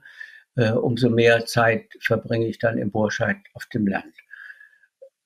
äh, 0.56 0.72
umso 0.72 1.10
mehr 1.10 1.46
Zeit 1.46 1.88
verbringe 2.00 2.48
ich 2.48 2.60
dann 2.60 2.78
in 2.78 2.90
Burscheid 2.90 3.38
auf 3.54 3.66
dem 3.66 3.86
Land. 3.86 4.14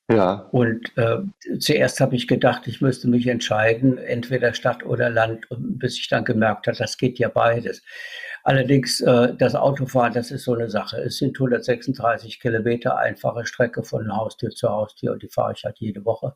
Ja. 0.10 0.48
Und 0.52 0.91
äh, 0.98 1.19
zuerst 1.60 2.02
habe 2.02 2.15
ich 2.15 2.28
gedacht, 2.28 2.68
ich 2.68 2.82
müsste 2.82 3.07
mich 3.07 3.28
entscheiden, 3.28 3.98
entweder 3.98 4.53
Stadt 4.53 4.86
oder 4.86 5.10
Land, 5.10 5.48
bis 5.49 5.98
ich 5.98 6.10
dann 6.10 6.26
gemerkt 6.26 6.68
habe, 6.68 6.78
das 6.78 6.98
geht 6.98 7.18
ja 7.19 7.30
beides. 7.30 7.82
Allerdings, 8.44 9.02
äh, 9.02 9.34
das 9.38 9.56
Autofahren, 9.56 10.14
das 10.14 10.32
ist 10.32 10.44
so 10.44 10.53
eine 10.53 10.69
Sache. 10.69 10.98
Es 10.98 11.18
sind 11.18 11.38
136 11.38 12.40
Kilometer 12.40 12.98
einfache 12.98 13.45
Strecke 13.45 13.84
von 13.84 14.15
Haustür 14.15 14.49
zu 14.49 14.69
Haustür 14.69 15.14
und 15.14 15.22
die 15.22 15.30
fahre 15.30 15.53
ich 15.53 15.64
halt 15.64 15.78
jede 15.80 16.03
Woche. 16.06 16.36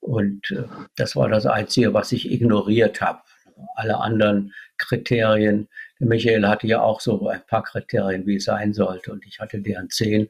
Und 0.00 0.50
äh, 0.50 0.64
das 0.96 1.16
war 1.16 1.28
das 1.28 1.46
Einzige, 1.46 1.94
was 1.94 2.12
ich 2.12 2.30
ignoriert 2.30 3.00
habe. 3.00 3.20
Alle 3.74 3.98
anderen 3.98 4.52
Kriterien, 4.76 5.68
Der 5.98 6.06
Michael 6.06 6.46
hatte 6.46 6.66
ja 6.68 6.80
auch 6.80 7.00
so 7.00 7.26
ein 7.28 7.42
paar 7.46 7.64
Kriterien, 7.64 8.26
wie 8.26 8.36
es 8.36 8.44
sein 8.44 8.72
sollte. 8.74 9.10
Und 9.12 9.26
ich 9.26 9.40
hatte 9.40 9.60
deren 9.60 9.90
zehn. 9.90 10.28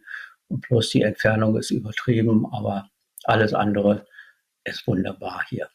Und 0.48 0.62
bloß 0.62 0.90
die 0.90 1.02
Entfernung 1.02 1.56
ist 1.56 1.70
übertrieben, 1.70 2.46
aber 2.52 2.90
alles 3.24 3.54
andere 3.54 4.06
ist 4.64 4.86
wunderbar 4.86 5.44
hier. 5.48 5.68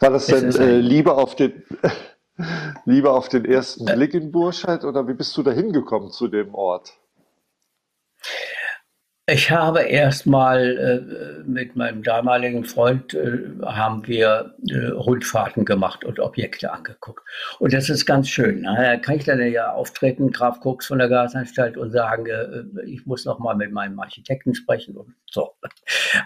War 0.00 0.10
das 0.10 0.26
denn 0.26 0.54
äh, 0.54 0.78
lieber 0.78 1.18
auf 1.18 1.34
den 1.36 1.62
lieber 2.84 3.14
auf 3.14 3.28
den 3.28 3.44
ersten 3.44 3.84
Blick 3.84 4.14
in 4.14 4.30
Burscheid 4.30 4.84
oder 4.84 5.06
wie 5.08 5.14
bist 5.14 5.36
du 5.36 5.42
da 5.42 5.50
hingekommen 5.50 6.10
zu 6.10 6.28
dem 6.28 6.54
Ort? 6.54 6.92
Ich 9.30 9.50
habe 9.50 9.82
erstmal 9.82 10.78
äh, 10.78 11.46
mit 11.46 11.76
meinem 11.76 12.02
damaligen 12.02 12.64
Freund 12.64 13.12
äh, 13.12 13.40
haben 13.62 14.06
wir 14.06 14.54
äh, 14.70 14.86
Rundfahrten 14.86 15.66
gemacht 15.66 16.02
und 16.02 16.18
Objekte 16.18 16.72
angeguckt. 16.72 17.22
Und 17.58 17.74
das 17.74 17.90
ist 17.90 18.06
ganz 18.06 18.30
schön. 18.30 18.62
Ne? 18.62 18.74
Da 18.74 18.96
kann 18.96 19.16
ich 19.16 19.24
dann 19.24 19.38
ja 19.52 19.70
auftreten, 19.72 20.30
Graf 20.30 20.60
Koks 20.60 20.86
von 20.86 20.96
der 20.96 21.10
Gasanstalt 21.10 21.76
und 21.76 21.90
sagen, 21.90 22.24
äh, 22.24 22.86
ich 22.86 23.04
muss 23.04 23.26
noch 23.26 23.38
mal 23.38 23.54
mit 23.54 23.70
meinem 23.70 24.00
Architekten 24.00 24.54
sprechen 24.54 24.96
und 24.96 25.14
so. 25.30 25.50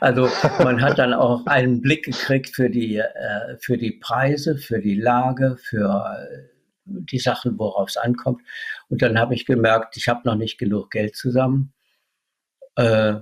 Also 0.00 0.28
man 0.62 0.80
hat 0.80 1.00
dann 1.00 1.12
auch 1.12 1.44
einen 1.46 1.80
Blick 1.80 2.04
gekriegt 2.04 2.54
für 2.54 2.70
die, 2.70 2.98
äh, 2.98 3.56
für 3.58 3.78
die 3.78 3.98
Preise, 4.00 4.58
für 4.58 4.78
die 4.78 4.94
Lage, 4.94 5.56
für 5.60 6.18
äh, 6.20 6.38
die 6.84 7.18
Sachen, 7.18 7.58
worauf 7.58 7.88
es 7.88 7.96
ankommt. 7.96 8.42
Und 8.88 9.02
dann 9.02 9.18
habe 9.18 9.34
ich 9.34 9.44
gemerkt, 9.44 9.96
ich 9.96 10.06
habe 10.06 10.20
noch 10.22 10.36
nicht 10.36 10.56
genug 10.56 10.92
Geld 10.92 11.16
zusammen 11.16 11.72
äh, 12.76 13.14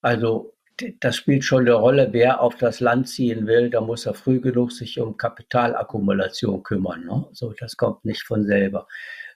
also 0.00 0.52
das 1.00 1.16
spielt 1.16 1.44
schon 1.44 1.60
eine 1.60 1.74
Rolle, 1.74 2.08
wer 2.12 2.40
auf 2.40 2.56
das 2.56 2.80
Land 2.80 3.08
ziehen 3.08 3.46
will, 3.46 3.70
da 3.70 3.80
muss 3.80 4.06
er 4.06 4.14
früh 4.14 4.40
genug 4.40 4.72
sich 4.72 4.98
um 4.98 5.16
Kapitalakkumulation 5.16 6.62
kümmern. 6.62 7.04
Ne? 7.04 7.26
So, 7.32 7.52
das 7.52 7.76
kommt 7.76 8.04
nicht 8.04 8.22
von 8.22 8.44
selber. 8.46 8.88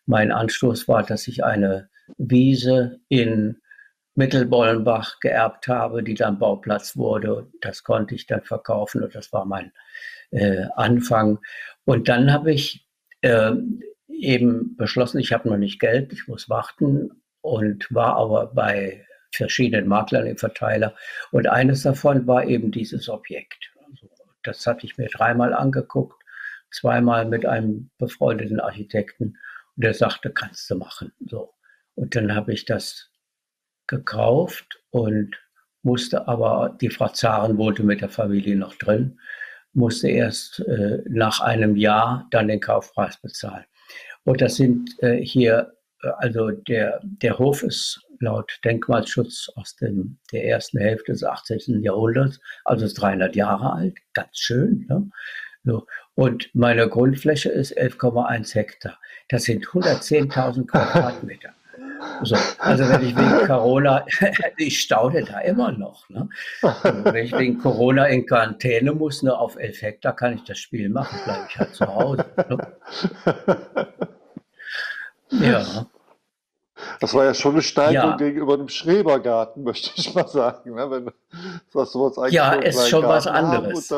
Mein 0.07 0.33
Anstoß 0.33 0.89
war, 0.89 1.03
dass 1.03 1.29
ich 1.29 1.45
eine 1.45 1.89
Wiese 2.17 3.01
in 3.09 3.61
Mittelbollenbach 4.15 5.21
geerbt 5.21 5.69
habe, 5.69 6.03
die 6.03 6.15
dann 6.15 6.39
Bauplatz 6.39 6.97
wurde. 6.97 7.49
Das 7.61 7.83
konnte 7.83 8.15
ich 8.15 8.27
dann 8.27 8.43
verkaufen 8.43 9.03
und 9.03 9.15
das 9.15 9.33
war 9.33 9.45
mein 9.45 9.73
äh, 10.31 10.65
Anfang. 10.75 11.39
Und 11.85 12.09
dann 12.09 12.33
habe 12.33 12.53
ich 12.53 12.89
äh, 13.21 13.53
eben 14.09 14.77
beschlossen, 14.77 15.19
ich 15.19 15.33
habe 15.33 15.49
noch 15.49 15.59
nicht 15.59 15.81
Geld, 15.81 16.13
ich 16.13 16.29
muss 16.29 16.49
warten 16.49 17.23
und 17.43 17.87
war 17.93 18.17
aber 18.17 18.47
bei 18.47 19.06
verschiedenen 19.37 19.89
Maklern 19.89 20.27
im 20.27 20.37
Verteiler. 20.37 20.95
Und 21.31 21.49
eines 21.49 21.83
davon 21.83 22.27
war 22.27 22.47
eben 22.47 22.71
dieses 22.71 23.09
Objekt. 23.09 23.73
Also 23.89 24.09
das 24.43 24.67
hatte 24.67 24.87
ich 24.87 24.97
mir 24.99 25.09
dreimal 25.09 25.55
angeguckt, 25.55 26.23
zweimal 26.71 27.27
mit 27.27 27.47
einem 27.47 27.91
befreundeten 27.99 28.61
Architekten. 28.61 29.39
Und 29.77 29.85
der 29.85 29.95
sagte, 29.95 30.31
kannst 30.31 30.71
du 30.71 30.77
machen. 30.77 31.13
So. 31.27 31.55
Und 31.95 32.15
dann 32.17 32.35
habe 32.35 32.53
ich 32.53 32.65
das 32.65 33.11
gekauft 33.87 34.81
und 34.91 35.37
musste 35.83 36.27
aber, 36.27 36.77
die 36.81 36.91
Frau 36.91 37.09
Zaren 37.09 37.59
wohnte 37.59 37.85
mit 37.85 38.01
der 38.01 38.09
Familie 38.09 38.57
noch 38.57 38.75
drin, 38.75 39.21
musste 39.73 40.09
erst 40.09 40.61
äh, 40.61 41.03
nach 41.09 41.41
einem 41.41 41.77
Jahr 41.77 42.27
dann 42.31 42.49
den 42.49 42.61
Kaufpreis 42.61 43.21
bezahlen. 43.21 43.65
Und 44.25 44.41
das 44.41 44.57
sind 44.57 44.91
äh, 45.03 45.19
hier 45.23 45.77
also 46.19 46.51
der, 46.51 47.01
der 47.03 47.39
Hof 47.39 47.63
ist 47.63 48.01
laut 48.21 48.59
Denkmalschutz 48.65 49.51
aus 49.57 49.77
dem, 49.77 50.19
der 50.33 50.45
ersten 50.45 50.79
Hälfte 50.79 51.13
des 51.13 51.25
18. 51.25 51.83
Jahrhunderts, 51.83 52.41
also 52.65 52.85
ist 52.85 52.95
300 52.95 53.37
Jahre 53.37 53.73
alt, 53.73 53.99
ganz 54.15 54.39
schön. 54.39 54.87
Ne? 54.89 55.11
So. 55.65 55.87
Und 56.15 56.49
meine 56.55 56.89
Grundfläche 56.89 57.51
ist 57.51 57.77
11,1 57.77 58.55
Hektar. 58.55 58.99
Das 59.29 59.45
sind 59.45 59.67
110.000 59.67 60.67
Quadratmeter. 60.71 61.51
So, 62.23 62.37
also 62.59 62.89
wenn 62.89 63.03
ich 63.03 63.17
wegen 63.17 63.47
Corona, 63.47 64.05
ich 64.59 64.81
staune 64.81 65.25
da 65.25 65.41
immer 65.41 65.73
noch. 65.73 66.09
Ne? 66.11 66.29
wenn 66.63 67.25
ich 67.25 67.37
wegen 67.37 67.59
Corona 67.59 68.07
in 68.07 68.27
Quarantäne 68.27 68.93
muss, 68.93 69.23
nur 69.23 69.39
auf 69.39 69.57
11 69.57 69.83
Hektar 69.83 70.15
kann 70.15 70.35
ich 70.35 70.45
das 70.45 70.59
Spiel 70.59 70.89
machen, 70.89 71.19
bleibe 71.25 71.47
ich 71.49 71.59
halt 71.59 71.75
zu 71.75 71.87
Hause. 71.87 72.27
Ne? 72.49 72.59
Ja. 75.31 75.87
Das 77.01 77.15
war 77.15 77.25
ja 77.25 77.35
schon 77.35 77.53
eine 77.53 77.63
Steigerung 77.63 78.11
ja. 78.11 78.17
gegenüber 78.17 78.55
einem 78.55 78.69
Schrebergarten, 78.69 79.63
möchte 79.65 79.91
ich 79.97 80.15
mal 80.15 80.29
sagen. 80.29 80.75
Ne? 80.75 80.91
Wenn, 80.91 81.11
was 81.73 81.93
sowas 81.93 82.19
eigentlich 82.19 82.35
ja, 82.35 82.55
ist 82.55 82.89
schon 82.89 83.05
was 83.05 83.27
anderes. 83.27 83.95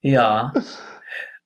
ja. 0.00 0.52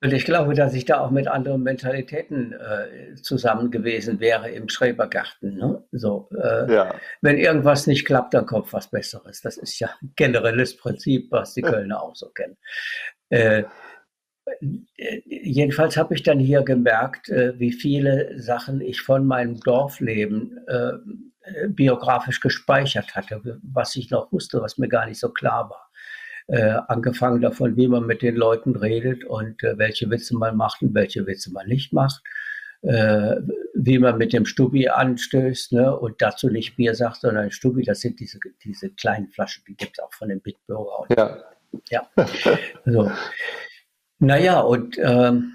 Und 0.03 0.11
ich 0.11 0.25
glaube, 0.25 0.53
dass 0.53 0.73
ich 0.73 0.83
da 0.83 0.99
auch 0.99 1.11
mit 1.11 1.29
anderen 1.29 1.63
Mentalitäten 1.63 2.51
äh, 2.51 3.15
zusammen 3.15 3.71
gewesen 3.71 4.19
wäre 4.19 4.49
im 4.49 4.67
Schrebergarten. 4.67 5.55
Ne? 5.55 5.81
So, 5.93 6.29
äh, 6.35 6.73
ja. 6.73 6.95
Wenn 7.21 7.37
irgendwas 7.37 7.87
nicht 7.87 8.05
klappt, 8.05 8.33
dann 8.33 8.45
kommt 8.45 8.73
was 8.73 8.89
Besseres. 8.89 9.41
Das 9.41 9.55
ist 9.55 9.79
ja 9.79 9.89
ein 10.01 10.11
generelles 10.17 10.75
Prinzip, 10.75 11.31
was 11.31 11.53
die 11.53 11.61
Kölner 11.61 12.03
auch 12.03 12.17
so 12.17 12.27
kennen. 12.27 12.57
Äh, 13.29 13.63
jedenfalls 15.25 15.97
habe 15.97 16.15
ich 16.15 16.23
dann 16.23 16.39
hier 16.39 16.63
gemerkt, 16.63 17.29
äh, 17.29 17.57
wie 17.59 17.71
viele 17.71 18.39
Sachen 18.39 18.81
ich 18.81 19.01
von 19.01 19.25
meinem 19.25 19.59
Dorfleben 19.59 20.59
äh, 20.67 20.93
biografisch 21.67 22.39
gespeichert 22.39 23.15
hatte, 23.15 23.59
was 23.63 23.95
ich 23.95 24.09
noch 24.09 24.31
wusste, 24.31 24.61
was 24.61 24.77
mir 24.77 24.87
gar 24.87 25.05
nicht 25.05 25.19
so 25.19 25.29
klar 25.29 25.69
war. 25.69 25.89
Äh, 26.47 26.77
angefangen 26.87 27.41
davon, 27.41 27.77
wie 27.77 27.87
man 27.87 28.05
mit 28.05 28.21
den 28.21 28.35
Leuten 28.35 28.75
redet 28.75 29.23
und 29.23 29.63
äh, 29.63 29.77
welche 29.77 30.09
Witze 30.09 30.35
man 30.35 30.57
macht 30.57 30.81
und 30.81 30.93
welche 30.93 31.25
Witze 31.25 31.51
man 31.53 31.67
nicht 31.67 31.93
macht. 31.93 32.21
Äh, 32.81 33.37
wie 33.73 33.97
man 33.97 34.17
mit 34.17 34.33
dem 34.33 34.45
Stubi 34.45 34.89
anstößt 34.89 35.71
ne? 35.71 35.97
und 35.97 36.21
dazu 36.21 36.49
nicht 36.49 36.75
Bier 36.75 36.95
sagt, 36.95 37.21
sondern 37.21 37.49
Stubi, 37.49 37.83
das 37.83 38.01
sind 38.01 38.19
diese, 38.19 38.39
diese 38.61 38.89
kleinen 38.89 39.29
Flaschen, 39.29 39.63
die 39.67 39.75
gibt 39.75 39.97
es 39.97 40.03
auch 40.03 40.13
von 40.13 40.27
den 40.27 40.41
Bitbürger. 40.41 41.05
Ja. 41.17 41.43
ja. 41.89 42.09
So. 42.85 43.09
Naja, 44.23 44.61
und 44.61 44.97
ähm, 44.99 45.51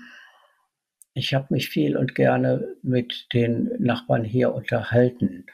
ich 1.14 1.32
habe 1.32 1.46
mich 1.48 1.70
viel 1.70 1.96
und 1.96 2.14
gerne 2.14 2.76
mit 2.82 3.32
den 3.32 3.70
Nachbarn 3.78 4.24
hier 4.24 4.52
unterhalten. 4.52 5.46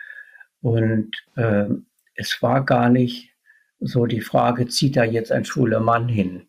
Und 0.63 1.13
ähm, 1.37 1.87
es 2.17 2.43
war 2.43 2.65
gar 2.65 2.89
nicht 2.89 3.31
so 3.79 4.07
die 4.07 4.21
Frage, 4.21 4.67
zieht 4.67 4.97
da 4.97 5.05
jetzt 5.05 5.31
ein 5.31 5.45
schwuler 5.45 5.79
Mann 5.79 6.09
hin? 6.09 6.49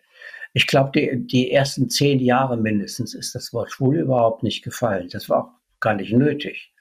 Ich 0.54 0.66
glaube, 0.66 0.90
die, 0.96 1.28
die 1.28 1.52
ersten 1.52 1.88
zehn 1.92 2.20
Jahre 2.20 2.58
mindestens 2.58 3.14
ist 3.14 3.36
das 3.36 3.54
Wort 3.54 3.72
schwul 3.72 3.98
überhaupt 3.98 4.42
nicht 4.42 4.64
gefallen. 4.64 5.08
Das 5.12 5.30
war 5.30 5.46
auch 5.46 5.52
gar 5.80 5.94
nicht 5.94 6.14
nötig. 6.14 6.74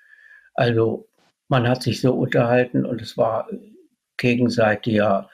Also 0.54 1.10
man 1.48 1.68
hat 1.68 1.82
sich 1.82 2.00
so 2.00 2.14
unterhalten 2.14 2.86
und 2.86 3.02
es 3.02 3.18
war 3.18 3.50
gegenseitiger 4.16 5.28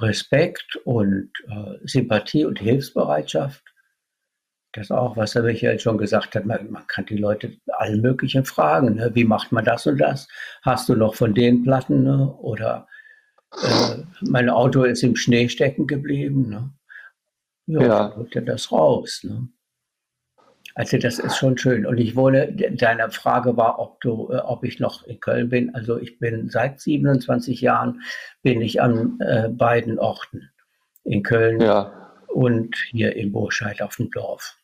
Respekt 0.00 0.76
und 0.84 1.30
äh, 1.48 1.86
Sympathie 1.86 2.44
und 2.44 2.58
Hilfsbereitschaft. 2.58 3.62
Das 4.72 4.90
auch, 4.90 5.16
was 5.16 5.32
der 5.32 5.42
Michael 5.42 5.80
schon 5.80 5.98
gesagt 5.98 6.34
hat, 6.34 6.44
man, 6.44 6.70
man 6.70 6.86
kann 6.86 7.06
die 7.06 7.16
Leute 7.16 7.56
alle 7.78 7.96
möglichen 7.96 8.44
fragen. 8.44 8.96
Ne? 8.96 9.10
Wie 9.14 9.24
macht 9.24 9.50
man 9.50 9.64
das 9.64 9.86
und 9.86 9.98
das? 9.98 10.28
Hast 10.62 10.88
du 10.88 10.94
noch 10.94 11.14
von 11.14 11.34
den 11.34 11.62
Platten? 11.62 12.04
Ne? 12.04 12.32
Oder 12.38 12.86
äh, 13.62 13.96
mein 14.20 14.50
Auto 14.50 14.84
ist 14.84 15.02
im 15.02 15.16
Schnee 15.16 15.48
stecken 15.48 15.86
geblieben. 15.86 16.48
Ne? 16.50 16.70
Ja, 17.66 17.80
ja. 17.80 17.88
dann 17.88 18.16
holt 18.16 18.36
er 18.36 18.42
das 18.42 18.70
raus. 18.70 19.20
Ne? 19.24 19.48
Also 20.78 20.96
das 20.96 21.18
ist 21.18 21.36
schon 21.36 21.58
schön. 21.58 21.84
Und 21.84 21.98
ich 21.98 22.14
wohne, 22.14 22.52
deine 22.52 23.10
Frage 23.10 23.56
war, 23.56 23.80
ob 23.80 24.00
du, 24.00 24.30
äh, 24.30 24.36
ob 24.36 24.62
ich 24.62 24.78
noch 24.78 25.02
in 25.08 25.18
Köln 25.18 25.48
bin. 25.48 25.74
Also 25.74 25.98
ich 25.98 26.20
bin 26.20 26.48
seit 26.50 26.80
27 26.80 27.60
Jahren 27.60 28.00
bin 28.42 28.62
ich 28.62 28.80
an 28.80 29.18
äh, 29.18 29.48
beiden 29.48 29.98
Orten. 29.98 30.50
In 31.02 31.24
Köln 31.24 31.60
ja. 31.60 32.12
und 32.28 32.76
hier 32.90 33.16
in 33.16 33.32
Burscheid 33.32 33.82
auf 33.82 33.96
dem 33.96 34.12
Dorf. 34.12 34.56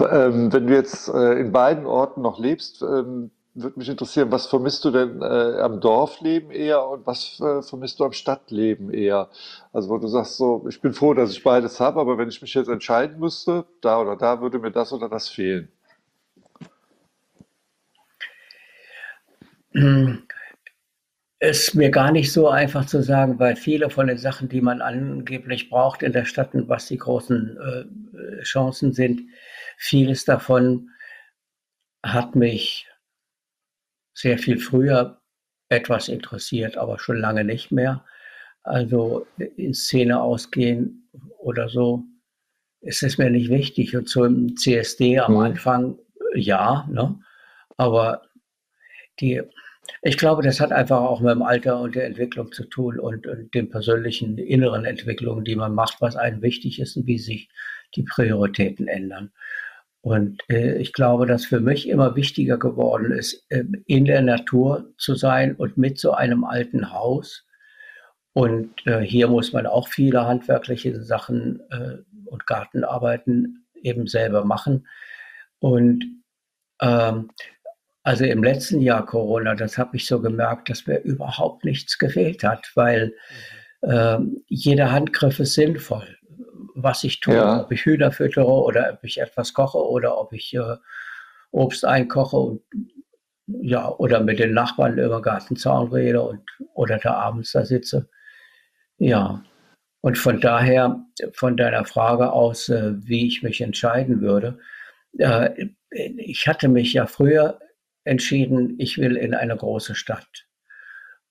Ähm, 0.00 0.50
wenn 0.50 0.66
du 0.66 0.72
jetzt 0.74 1.08
äh, 1.08 1.40
in 1.40 1.52
beiden 1.52 1.84
Orten 1.84 2.22
noch 2.22 2.38
lebst, 2.38 2.80
ähm, 2.80 3.32
würde 3.56 3.78
mich 3.78 3.88
interessieren, 3.88 4.30
was 4.30 4.46
vermisst 4.46 4.84
du 4.84 4.90
denn 4.90 5.22
äh, 5.22 5.60
am 5.60 5.80
Dorfleben 5.80 6.50
eher 6.50 6.86
und 6.86 7.06
was 7.06 7.40
äh, 7.40 7.62
vermisst 7.62 7.98
du 8.00 8.04
am 8.04 8.12
Stadtleben 8.12 8.92
eher? 8.92 9.30
Also 9.72 9.88
wo 9.88 9.98
du 9.98 10.08
sagst 10.08 10.36
so, 10.36 10.66
ich 10.68 10.80
bin 10.80 10.92
froh, 10.92 11.14
dass 11.14 11.32
ich 11.32 11.42
beides 11.42 11.80
habe, 11.80 12.00
aber 12.00 12.18
wenn 12.18 12.28
ich 12.28 12.40
mich 12.42 12.54
jetzt 12.54 12.68
entscheiden 12.68 13.18
müsste, 13.18 13.64
da 13.80 14.00
oder 14.00 14.16
da 14.16 14.40
würde 14.40 14.58
mir 14.58 14.70
das 14.70 14.92
oder 14.92 15.08
das 15.08 15.28
fehlen. 15.28 15.68
Ist 21.40 21.74
mir 21.74 21.90
gar 21.90 22.12
nicht 22.12 22.32
so 22.32 22.48
einfach 22.48 22.86
zu 22.86 23.02
sagen, 23.02 23.38
weil 23.38 23.56
viele 23.56 23.90
von 23.90 24.06
den 24.06 24.18
Sachen, 24.18 24.48
die 24.48 24.62
man 24.62 24.80
angeblich 24.80 25.68
braucht 25.68 26.02
in 26.02 26.12
der 26.12 26.24
Stadt 26.24 26.54
und 26.54 26.68
was 26.68 26.86
die 26.86 26.96
großen 26.96 27.58
äh, 27.58 28.42
Chancen 28.42 28.92
sind, 28.92 29.20
Vieles 29.76 30.24
davon 30.24 30.90
hat 32.02 32.34
mich 32.34 32.85
sehr 34.16 34.38
viel 34.38 34.58
früher 34.58 35.20
etwas 35.68 36.08
interessiert, 36.08 36.76
aber 36.76 36.98
schon 36.98 37.18
lange 37.18 37.44
nicht 37.44 37.70
mehr. 37.70 38.04
Also 38.64 39.26
in 39.36 39.74
Szene 39.74 40.20
ausgehen 40.20 41.08
oder 41.38 41.68
so 41.68 42.04
es 42.86 43.02
ist 43.02 43.18
mir 43.18 43.30
nicht 43.30 43.50
wichtig. 43.50 43.96
Und 43.96 44.08
zum 44.08 44.56
CSD 44.56 45.18
am 45.18 45.34
mhm. 45.34 45.38
Anfang, 45.38 45.98
ja, 46.34 46.86
ne? 46.90 47.18
aber 47.76 48.22
die, 49.20 49.42
ich 50.02 50.16
glaube, 50.16 50.42
das 50.42 50.60
hat 50.60 50.72
einfach 50.72 51.00
auch 51.00 51.20
mit 51.20 51.30
dem 51.30 51.42
Alter 51.42 51.80
und 51.80 51.94
der 51.94 52.06
Entwicklung 52.06 52.52
zu 52.52 52.64
tun 52.64 52.98
und, 52.98 53.26
und 53.26 53.52
den 53.54 53.70
persönlichen 53.70 54.38
inneren 54.38 54.84
Entwicklungen, 54.84 55.44
die 55.44 55.56
man 55.56 55.74
macht, 55.74 56.00
was 56.00 56.16
einem 56.16 56.42
wichtig 56.42 56.80
ist 56.80 56.96
und 56.96 57.06
wie 57.06 57.18
sich 57.18 57.48
die 57.94 58.02
Prioritäten 58.02 58.88
ändern. 58.88 59.32
Und 60.06 60.40
äh, 60.48 60.76
ich 60.76 60.92
glaube, 60.92 61.26
dass 61.26 61.46
für 61.46 61.58
mich 61.58 61.88
immer 61.88 62.14
wichtiger 62.14 62.58
geworden 62.58 63.10
ist, 63.10 63.44
äh, 63.48 63.64
in 63.86 64.04
der 64.04 64.22
Natur 64.22 64.94
zu 64.98 65.16
sein 65.16 65.56
und 65.56 65.78
mit 65.78 65.98
so 65.98 66.12
einem 66.12 66.44
alten 66.44 66.92
Haus. 66.92 67.44
Und 68.32 68.70
äh, 68.86 69.00
hier 69.00 69.26
muss 69.26 69.52
man 69.52 69.66
auch 69.66 69.88
viele 69.88 70.24
handwerkliche 70.24 71.02
Sachen 71.02 71.58
äh, 71.72 71.96
und 72.26 72.46
Gartenarbeiten 72.46 73.66
eben 73.82 74.06
selber 74.06 74.44
machen. 74.44 74.86
Und 75.58 76.04
ähm, 76.80 77.32
also 78.04 78.26
im 78.26 78.44
letzten 78.44 78.80
Jahr 78.82 79.04
Corona, 79.04 79.56
das 79.56 79.76
habe 79.76 79.96
ich 79.96 80.06
so 80.06 80.20
gemerkt, 80.20 80.70
dass 80.70 80.86
mir 80.86 80.98
überhaupt 81.00 81.64
nichts 81.64 81.98
gefehlt 81.98 82.44
hat, 82.44 82.70
weil 82.76 83.12
mhm. 83.82 83.90
ähm, 83.90 84.44
jeder 84.46 84.92
Handgriff 84.92 85.40
ist 85.40 85.54
sinnvoll 85.54 86.16
was 86.76 87.02
ich 87.04 87.20
tue, 87.20 87.34
ja. 87.34 87.62
ob 87.62 87.72
ich 87.72 87.84
Hühner 87.84 88.12
füttere 88.12 88.46
oder 88.46 88.92
ob 88.92 89.02
ich 89.02 89.18
etwas 89.18 89.54
koche 89.54 89.78
oder 89.78 90.18
ob 90.18 90.32
ich 90.32 90.54
äh, 90.54 90.76
Obst 91.50 91.84
einkoche 91.84 92.36
und 92.36 92.62
ja, 93.46 93.88
oder 93.88 94.20
mit 94.20 94.38
den 94.38 94.54
Nachbarn 94.54 94.98
über 94.98 95.22
Gartenzaun 95.22 95.92
rede 95.92 96.20
und 96.22 96.42
oder 96.74 96.98
da 96.98 97.14
abends 97.14 97.52
da 97.52 97.64
sitze. 97.64 98.08
Ja. 98.98 99.42
Und 100.00 100.18
von 100.18 100.40
daher, 100.40 101.04
von 101.32 101.56
deiner 101.56 101.84
Frage 101.84 102.32
aus, 102.32 102.68
äh, 102.68 102.92
wie 102.96 103.26
ich 103.26 103.42
mich 103.42 103.60
entscheiden 103.60 104.20
würde, 104.20 104.58
äh, 105.18 105.68
ich 105.90 106.46
hatte 106.46 106.68
mich 106.68 106.92
ja 106.92 107.06
früher 107.06 107.58
entschieden, 108.04 108.76
ich 108.78 108.98
will 108.98 109.16
in 109.16 109.34
eine 109.34 109.56
große 109.56 109.94
Stadt. 109.94 110.45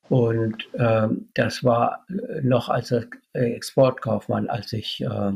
Und 0.10 0.68
ähm, 0.77 1.30
das 1.34 1.64
war 1.64 2.06
äh, 2.10 2.41
noch 2.41 2.69
als 2.69 2.94
Exportkaufmann, 3.34 4.49
als 4.49 4.72
ich 4.73 5.02
äh, 5.02 5.32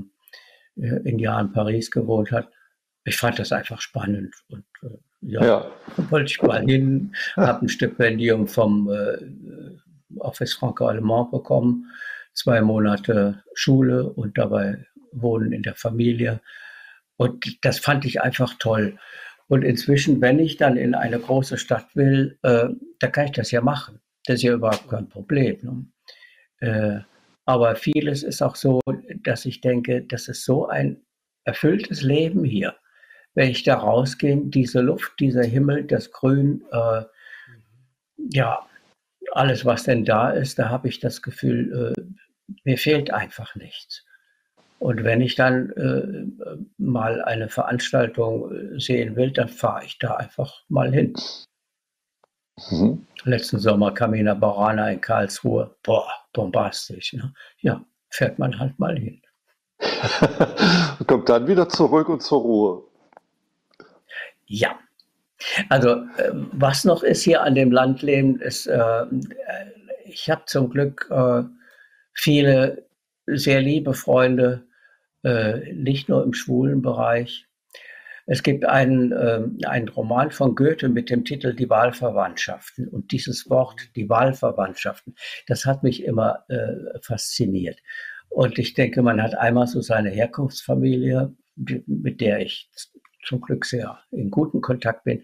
in 0.76 1.20
Jahren 1.20 1.52
Paris 1.52 1.92
gewohnt 1.92 2.32
habe. 2.32 2.48
Ich 3.04 3.18
fand 3.18 3.40
das 3.40 3.52
einfach 3.52 3.82
spannend 3.82 4.36
und 4.50 4.66
äh, 4.84 4.98
ja, 5.22 5.44
ja, 5.44 5.72
wollte 6.10 6.32
ich 6.32 6.42
mal 6.42 6.64
hin, 6.64 7.14
habe 7.36 7.66
ein 7.66 7.70
Stipendium 7.70 8.48
vom 8.48 8.90
äh, 8.90 9.18
Office 10.18 10.54
Franco-Allemand 10.54 11.32
bekommen, 11.32 11.92
zwei 12.34 12.62
Monate 12.62 13.44
Schule 13.54 14.10
und 14.10 14.38
dabei 14.38 14.86
wohnen 15.12 15.52
in 15.52 15.64
der 15.64 15.76
Familie. 15.76 16.42
Und 17.18 17.58
das 17.66 17.80
fand 17.80 18.06
ich 18.06 18.22
einfach 18.22 18.54
toll. 18.60 18.98
Und 19.48 19.64
inzwischen, 19.64 20.22
wenn 20.22 20.40
ich 20.40 20.58
dann 20.58 20.78
in 20.78 20.96
eine 20.96 21.20
große 21.20 21.58
Stadt 21.58 21.88
will, 21.96 22.38
äh, 22.44 22.70
da 23.00 23.08
kann 23.08 23.26
ich 23.26 23.32
das 23.32 23.52
ja 23.52 23.62
machen. 23.62 24.00
Das 24.26 24.36
ist 24.36 24.44
ja 24.44 24.54
überhaupt 24.54 24.90
kein 24.90 25.08
Problem. 25.10 25.58
Ne? 25.62 25.86
Äh, 26.68 27.00
aber 27.46 27.76
vieles 27.76 28.24
ist 28.24 28.42
auch 28.42 28.56
so, 28.56 28.80
dass 29.24 29.46
ich 29.46 29.62
denke, 29.62 30.04
das 30.04 30.28
ist 30.28 30.46
so 30.46 30.68
ein 30.68 31.02
erfülltes 31.46 32.04
Leben 32.04 32.44
hier. 32.44 32.76
Wenn 33.34 33.50
ich 33.50 33.64
da 33.64 33.76
rausgehe, 33.76 34.38
diese 34.44 34.82
Luft, 34.82 35.14
dieser 35.20 35.44
Himmel, 35.44 35.86
das 35.86 36.12
Grün, 36.12 36.64
äh, 36.72 37.04
ja, 38.32 38.68
alles, 39.32 39.66
was 39.66 39.84
denn 39.84 40.06
da 40.06 40.32
ist, 40.32 40.60
da 40.60 40.70
habe 40.70 40.88
ich 40.88 41.00
das 41.00 41.22
Gefühl, 41.22 41.96
äh, 41.96 42.02
mir 42.64 42.78
fehlt 42.78 43.12
einfach 43.12 43.56
nichts. 43.56 44.06
Und 44.80 45.04
wenn 45.04 45.22
ich 45.22 45.36
dann 45.36 45.72
äh, 45.72 46.62
mal 46.78 47.22
eine 47.22 47.50
Veranstaltung 47.50 48.52
äh, 48.52 48.80
sehen 48.80 49.16
will, 49.16 49.32
dann 49.32 49.50
fahre 49.50 49.86
ich 49.86 50.00
da 50.00 50.16
einfach 50.16 50.64
mal 50.70 50.92
hin. 50.92 51.14
Mhm. 52.72 53.06
Letzten 53.24 53.60
Sommer 53.60 53.94
Camina 53.94 54.34
Barana 54.34 54.92
in 54.92 55.02
Karlsruhe. 55.02 55.76
Boah, 55.84 56.10
bombastisch. 56.34 57.14
Ne? 57.14 57.34
Ja, 57.62 57.84
fährt 58.10 58.40
man 58.40 58.58
halt 58.60 58.78
mal 58.80 58.98
hin. 58.98 59.22
Kommt 61.08 61.30
dann 61.30 61.48
wieder 61.48 61.70
zurück 61.70 62.10
und 62.10 62.22
zur 62.22 62.42
Ruhe. 62.42 62.84
Ja. 64.46 64.80
Also, 65.70 65.90
äh, 66.18 66.32
was 66.34 66.84
noch 66.84 67.04
ist 67.04 67.24
hier 67.24 67.44
an 67.44 67.56
dem 67.56 67.72
Landleben, 67.72 68.42
ist, 68.42 68.68
äh, 68.68 69.06
ich 70.06 70.30
habe 70.30 70.44
zum 70.46 70.70
Glück 70.70 71.08
äh, 71.12 71.44
viele 72.14 72.86
sehr 73.26 73.62
liebe 73.62 73.94
Freunde, 73.94 74.68
äh, 75.24 75.74
nicht 75.74 76.10
nur 76.10 76.24
im 76.24 76.34
schwulen 76.34 76.82
Bereich, 76.82 77.49
es 78.32 78.44
gibt 78.44 78.64
einen, 78.64 79.12
äh, 79.12 79.42
einen 79.66 79.90
Roman 79.90 80.30
von 80.30 80.54
Goethe 80.54 80.88
mit 80.88 81.10
dem 81.10 81.26
Titel 81.26 81.56
Die 81.56 81.68
Wahlverwandtschaften. 81.68 82.88
Und 82.88 83.12
dieses 83.12 83.50
Wort, 83.50 83.90
die 83.96 84.08
Wahlverwandtschaften, 84.08 85.16
das 85.48 85.66
hat 85.66 85.82
mich 85.82 86.04
immer 86.04 86.46
äh, 86.48 87.00
fasziniert. 87.02 87.80
Und 88.30 88.60
ich 88.60 88.76
denke, 88.76 89.02
man 89.02 89.20
hat 89.20 89.34
einmal 89.34 89.66
so 89.66 89.82
seine 89.82 90.12
Herkunftsfamilie, 90.12 91.34
mit 91.56 92.22
der 92.22 92.42
ich 92.42 92.70
zum 93.26 93.42
Glück 93.42 93.66
sehr 93.66 94.00
in 94.12 94.30
guten 94.30 94.62
Kontakt 94.62 95.06
bin. 95.06 95.24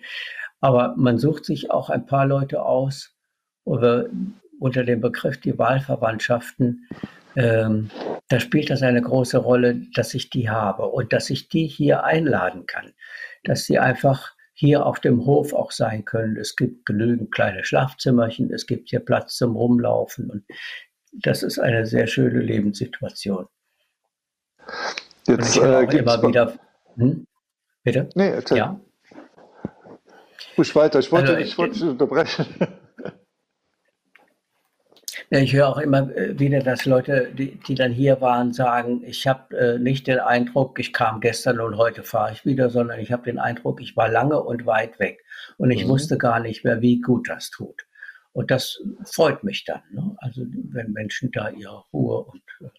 Aber 0.59 0.95
man 0.97 1.19
sucht 1.19 1.45
sich 1.45 1.69
auch 1.69 1.91
ein 1.91 2.07
paar 2.07 2.25
Leute 2.25 2.63
aus 2.63 3.15
unter 3.63 4.83
dem 4.83 5.01
Begriff 5.01 5.39
die 5.39 5.59
Wahlverwandtschaften, 5.59 6.87
ähm, 7.35 7.89
da 8.29 8.39
spielt 8.39 8.69
das 8.69 8.81
eine 8.81 9.01
große 9.01 9.37
Rolle, 9.37 9.81
dass 9.93 10.13
ich 10.13 10.29
die 10.29 10.49
habe 10.49 10.87
und 10.87 11.13
dass 11.13 11.29
ich 11.29 11.49
die 11.49 11.67
hier 11.67 12.03
einladen 12.03 12.65
kann, 12.65 12.93
dass 13.43 13.65
sie 13.65 13.79
einfach 13.79 14.33
hier 14.53 14.85
auf 14.85 14.99
dem 14.99 15.25
Hof 15.25 15.53
auch 15.53 15.71
sein 15.71 16.05
können. 16.05 16.37
Es 16.37 16.55
gibt 16.55 16.85
genügend 16.85 17.31
kleine 17.31 17.63
Schlafzimmerchen, 17.63 18.51
es 18.53 18.65
gibt 18.65 18.89
hier 18.89 19.01
Platz 19.01 19.35
zum 19.35 19.55
Rumlaufen 19.55 20.29
und 20.29 20.43
das 21.11 21.43
ist 21.43 21.59
eine 21.59 21.85
sehr 21.85 22.07
schöne 22.07 22.39
Lebenssituation. 22.39 23.47
Jetzt 25.27 25.57
äh, 25.57 25.83
immer 25.83 26.23
wieder. 26.23 26.53
Hm? 26.95 27.27
Bitte? 27.83 28.09
Nee, 28.15 28.29
erzähl. 28.29 28.57
Ja. 28.57 28.79
Ruhig 30.57 30.75
weiter, 30.75 30.99
ich 30.99 31.11
wollte, 31.11 31.33
also, 31.33 31.41
ich, 31.41 31.49
ich 31.49 31.57
wollte 31.57 31.73
dich 31.73 31.83
unterbrechen. 31.83 32.45
Ja, 35.35 35.41
ich 35.41 35.53
höre 35.53 35.67
auch 35.67 35.79
immer 35.79 36.15
äh, 36.15 36.39
wieder, 36.39 36.61
dass 36.61 36.85
Leute, 36.85 37.29
die, 37.33 37.59
die 37.59 37.75
dann 37.75 37.91
hier 37.91 38.21
waren, 38.21 38.53
sagen, 38.53 39.03
ich 39.03 39.27
habe 39.27 39.57
äh, 39.57 39.77
nicht 39.77 40.07
den 40.07 40.19
Eindruck, 40.19 40.79
ich 40.79 40.93
kam 40.93 41.19
gestern 41.19 41.59
und 41.59 41.75
heute 41.75 42.03
fahre 42.03 42.31
ich 42.31 42.45
wieder, 42.45 42.69
sondern 42.69 43.01
ich 43.01 43.11
habe 43.11 43.23
den 43.23 43.37
Eindruck, 43.37 43.81
ich 43.81 43.97
war 43.97 44.07
lange 44.07 44.41
und 44.41 44.65
weit 44.65 44.97
weg 44.97 45.25
und 45.57 45.71
ich 45.71 45.83
mhm. 45.83 45.89
wusste 45.89 46.17
gar 46.17 46.39
nicht 46.39 46.63
mehr, 46.63 46.79
wie 46.79 47.01
gut 47.01 47.27
das 47.27 47.49
tut. 47.49 47.85
Und 48.31 48.49
das 48.49 48.81
freut 49.11 49.43
mich 49.43 49.65
dann. 49.65 49.81
Ne? 49.91 50.15
Also 50.19 50.43
wenn 50.71 50.93
Menschen 50.93 51.33
da 51.33 51.49
ihre 51.49 51.83
Ruhe 51.91 52.23
und 52.23 52.43
äh, 52.61 52.69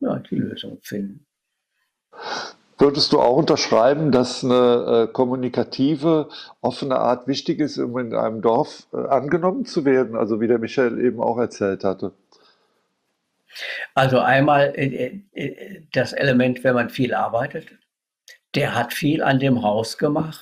ja, 0.00 0.18
die 0.18 0.38
Lösung 0.38 0.80
finden. 0.82 1.24
Würdest 2.82 3.12
du 3.12 3.20
auch 3.20 3.36
unterschreiben, 3.36 4.10
dass 4.10 4.42
eine 4.42 5.06
äh, 5.08 5.12
kommunikative, 5.12 6.28
offene 6.60 6.96
Art 6.96 7.28
wichtig 7.28 7.60
ist, 7.60 7.78
um 7.78 7.96
in 7.96 8.12
einem 8.12 8.42
Dorf 8.42 8.88
äh, 8.92 8.96
angenommen 8.96 9.64
zu 9.64 9.84
werden? 9.84 10.16
Also 10.16 10.40
wie 10.40 10.48
der 10.48 10.58
Michael 10.58 10.98
eben 10.98 11.20
auch 11.20 11.38
erzählt 11.38 11.84
hatte. 11.84 12.10
Also 13.94 14.18
einmal 14.18 14.72
äh, 14.74 15.20
das 15.92 16.12
Element, 16.12 16.64
wenn 16.64 16.74
man 16.74 16.90
viel 16.90 17.14
arbeitet, 17.14 17.68
der 18.56 18.74
hat 18.74 18.92
viel 18.92 19.22
an 19.22 19.38
dem 19.38 19.62
Haus 19.62 19.96
gemacht. 19.96 20.40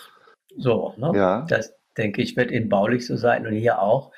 So, 0.57 0.95
ne? 0.97 1.13
ja. 1.15 1.47
das 1.47 1.75
denke 1.99 2.23
ich, 2.23 2.39
wird 2.39 2.51
in 2.51 2.71
Baulich 2.71 3.07
so 3.07 3.17
sein 3.17 3.47
und 3.47 3.53
hier 3.53 3.83
auch. 3.83 4.13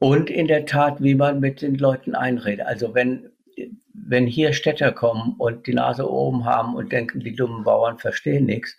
Und 0.00 0.30
in 0.30 0.48
der 0.48 0.66
Tat, 0.66 1.00
wie 1.00 1.14
man 1.14 1.38
mit 1.38 1.62
den 1.62 1.76
Leuten 1.76 2.16
einredet. 2.16 2.66
Also 2.66 2.92
wenn 2.92 3.31
wenn 3.94 4.26
hier 4.26 4.52
Städter 4.52 4.92
kommen 4.92 5.34
und 5.38 5.66
die 5.66 5.74
Nase 5.74 6.10
oben 6.10 6.44
haben 6.44 6.74
und 6.74 6.92
denken, 6.92 7.20
die 7.20 7.34
dummen 7.34 7.64
Bauern 7.64 7.98
verstehen 7.98 8.46
nichts, 8.46 8.76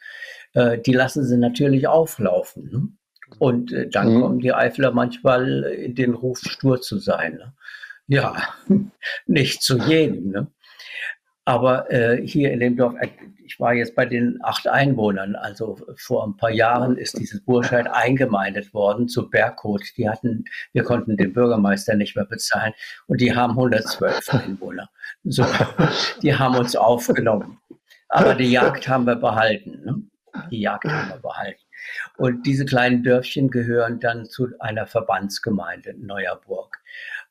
äh, 0.53 0.77
die 0.80 0.94
lassen 0.94 1.23
sie 1.23 1.38
natürlich 1.38 1.88
auflaufen. 1.88 2.69
Ne? 2.72 2.88
Und 3.40 3.72
äh, 3.72 3.90
dann 3.90 4.15
mhm. 4.15 4.22
kommen 4.22 4.40
die 4.40 4.53
Eifler 4.53 4.91
manchmal 4.91 5.64
in 5.64 5.95
den 5.95 6.14
Ruf, 6.14 6.40
stur 6.40 6.81
zu 6.81 6.99
sein. 6.99 7.35
Ne? 7.35 7.53
Ja, 8.07 8.35
nicht 9.26 9.61
zu 9.61 9.77
jedem. 9.77 10.30
Ne? 10.30 10.48
Aber 11.45 11.91
äh, 11.91 12.26
hier 12.26 12.52
in 12.52 12.61
dem 12.61 12.78
Dorf, 12.78 12.95
äh, 12.99 13.10
ich 13.45 13.60
war 13.60 13.74
jetzt 13.74 13.95
bei 13.95 14.06
den 14.06 14.40
acht 14.44 14.68
Einwohnern, 14.68 15.36
also 15.36 15.78
vor 15.98 16.26
ein 16.26 16.38
paar 16.38 16.52
Jahren 16.52 16.98
ist 16.98 17.20
dieses 17.20 17.44
Burscheid 17.44 17.88
eingemeindet 17.88 18.74
worden 18.74 19.10
zu 19.10 19.30
Berghut. 19.30 19.84
Die 19.98 20.07
hatten, 20.10 20.45
wir 20.72 20.84
konnten 20.84 21.18
den 21.18 21.34
Bürgermeister 21.34 21.95
nicht 21.95 22.15
mehr 22.15 22.26
bezahlen 22.26 22.74
und 23.07 23.20
die 23.20 23.36
haben 23.36 23.52
112 23.52 24.34
Einwohner. 24.34 24.90
So, 25.26 25.45
die 26.22 26.34
haben 26.34 26.56
uns 26.56 26.76
aufgenommen. 26.76 27.60
Aber 28.07 28.36
die 28.36 28.52
Jagd 28.52 28.88
haben 28.88 29.06
wir 29.06 29.15
behalten. 29.15 29.82
Ne? 29.84 30.02
Die 30.49 30.61
Jagd 30.61 30.86
haben 30.86 31.10
wir 31.10 31.20
behalten. 31.20 31.61
Und 32.18 32.45
diese 32.45 32.64
kleinen 32.65 33.03
Dörfchen 33.03 33.49
gehören 33.49 33.99
dann 33.99 34.26
zu 34.26 34.48
einer 34.60 34.88
Verbandsgemeinde 34.88 35.95
Neuerburg. 35.98 36.78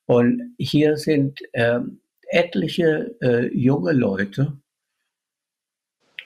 Und 0.07 0.55
hier 0.59 0.97
sind 0.97 1.41
ähm, 1.55 2.02
etliche 2.33 3.15
äh, 3.21 3.47
junge 3.55 3.93
Leute, 3.93 4.59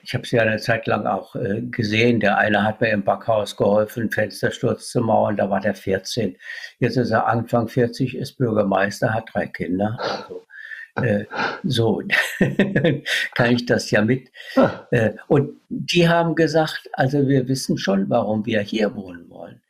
ich 0.07 0.13
habe 0.13 0.25
sie 0.25 0.39
eine 0.39 0.57
Zeit 0.57 0.87
lang 0.87 1.05
auch 1.05 1.35
äh, 1.35 1.61
gesehen. 1.63 2.21
Der 2.21 2.37
eine 2.37 2.63
hat 2.63 2.79
mir 2.79 2.91
im 2.91 3.03
Backhaus 3.03 3.57
geholfen, 3.57 4.09
Fenstersturz 4.09 4.89
zu 4.89 5.01
mauern, 5.01 5.35
da 5.35 5.49
war 5.49 5.59
der 5.59 5.75
14. 5.75 6.37
Jetzt 6.79 6.95
ist 6.95 7.11
er 7.11 7.27
Anfang 7.27 7.67
40, 7.67 8.15
ist 8.15 8.37
Bürgermeister, 8.37 9.13
hat 9.13 9.25
drei 9.33 9.47
Kinder. 9.47 9.97
Also, 9.99 10.45
äh, 10.95 11.25
so 11.63 12.01
kann 13.35 13.51
ich 13.51 13.65
das 13.65 13.91
ja 13.91 14.01
mit. 14.01 14.31
Äh, 14.91 15.11
und 15.27 15.59
die 15.67 16.07
haben 16.07 16.35
gesagt, 16.35 16.89
also 16.93 17.27
wir 17.27 17.49
wissen 17.49 17.77
schon, 17.77 18.09
warum 18.09 18.45
wir 18.45 18.61
hier 18.61 18.95
wohnen 18.95 19.29
wollen. 19.29 19.61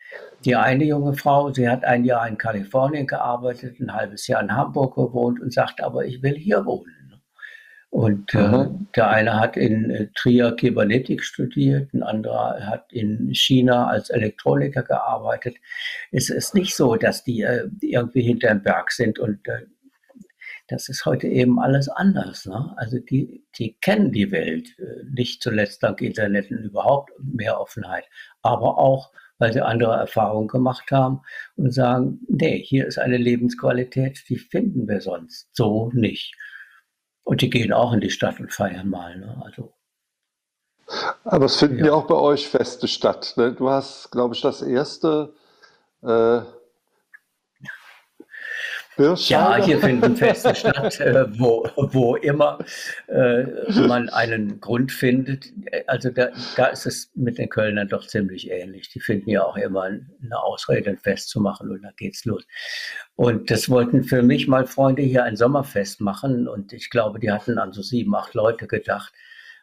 Die 0.45 0.55
eine 0.55 0.85
junge 0.85 1.13
Frau, 1.13 1.51
sie 1.51 1.67
hat 1.67 1.83
ein 1.83 2.05
Jahr 2.05 2.27
in 2.27 2.37
Kalifornien 2.37 3.07
gearbeitet, 3.07 3.79
ein 3.79 3.93
halbes 3.93 4.27
Jahr 4.27 4.41
in 4.41 4.55
Hamburg 4.55 4.95
gewohnt 4.95 5.41
und 5.41 5.51
sagt, 5.51 5.81
aber 5.81 6.05
ich 6.05 6.21
will 6.21 6.35
hier 6.35 6.65
wohnen. 6.65 6.93
Und 7.89 8.33
äh, 8.35 8.67
der 8.95 9.09
eine 9.09 9.39
hat 9.39 9.55
in 9.55 9.89
äh, 9.89 10.07
Trier 10.13 10.51
Kybernetik 10.55 11.23
studiert, 11.23 11.93
ein 11.93 12.03
anderer 12.03 12.67
hat 12.67 12.91
in 12.91 13.33
China 13.33 13.87
als 13.87 14.09
Elektroniker 14.09 14.83
gearbeitet. 14.83 15.55
Es 16.11 16.29
ist 16.29 16.53
nicht 16.53 16.75
so, 16.75 16.95
dass 16.95 17.23
die 17.23 17.41
äh, 17.41 17.69
irgendwie 17.81 18.21
hinterm 18.21 18.61
Berg 18.61 18.91
sind 18.91 19.19
und 19.19 19.47
äh, 19.47 19.65
das 20.67 20.89
ist 20.89 21.05
heute 21.05 21.27
eben 21.27 21.59
alles 21.59 21.87
anders. 21.87 22.45
Ne? 22.45 22.73
Also 22.75 22.99
die, 22.99 23.45
die 23.57 23.77
kennen 23.79 24.11
die 24.11 24.31
Welt, 24.31 24.77
äh, 24.79 25.05
nicht 25.09 25.41
zuletzt 25.41 25.81
dank 25.81 26.01
Internet 26.01 26.51
und 26.51 26.65
überhaupt 26.65 27.11
mehr 27.19 27.59
Offenheit, 27.59 28.03
aber 28.41 28.77
auch, 28.77 29.11
weil 29.39 29.53
sie 29.53 29.61
andere 29.61 29.95
Erfahrungen 29.95 30.47
gemacht 30.47 30.91
haben 30.91 31.21
und 31.55 31.73
sagen, 31.73 32.19
nee, 32.27 32.61
hier 32.63 32.87
ist 32.87 32.97
eine 32.97 33.17
Lebensqualität, 33.17 34.23
die 34.29 34.37
finden 34.37 34.87
wir 34.87 35.01
sonst 35.01 35.49
so 35.53 35.91
nicht. 35.93 36.35
Und 37.23 37.41
die 37.41 37.49
gehen 37.49 37.73
auch 37.73 37.93
in 37.93 37.99
die 37.99 38.09
Stadt 38.09 38.39
und 38.39 38.53
feiern 38.53 38.89
mal. 38.89 39.17
Ne? 39.17 39.41
Also, 39.43 39.73
Aber 41.23 41.45
es 41.45 41.57
finden 41.57 41.79
ja. 41.79 41.87
ja. 41.87 41.93
auch 41.93 42.07
bei 42.07 42.15
euch 42.15 42.47
Feste 42.47 42.87
statt. 42.87 43.33
Ne? 43.35 43.53
Du 43.53 43.69
hast, 43.69 44.11
glaube 44.11 44.33
ich, 44.33 44.41
das 44.41 44.61
erste 44.61 45.33
äh, 46.03 46.41
ja, 48.97 49.57
hier 49.57 49.79
finden 49.79 50.15
Feste 50.15 50.55
statt, 50.55 50.99
äh, 50.99 51.25
wo, 51.39 51.67
wo 51.75 52.15
immer 52.15 52.59
äh, 53.07 53.43
man 53.87 54.09
einen 54.09 54.59
Grund 54.59 54.91
findet. 54.91 55.51
Also 55.87 56.09
da, 56.09 56.29
da 56.55 56.67
ist 56.67 56.85
es 56.85 57.11
mit 57.15 57.37
den 57.37 57.49
Kölnern 57.49 57.87
doch 57.87 58.07
ziemlich 58.07 58.49
ähnlich. 58.49 58.89
Die 58.89 58.99
finden 58.99 59.29
ja 59.29 59.43
auch 59.43 59.57
immer 59.57 59.83
eine 59.83 60.43
Ausrede, 60.43 60.89
ein 60.89 60.97
Fest 60.97 61.29
zu 61.29 61.39
machen 61.39 61.69
und 61.69 61.83
dann 61.83 61.93
geht's 61.97 62.25
los. 62.25 62.43
Und 63.15 63.49
das 63.51 63.69
wollten 63.69 64.03
für 64.03 64.23
mich 64.23 64.47
mal 64.47 64.65
Freunde 64.65 65.01
hier 65.01 65.23
ein 65.23 65.35
Sommerfest 65.35 66.01
machen 66.01 66.47
und 66.47 66.73
ich 66.73 66.89
glaube, 66.89 67.19
die 67.19 67.31
hatten 67.31 67.57
an 67.57 67.73
so 67.73 67.81
sieben, 67.81 68.15
acht 68.15 68.33
Leute 68.33 68.67
gedacht. 68.67 69.13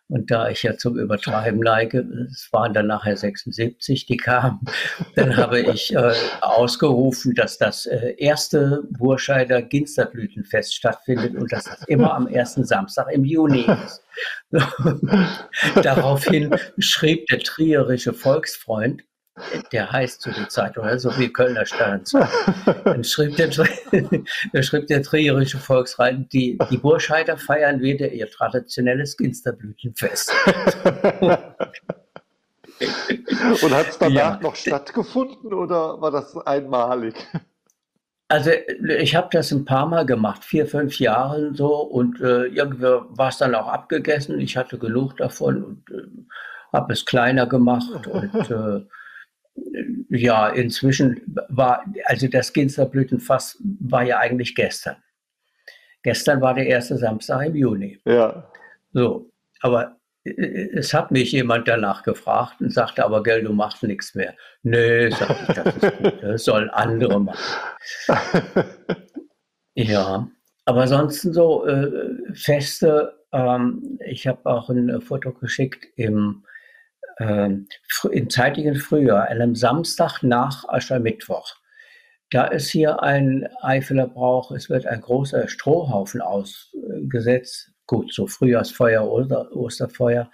Und 0.08 0.30
da 0.30 0.50
ich 0.50 0.62
ja 0.62 0.76
zum 0.76 0.98
Übertreiben 0.98 1.60
neige, 1.60 2.06
es 2.30 2.48
waren 2.52 2.74
dann 2.74 2.86
nachher 2.86 3.16
76, 3.16 4.04
die 4.04 4.18
kamen, 4.18 4.60
dann 5.16 5.36
habe 5.36 5.60
ich 5.60 5.94
äh, 5.94 6.12
ausgerufen, 6.40 7.34
dass 7.34 7.56
das 7.56 7.86
äh, 7.86 8.14
erste 8.18 8.82
Burscheider 8.90 9.62
Ginsterblütenfest 9.62 10.74
stattfindet 10.74 11.34
und 11.34 11.50
dass 11.50 11.64
das 11.64 11.82
immer 11.88 12.14
am 12.14 12.26
ersten 12.26 12.64
Samstag 12.64 13.10
im 13.12 13.24
Juni 13.24 13.66
ist. 13.84 14.02
Daraufhin 15.82 16.54
schrieb 16.78 17.26
der 17.26 17.40
trierische 17.40 18.12
Volksfreund, 18.12 19.02
der 19.72 19.90
heißt 19.90 20.22
so 20.22 20.30
die 20.30 20.46
Zeitung, 20.48 20.86
so 20.98 21.16
wie 21.18 21.32
Kölner 21.32 21.66
Stern. 21.66 22.02
Dann 22.84 23.02
schrieb 23.02 23.36
der, 23.36 23.48
dann 24.52 24.62
schrieb 24.62 24.86
der 24.86 25.02
trierische 25.02 25.58
Volksrein, 25.58 26.28
die, 26.32 26.58
die 26.70 26.76
Burscheider 26.76 27.36
feiern 27.36 27.80
wieder 27.80 28.10
ihr 28.12 28.30
traditionelles 28.30 29.16
Ginsterblütenfest. 29.16 30.32
Und 33.62 33.74
hat 33.74 33.88
es 33.88 33.98
danach 33.98 34.36
ja. 34.36 34.40
noch 34.40 34.54
stattgefunden 34.56 35.52
oder 35.52 36.00
war 36.00 36.10
das 36.10 36.36
einmalig? 36.36 37.14
Also 38.28 38.50
ich 38.98 39.14
habe 39.14 39.28
das 39.30 39.52
ein 39.52 39.64
paar 39.64 39.86
Mal 39.86 40.06
gemacht, 40.06 40.44
vier, 40.44 40.66
fünf 40.66 40.98
Jahre 40.98 41.54
so 41.54 41.76
und 41.76 42.20
äh, 42.20 42.46
irgendwie 42.46 42.84
war 42.84 43.28
es 43.28 43.38
dann 43.38 43.54
auch 43.54 43.68
abgegessen. 43.68 44.40
Ich 44.40 44.56
hatte 44.56 44.78
genug 44.78 45.16
davon 45.18 45.62
und 45.62 45.90
äh, 45.90 46.06
habe 46.72 46.92
es 46.92 47.04
kleiner 47.04 47.46
gemacht 47.46 48.06
und 48.06 48.50
äh, 48.50 48.86
ja, 50.10 50.48
inzwischen 50.48 51.20
war, 51.48 51.84
also 52.04 52.28
das 52.28 52.52
Ginsterblütenfass 52.52 53.58
war 53.80 54.02
ja 54.02 54.18
eigentlich 54.18 54.54
gestern. 54.54 54.96
Gestern 56.02 56.40
war 56.40 56.54
der 56.54 56.66
erste 56.66 56.96
Samstag 56.98 57.46
im 57.46 57.56
Juni. 57.56 58.00
Ja. 58.04 58.50
So, 58.92 59.30
aber 59.60 59.96
äh, 60.24 60.68
es 60.74 60.92
hat 60.92 61.10
mich 61.10 61.32
jemand 61.32 61.66
danach 61.66 62.02
gefragt 62.02 62.60
und 62.60 62.72
sagte, 62.72 63.04
aber 63.04 63.22
gell, 63.22 63.42
du 63.42 63.52
machst 63.52 63.82
nichts 63.82 64.14
mehr. 64.14 64.34
Nö, 64.62 65.10
sagte 65.10 65.44
ich, 65.48 65.54
das 65.54 65.76
ist 65.76 65.98
gut, 65.98 66.22
das 66.22 66.44
sollen 66.44 66.70
andere 66.70 67.20
machen. 67.20 67.60
ja, 69.74 70.28
aber 70.66 70.82
ansonsten 70.82 71.32
so 71.32 71.66
äh, 71.66 72.34
Feste, 72.34 73.14
ähm, 73.32 73.98
ich 74.06 74.26
habe 74.26 74.44
auch 74.44 74.68
ein 74.70 75.00
Foto 75.00 75.32
geschickt 75.32 75.86
im 75.96 76.44
ähm, 77.18 77.68
im 78.10 78.30
zeitigen 78.30 78.76
Frühjahr, 78.76 79.24
einem 79.24 79.54
Samstag 79.54 80.22
nach 80.22 80.68
Aschermittwoch. 80.68 81.54
Da 82.30 82.46
ist 82.46 82.70
hier 82.70 83.02
ein 83.02 83.48
Eifeler 83.60 84.08
Brauch, 84.08 84.50
es 84.50 84.68
wird 84.68 84.86
ein 84.86 85.00
großer 85.00 85.46
Strohhaufen 85.48 86.20
ausgesetzt. 86.20 87.70
Gut, 87.86 88.12
so 88.12 88.26
Frühjahrsfeuer 88.26 89.08
oder 89.08 89.54
Osterfeuer 89.54 90.30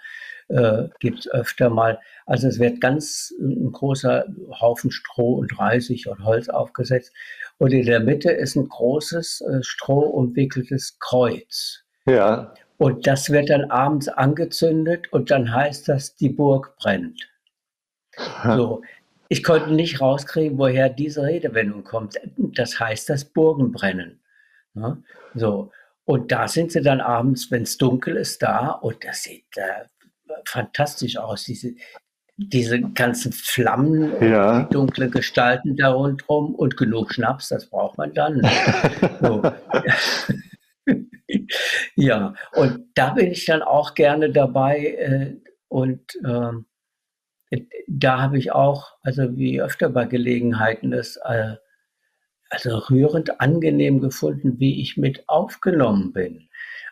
äh, 0.47 0.87
gibt 0.99 1.19
es 1.19 1.31
öfter 1.31 1.69
mal. 1.69 1.99
Also 2.25 2.47
es 2.47 2.59
wird 2.59 2.81
ganz 2.81 3.33
ein 3.39 3.71
großer 3.71 4.25
Haufen 4.59 4.89
Stroh 4.89 5.35
und 5.35 5.59
Reisig 5.59 6.07
und 6.07 6.23
Holz 6.23 6.49
aufgesetzt. 6.49 7.13
Und 7.57 7.73
in 7.73 7.85
der 7.85 7.99
Mitte 7.99 8.31
ist 8.31 8.55
ein 8.55 8.67
großes 8.67 9.41
äh, 9.41 9.59
strohumwickeltes 9.61 10.97
Kreuz. 10.99 11.83
Ja. 12.05 12.53
Und 12.81 13.05
das 13.05 13.29
wird 13.29 13.51
dann 13.51 13.69
abends 13.69 14.07
angezündet 14.07 15.13
und 15.13 15.29
dann 15.29 15.53
heißt 15.53 15.87
das, 15.87 16.15
die 16.15 16.29
Burg 16.29 16.75
brennt. 16.77 17.29
So. 18.43 18.81
Ich 19.29 19.43
konnte 19.43 19.71
nicht 19.71 20.01
rauskriegen, 20.01 20.57
woher 20.57 20.89
diese 20.89 21.21
Redewendung 21.21 21.83
kommt. 21.83 22.19
Das 22.37 22.79
heißt 22.79 23.07
das 23.07 23.23
Burgenbrennen. 23.23 24.19
Ne? 24.73 25.03
so. 25.35 25.71
Und 26.05 26.31
da 26.31 26.47
sind 26.47 26.71
sie 26.71 26.81
dann 26.81 27.01
abends, 27.01 27.51
wenn 27.51 27.61
es 27.61 27.77
dunkel 27.77 28.15
ist, 28.15 28.41
da 28.41 28.71
und 28.71 29.05
das 29.05 29.21
sieht 29.21 29.45
äh, 29.57 29.85
fantastisch 30.45 31.17
aus. 31.17 31.43
Diese, 31.43 31.75
diese 32.35 32.81
ganzen 32.81 33.31
Flammen, 33.31 34.11
ja. 34.23 34.63
die 34.63 34.73
dunkle 34.73 35.11
Gestalten 35.11 35.77
da 35.77 35.91
rundherum 35.91 36.55
und 36.55 36.77
genug 36.77 37.13
Schnaps, 37.13 37.49
das 37.49 37.67
braucht 37.67 37.99
man 37.99 38.11
dann. 38.15 38.41
so. 39.21 39.43
ja, 41.95 42.33
und 42.53 42.87
da 42.95 43.13
bin 43.13 43.31
ich 43.31 43.45
dann 43.45 43.61
auch 43.61 43.93
gerne 43.93 44.31
dabei 44.31 44.79
äh, 44.79 45.35
und 45.67 46.01
ähm, 46.25 46.65
da 47.87 48.21
habe 48.21 48.37
ich 48.37 48.51
auch, 48.51 48.93
also 49.03 49.35
wie 49.35 49.61
öfter 49.61 49.89
bei 49.89 50.05
Gelegenheiten 50.05 50.93
ist, 50.93 51.17
äh, 51.25 51.55
also 52.49 52.77
rührend 52.77 53.39
angenehm 53.39 54.01
gefunden, 54.01 54.59
wie 54.59 54.81
ich 54.81 54.97
mit 54.97 55.27
aufgenommen 55.27 56.13
bin. 56.13 56.49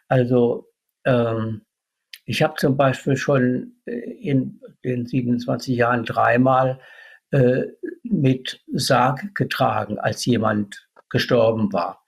Also 0.08 0.68
ähm, 1.06 1.62
ich 2.26 2.44
habe 2.44 2.56
zum 2.58 2.78
Beispiel 2.78 3.18
schon 3.18 3.74
äh, 3.86 3.92
in 3.92 4.62
den 4.84 5.06
27 5.06 5.76
Jahren 5.76 6.06
dreimal 6.06 6.80
äh, 7.32 7.64
mit 8.04 8.62
Sarg 8.74 9.36
getragen, 9.36 10.00
als 10.00 10.26
jemand 10.26 10.88
gestorben 11.10 11.72
war. 11.74 11.99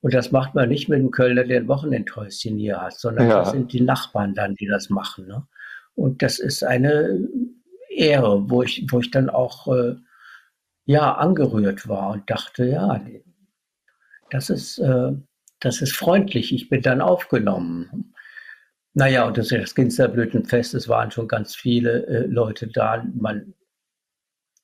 Und 0.00 0.14
das 0.14 0.32
macht 0.32 0.54
man 0.54 0.68
nicht 0.68 0.88
mit 0.88 0.98
dem 0.98 1.10
Kölner, 1.10 1.44
der 1.44 1.60
ein 1.60 1.68
Wochenendhäuschen 1.68 2.56
hier 2.56 2.80
hat, 2.80 2.98
sondern 2.98 3.28
ja. 3.28 3.40
das 3.40 3.50
sind 3.50 3.72
die 3.72 3.82
Nachbarn 3.82 4.34
dann, 4.34 4.54
die 4.54 4.66
das 4.66 4.88
machen. 4.88 5.26
Ne? 5.26 5.46
Und 5.94 6.22
das 6.22 6.38
ist 6.38 6.64
eine 6.64 7.28
Ehre, 7.90 8.48
wo 8.48 8.62
ich, 8.62 8.86
wo 8.90 9.00
ich 9.00 9.10
dann 9.10 9.28
auch 9.28 9.68
äh, 9.68 9.96
ja, 10.86 11.14
angerührt 11.14 11.86
war 11.88 12.10
und 12.10 12.30
dachte, 12.30 12.64
ja, 12.64 13.00
das 14.30 14.48
ist, 14.48 14.78
äh, 14.78 15.12
das 15.60 15.82
ist 15.82 15.94
freundlich, 15.94 16.54
ich 16.54 16.68
bin 16.68 16.80
dann 16.80 17.02
aufgenommen. 17.02 18.14
Naja, 18.94 19.26
und 19.26 19.38
das, 19.38 19.48
das 19.48 19.74
Ginsterblütenfest, 19.74 20.74
es 20.74 20.88
waren 20.88 21.10
schon 21.10 21.28
ganz 21.28 21.54
viele 21.54 22.06
äh, 22.06 22.26
Leute 22.26 22.66
da. 22.68 23.04
Man, 23.14 23.54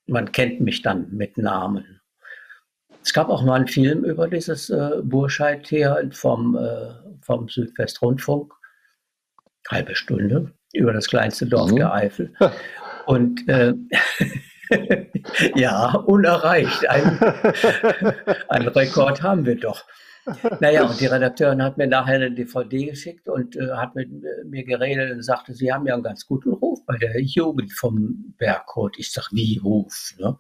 man 0.06 0.32
kennt 0.32 0.60
mich 0.60 0.82
dann 0.82 1.12
mit 1.12 1.36
Namen. 1.36 1.95
Es 3.06 3.12
gab 3.12 3.28
auch 3.28 3.44
mal 3.44 3.54
einen 3.54 3.68
Film 3.68 4.02
über 4.02 4.26
dieses 4.26 4.68
äh, 4.68 5.00
Burscheid 5.00 5.64
hier 5.68 6.10
vom, 6.10 6.56
äh, 6.56 6.88
vom 7.20 7.48
Südwestrundfunk. 7.48 8.52
Halbe 9.70 9.94
Stunde 9.94 10.50
über 10.72 10.92
das 10.92 11.06
kleinste 11.06 11.46
Dorf 11.46 11.70
mhm. 11.70 11.76
der 11.76 11.92
Eifel. 11.92 12.32
Und 13.06 13.48
äh, 13.48 13.74
ja, 15.54 15.94
unerreicht. 15.94 16.88
Ein, 16.88 17.20
ein 18.48 18.66
Rekord 18.66 19.22
haben 19.22 19.46
wir 19.46 19.54
doch. 19.54 19.84
naja, 20.58 20.84
und 20.84 21.00
die 21.00 21.06
Redakteurin 21.06 21.62
hat 21.62 21.76
mir 21.76 21.86
nachher 21.86 22.16
eine 22.16 22.32
DVD 22.32 22.86
geschickt 22.86 23.28
und 23.28 23.54
äh, 23.54 23.70
hat 23.70 23.94
mit 23.94 24.10
mir 24.46 24.64
geredet 24.64 25.12
und 25.12 25.22
sagte, 25.22 25.54
sie 25.54 25.72
haben 25.72 25.86
ja 25.86 25.94
einen 25.94 26.02
ganz 26.02 26.26
guten 26.26 26.52
Ruf 26.52 26.84
bei 26.84 26.96
der 26.96 27.22
Jugend 27.22 27.72
vom 27.72 28.34
Berghut. 28.36 28.98
Ich 28.98 29.12
sag, 29.12 29.28
wie 29.30 29.60
Ruf? 29.62 30.12
Ne? 30.18 30.36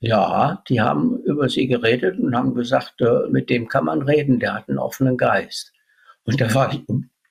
Ja, 0.00 0.62
die 0.68 0.80
haben 0.80 1.22
über 1.24 1.48
sie 1.48 1.66
geredet 1.66 2.18
und 2.18 2.36
haben 2.36 2.54
gesagt, 2.54 3.00
äh, 3.00 3.28
mit 3.30 3.50
dem 3.50 3.68
kann 3.68 3.84
man 3.84 4.02
reden, 4.02 4.38
der 4.38 4.54
hat 4.54 4.68
einen 4.68 4.78
offenen 4.78 5.16
Geist. 5.16 5.72
Und 6.24 6.40
da 6.40 6.54
war 6.54 6.72
ich 6.72 6.82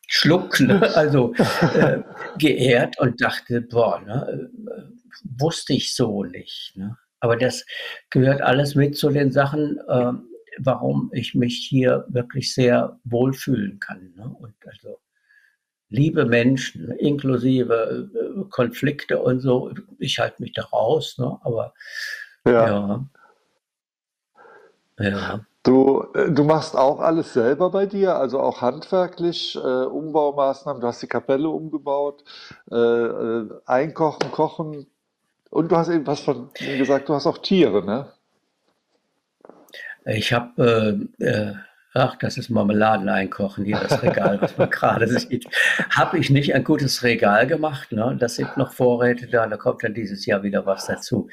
Schluck, 0.07 0.59
ne? 0.59 0.81
also 0.95 1.33
äh, 1.75 2.01
geehrt 2.37 2.99
und 2.99 3.21
dachte, 3.21 3.61
boah, 3.61 4.01
ne? 4.01 4.49
Äh, 4.51 4.97
wusste 5.39 5.73
ich 5.73 5.95
so 5.95 6.23
nicht. 6.23 6.73
Ne? 6.75 6.97
Aber 7.19 7.37
das 7.37 7.65
gehört 8.09 8.41
alles 8.41 8.75
mit 8.75 8.97
zu 8.97 9.09
den 9.09 9.31
Sachen, 9.31 9.79
äh, 9.87 10.13
warum 10.59 11.11
ich 11.13 11.35
mich 11.35 11.65
hier 11.69 12.05
wirklich 12.09 12.53
sehr 12.53 12.99
wohlfühlen 13.03 13.79
kann. 13.79 14.13
Ne? 14.15 14.29
Und 14.39 14.55
also 14.65 14.99
liebe 15.89 16.25
Menschen, 16.25 16.91
inklusive 16.91 18.09
äh, 18.13 18.49
Konflikte 18.49 19.21
und 19.21 19.39
so, 19.39 19.73
ich 19.99 20.19
halte 20.19 20.41
mich 20.41 20.53
da 20.53 20.63
raus, 20.63 21.17
ne? 21.17 21.37
aber 21.41 21.73
ja. 22.51 23.05
ja. 24.99 25.09
ja. 25.09 25.39
Du, 25.63 26.05
äh, 26.13 26.31
du 26.31 26.45
machst 26.45 26.77
auch 26.77 27.01
alles 27.01 27.33
selber 27.33 27.69
bei 27.69 27.85
dir, 27.85 28.15
also 28.15 28.39
auch 28.39 28.61
handwerklich, 28.61 29.55
äh, 29.55 29.59
Umbaumaßnahmen, 29.59 30.81
du 30.81 30.87
hast 30.87 31.01
die 31.01 31.07
Kapelle 31.07 31.49
umgebaut, 31.49 32.23
äh, 32.71 32.75
äh, 32.75 33.49
Einkochen, 33.65 34.31
Kochen 34.31 34.87
und 35.49 35.71
du 35.71 35.75
hast 35.75 35.89
eben 35.89 36.07
was 36.07 36.21
von 36.21 36.49
mir 36.61 36.77
gesagt, 36.77 37.09
du 37.09 37.13
hast 37.13 37.27
auch 37.27 37.39
Tiere, 37.39 37.83
ne? 37.85 38.07
Ich 40.05 40.31
habe, 40.31 41.09
äh, 41.19 41.25
äh, 41.25 41.53
ach, 41.97 42.15
das 42.17 42.37
ist 42.37 42.49
Marmeladen 42.49 43.09
einkochen, 43.09 43.65
hier 43.65 43.79
das 43.79 44.01
Regal, 44.01 44.41
was 44.41 44.57
man 44.57 44.69
gerade 44.69 45.07
sieht. 45.19 45.47
Habe 45.89 46.19
ich 46.19 46.29
nicht 46.29 46.53
ein 46.53 46.63
gutes 46.63 47.03
Regal 47.03 47.47
gemacht, 47.47 47.91
ne? 47.91 48.15
Das 48.19 48.35
sind 48.35 48.55
noch 48.57 48.71
Vorräte 48.71 49.27
da, 49.27 49.47
da 49.47 49.57
kommt 49.57 49.83
dann 49.83 49.93
dieses 49.93 50.25
Jahr 50.25 50.43
wieder 50.43 50.65
was 50.65 50.85
dazu. 50.85 51.29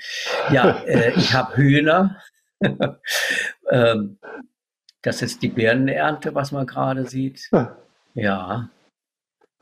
Ja, 0.51 0.83
ich 0.87 1.35
habe 1.35 1.57
Hühner, 1.57 2.21
ähm, 3.71 4.19
das 5.03 5.23
ist 5.23 5.43
die 5.43 5.49
Birnenernte, 5.49 6.35
was 6.35 6.51
man 6.51 6.67
gerade 6.67 7.07
sieht. 7.07 7.51
Ja, 8.15 8.71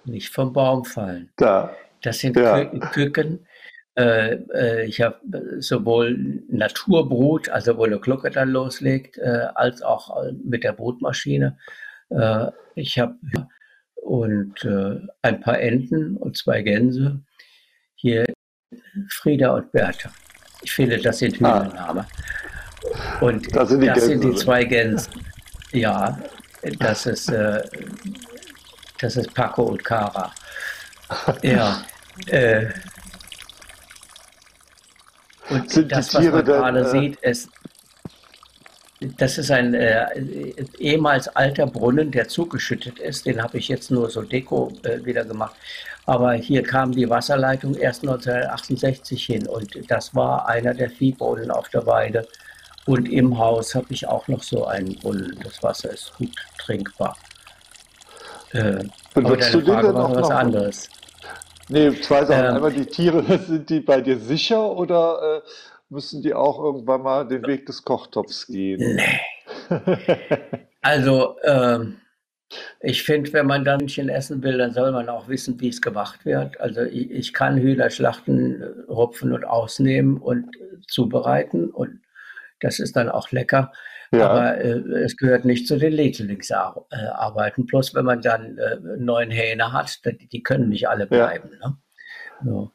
nicht 0.04 0.28
vom 0.30 0.52
Baum 0.52 0.84
fallen. 0.84 1.30
Da. 1.36 1.74
Das 2.02 2.18
sind 2.18 2.36
ja. 2.36 2.64
Küken. 2.64 3.46
Äh, 3.94 4.36
äh, 4.54 4.84
ich 4.86 5.00
habe 5.00 5.18
sowohl 5.58 6.42
Naturbrut, 6.48 7.48
also 7.50 7.76
wo 7.76 7.84
eine 7.84 8.00
Glocke 8.00 8.30
dann 8.30 8.50
loslegt, 8.50 9.18
äh, 9.18 9.48
als 9.54 9.82
auch 9.82 10.24
äh, 10.24 10.32
mit 10.44 10.64
der 10.64 10.72
Brutmaschine. 10.72 11.58
Äh, 12.08 12.46
ich 12.74 12.98
habe 12.98 13.16
und 13.96 14.64
äh, 14.64 15.00
ein 15.22 15.40
paar 15.40 15.60
Enten 15.60 16.16
und 16.16 16.36
zwei 16.36 16.62
Gänse. 16.62 17.20
Hier 17.94 18.24
Frieda 19.08 19.54
und 19.54 19.70
Bertha. 19.72 20.10
Ich 20.62 20.72
finde, 20.72 20.98
das 20.98 21.18
sind 21.18 21.36
Hühnernamen. 21.38 22.04
Ah. 22.04 23.18
Und 23.20 23.54
das 23.54 23.68
sind 23.68 23.80
die, 23.80 23.86
das 23.86 24.06
sind 24.06 24.24
die 24.24 24.34
zwei 24.34 24.64
Gänse. 24.64 25.08
Ja, 25.72 26.18
das 26.78 27.06
ist, 27.06 27.28
äh, 27.28 27.62
das 29.00 29.16
ist 29.16 29.32
Paco 29.34 29.64
und 29.64 29.84
Cara. 29.84 30.32
Ja. 31.42 31.82
Äh, 32.26 32.66
und 35.52 35.70
sind 35.70 35.92
das, 35.92 36.14
was 36.14 36.24
man 36.24 36.44
gerade 36.44 36.80
äh, 36.80 36.90
sieht, 36.90 37.16
ist, 37.20 37.48
das 39.16 39.38
ist 39.38 39.50
ein 39.50 39.74
äh, 39.74 40.06
ehemals 40.78 41.28
alter 41.28 41.66
Brunnen, 41.66 42.10
der 42.10 42.28
zugeschüttet 42.28 42.98
ist. 42.98 43.26
Den 43.26 43.42
habe 43.42 43.58
ich 43.58 43.68
jetzt 43.68 43.90
nur 43.90 44.10
so 44.10 44.22
Deko 44.22 44.72
äh, 44.84 45.04
wieder 45.04 45.24
gemacht. 45.24 45.56
Aber 46.06 46.32
hier 46.32 46.62
kam 46.62 46.92
die 46.92 47.08
Wasserleitung 47.08 47.74
erst 47.74 48.02
1968 48.02 49.24
hin 49.24 49.46
und 49.46 49.90
das 49.90 50.14
war 50.14 50.48
einer 50.48 50.74
der 50.74 50.90
Viehbrunnen 50.90 51.50
auf 51.50 51.68
der 51.68 51.86
Weide. 51.86 52.26
Und 52.86 53.08
im 53.08 53.38
Haus 53.38 53.74
habe 53.74 53.86
ich 53.90 54.06
auch 54.08 54.26
noch 54.26 54.42
so 54.42 54.66
einen 54.66 54.96
Brunnen. 54.96 55.38
Das 55.44 55.62
Wasser 55.62 55.90
ist 55.92 56.12
gut 56.18 56.34
trinkbar. 56.58 57.16
Äh, 58.52 58.84
aber 59.14 59.36
deine 59.36 59.62
Frage 59.62 59.94
war 59.94 60.14
was 60.14 60.30
anderes. 60.30 60.88
Nee, 61.72 61.98
zwei 62.02 62.24
Sachen. 62.26 62.44
Ähm, 62.44 62.54
Einmal 62.56 62.72
die 62.72 62.84
Tiere, 62.84 63.38
sind 63.46 63.70
die 63.70 63.80
bei 63.80 64.00
dir 64.02 64.18
sicher 64.18 64.76
oder 64.76 65.42
äh, 65.42 65.48
müssen 65.88 66.22
die 66.22 66.34
auch 66.34 66.62
irgendwann 66.62 67.02
mal 67.02 67.26
den 67.26 67.46
Weg 67.46 67.64
des 67.66 67.82
Kochtopfs 67.82 68.46
gehen? 68.46 68.96
Nee. 68.96 69.78
also, 70.82 71.36
ähm, 71.42 71.96
ich 72.80 73.02
finde, 73.02 73.32
wenn 73.32 73.46
man 73.46 73.64
dann 73.64 73.80
Hühnchen 73.80 74.10
essen 74.10 74.42
will, 74.42 74.58
dann 74.58 74.72
soll 74.72 74.92
man 74.92 75.08
auch 75.08 75.28
wissen, 75.28 75.58
wie 75.60 75.68
es 75.68 75.80
gemacht 75.80 76.26
wird. 76.26 76.60
Also 76.60 76.82
ich, 76.82 77.10
ich 77.10 77.32
kann 77.32 77.56
Hühner 77.56 77.88
schlachten, 77.88 78.60
äh, 78.60 78.92
rupfen 78.92 79.32
und 79.32 79.44
ausnehmen 79.44 80.18
und 80.18 80.54
äh, 80.56 80.80
zubereiten 80.86 81.70
und 81.70 82.02
das 82.60 82.80
ist 82.80 82.96
dann 82.96 83.08
auch 83.08 83.30
lecker. 83.30 83.72
Ja. 84.12 84.28
Aber 84.28 84.58
äh, 84.58 84.78
es 85.04 85.16
gehört 85.16 85.44
nicht 85.44 85.66
zu 85.66 85.78
den 85.78 85.94
Leitlingsarbeiten. 85.94 87.66
Plus, 87.66 87.94
wenn 87.94 88.04
man 88.04 88.20
dann 88.20 88.58
äh, 88.58 88.76
neun 88.98 89.30
Hähne 89.30 89.72
hat, 89.72 90.00
die 90.04 90.42
können 90.42 90.68
nicht 90.68 90.88
alle 90.88 91.06
bleiben. 91.06 91.50
Ja. 91.60 91.68
Ne? 91.68 91.76
So. 92.44 92.72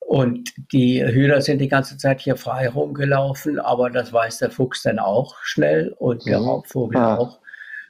Und 0.00 0.54
die 0.72 1.04
Hühner 1.04 1.42
sind 1.42 1.58
die 1.58 1.68
ganze 1.68 1.98
Zeit 1.98 2.20
hier 2.20 2.36
frei 2.36 2.68
rumgelaufen, 2.68 3.58
aber 3.58 3.90
das 3.90 4.12
weiß 4.12 4.38
der 4.38 4.50
Fuchs 4.50 4.82
dann 4.82 4.98
auch 4.98 5.36
schnell 5.42 5.94
und 5.98 6.24
der 6.26 6.38
mhm. 6.38 6.46
Raubvogel 6.46 6.96
ah. 6.96 7.16
auch. 7.16 7.40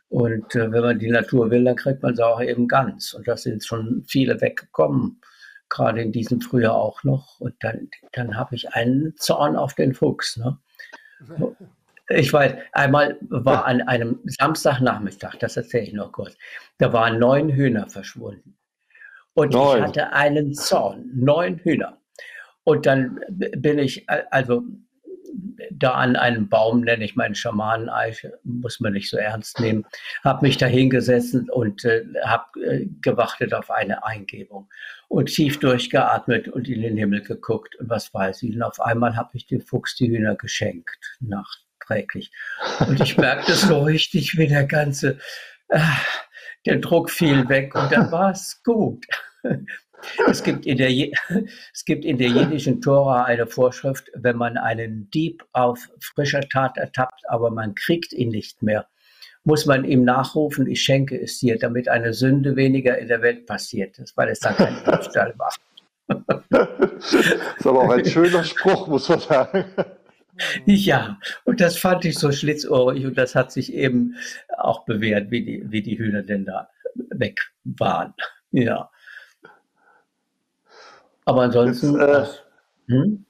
Und 0.08 0.54
äh, 0.56 0.72
wenn 0.72 0.82
man 0.82 0.98
die 0.98 1.10
Natur 1.10 1.50
will, 1.50 1.64
dann 1.64 1.76
kriegt 1.76 2.02
man 2.02 2.16
sie 2.16 2.26
auch 2.26 2.40
eben 2.40 2.66
ganz. 2.66 3.12
Und 3.12 3.28
da 3.28 3.36
sind 3.36 3.64
schon 3.64 4.02
viele 4.08 4.40
weggekommen, 4.40 5.20
gerade 5.68 6.00
in 6.00 6.10
diesem 6.10 6.40
Frühjahr 6.40 6.74
auch 6.74 7.04
noch. 7.04 7.38
Und 7.38 7.54
dann, 7.60 7.88
dann 8.12 8.34
habe 8.36 8.54
ich 8.54 8.72
einen 8.72 9.14
Zorn 9.18 9.56
auf 9.56 9.74
den 9.74 9.94
Fuchs. 9.94 10.38
Ne? 10.38 10.58
Ich 12.08 12.32
weiß, 12.32 12.54
einmal 12.72 13.18
war 13.28 13.66
an 13.66 13.82
einem 13.82 14.20
Samstagnachmittag, 14.24 15.36
das 15.36 15.56
erzähle 15.56 15.84
ich 15.84 15.92
noch 15.92 16.12
kurz, 16.12 16.36
da 16.78 16.92
waren 16.92 17.18
neun 17.18 17.50
Hühner 17.50 17.88
verschwunden. 17.88 18.56
Und 19.34 19.52
neun. 19.52 19.78
ich 19.78 19.84
hatte 19.84 20.12
einen 20.12 20.54
Zorn, 20.54 21.10
neun 21.14 21.58
Hühner. 21.58 21.98
Und 22.64 22.86
dann 22.86 23.20
bin 23.28 23.78
ich, 23.78 24.08
also 24.30 24.62
da 25.70 25.92
an 25.92 26.16
einem 26.16 26.48
Baum, 26.48 26.80
nenne 26.82 27.04
ich 27.04 27.16
meinen 27.16 27.34
Schamaneneiche, 27.34 28.38
muss 28.44 28.80
man 28.80 28.92
nicht 28.92 29.10
so 29.10 29.16
ernst 29.16 29.60
nehmen, 29.60 29.84
habe 30.24 30.46
mich 30.46 30.56
da 30.56 30.66
hingesetzt 30.66 31.36
und 31.50 31.84
äh, 31.84 32.04
habe 32.24 32.44
äh, 32.64 32.86
gewartet 33.00 33.54
auf 33.54 33.70
eine 33.70 34.04
Eingebung 34.04 34.68
und 35.08 35.26
tief 35.26 35.58
durchgeatmet 35.60 36.48
und 36.48 36.68
in 36.68 36.82
den 36.82 36.96
Himmel 36.96 37.22
geguckt 37.22 37.76
und 37.76 37.88
was 37.88 38.12
weiß 38.12 38.42
ich. 38.42 38.54
Und 38.54 38.62
auf 38.62 38.80
einmal 38.80 39.16
habe 39.16 39.30
ich 39.34 39.46
dem 39.46 39.60
Fuchs 39.60 39.94
die 39.96 40.08
Hühner 40.08 40.36
geschenkt, 40.36 41.18
nachträglich. 41.88 42.30
Und 42.86 43.00
ich 43.00 43.16
merkte 43.16 43.54
so 43.54 43.82
richtig, 43.82 44.36
wie 44.38 44.46
der 44.46 44.64
ganze, 44.64 45.18
äh, 45.68 45.80
der 46.66 46.76
Druck 46.76 47.10
fiel 47.10 47.48
weg 47.48 47.74
und 47.74 47.90
dann 47.92 48.10
war 48.10 48.32
es 48.32 48.62
gut. 48.62 49.06
Es 50.28 50.44
gibt, 50.44 50.64
in 50.64 50.78
der, 50.78 50.90
es 51.72 51.84
gibt 51.84 52.04
in 52.04 52.18
der 52.18 52.28
jiddischen 52.28 52.80
Tora 52.80 53.24
eine 53.24 53.48
Vorschrift, 53.48 54.10
wenn 54.14 54.36
man 54.36 54.56
einen 54.56 55.10
Dieb 55.10 55.44
auf 55.52 55.88
frischer 56.00 56.42
Tat 56.48 56.76
ertappt, 56.76 57.22
aber 57.28 57.50
man 57.50 57.74
kriegt 57.74 58.12
ihn 58.12 58.28
nicht 58.28 58.62
mehr, 58.62 58.86
muss 59.42 59.66
man 59.66 59.84
ihm 59.84 60.04
nachrufen, 60.04 60.68
ich 60.68 60.82
schenke 60.82 61.20
es 61.20 61.40
dir, 61.40 61.58
damit 61.58 61.88
eine 61.88 62.14
Sünde 62.14 62.54
weniger 62.54 62.96
in 62.96 63.08
der 63.08 63.22
Welt 63.22 63.46
passiert 63.46 63.98
ist, 63.98 64.16
weil 64.16 64.28
es 64.28 64.38
dann 64.38 64.54
kein 64.54 64.76
Diebstahl 64.84 65.34
war. 65.36 65.50
das 66.48 67.14
ist 67.14 67.66
aber 67.66 67.80
auch 67.80 67.90
ein 67.90 68.04
schöner 68.04 68.44
Spruch, 68.44 68.86
muss 68.86 69.08
man 69.08 69.18
sagen. 69.18 69.64
Ja, 70.66 71.18
und 71.44 71.60
das 71.60 71.76
fand 71.76 72.04
ich 72.04 72.18
so 72.18 72.32
schlitzohrig 72.32 73.06
und 73.06 73.18
das 73.18 73.34
hat 73.34 73.52
sich 73.52 73.72
eben 73.72 74.16
auch 74.56 74.84
bewährt, 74.84 75.30
wie 75.30 75.44
die, 75.44 75.64
wie 75.70 75.82
die 75.82 75.98
Hühner 75.98 76.22
denn 76.22 76.44
da 76.44 76.68
weg 77.10 77.40
waren. 77.64 78.14
Ja. 78.50 78.90
Aber 81.26 81.42
ansonsten. 81.42 82.00
Jetzt, 82.00 82.44
äh, 82.88 82.92
hm? 82.92 83.26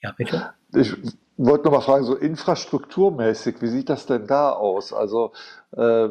Ja, 0.00 0.12
bitte. 0.12 0.52
Ich 0.72 0.94
wollte 1.36 1.64
noch 1.64 1.72
mal 1.72 1.80
fragen, 1.80 2.04
so 2.04 2.14
infrastrukturmäßig, 2.14 3.60
wie 3.60 3.66
sieht 3.66 3.88
das 3.88 4.06
denn 4.06 4.28
da 4.28 4.52
aus? 4.52 4.92
Also 4.92 5.32
äh, 5.72 6.10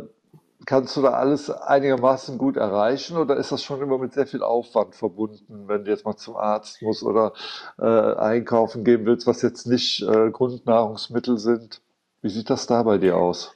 kannst 0.68 0.96
du 0.98 1.02
da 1.02 1.12
alles 1.12 1.50
einigermaßen 1.50 2.38
gut 2.38 2.58
erreichen 2.58 3.18
oder 3.18 3.38
ist 3.38 3.54
das 3.54 3.64
schon 3.64 3.82
immer 3.82 3.98
mit 3.98 4.14
sehr 4.14 4.28
viel 4.28 4.44
Aufwand 4.44 4.96
verbunden, 4.96 5.68
wenn 5.68 5.86
du 5.86 5.92
jetzt 5.92 6.06
mal 6.06 6.18
zum 6.18 6.36
Arzt 6.36 6.82
musst 6.82 7.04
oder 7.04 7.34
äh, 7.80 7.86
einkaufen 7.86 8.84
gehen 8.84 9.06
willst, 9.06 9.26
was 9.26 9.42
jetzt 9.42 9.66
nicht 9.66 10.04
äh, 10.04 10.30
Grundnahrungsmittel 10.30 11.38
sind? 11.38 11.82
Wie 12.22 12.30
sieht 12.30 12.50
das 12.50 12.68
da 12.68 12.84
bei 12.84 12.98
dir 12.98 13.16
aus? 13.16 13.56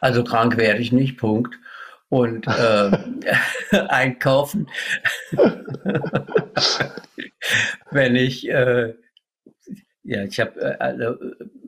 Also 0.00 0.24
krank 0.24 0.56
werde 0.56 0.80
ich 0.80 0.90
nicht, 0.90 1.18
Punkt 1.18 1.54
und 2.08 2.46
äh, 2.48 2.90
einkaufen. 3.88 4.68
Wenn 7.92 8.16
ich, 8.16 8.48
äh, 8.48 8.94
ja, 10.02 10.24
ich 10.24 10.40
habe, 10.40 10.60
äh, 10.60 11.16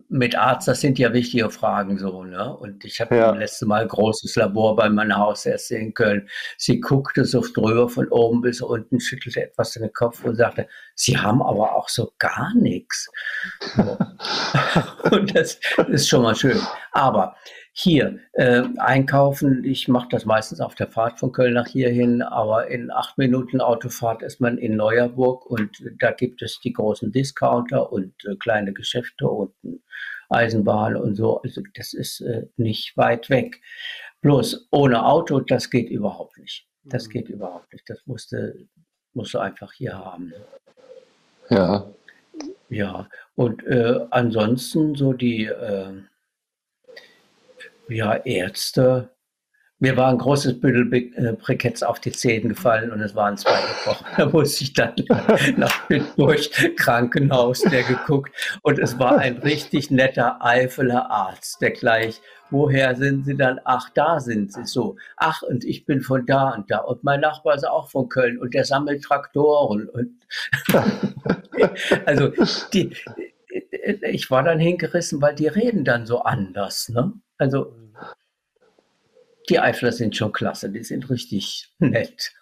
mit 0.09 0.37
Arzt, 0.37 0.69
das 0.69 0.81
sind 0.81 0.99
ja 0.99 1.13
wichtige 1.13 1.51
Fragen 1.51 1.99
so, 1.99 2.25
ne? 2.25 2.57
Und 2.57 2.85
ich 2.85 3.01
habe 3.01 3.17
ja. 3.17 3.31
letzte 3.33 3.67
Mal 3.67 3.83
ein 3.83 3.89
großes 3.89 4.37
Labor 4.37 4.77
bei 4.77 4.89
meiner 4.89 5.17
Hausärztin 5.17 5.79
in 5.79 5.95
Köln. 5.95 6.29
Sie 6.59 6.81
guckte 6.81 7.25
so 7.25 7.41
drüber 7.41 7.89
von 7.89 8.09
oben 8.09 8.41
bis 8.41 8.61
unten, 8.61 9.01
schüttelte 9.01 9.43
etwas 9.43 9.75
in 9.77 9.83
den 9.83 9.93
Kopf 9.93 10.25
und 10.25 10.37
sagte, 10.37 10.69
Sie 10.95 11.19
haben 11.19 11.43
aber 11.43 11.75
auch 11.75 11.89
so 11.89 12.13
gar 12.19 12.55
nichts. 12.55 13.11
So. 13.77 13.99
und 15.11 15.37
das 15.37 15.59
ist 15.89 16.09
schon 16.09 16.23
mal 16.23 16.35
schön. 16.35 16.61
Aber 16.93 17.37
hier 17.79 18.21
äh, 18.33 18.63
einkaufen. 18.79 19.63
Ich 19.63 19.87
mache 19.87 20.09
das 20.11 20.25
meistens 20.25 20.63
auf 20.63 20.75
der 20.75 20.89
Fahrt 20.89 21.19
von 21.19 21.31
Köln 21.31 21.53
nach 21.53 21.67
hier 21.67 21.91
hin, 21.91 22.23
aber 22.23 22.69
in 22.69 22.91
acht 22.91 23.19
Minuten 23.19 23.61
Autofahrt 23.61 24.23
ist 24.23 24.41
man 24.41 24.57
in 24.57 24.77
Neuerburg 24.77 25.45
und 25.45 25.83
da 25.99 26.13
gibt 26.13 26.41
es 26.41 26.59
die 26.61 26.73
großen 26.73 27.13
Discounter 27.13 27.93
und 27.93 28.15
äh, 28.25 28.35
kleine 28.37 28.73
Geschäfte 28.73 29.29
und 29.29 29.53
Eisenbahn 30.31 30.97
und 30.97 31.17
so. 31.17 31.43
Also 31.43 31.61
das 31.75 31.93
ist 31.93 32.23
äh, 32.23 32.47
nicht 32.57 32.97
weit 32.97 33.29
weg. 33.29 33.61
Bloß 34.23 34.69
ohne 34.71 35.05
Auto, 35.05 35.41
das 35.41 35.69
geht 35.69 35.91
überhaupt 35.91 36.39
nicht. 36.39 36.67
Das 36.83 37.09
mhm. 37.09 37.11
geht 37.11 37.29
überhaupt 37.29 37.71
nicht. 37.75 37.85
Das 37.91 37.99
musste, 38.07 38.57
musst 39.13 39.35
du 39.35 39.39
einfach 39.39 39.75
hier 39.75 39.99
haben. 39.99 40.33
Ja. 41.51 41.87
Ja, 42.71 43.09
und 43.35 43.65
äh, 43.67 44.01
ansonsten 44.11 44.95
so 44.95 45.13
die 45.13 45.45
äh, 45.45 45.93
ja, 47.89 48.15
Ärzte. 48.15 49.17
Mir 49.79 49.95
war 49.99 50.09
ein 50.09 50.17
großes 50.17 50.59
Bündel 50.59 51.13
äh, 51.17 51.33
Briketts 51.35 51.83
auf 51.83 52.01
die 52.01 52.11
Zähne 52.11 52.49
gefallen 52.49 52.93
und 52.93 53.01
es 53.03 53.15
waren 53.15 53.37
zwei 53.37 53.61
gebrochen. 53.61 54.07
Da 54.17 54.27
musste 54.27 54.65
ich 54.65 54.73
dann 54.73 54.95
nach 55.59 55.87
Bitburg 55.87 56.41
Krankenhaus, 56.77 57.61
der 57.61 57.83
geguckt. 57.83 58.33
Und 58.63 58.79
es 58.79 58.99
war 58.99 59.19
ein 59.19 59.37
richtig 59.37 59.91
netter 59.91 60.43
Eifeler 60.43 61.11
Arzt, 61.11 61.61
der 61.61 61.73
gleich, 61.73 62.23
woher 62.49 62.95
sind 62.95 63.27
Sie 63.27 63.37
dann? 63.37 63.61
Ach, 63.65 63.91
da 63.91 64.19
sind 64.19 64.51
Sie 64.51 64.65
so. 64.65 64.97
Ach, 65.19 65.43
und 65.43 65.63
ich 65.63 65.85
bin 65.85 66.01
von 66.01 66.25
da 66.25 66.55
und 66.55 66.71
da. 66.71 66.79
Und 66.79 67.05
mein 67.05 67.21
Nachbar 67.21 67.57
ist 67.57 67.69
auch 67.69 67.91
von 67.91 68.09
Köln 68.09 68.39
und 68.39 68.55
der 68.55 68.65
sammelt 68.65 69.05
Traktoren. 69.05 69.91
Und 69.91 70.13
also, 72.07 72.33
die, 72.73 72.97
ich 74.11 74.31
war 74.31 74.43
dann 74.43 74.59
hingerissen, 74.59 75.21
weil 75.21 75.35
die 75.35 75.49
reden 75.49 75.85
dann 75.85 76.07
so 76.07 76.23
anders. 76.23 76.89
Ne? 76.89 77.13
Also 77.39 77.75
die 79.49 79.61
Eifler 79.61 79.93
sind 79.93 80.17
schon 80.17 80.33
klasse, 80.33 80.71
die 80.71 80.83
sind 80.83 81.09
richtig 81.11 81.73
nett. 81.79 82.33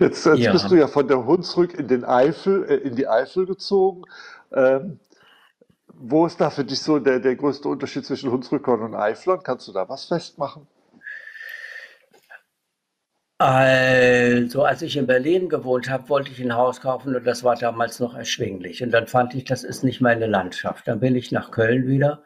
Jetzt, 0.00 0.26
jetzt 0.26 0.38
ja. 0.38 0.52
bist 0.52 0.70
du 0.70 0.74
ja 0.74 0.88
von 0.88 1.06
der 1.06 1.24
Hunsrück 1.24 1.74
in 1.78 1.88
den 1.88 2.04
Eifel, 2.04 2.64
äh, 2.64 2.76
in 2.76 2.96
die 2.96 3.06
Eifel 3.06 3.46
gezogen. 3.46 4.02
Ähm, 4.52 4.98
wo 5.86 6.26
ist 6.26 6.40
da 6.40 6.50
für 6.50 6.64
dich 6.64 6.80
so 6.80 6.98
der, 6.98 7.20
der 7.20 7.36
größte 7.36 7.68
Unterschied 7.68 8.04
zwischen 8.04 8.30
Hunsrückern 8.30 8.82
und 8.82 8.94
Eiflern? 8.94 9.42
Kannst 9.42 9.68
du 9.68 9.72
da 9.72 9.88
was 9.88 10.06
festmachen? 10.06 10.66
Also, 13.38 14.64
als 14.64 14.82
ich 14.82 14.96
in 14.96 15.06
Berlin 15.06 15.48
gewohnt 15.48 15.88
habe, 15.90 16.08
wollte 16.08 16.30
ich 16.30 16.40
ein 16.40 16.54
Haus 16.54 16.80
kaufen 16.80 17.14
und 17.14 17.26
das 17.26 17.44
war 17.44 17.56
damals 17.56 18.00
noch 18.00 18.14
erschwinglich. 18.14 18.82
Und 18.82 18.90
dann 18.90 19.06
fand 19.06 19.34
ich, 19.34 19.44
das 19.44 19.64
ist 19.64 19.84
nicht 19.84 20.00
meine 20.00 20.26
Landschaft. 20.26 20.88
Dann 20.88 21.00
bin 21.00 21.16
ich 21.16 21.32
nach 21.32 21.50
Köln 21.50 21.86
wieder 21.86 22.22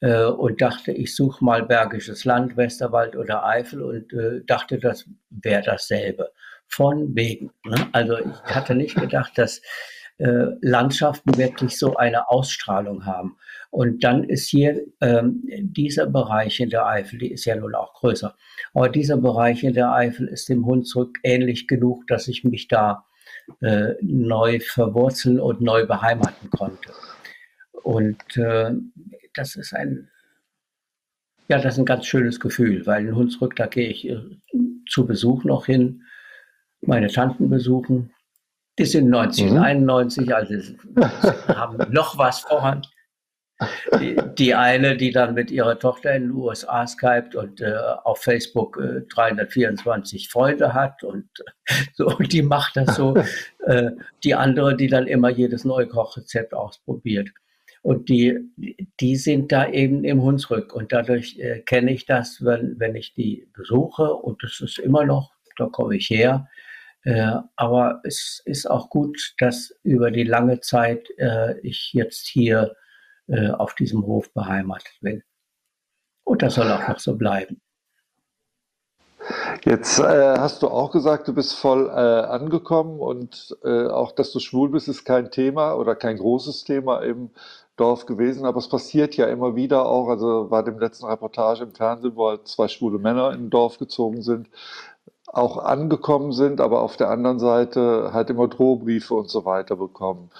und 0.00 0.60
dachte, 0.60 0.92
ich 0.92 1.14
suche 1.14 1.44
mal 1.44 1.64
Bergisches 1.64 2.24
Land, 2.24 2.56
Westerwald 2.56 3.16
oder 3.16 3.44
Eifel 3.44 3.82
und 3.82 4.12
äh, 4.12 4.42
dachte, 4.46 4.78
das 4.78 5.06
wäre 5.30 5.62
dasselbe. 5.62 6.30
Von 6.68 7.14
wegen. 7.14 7.52
Ne? 7.64 7.76
Also 7.92 8.18
ich 8.18 8.54
hatte 8.54 8.74
nicht 8.74 8.96
gedacht, 8.96 9.38
dass 9.38 9.62
äh, 10.18 10.46
Landschaften 10.60 11.36
wirklich 11.36 11.78
so 11.78 11.96
eine 11.96 12.28
Ausstrahlung 12.30 13.04
haben. 13.06 13.36
Und 13.70 14.02
dann 14.04 14.24
ist 14.24 14.48
hier 14.48 14.80
ähm, 15.00 15.42
dieser 15.60 16.06
Bereich 16.06 16.60
in 16.60 16.70
der 16.70 16.86
Eifel, 16.86 17.18
die 17.18 17.32
ist 17.32 17.44
ja 17.44 17.56
nun 17.56 17.74
auch 17.74 17.92
größer, 17.94 18.34
aber 18.72 18.88
dieser 18.88 19.18
Bereich 19.18 19.62
in 19.62 19.74
der 19.74 19.92
Eifel 19.92 20.28
ist 20.28 20.48
dem 20.48 20.64
Hunsrück 20.64 21.18
ähnlich 21.22 21.68
genug, 21.68 22.06
dass 22.06 22.28
ich 22.28 22.44
mich 22.44 22.68
da 22.68 23.04
äh, 23.60 23.92
neu 24.00 24.60
verwurzeln 24.60 25.38
und 25.38 25.60
neu 25.60 25.86
beheimaten 25.86 26.48
konnte. 26.50 26.92
Und 27.82 28.36
äh, 28.36 28.72
das 29.36 29.56
ist 29.56 29.74
ein, 29.74 30.08
ja, 31.48 31.58
das 31.58 31.74
ist 31.74 31.78
ein 31.78 31.84
ganz 31.84 32.06
schönes 32.06 32.40
Gefühl, 32.40 32.86
weil 32.86 33.06
in 33.06 33.14
Hunsrück, 33.14 33.54
da 33.56 33.66
gehe 33.66 33.88
ich 33.88 34.08
äh, 34.08 34.20
zu 34.88 35.06
Besuch 35.06 35.44
noch 35.44 35.66
hin, 35.66 36.02
meine 36.80 37.08
Tanten 37.08 37.48
besuchen. 37.50 38.12
Die 38.78 38.84
sind 38.84 39.08
90 39.08 39.52
mhm. 39.52 39.58
91, 39.58 40.34
also 40.34 40.54
haben 41.48 41.92
noch 41.92 42.18
was 42.18 42.40
voran. 42.40 42.82
Die, 44.00 44.20
die, 44.36 44.54
eine, 44.54 44.98
die 44.98 45.12
dann 45.12 45.32
mit 45.32 45.50
ihrer 45.50 45.78
Tochter 45.78 46.14
in 46.14 46.24
den 46.24 46.32
USA 46.32 46.86
skypt 46.86 47.34
und 47.34 47.62
äh, 47.62 47.74
auf 48.04 48.18
Facebook 48.18 48.76
äh, 48.76 49.00
324 49.08 50.28
Freunde 50.28 50.74
hat 50.74 51.02
und 51.02 51.26
so, 51.94 52.10
die 52.18 52.42
macht 52.42 52.76
das 52.76 52.96
so. 52.96 53.16
äh, 53.60 53.92
die 54.24 54.34
andere, 54.34 54.76
die 54.76 54.88
dann 54.88 55.06
immer 55.06 55.30
jedes 55.30 55.64
neue 55.64 55.86
Kochrezept 55.86 56.52
ausprobiert. 56.52 57.30
Und 57.86 58.08
die, 58.08 58.36
die 58.98 59.14
sind 59.14 59.52
da 59.52 59.68
eben 59.68 60.02
im 60.02 60.20
Hunsrück. 60.20 60.74
Und 60.74 60.90
dadurch 60.90 61.38
äh, 61.38 61.60
kenne 61.60 61.92
ich 61.92 62.04
das, 62.04 62.44
wenn, 62.44 62.80
wenn 62.80 62.96
ich 62.96 63.14
die 63.14 63.48
besuche. 63.54 64.12
Und 64.12 64.42
das 64.42 64.60
ist 64.60 64.80
immer 64.80 65.04
noch, 65.04 65.30
da 65.56 65.66
komme 65.66 65.94
ich 65.94 66.10
her. 66.10 66.48
Äh, 67.04 67.36
aber 67.54 68.00
es 68.02 68.42
ist 68.44 68.68
auch 68.68 68.90
gut, 68.90 69.36
dass 69.38 69.72
über 69.84 70.10
die 70.10 70.24
lange 70.24 70.58
Zeit 70.62 71.08
äh, 71.16 71.60
ich 71.60 71.92
jetzt 71.92 72.26
hier 72.26 72.74
äh, 73.28 73.50
auf 73.50 73.76
diesem 73.76 74.04
Hof 74.04 74.34
beheimatet 74.34 74.98
bin. 75.00 75.22
Und 76.24 76.42
das 76.42 76.56
soll 76.56 76.68
auch 76.72 76.88
noch 76.88 76.98
so 76.98 77.14
bleiben. 77.14 77.60
Jetzt 79.64 80.00
äh, 80.00 80.38
hast 80.38 80.62
du 80.62 80.68
auch 80.68 80.90
gesagt, 80.90 81.28
du 81.28 81.34
bist 81.34 81.54
voll 81.54 81.86
äh, 81.86 81.90
angekommen 81.90 82.98
und 82.98 83.56
äh, 83.64 83.86
auch, 83.86 84.12
dass 84.12 84.32
du 84.32 84.40
schwul 84.40 84.70
bist, 84.70 84.88
ist 84.88 85.04
kein 85.04 85.30
Thema 85.30 85.74
oder 85.74 85.94
kein 85.94 86.16
großes 86.18 86.64
Thema 86.64 87.00
im 87.02 87.30
Dorf 87.76 88.06
gewesen, 88.06 88.46
aber 88.46 88.58
es 88.58 88.68
passiert 88.68 89.16
ja 89.16 89.26
immer 89.26 89.54
wieder 89.54 89.86
auch, 89.86 90.08
also 90.08 90.48
bei 90.48 90.62
dem 90.62 90.78
letzten 90.78 91.06
Reportage 91.06 91.64
im 91.64 91.74
Fernsehen, 91.74 92.16
wo 92.16 92.28
halt 92.28 92.48
zwei 92.48 92.68
schwule 92.68 92.98
Männer 92.98 93.32
in 93.32 93.46
ein 93.46 93.50
Dorf 93.50 93.78
gezogen 93.78 94.22
sind, 94.22 94.48
auch 95.26 95.58
angekommen 95.58 96.32
sind, 96.32 96.60
aber 96.60 96.80
auf 96.80 96.96
der 96.96 97.10
anderen 97.10 97.38
Seite 97.38 98.10
halt 98.12 98.30
immer 98.30 98.48
Drohbriefe 98.48 99.14
und 99.14 99.28
so 99.28 99.44
weiter 99.44 99.76
bekommen. 99.76 100.30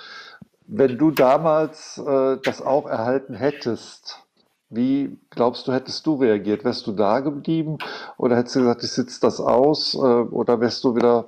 Wenn 0.66 0.98
du 0.98 1.10
damals 1.10 1.98
äh, 1.98 2.38
das 2.42 2.62
auch 2.62 2.86
erhalten 2.86 3.34
hättest, 3.34 4.24
wie 4.68 5.18
glaubst 5.30 5.68
du, 5.68 5.72
hättest 5.72 6.06
du 6.06 6.16
reagiert? 6.16 6.64
Wärst 6.64 6.86
du 6.86 6.92
da 6.92 7.20
geblieben 7.20 7.78
oder 8.16 8.36
hättest 8.36 8.56
du 8.56 8.60
gesagt, 8.60 8.82
ich 8.82 8.90
sitze 8.90 9.20
das 9.20 9.40
aus 9.40 9.94
äh, 9.94 9.98
oder 9.98 10.60
wärst 10.60 10.82
du 10.84 10.96
wieder 10.96 11.26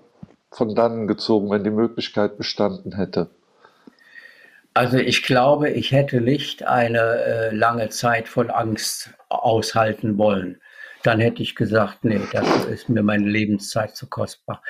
von 0.50 0.74
dannen 0.74 1.06
gezogen, 1.06 1.50
wenn 1.50 1.62
die 1.62 1.70
Möglichkeit 1.70 2.36
bestanden 2.36 2.92
hätte? 2.96 3.28
Also 4.78 4.96
ich 4.96 5.24
glaube, 5.24 5.70
ich 5.70 5.90
hätte 5.90 6.20
nicht 6.20 6.62
eine 6.62 7.00
äh, 7.00 7.50
lange 7.52 7.88
Zeit 7.88 8.28
von 8.28 8.48
Angst 8.48 9.10
aushalten 9.28 10.18
wollen. 10.18 10.60
Dann 11.02 11.18
hätte 11.18 11.42
ich 11.42 11.56
gesagt, 11.56 12.04
nee, 12.04 12.20
das 12.32 12.64
ist 12.66 12.88
mir 12.88 13.02
meine 13.02 13.28
Lebenszeit 13.28 13.96
zu 13.96 14.08
kostbar. 14.08 14.62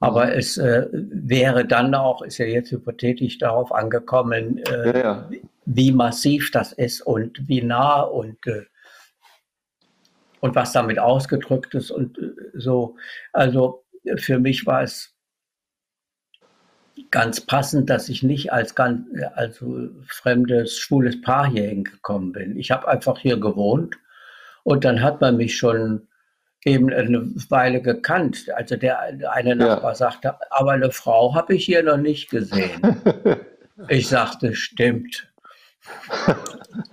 Aber 0.00 0.24
mhm. 0.24 0.32
es 0.32 0.56
äh, 0.56 0.86
wäre 0.90 1.66
dann 1.66 1.94
auch, 1.94 2.22
ist 2.22 2.38
ja 2.38 2.46
jetzt 2.46 2.70
hypothetisch 2.70 3.36
darauf 3.36 3.72
angekommen, 3.72 4.56
äh, 4.56 4.86
ja, 4.86 5.04
ja. 5.04 5.30
wie 5.66 5.92
massiv 5.92 6.50
das 6.50 6.72
ist 6.72 7.02
und 7.02 7.46
wie 7.46 7.60
nah 7.60 8.00
und, 8.00 8.46
äh, 8.46 8.64
und 10.40 10.54
was 10.54 10.72
damit 10.72 10.98
ausgedrückt 10.98 11.74
ist 11.74 11.90
und 11.90 12.16
äh, 12.16 12.30
so. 12.54 12.96
Also 13.34 13.84
für 14.16 14.38
mich 14.38 14.64
war 14.64 14.82
es 14.82 15.11
ganz 17.10 17.40
passend, 17.40 17.90
dass 17.90 18.08
ich 18.08 18.22
nicht 18.22 18.52
als 18.52 18.74
ganz, 18.74 19.06
also 19.34 19.88
fremdes, 20.06 20.78
schwules 20.78 21.20
Paar 21.20 21.50
hier 21.50 21.68
hingekommen 21.68 22.32
bin. 22.32 22.56
Ich 22.56 22.70
habe 22.70 22.88
einfach 22.88 23.18
hier 23.18 23.38
gewohnt 23.38 23.96
und 24.64 24.84
dann 24.84 25.02
hat 25.02 25.20
man 25.20 25.36
mich 25.36 25.56
schon 25.56 26.08
eben 26.64 26.92
eine 26.92 27.22
Weile 27.48 27.82
gekannt. 27.82 28.46
Also 28.54 28.76
der 28.76 29.00
eine 29.00 29.56
Nachbar 29.56 29.92
ja. 29.92 29.94
sagte, 29.94 30.34
aber 30.50 30.72
eine 30.72 30.90
Frau 30.90 31.34
habe 31.34 31.54
ich 31.54 31.64
hier 31.64 31.82
noch 31.82 31.96
nicht 31.96 32.30
gesehen. 32.30 32.80
ich 33.88 34.08
sagte, 34.08 34.54
stimmt. 34.54 35.28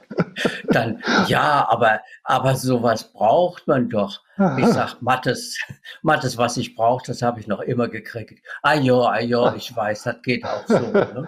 Dann, 0.68 1.04
ja, 1.28 1.68
aber, 1.70 2.02
aber 2.24 2.56
sowas 2.56 3.12
braucht 3.12 3.68
man 3.68 3.90
doch. 3.90 4.22
Aha. 4.38 4.58
Ich 4.58 4.68
sag, 4.68 5.02
Mattes, 5.02 5.58
Mattes, 6.02 6.38
was 6.38 6.58
ich 6.58 6.76
brauche, 6.76 7.06
das 7.06 7.22
habe 7.22 7.40
ich 7.40 7.48
noch 7.48 7.62
immer 7.62 7.88
gekriegt. 7.88 8.46
Ah 8.62 8.76
ja, 8.76 9.00
ah 9.00 9.20
ja, 9.20 9.54
ich 9.56 9.76
weiß, 9.76 10.04
das 10.04 10.22
geht 10.22 10.46
auch 10.46 10.66
so. 10.68 10.80
Ne? 10.80 11.28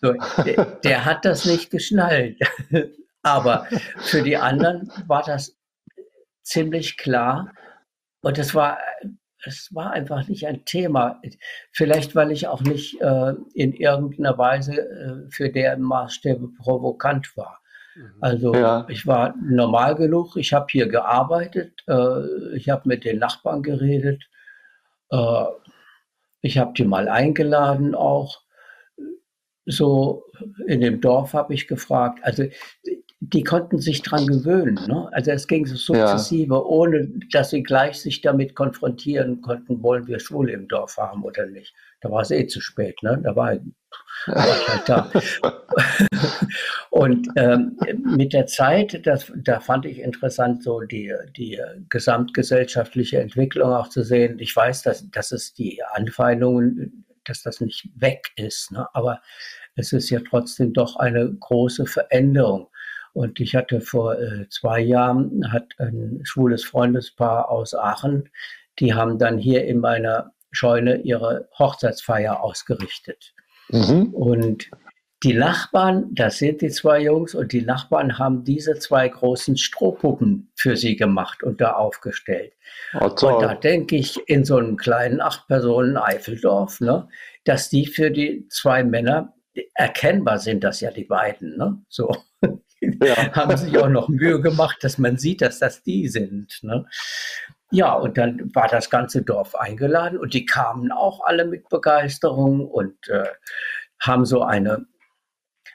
so 0.00 0.14
der, 0.44 0.64
der 0.84 1.04
hat 1.04 1.24
das 1.24 1.44
nicht 1.44 1.70
geschnallt. 1.70 2.38
aber 3.22 3.66
für 3.98 4.22
die 4.22 4.36
anderen 4.36 4.92
war 5.06 5.22
das 5.22 5.56
ziemlich 6.42 6.96
klar. 6.96 7.52
Und 8.20 8.38
es 8.38 8.54
war, 8.54 8.78
es 9.44 9.74
war 9.74 9.90
einfach 9.90 10.28
nicht 10.28 10.46
ein 10.46 10.64
Thema. 10.64 11.20
Vielleicht, 11.72 12.14
weil 12.14 12.30
ich 12.30 12.46
auch 12.46 12.60
nicht 12.60 13.00
äh, 13.00 13.34
in 13.54 13.72
irgendeiner 13.72 14.38
Weise 14.38 14.74
äh, 14.74 15.30
für 15.30 15.50
deren 15.50 15.82
Maßstäbe 15.82 16.48
provokant 16.62 17.36
war. 17.36 17.61
Mhm. 17.94 18.14
Also 18.20 18.54
ja. 18.54 18.86
ich 18.88 19.06
war 19.06 19.34
normal 19.42 19.94
genug, 19.94 20.36
ich 20.36 20.52
habe 20.52 20.66
hier 20.70 20.88
gearbeitet, 20.88 21.82
äh, 21.86 22.56
ich 22.56 22.68
habe 22.68 22.88
mit 22.88 23.04
den 23.04 23.18
Nachbarn 23.18 23.62
geredet, 23.62 24.24
äh, 25.10 25.44
ich 26.40 26.58
habe 26.58 26.72
die 26.76 26.84
mal 26.84 27.08
eingeladen 27.08 27.94
auch. 27.94 28.42
So 29.64 30.24
in 30.66 30.80
dem 30.80 31.00
Dorf 31.00 31.34
habe 31.34 31.54
ich 31.54 31.68
gefragt. 31.68 32.18
Also 32.22 32.44
die 33.20 33.44
konnten 33.44 33.78
sich 33.78 34.02
dran 34.02 34.26
gewöhnen. 34.26 34.74
Ne? 34.88 35.08
Also 35.12 35.30
es 35.30 35.46
ging 35.46 35.64
so 35.64 35.76
sukzessive, 35.76 36.54
ja. 36.54 36.60
ohne 36.60 37.08
dass 37.30 37.50
sie 37.50 37.62
gleich 37.62 38.00
sich 38.00 38.20
damit 38.20 38.56
konfrontieren 38.56 39.40
konnten, 39.40 39.80
wollen 39.84 40.08
wir 40.08 40.18
Schule 40.18 40.52
im 40.52 40.66
Dorf 40.66 40.96
haben 40.96 41.22
oder 41.22 41.46
nicht. 41.46 41.72
Da 42.00 42.10
war 42.10 42.22
es 42.22 42.32
eh 42.32 42.48
zu 42.48 42.60
spät. 42.60 43.00
Ne? 43.04 43.20
Da 43.22 43.36
war, 43.36 43.56
da. 44.86 45.10
Und 46.90 47.28
ähm, 47.36 47.78
mit 47.96 48.32
der 48.32 48.46
Zeit, 48.46 49.06
das, 49.06 49.32
da 49.36 49.60
fand 49.60 49.86
ich 49.86 49.98
interessant, 49.98 50.62
so 50.62 50.80
die, 50.80 51.12
die 51.36 51.60
gesamtgesellschaftliche 51.88 53.20
Entwicklung 53.20 53.72
auch 53.72 53.88
zu 53.88 54.02
sehen. 54.02 54.38
Ich 54.38 54.54
weiß, 54.54 54.82
dass, 54.82 55.10
dass 55.10 55.32
es 55.32 55.54
die 55.54 55.82
Anfeindungen, 55.92 57.04
dass 57.24 57.42
das 57.42 57.60
nicht 57.60 57.88
weg 57.96 58.28
ist, 58.36 58.72
ne? 58.72 58.86
aber 58.94 59.20
es 59.74 59.92
ist 59.92 60.10
ja 60.10 60.20
trotzdem 60.28 60.72
doch 60.72 60.96
eine 60.96 61.32
große 61.32 61.86
Veränderung. 61.86 62.68
Und 63.14 63.40
ich 63.40 63.54
hatte 63.54 63.80
vor 63.80 64.18
äh, 64.18 64.48
zwei 64.48 64.80
Jahren, 64.80 65.52
hat 65.52 65.74
ein 65.78 66.20
schwules 66.24 66.64
Freundespaar 66.64 67.50
aus 67.50 67.74
Aachen, 67.74 68.28
die 68.78 68.94
haben 68.94 69.18
dann 69.18 69.38
hier 69.38 69.64
in 69.66 69.80
meiner 69.80 70.32
Scheune 70.50 70.96
ihre 71.02 71.48
Hochzeitsfeier 71.58 72.42
ausgerichtet. 72.42 73.34
Mhm. 73.72 74.14
Und 74.14 74.70
die 75.22 75.34
Nachbarn, 75.34 76.08
das 76.12 76.38
sind 76.38 76.62
die 76.62 76.70
zwei 76.70 77.00
Jungs, 77.00 77.34
und 77.34 77.52
die 77.52 77.62
Nachbarn 77.62 78.18
haben 78.18 78.44
diese 78.44 78.78
zwei 78.78 79.08
großen 79.08 79.56
Strohpuppen 79.56 80.50
für 80.56 80.76
sie 80.76 80.96
gemacht 80.96 81.42
und 81.42 81.60
da 81.60 81.74
aufgestellt. 81.74 82.52
Oh, 83.00 83.04
und 83.06 83.22
da 83.42 83.54
denke 83.54 83.96
ich 83.96 84.18
in 84.26 84.44
so 84.44 84.56
einem 84.56 84.76
kleinen 84.76 85.20
acht 85.20 85.46
Personen 85.46 85.96
Eifeldorf, 85.96 86.80
ne, 86.80 87.08
dass 87.44 87.70
die 87.70 87.86
für 87.86 88.10
die 88.10 88.48
zwei 88.48 88.82
Männer 88.82 89.34
erkennbar 89.74 90.38
sind, 90.38 90.64
das 90.64 90.80
ja 90.80 90.90
die 90.90 91.04
beiden, 91.04 91.56
ne? 91.56 91.80
So 91.88 92.10
ja. 92.80 93.32
haben 93.34 93.56
sich 93.56 93.78
auch 93.78 93.88
noch 93.88 94.08
Mühe 94.08 94.40
gemacht, 94.40 94.78
dass 94.82 94.98
man 94.98 95.18
sieht, 95.18 95.40
dass 95.42 95.58
das 95.58 95.82
die 95.82 96.08
sind. 96.08 96.58
Ne? 96.62 96.86
Ja, 97.72 97.94
und 97.94 98.18
dann 98.18 98.54
war 98.54 98.68
das 98.68 98.90
ganze 98.90 99.22
Dorf 99.22 99.54
eingeladen 99.54 100.18
und 100.18 100.34
die 100.34 100.44
kamen 100.44 100.92
auch 100.92 101.24
alle 101.24 101.46
mit 101.46 101.70
Begeisterung 101.70 102.68
und 102.68 103.08
äh, 103.08 103.24
haben 103.98 104.26
so 104.26 104.42
eine, 104.42 104.84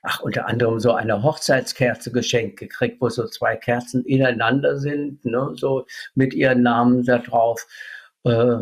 ach, 0.03 0.19
unter 0.19 0.45
anderem 0.45 0.79
so 0.79 0.93
eine 0.93 1.23
Hochzeitskerze 1.23 2.11
geschenkt 2.11 2.59
gekriegt, 2.59 3.01
wo 3.01 3.09
so 3.09 3.27
zwei 3.27 3.55
Kerzen 3.55 4.05
ineinander 4.05 4.77
sind, 4.77 5.25
ne, 5.25 5.53
so 5.55 5.87
mit 6.13 6.35
ihren 6.35 6.61
Namen 6.61 7.03
da 7.03 7.17
drauf. 7.17 7.65
Äh, 8.25 8.59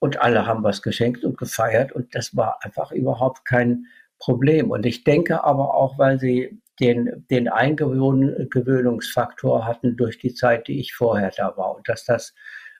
und 0.00 0.20
alle 0.20 0.46
haben 0.46 0.64
was 0.64 0.82
geschenkt 0.82 1.24
und 1.24 1.38
gefeiert 1.38 1.92
und 1.92 2.16
das 2.16 2.36
war 2.36 2.58
einfach 2.64 2.90
überhaupt 2.90 3.44
kein 3.44 3.86
Problem. 4.18 4.72
Und 4.72 4.86
ich 4.86 5.04
denke 5.04 5.44
aber 5.44 5.74
auch, 5.74 5.98
weil 5.98 6.18
sie 6.18 6.60
den, 6.80 7.24
den 7.30 7.48
Eingewöhnungsfaktor 7.48 9.64
hatten 9.64 9.96
durch 9.96 10.18
die 10.18 10.34
Zeit, 10.34 10.66
die 10.68 10.80
ich 10.80 10.94
vorher 10.94 11.30
da 11.36 11.56
war 11.56 11.76
und 11.76 11.88
dass 11.88 12.04
das 12.04 12.34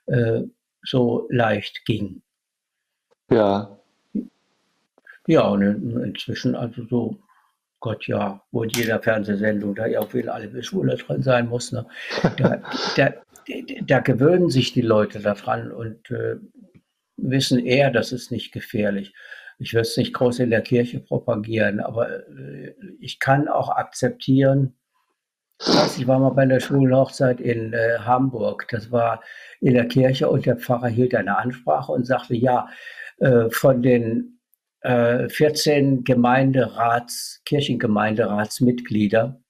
äh, 0.07 0.41
so 0.83 1.27
leicht 1.29 1.85
ging. 1.85 2.21
Ja. 3.29 3.77
Ja, 5.27 5.47
und 5.47 5.61
inzwischen 5.61 6.55
also 6.55 6.85
so, 6.85 7.17
Gott 7.79 8.07
ja, 8.07 8.41
wo 8.51 8.63
in 8.63 8.69
jeder 8.69 9.01
Fernsehsendung 9.01 9.75
da 9.75 9.85
irgendwie 9.85 10.27
alle 10.27 10.63
Schwule 10.63 10.95
drin 10.95 11.21
sein 11.21 11.49
muss, 11.49 11.71
ne? 11.71 11.85
da, 12.37 12.61
da, 12.95 13.13
da, 13.85 13.99
gewöhnen 13.99 14.49
sich 14.49 14.73
die 14.73 14.81
Leute 14.81 15.19
daran 15.19 15.71
und 15.71 16.09
äh, 16.09 16.37
wissen 17.17 17.59
eher, 17.65 17.91
das 17.91 18.11
ist 18.11 18.31
nicht 18.31 18.51
gefährlich 18.51 19.13
ich 19.59 19.73
will 19.73 19.81
es 19.81 19.97
nicht 19.97 20.13
groß 20.13 20.39
in 20.39 20.49
der 20.49 20.61
Kirche 20.61 20.99
propagieren, 20.99 21.79
aber 21.79 22.27
äh, 22.29 22.75
ich 22.99 23.19
kann 23.19 23.47
auch 23.47 23.69
akzeptieren, 23.69 24.75
ich 25.59 26.07
war 26.07 26.19
mal 26.19 26.29
bei 26.29 26.43
einer 26.43 26.59
Schulhochzeit 26.59 27.41
in 27.41 27.73
äh, 27.73 27.97
Hamburg. 27.99 28.67
Das 28.69 28.91
war 28.91 29.23
in 29.59 29.73
der 29.73 29.87
Kirche 29.87 30.29
und 30.29 30.45
der 30.45 30.57
Pfarrer 30.57 30.87
hielt 30.87 31.15
eine 31.15 31.37
Ansprache 31.37 31.91
und 31.91 32.05
sagte, 32.05 32.35
ja, 32.35 32.67
äh, 33.19 33.49
von 33.49 33.81
den 33.81 34.39
äh, 34.81 35.27
14 35.29 36.03
Gemeinderats, 36.03 37.41
Kirchengemeinderatsmitglieder 37.45 39.41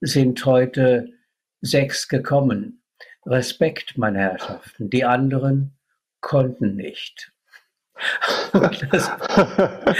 sind 0.00 0.44
heute 0.44 1.08
sechs 1.60 2.08
gekommen. 2.08 2.82
Respekt, 3.26 3.96
meine 3.96 4.18
Herrschaften. 4.18 4.90
Die 4.90 5.04
anderen 5.04 5.78
konnten 6.20 6.76
nicht. 6.76 7.32
Das, 8.90 9.10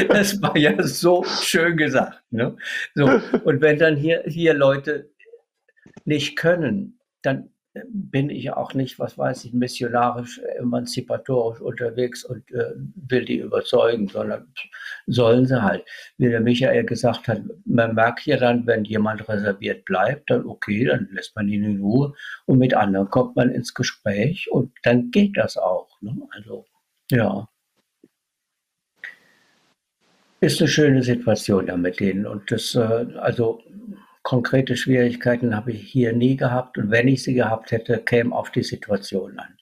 das, 0.08 0.42
war 0.42 0.56
ja 0.56 0.80
so 0.82 1.24
schön 1.24 1.76
gesagt. 1.76 2.22
Ne? 2.30 2.56
So, 2.94 3.04
und 3.44 3.60
wenn 3.60 3.78
dann 3.78 3.96
hier, 3.96 4.22
hier 4.26 4.54
Leute 4.54 5.10
nicht 6.04 6.36
können, 6.36 6.98
dann 7.22 7.50
bin 7.88 8.30
ich 8.30 8.52
auch 8.52 8.74
nicht, 8.74 8.98
was 9.00 9.18
weiß 9.18 9.44
ich, 9.46 9.52
missionarisch, 9.52 10.38
emanzipatorisch 10.58 11.60
unterwegs 11.60 12.24
und 12.24 12.48
äh, 12.52 12.72
will 12.94 13.24
die 13.24 13.38
überzeugen, 13.38 14.06
sondern 14.06 14.46
sollen 15.06 15.46
sie 15.46 15.60
halt. 15.60 15.84
Wie 16.16 16.28
der 16.28 16.40
Michael 16.40 16.84
gesagt 16.84 17.26
hat, 17.26 17.42
man 17.64 17.94
merkt 17.94 18.26
ja 18.26 18.36
dann, 18.36 18.66
wenn 18.66 18.84
jemand 18.84 19.28
reserviert 19.28 19.84
bleibt, 19.84 20.30
dann 20.30 20.46
okay, 20.46 20.84
dann 20.84 21.08
lässt 21.10 21.34
man 21.34 21.48
ihn 21.48 21.64
in 21.64 21.80
Ruhe 21.80 22.14
und 22.46 22.58
mit 22.58 22.74
anderen 22.74 23.10
kommt 23.10 23.34
man 23.34 23.50
ins 23.50 23.74
Gespräch 23.74 24.48
und 24.52 24.72
dann 24.84 25.10
geht 25.10 25.36
das 25.36 25.56
auch. 25.56 26.00
Ne? 26.00 26.16
Also, 26.30 26.66
ja 27.10 27.48
ist 30.44 30.60
eine 30.60 30.68
schöne 30.68 31.02
Situation 31.02 31.66
da 31.66 31.76
mit 31.76 32.00
denen. 32.00 32.26
Und 32.26 32.50
das, 32.50 32.74
äh, 32.74 33.06
also 33.16 33.62
konkrete 34.24 34.76
Schwierigkeiten 34.76 35.54
habe 35.54 35.70
ich 35.70 35.82
hier 35.82 36.12
nie 36.12 36.36
gehabt. 36.36 36.76
Und 36.76 36.90
wenn 36.90 37.06
ich 37.06 37.22
sie 37.22 37.34
gehabt 37.34 37.70
hätte, 37.70 37.98
käme 37.98 38.34
auf 38.34 38.50
die 38.50 38.64
Situation 38.64 39.38
an. 39.38 39.56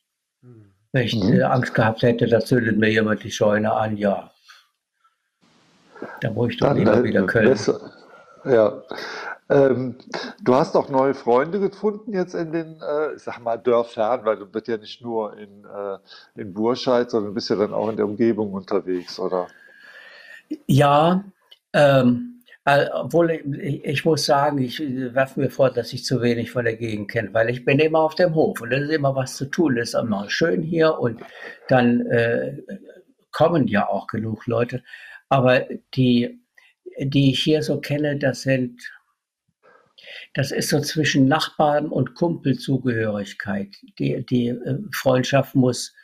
Wenn 0.92 1.04
ich 1.04 1.16
mhm. 1.16 1.42
Angst 1.42 1.74
gehabt 1.74 2.02
hätte, 2.02 2.26
da 2.26 2.40
zündet 2.40 2.78
mir 2.78 2.90
jemand 2.90 3.22
die 3.24 3.30
Scheune 3.30 3.72
an, 3.72 3.96
ja. 3.96 4.30
Da 6.20 6.30
muss 6.30 6.52
ich 6.52 6.58
doch 6.58 6.68
Dann, 6.68 6.78
lieber 6.78 7.02
wieder 7.02 7.26
Köln. 7.26 7.48
Besser. 7.48 7.92
Ja. 8.44 8.82
Ähm, 9.48 9.96
du 10.42 10.54
hast 10.54 10.76
auch 10.76 10.88
neue 10.88 11.14
Freunde 11.14 11.60
gefunden 11.60 12.12
jetzt 12.12 12.34
in 12.34 12.52
den, 12.52 12.80
äh, 12.80 13.14
ich 13.14 13.22
sag 13.22 13.40
mal, 13.40 13.56
Dörfern, 13.56 14.24
weil 14.24 14.36
du 14.36 14.46
bist 14.46 14.68
ja 14.68 14.76
nicht 14.76 15.02
nur 15.02 15.36
in, 15.36 15.64
äh, 15.64 15.98
in 16.40 16.52
Burscheid, 16.52 17.10
sondern 17.10 17.34
bist 17.34 17.50
ja 17.50 17.56
dann 17.56 17.74
auch 17.74 17.88
in 17.88 17.96
der 17.96 18.06
Umgebung 18.06 18.52
unterwegs, 18.52 19.18
oder? 19.18 19.48
Ja, 20.66 21.24
ähm, 21.72 22.28
äh, 22.28 22.31
obwohl 22.64 23.30
ich, 23.32 23.84
ich, 23.84 24.04
muss 24.04 24.24
sagen, 24.24 24.58
ich 24.58 24.78
werfe 24.80 25.40
mir 25.40 25.50
vor, 25.50 25.70
dass 25.70 25.92
ich 25.92 26.04
zu 26.04 26.22
wenig 26.22 26.52
von 26.52 26.64
der 26.64 26.76
Gegend 26.76 27.10
kenne, 27.10 27.34
weil 27.34 27.50
ich 27.50 27.64
bin 27.64 27.80
immer 27.80 28.00
auf 28.00 28.14
dem 28.14 28.34
Hof 28.34 28.60
und 28.60 28.70
da 28.70 28.76
ist 28.76 28.90
immer 28.90 29.16
was 29.16 29.36
zu 29.36 29.46
tun. 29.46 29.76
Das 29.76 29.88
ist 29.88 30.00
immer 30.00 30.30
schön 30.30 30.62
hier 30.62 30.98
und 30.98 31.20
dann 31.68 32.06
äh, 32.06 32.58
kommen 33.32 33.66
ja 33.66 33.88
auch 33.88 34.06
genug 34.06 34.46
Leute. 34.46 34.84
Aber 35.28 35.66
die, 35.94 36.40
die 36.98 37.32
ich 37.32 37.42
hier 37.42 37.62
so 37.62 37.80
kenne, 37.80 38.16
das 38.16 38.42
sind, 38.42 38.80
das 40.34 40.52
ist 40.52 40.68
so 40.68 40.80
zwischen 40.80 41.26
Nachbarn 41.26 41.88
und 41.88 42.14
Kumpelzugehörigkeit. 42.14 43.76
Die, 43.98 44.24
die 44.24 44.48
äh, 44.48 44.78
Freundschaft 44.92 45.56
muss 45.56 45.94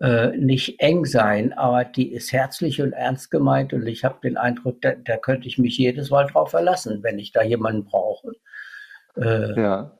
äh, 0.00 0.36
nicht 0.36 0.80
eng 0.80 1.04
sein, 1.04 1.52
aber 1.52 1.84
die 1.84 2.12
ist 2.12 2.32
herzlich 2.32 2.80
und 2.80 2.92
ernst 2.92 3.30
gemeint 3.30 3.72
und 3.72 3.86
ich 3.86 4.04
habe 4.04 4.18
den 4.22 4.36
Eindruck, 4.36 4.80
da, 4.80 4.92
da, 4.92 5.16
könnte 5.16 5.48
ich 5.48 5.58
mich 5.58 5.76
jedes 5.76 6.10
Mal 6.10 6.26
drauf 6.26 6.50
verlassen, 6.50 7.02
wenn 7.02 7.18
ich 7.18 7.32
da 7.32 7.42
jemanden 7.42 7.84
brauche. 7.84 8.32
Äh, 9.16 9.60
ja. 9.60 9.98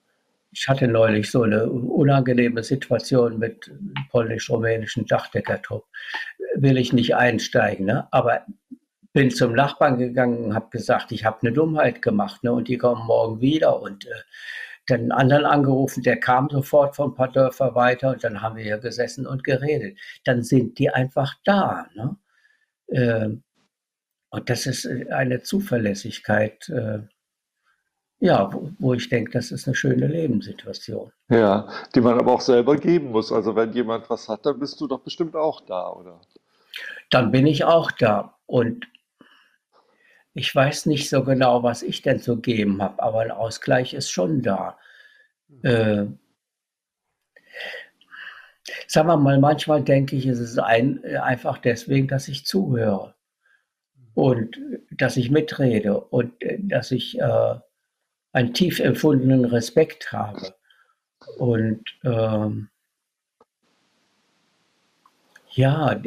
Ich 0.52 0.68
hatte 0.68 0.88
neulich 0.88 1.30
so 1.30 1.42
eine 1.42 1.68
unangenehme 1.68 2.62
Situation 2.62 3.38
mit 3.38 3.70
polnisch-rumänischen 4.10 5.04
Dachdeckertrupp. 5.06 5.84
Will 6.54 6.78
ich 6.78 6.92
nicht 6.92 7.16
einsteigen, 7.16 7.86
ne? 7.86 8.08
aber 8.12 8.42
bin 9.12 9.30
zum 9.30 9.52
Nachbarn 9.52 9.98
gegangen 9.98 10.44
und 10.44 10.54
habe 10.54 10.70
gesagt, 10.70 11.12
ich 11.12 11.24
habe 11.24 11.38
eine 11.42 11.52
Dummheit 11.52 12.02
gemacht 12.02 12.44
ne? 12.44 12.52
und 12.52 12.68
die 12.68 12.78
kommen 12.78 13.04
morgen 13.06 13.40
wieder 13.40 13.82
und 13.82 14.06
äh, 14.06 14.10
dann 14.90 15.00
einen 15.00 15.12
anderen 15.12 15.44
angerufen, 15.44 16.02
der 16.02 16.18
kam 16.18 16.48
sofort 16.50 16.96
von 16.96 17.10
ein 17.10 17.14
paar 17.14 17.30
Dörfer 17.30 17.74
weiter 17.74 18.10
und 18.10 18.24
dann 18.24 18.42
haben 18.42 18.56
wir 18.56 18.64
hier 18.64 18.78
gesessen 18.78 19.26
und 19.26 19.44
geredet. 19.44 19.98
Dann 20.24 20.42
sind 20.42 20.78
die 20.78 20.90
einfach 20.90 21.34
da. 21.44 21.86
Ne? 21.94 22.16
Ähm, 22.90 23.42
und 24.30 24.50
das 24.50 24.66
ist 24.66 24.84
äh, 24.84 25.06
eine 25.10 25.42
Zuverlässigkeit, 25.42 26.68
äh, 26.68 27.00
ja, 28.20 28.52
wo, 28.52 28.70
wo, 28.78 28.94
ich 28.94 29.08
denke, 29.08 29.30
das 29.30 29.52
ist 29.52 29.68
eine 29.68 29.76
schöne 29.76 30.08
Lebenssituation. 30.08 31.12
Ja, 31.28 31.68
die 31.94 32.00
man 32.00 32.18
aber 32.18 32.32
auch 32.32 32.40
selber 32.40 32.76
geben 32.76 33.12
muss. 33.12 33.30
Also 33.30 33.54
wenn 33.54 33.72
jemand 33.72 34.10
was 34.10 34.28
hat, 34.28 34.44
dann 34.44 34.58
bist 34.58 34.80
du 34.80 34.88
doch 34.88 35.00
bestimmt 35.00 35.36
auch 35.36 35.60
da, 35.60 35.88
oder? 35.90 36.20
Dann 37.10 37.30
bin 37.30 37.46
ich 37.46 37.64
auch 37.64 37.92
da. 37.92 38.38
Und 38.46 38.86
ich 40.38 40.54
weiß 40.54 40.86
nicht 40.86 41.08
so 41.08 41.24
genau, 41.24 41.64
was 41.64 41.82
ich 41.82 42.02
denn 42.02 42.20
zu 42.20 42.40
geben 42.40 42.80
habe, 42.80 43.02
aber 43.02 43.20
ein 43.22 43.32
Ausgleich 43.32 43.92
ist 43.92 44.08
schon 44.10 44.40
da. 44.40 44.78
Äh, 45.62 46.06
sagen 48.86 49.08
wir 49.08 49.16
mal, 49.16 49.40
manchmal 49.40 49.82
denke 49.82 50.14
ich, 50.14 50.26
es 50.26 50.38
ist 50.38 50.58
ein, 50.58 51.04
einfach 51.04 51.58
deswegen, 51.58 52.06
dass 52.06 52.28
ich 52.28 52.46
zuhöre 52.46 53.16
und 54.14 54.60
dass 54.92 55.16
ich 55.16 55.32
mitrede 55.32 56.00
und 56.00 56.40
äh, 56.40 56.58
dass 56.60 56.92
ich 56.92 57.18
äh, 57.18 57.54
einen 58.32 58.54
tief 58.54 58.78
empfundenen 58.78 59.44
Respekt 59.44 60.12
habe. 60.12 60.54
Und 61.38 61.82
ähm, 62.04 62.68
ja, 65.58 66.00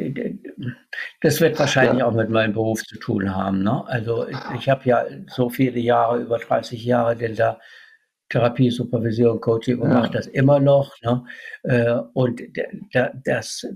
das 1.20 1.40
wird 1.42 1.58
wahrscheinlich 1.58 1.98
ja. 1.98 2.06
auch 2.06 2.14
mit 2.14 2.30
meinem 2.30 2.54
Beruf 2.54 2.82
zu 2.84 2.98
tun 2.98 3.34
haben. 3.34 3.62
Ne? 3.62 3.84
Also 3.86 4.26
ich 4.56 4.68
habe 4.70 4.80
ja 4.84 5.04
so 5.28 5.50
viele 5.50 5.78
Jahre, 5.78 6.22
über 6.22 6.38
30 6.38 6.82
Jahre, 6.82 7.16
denn 7.16 7.36
da 7.36 7.60
Therapie, 8.30 8.70
Supervision, 8.70 9.42
Coaching 9.42 9.78
und 9.78 9.90
ja. 9.90 10.00
mache 10.00 10.12
das 10.12 10.26
immer 10.26 10.58
noch. 10.58 10.94
Ne? 11.02 11.22
Äh, 11.64 11.96
und 12.14 12.40
das 13.24 13.66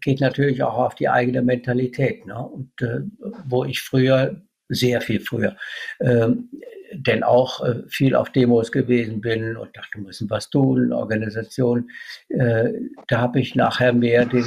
geht 0.00 0.22
natürlich 0.22 0.62
auch 0.62 0.78
auf 0.78 0.94
die 0.94 1.10
eigene 1.10 1.42
Mentalität. 1.42 2.24
Ne? 2.24 2.38
Und 2.38 2.70
äh, 2.80 3.00
wo 3.46 3.66
ich 3.66 3.82
früher, 3.82 4.40
sehr 4.70 5.02
viel 5.02 5.20
früher, 5.20 5.56
ähm, 6.00 6.48
denn 6.92 7.22
auch 7.22 7.62
äh, 7.62 7.82
viel 7.88 8.14
auf 8.14 8.30
Demos 8.30 8.72
gewesen 8.72 9.20
bin 9.20 9.58
und 9.58 9.76
dachte, 9.76 9.98
wir 9.98 10.04
müssen 10.04 10.30
was 10.30 10.48
tun, 10.48 10.90
Organisation, 10.90 11.90
da 12.28 13.20
habe 13.20 13.40
ich 13.40 13.54
nachher 13.54 13.92
mehr 13.92 14.24
den, 14.24 14.44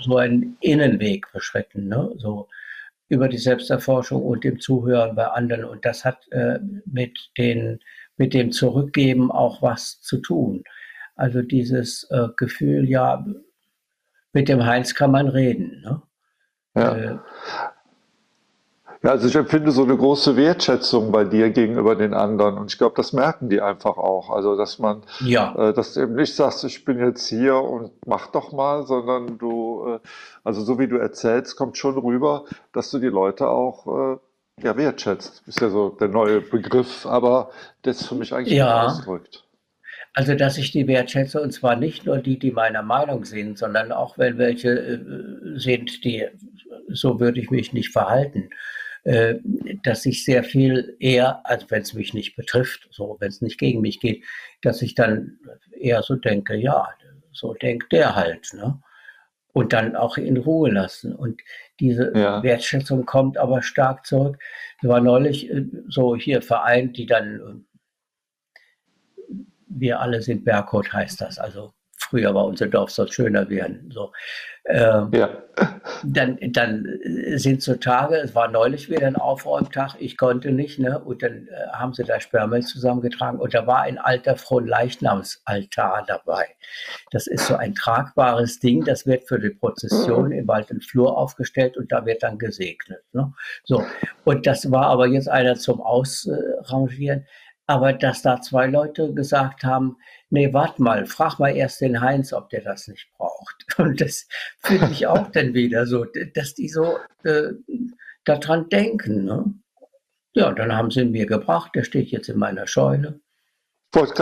so 0.00 0.16
einen 0.16 0.56
Innenweg 0.60 1.30
beschritten. 1.32 1.88
Ne? 1.88 2.12
So, 2.16 2.48
über 3.08 3.28
die 3.28 3.38
Selbsterforschung 3.38 4.22
und 4.22 4.44
dem 4.44 4.60
Zuhören 4.60 5.14
bei 5.14 5.26
anderen. 5.26 5.64
Und 5.64 5.84
das 5.84 6.04
hat 6.04 6.26
äh, 6.32 6.58
mit 6.86 7.30
den 7.38 7.80
mit 8.16 8.32
dem 8.32 8.52
Zurückgeben 8.52 9.30
auch 9.30 9.62
was 9.62 10.00
zu 10.00 10.18
tun. 10.18 10.62
Also 11.16 11.42
dieses 11.42 12.04
äh, 12.10 12.28
Gefühl, 12.36 12.88
ja, 12.88 13.24
mit 14.32 14.48
dem 14.48 14.64
Heinz 14.64 14.94
kann 14.94 15.10
man 15.10 15.28
reden. 15.28 15.80
Ne? 15.82 16.02
Ja. 16.76 16.96
Äh, 16.96 17.18
ja, 19.04 19.10
also 19.10 19.28
ich 19.28 19.34
empfinde 19.34 19.70
so 19.70 19.84
eine 19.84 19.96
große 19.96 20.34
Wertschätzung 20.34 21.12
bei 21.12 21.24
dir 21.24 21.50
gegenüber 21.50 21.94
den 21.94 22.14
anderen 22.14 22.56
und 22.56 22.72
ich 22.72 22.78
glaube, 22.78 22.94
das 22.96 23.12
merken 23.12 23.50
die 23.50 23.60
einfach 23.60 23.98
auch. 23.98 24.30
Also 24.30 24.56
dass 24.56 24.78
man, 24.78 25.02
ja. 25.20 25.54
äh, 25.56 25.74
dass 25.74 25.92
du 25.92 26.00
eben 26.00 26.14
nicht 26.14 26.34
sagst, 26.34 26.64
ich 26.64 26.86
bin 26.86 26.98
jetzt 26.98 27.28
hier 27.28 27.56
und 27.56 27.92
mach 28.06 28.28
doch 28.28 28.52
mal, 28.52 28.86
sondern 28.86 29.36
du, 29.36 29.86
äh, 29.86 30.08
also 30.42 30.62
so 30.62 30.78
wie 30.78 30.88
du 30.88 30.96
erzählst, 30.96 31.54
kommt 31.56 31.76
schon 31.76 31.98
rüber, 31.98 32.46
dass 32.72 32.90
du 32.90 32.98
die 32.98 33.08
Leute 33.08 33.48
auch 33.48 33.86
äh, 33.86 34.64
ja, 34.64 34.74
wertschätzt, 34.74 35.42
ist 35.46 35.60
ja 35.60 35.68
so 35.68 35.90
der 35.90 36.08
neue 36.08 36.40
Begriff, 36.40 37.04
aber 37.04 37.50
das 37.82 38.06
für 38.06 38.14
mich 38.14 38.32
eigentlich 38.32 38.56
ja. 38.56 38.86
ausdrückt. 38.86 39.44
Also, 40.14 40.34
dass 40.34 40.56
ich 40.56 40.70
die 40.70 40.86
wertschätze, 40.86 41.42
und 41.42 41.50
zwar 41.52 41.76
nicht 41.76 42.06
nur 42.06 42.18
die, 42.18 42.38
die 42.38 42.52
meiner 42.52 42.82
Meinung 42.82 43.26
sind, 43.26 43.58
sondern 43.58 43.92
auch 43.92 44.16
wenn 44.16 44.38
welche 44.38 44.70
äh, 44.70 45.58
sind, 45.58 46.04
die, 46.04 46.26
so 46.88 47.20
würde 47.20 47.40
ich 47.40 47.50
mich 47.50 47.74
nicht 47.74 47.90
verhalten, 47.90 48.48
äh, 49.04 49.36
dass 49.82 50.06
ich 50.06 50.24
sehr 50.24 50.44
viel 50.44 50.96
eher, 50.98 51.46
also 51.46 51.66
wenn 51.70 51.82
es 51.82 51.92
mich 51.92 52.14
nicht 52.14 52.36
betrifft, 52.36 52.88
so 52.90 53.16
wenn 53.20 53.28
es 53.28 53.42
nicht 53.42 53.58
gegen 53.58 53.82
mich 53.82 54.00
geht, 54.00 54.24
dass 54.62 54.80
ich 54.80 54.94
dann 54.94 55.38
eher 55.78 56.02
so 56.02 56.16
denke, 56.16 56.56
ja, 56.56 56.88
so 57.32 57.52
denkt 57.52 57.92
der 57.92 58.16
halt, 58.16 58.52
ne? 58.54 58.80
Und 59.52 59.72
dann 59.72 59.94
auch 59.94 60.16
in 60.16 60.36
Ruhe 60.36 60.70
lassen. 60.70 61.14
Und 61.14 61.40
diese 61.78 62.12
ja. 62.16 62.42
Wertschätzung 62.42 63.06
kommt 63.06 63.38
aber 63.38 63.62
stark 63.62 64.04
zurück. 64.04 64.38
Wir 64.80 64.90
waren 64.90 65.04
neulich 65.04 65.48
äh, 65.50 65.66
so 65.88 66.16
hier 66.16 66.42
vereint, 66.42 66.96
die 66.96 67.06
dann, 67.06 67.66
äh, 69.28 69.34
wir 69.68 70.00
alle 70.00 70.22
sind 70.22 70.44
Berghut, 70.44 70.92
heißt 70.92 71.20
das. 71.20 71.38
Also 71.38 71.72
früher 71.98 72.34
war 72.34 72.44
unser 72.46 72.66
Dorf 72.66 72.90
soll 72.90 73.10
schöner 73.10 73.48
werden. 73.48 73.90
So. 73.92 74.12
Ähm, 74.66 75.10
ja. 75.12 75.42
dann, 76.04 76.38
dann 76.40 76.98
sind 77.36 77.62
so 77.62 77.74
Tage, 77.74 78.16
es 78.16 78.34
war 78.34 78.48
neulich 78.48 78.88
wieder 78.88 79.06
ein 79.06 79.16
Aufräumtag, 79.16 79.96
ich 79.98 80.16
konnte 80.16 80.52
nicht, 80.52 80.78
ne? 80.78 80.98
Und 80.98 81.22
dann 81.22 81.48
äh, 81.48 81.68
haben 81.72 81.92
sie 81.92 82.02
da 82.02 82.18
Sperrmüll 82.18 82.62
zusammengetragen 82.62 83.38
und 83.40 83.52
da 83.52 83.66
war 83.66 83.82
ein 83.82 83.98
alter 83.98 84.36
Fronleichnamsaltar 84.36 86.04
dabei. 86.06 86.46
Das 87.10 87.26
ist 87.26 87.46
so 87.46 87.56
ein 87.56 87.74
tragbares 87.74 88.58
Ding, 88.58 88.84
das 88.84 89.06
wird 89.06 89.28
für 89.28 89.38
die 89.38 89.50
Prozession 89.50 90.32
im 90.32 90.48
Wald 90.48 90.70
und 90.70 90.82
Flur 90.82 91.14
aufgestellt 91.14 91.76
und 91.76 91.92
da 91.92 92.06
wird 92.06 92.22
dann 92.22 92.38
gesegnet. 92.38 93.02
Ne? 93.12 93.34
So. 93.64 93.84
Und 94.24 94.46
das 94.46 94.70
war 94.70 94.86
aber 94.86 95.06
jetzt 95.08 95.28
einer 95.28 95.56
zum 95.56 95.82
Ausrangieren. 95.82 97.26
Aber 97.66 97.92
dass 97.94 98.22
da 98.22 98.40
zwei 98.40 98.66
Leute 98.66 99.14
gesagt 99.14 99.64
haben, 99.64 99.96
nee, 100.28 100.52
warte 100.52 100.82
mal, 100.82 101.06
frag 101.06 101.38
mal 101.38 101.56
erst 101.56 101.80
den 101.80 102.00
Heinz, 102.00 102.32
ob 102.32 102.50
der 102.50 102.62
das 102.62 102.88
nicht 102.88 103.08
braucht. 103.16 103.64
Und 103.78 104.00
das 104.00 104.26
finde 104.60 104.90
ich 104.90 105.06
auch 105.06 105.28
dann 105.30 105.54
wieder 105.54 105.86
so, 105.86 106.04
dass 106.34 106.54
die 106.54 106.68
so 106.68 106.98
äh, 107.24 107.52
daran 108.24 108.68
denken. 108.68 109.24
Ne? 109.24 109.54
Ja, 110.34 110.52
dann 110.52 110.76
haben 110.76 110.90
sie 110.90 111.00
ihn 111.00 111.12
mir 111.12 111.26
gebracht, 111.26 111.72
der 111.74 111.84
steht 111.84 112.08
jetzt 112.08 112.28
in 112.28 112.38
meiner 112.38 112.66
Scheune. 112.66 113.20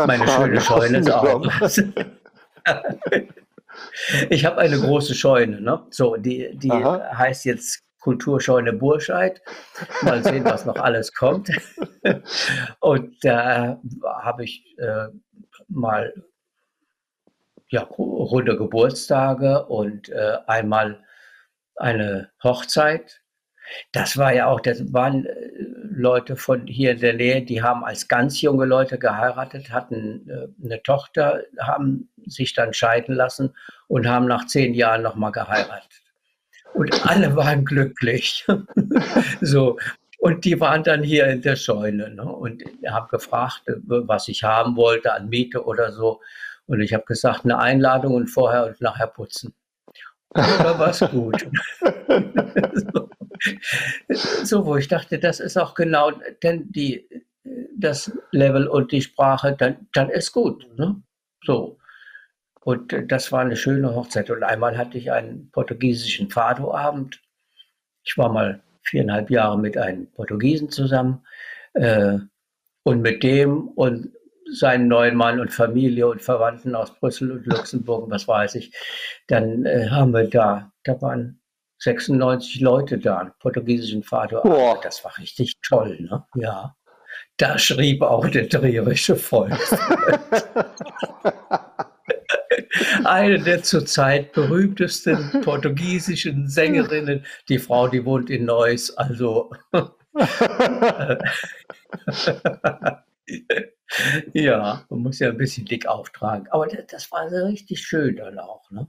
Meine 0.06 0.26
fragen, 0.26 0.44
schöne 0.44 0.60
Scheune 0.60 0.98
ist 0.98 1.10
auch. 1.10 1.46
ich 4.30 4.44
habe 4.44 4.58
eine 4.58 4.78
große 4.78 5.14
Scheune, 5.14 5.60
ne? 5.60 5.86
So, 5.90 6.16
die, 6.16 6.50
die 6.54 6.70
heißt 6.70 7.46
jetzt 7.46 7.82
Kulturscheune 8.02 8.72
Burscheid. 8.72 9.40
Mal 10.02 10.24
sehen, 10.24 10.44
was 10.44 10.66
noch 10.66 10.76
alles 10.76 11.14
kommt. 11.14 11.48
Und 12.80 13.24
da 13.24 13.80
habe 14.04 14.44
ich 14.44 14.76
äh, 14.78 15.06
mal 15.68 16.12
ja, 17.68 17.82
runde 17.82 18.56
Geburtstage 18.56 19.66
und 19.66 20.08
äh, 20.08 20.36
einmal 20.46 21.02
eine 21.76 22.30
Hochzeit. 22.42 23.20
Das 23.92 24.18
war 24.18 24.34
ja 24.34 24.48
auch, 24.48 24.60
das 24.60 24.92
waren 24.92 25.24
äh, 25.24 25.32
Leute 25.94 26.34
von 26.36 26.66
hier 26.66 26.90
in 26.90 27.00
der 27.00 27.14
Nähe, 27.14 27.42
die 27.42 27.62
haben 27.62 27.84
als 27.84 28.08
ganz 28.08 28.40
junge 28.42 28.64
Leute 28.64 28.98
geheiratet, 28.98 29.70
hatten 29.70 30.28
äh, 30.28 30.64
eine 30.64 30.82
Tochter, 30.82 31.44
haben 31.60 32.10
sich 32.26 32.52
dann 32.54 32.74
scheiden 32.74 33.14
lassen 33.14 33.54
und 33.86 34.08
haben 34.08 34.26
nach 34.26 34.46
zehn 34.46 34.74
Jahren 34.74 35.02
nochmal 35.02 35.32
geheiratet. 35.32 36.01
Und 36.74 37.06
alle 37.06 37.36
waren 37.36 37.64
glücklich. 37.64 38.46
so. 39.40 39.78
Und 40.18 40.44
die 40.44 40.60
waren 40.60 40.84
dann 40.84 41.02
hier 41.02 41.26
in 41.26 41.42
der 41.42 41.56
Scheune. 41.56 42.10
Ne? 42.10 42.24
Und 42.24 42.62
ich 42.62 42.88
habe 42.88 43.08
gefragt, 43.08 43.62
was 43.66 44.28
ich 44.28 44.44
haben 44.44 44.76
wollte 44.76 45.12
an 45.12 45.28
Miete 45.28 45.64
oder 45.64 45.92
so. 45.92 46.20
Und 46.66 46.80
ich 46.80 46.94
habe 46.94 47.04
gesagt, 47.04 47.44
eine 47.44 47.58
Einladung 47.58 48.14
und 48.14 48.28
vorher 48.28 48.66
und 48.66 48.80
nachher 48.80 49.08
putzen. 49.08 49.52
Da 50.30 50.78
war 50.78 50.88
es 50.88 51.00
gut. 51.10 51.46
so. 52.74 53.10
so, 54.44 54.66
wo 54.66 54.76
ich 54.76 54.88
dachte, 54.88 55.18
das 55.18 55.40
ist 55.40 55.56
auch 55.56 55.74
genau, 55.74 56.12
denn 56.42 56.70
die, 56.70 57.06
das 57.76 58.12
Level 58.30 58.68
und 58.68 58.92
die 58.92 59.02
Sprache, 59.02 59.54
dann, 59.58 59.88
dann 59.92 60.10
ist 60.10 60.32
gut. 60.32 60.66
Ne? 60.76 61.02
So. 61.44 61.78
Und 62.64 62.92
äh, 62.92 63.06
das 63.06 63.32
war 63.32 63.40
eine 63.40 63.56
schöne 63.56 63.94
Hochzeit. 63.94 64.30
Und 64.30 64.42
einmal 64.42 64.76
hatte 64.76 64.98
ich 64.98 65.10
einen 65.10 65.50
portugiesischen 65.50 66.30
Fado-Abend. 66.30 67.20
Ich 68.04 68.16
war 68.18 68.32
mal 68.32 68.62
viereinhalb 68.82 69.30
Jahre 69.30 69.58
mit 69.58 69.76
einem 69.76 70.10
Portugiesen 70.12 70.70
zusammen. 70.70 71.24
Äh, 71.74 72.18
und 72.84 73.00
mit 73.00 73.22
dem 73.22 73.68
und 73.68 74.10
seinen 74.52 74.88
neuen 74.88 75.16
Mann 75.16 75.40
und 75.40 75.52
Familie 75.52 76.08
und 76.08 76.20
Verwandten 76.20 76.74
aus 76.74 76.94
Brüssel 76.98 77.32
und 77.32 77.46
Luxemburg, 77.46 78.10
was 78.10 78.28
weiß 78.28 78.56
ich, 78.56 78.72
dann 79.28 79.64
äh, 79.64 79.88
haben 79.88 80.12
wir 80.12 80.28
da, 80.28 80.70
da 80.84 81.00
waren 81.00 81.40
96 81.78 82.60
Leute 82.60 82.98
da, 82.98 83.18
einen 83.18 83.32
portugiesischen 83.38 84.02
Fado. 84.02 84.42
Oh. 84.44 84.76
Das 84.82 85.02
war 85.04 85.16
richtig 85.18 85.54
toll, 85.66 85.96
ne? 86.00 86.24
Ja. 86.34 86.76
Da 87.36 87.58
schrieb 87.58 88.02
auch 88.02 88.28
der 88.28 88.48
trierische 88.48 89.16
Volk. 89.16 89.52
eine 93.04 93.38
der 93.38 93.62
zurzeit 93.62 94.32
berühmtesten 94.32 95.40
portugiesischen 95.44 96.48
Sängerinnen. 96.48 97.24
Die 97.48 97.58
Frau, 97.58 97.88
die 97.88 98.04
wohnt 98.04 98.30
in 98.30 98.44
Neuss, 98.44 98.90
also. 98.96 99.50
ja, 104.32 104.84
man 104.88 105.00
muss 105.00 105.18
ja 105.18 105.28
ein 105.28 105.36
bisschen 105.36 105.66
dick 105.66 105.86
auftragen. 105.86 106.48
Aber 106.50 106.66
das, 106.66 106.86
das 106.86 107.12
war 107.12 107.28
so 107.28 107.44
richtig 107.46 107.80
schön 107.80 108.16
dann 108.16 108.38
auch. 108.38 108.70
Ne? 108.70 108.86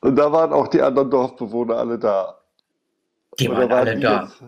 Und 0.00 0.16
da 0.16 0.30
waren 0.32 0.52
auch 0.52 0.68
die 0.68 0.82
anderen 0.82 1.10
Dorfbewohner 1.10 1.76
alle 1.76 1.98
da. 1.98 2.38
Die 3.38 3.48
waren, 3.48 3.68
waren 3.68 3.72
alle 3.72 3.98
da. 3.98 4.22
Jetzt? 4.22 4.44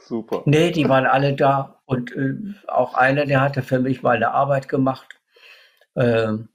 Super. 0.00 0.42
Nee, 0.44 0.70
die 0.70 0.88
waren 0.88 1.06
alle 1.06 1.34
da. 1.34 1.80
Und 1.86 2.12
äh, 2.12 2.34
auch 2.68 2.94
einer, 2.94 3.24
der 3.26 3.40
hatte 3.40 3.62
für 3.62 3.78
mich 3.78 4.02
mal 4.02 4.16
eine 4.16 4.32
Arbeit 4.32 4.68
gemacht. 4.68 5.20
Ähm, 5.96 6.48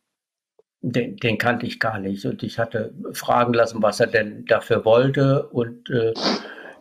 den, 0.81 1.17
den, 1.17 1.37
kannte 1.37 1.65
ich 1.65 1.79
gar 1.79 1.99
nicht. 1.99 2.25
Und 2.25 2.41
ich 2.43 2.57
hatte 2.57 2.93
fragen 3.11 3.53
lassen, 3.53 3.83
was 3.83 3.99
er 3.99 4.07
denn 4.07 4.45
dafür 4.45 4.85
wollte. 4.85 5.47
Und 5.49 5.89
äh, 5.89 6.13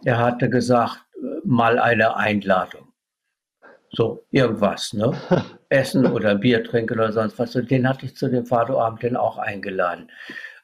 er 0.05 0.19
hatte 0.19 0.49
gesagt, 0.49 1.05
mal 1.45 1.79
eine 1.79 2.17
Einladung. 2.17 2.93
So, 3.91 4.25
irgendwas, 4.31 4.93
ne? 4.93 5.13
Essen 5.71 6.07
oder 6.07 6.35
Bier 6.35 6.63
trinken 6.63 6.99
oder 6.99 7.13
sonst 7.13 7.39
was. 7.39 7.57
Und 7.57 7.71
den 7.71 7.89
hatte 7.89 8.07
ich 8.07 8.17
zu 8.17 8.29
dem 8.29 8.47
Vaterabend 8.47 9.03
dann 9.03 9.17
auch 9.17 9.39
eingeladen. 9.39 10.11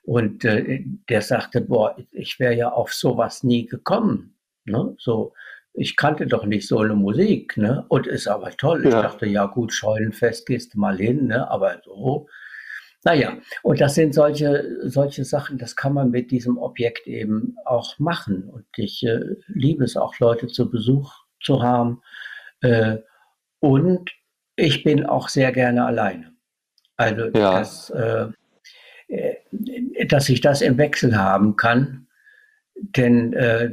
Und 0.02 0.44
äh, 0.44 0.84
der 1.08 1.22
sagte, 1.22 1.62
boah, 1.62 1.96
ich 2.10 2.38
wäre 2.38 2.54
ja 2.54 2.70
auf 2.70 2.92
sowas 2.92 3.42
nie 3.42 3.66
gekommen. 3.66 4.36
Ne? 4.64 4.94
So, 4.98 5.32
ich 5.74 5.96
kannte 5.96 6.26
doch 6.26 6.46
nicht 6.46 6.68
so 6.68 6.78
eine 6.78 6.94
Musik, 6.94 7.56
ne? 7.56 7.84
Und 7.88 8.06
ist 8.06 8.28
aber 8.28 8.50
toll. 8.52 8.82
Ja. 8.84 8.88
Ich 8.88 8.94
dachte, 8.94 9.26
ja 9.26 9.46
gut, 9.46 9.72
Scheunenfest 9.72 10.46
gehst 10.46 10.74
du 10.74 10.78
mal 10.78 10.96
hin, 10.96 11.26
ne? 11.26 11.50
Aber 11.50 11.80
so. 11.84 12.28
Naja, 13.02 13.36
und 13.62 13.80
das 13.80 13.96
sind 13.96 14.14
solche, 14.14 14.78
solche 14.88 15.24
Sachen, 15.24 15.58
das 15.58 15.76
kann 15.76 15.92
man 15.92 16.10
mit 16.10 16.30
diesem 16.30 16.56
Objekt 16.56 17.06
eben 17.06 17.56
auch 17.66 17.98
machen. 17.98 18.48
Und 18.48 18.64
ich 18.76 19.04
äh, 19.04 19.20
liebe 19.48 19.84
es 19.84 19.96
auch, 19.96 20.18
Leute 20.20 20.46
zu 20.46 20.70
Besuch 20.70 21.12
zu 21.42 21.62
haben. 21.62 22.00
Äh, 22.62 22.98
und 23.58 24.10
ich 24.56 24.84
bin 24.84 25.04
auch 25.04 25.28
sehr 25.28 25.52
gerne 25.52 25.84
alleine. 25.84 26.32
Also, 26.96 27.24
ja. 27.34 27.58
das, 27.58 27.90
äh, 27.90 28.28
äh 29.08 30.06
dass 30.06 30.28
ich 30.28 30.40
das 30.40 30.62
im 30.62 30.78
Wechsel 30.78 31.16
haben 31.16 31.56
kann. 31.56 32.06
Denn 32.76 33.32
äh, 33.32 33.72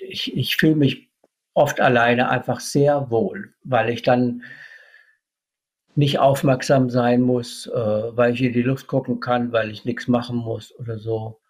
ich, 0.00 0.36
ich 0.36 0.56
fühle 0.56 0.76
mich 0.76 1.08
oft 1.54 1.80
alleine 1.80 2.28
einfach 2.28 2.60
sehr 2.60 3.10
wohl, 3.10 3.54
weil 3.64 3.90
ich 3.90 4.02
dann 4.02 4.42
nicht 5.96 6.20
aufmerksam 6.20 6.90
sein 6.90 7.20
muss, 7.20 7.66
äh, 7.66 7.70
weil 7.76 8.34
ich 8.34 8.42
in 8.42 8.52
die 8.52 8.62
Luft 8.62 8.86
gucken 8.86 9.18
kann, 9.18 9.50
weil 9.50 9.70
ich 9.70 9.84
nichts 9.84 10.06
machen 10.06 10.36
muss 10.36 10.72
oder 10.78 10.98
so. 10.98 11.40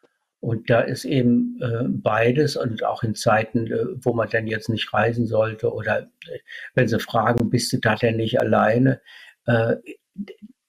Und 0.40 0.70
da 0.70 0.80
ist 0.80 1.04
eben 1.04 1.60
äh, 1.60 1.84
beides 1.86 2.56
und 2.56 2.84
auch 2.84 3.02
in 3.02 3.14
Zeiten, 3.14 3.66
äh, 3.66 3.84
wo 4.02 4.14
man 4.14 4.30
dann 4.30 4.46
jetzt 4.46 4.68
nicht 4.68 4.92
reisen 4.94 5.26
sollte 5.26 5.72
oder 5.72 6.02
äh, 6.28 6.38
wenn 6.74 6.88
sie 6.88 7.00
fragen, 7.00 7.50
bist 7.50 7.72
du 7.72 7.78
da 7.78 7.96
denn 7.96 8.16
nicht 8.16 8.40
alleine? 8.40 9.02
Äh, 9.46 9.76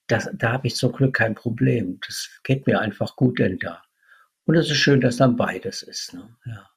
das, 0.07 0.29
da 0.33 0.53
habe 0.53 0.67
ich 0.67 0.75
zum 0.75 0.91
Glück 0.91 1.15
kein 1.15 1.35
Problem. 1.35 1.99
Das 2.05 2.29
geht 2.43 2.67
mir 2.67 2.81
einfach 2.81 3.15
gut 3.15 3.39
denn 3.39 3.59
da. 3.59 3.81
Und 4.45 4.55
es 4.55 4.69
ist 4.69 4.77
schön, 4.77 4.99
dass 4.99 5.17
dann 5.17 5.37
beides 5.37 5.83
ist. 5.83 6.13
Ne? 6.13 6.35
Ja. 6.45 6.67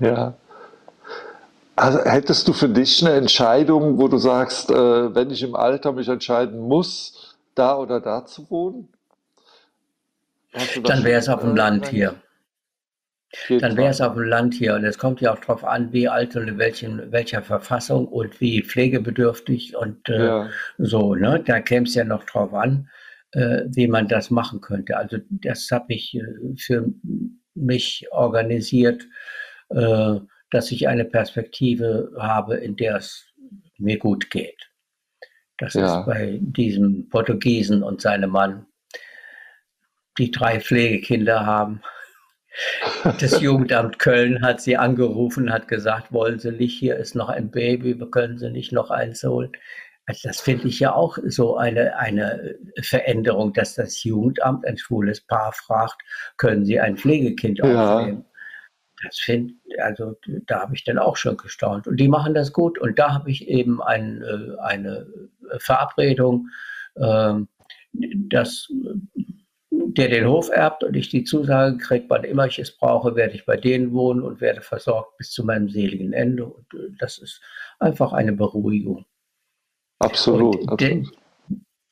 Ja. 0.00 0.34
Also 1.76 2.04
hättest 2.04 2.46
du 2.46 2.52
für 2.52 2.68
dich 2.68 3.04
eine 3.04 3.14
Entscheidung, 3.16 3.98
wo 3.98 4.08
du 4.08 4.18
sagst, 4.18 4.70
äh, 4.70 5.14
wenn 5.14 5.30
ich 5.30 5.42
im 5.42 5.54
Alter 5.54 5.92
mich 5.92 6.08
entscheiden 6.08 6.60
muss, 6.60 7.38
da 7.54 7.76
oder 7.76 8.00
da 8.00 8.26
zu 8.26 8.50
wohnen? 8.50 8.88
Dann 10.82 11.04
wäre 11.04 11.20
es 11.20 11.28
auf 11.28 11.40
dem 11.40 11.56
Land 11.56 11.88
hier. 11.88 12.16
Dann 13.48 13.76
wäre 13.76 13.90
es 13.90 14.00
auf 14.00 14.14
dem 14.14 14.24
Land 14.24 14.54
hier. 14.54 14.74
Und 14.74 14.84
es 14.84 14.98
kommt 14.98 15.20
ja 15.20 15.32
auch 15.32 15.38
darauf 15.38 15.64
an, 15.64 15.92
wie 15.92 16.08
alt 16.08 16.34
und 16.36 16.48
in 16.48 16.58
welchen, 16.58 17.12
welcher 17.12 17.42
Verfassung 17.42 18.08
und 18.08 18.40
wie 18.40 18.62
pflegebedürftig 18.62 19.76
und 19.76 20.08
äh, 20.08 20.26
ja. 20.26 20.50
so. 20.78 21.14
Ne? 21.14 21.42
Da 21.46 21.60
käme 21.60 21.86
es 21.86 21.94
ja 21.94 22.04
noch 22.04 22.24
drauf 22.24 22.52
an, 22.52 22.88
äh, 23.32 23.62
wie 23.68 23.86
man 23.86 24.08
das 24.08 24.30
machen 24.30 24.60
könnte. 24.60 24.96
Also 24.96 25.18
das 25.30 25.70
habe 25.70 25.94
ich 25.94 26.16
äh, 26.16 26.56
für 26.56 26.92
mich 27.54 28.06
organisiert, 28.10 29.06
dass 29.70 30.70
ich 30.70 30.88
eine 30.88 31.04
Perspektive 31.04 32.12
habe, 32.18 32.56
in 32.56 32.76
der 32.76 32.96
es 32.96 33.24
mir 33.78 33.98
gut 33.98 34.30
geht. 34.30 34.70
Das 35.58 35.74
ja. 35.74 36.00
ist 36.00 36.06
bei 36.06 36.38
diesem 36.40 37.08
Portugiesen 37.08 37.82
und 37.82 38.00
seinem 38.00 38.30
Mann, 38.30 38.66
die 40.18 40.30
drei 40.30 40.60
Pflegekinder 40.60 41.46
haben. 41.46 41.82
Das 43.20 43.40
Jugendamt 43.40 44.00
Köln 44.00 44.42
hat 44.42 44.60
sie 44.60 44.76
angerufen, 44.76 45.52
hat 45.52 45.68
gesagt, 45.68 46.12
wollen 46.12 46.40
Sie 46.40 46.50
nicht, 46.50 46.76
hier 46.76 46.96
ist 46.96 47.14
noch 47.14 47.28
ein 47.28 47.52
Baby, 47.52 47.94
können 48.10 48.38
Sie 48.38 48.50
nicht 48.50 48.72
noch 48.72 48.90
eins 48.90 49.22
holen. 49.22 49.52
Also 50.06 50.28
das 50.28 50.40
finde 50.40 50.66
ich 50.66 50.80
ja 50.80 50.92
auch 50.92 51.16
so 51.26 51.56
eine, 51.56 51.96
eine 51.96 52.56
Veränderung, 52.82 53.52
dass 53.52 53.76
das 53.76 54.02
Jugendamt 54.02 54.66
ein 54.66 54.76
schwules 54.76 55.20
Paar 55.20 55.52
fragt, 55.52 56.02
können 56.38 56.64
Sie 56.64 56.80
ein 56.80 56.96
Pflegekind 56.96 57.62
aufnehmen? 57.62 58.24
Ja. 58.24 58.29
Das 59.02 59.18
finde 59.18 59.54
also 59.82 60.16
da 60.46 60.60
habe 60.60 60.74
ich 60.74 60.84
dann 60.84 60.98
auch 60.98 61.16
schon 61.16 61.36
gestaunt. 61.36 61.86
Und 61.86 61.96
die 61.96 62.08
machen 62.08 62.34
das 62.34 62.52
gut. 62.52 62.78
Und 62.78 62.98
da 62.98 63.14
habe 63.14 63.30
ich 63.30 63.48
eben 63.48 63.82
ein, 63.82 64.22
äh, 64.22 64.60
eine 64.60 65.06
Verabredung, 65.58 66.48
ähm, 66.96 67.48
dass 67.92 68.68
der 69.70 70.08
den 70.08 70.26
Hof 70.26 70.50
erbt 70.50 70.84
und 70.84 70.94
ich 70.96 71.08
die 71.08 71.24
Zusage 71.24 71.76
kriege, 71.78 72.04
wann 72.08 72.24
immer 72.24 72.46
ich 72.46 72.58
es 72.58 72.76
brauche, 72.76 73.16
werde 73.16 73.34
ich 73.34 73.46
bei 73.46 73.56
denen 73.56 73.92
wohnen 73.92 74.22
und 74.22 74.40
werde 74.40 74.60
versorgt 74.60 75.16
bis 75.18 75.30
zu 75.30 75.44
meinem 75.44 75.68
seligen 75.68 76.12
Ende. 76.12 76.46
Und 76.46 76.74
äh, 76.74 76.90
das 76.98 77.18
ist 77.18 77.40
einfach 77.78 78.12
eine 78.12 78.32
Beruhigung. 78.32 79.04
Absolut. 79.98 80.68
absolut. 80.68 81.12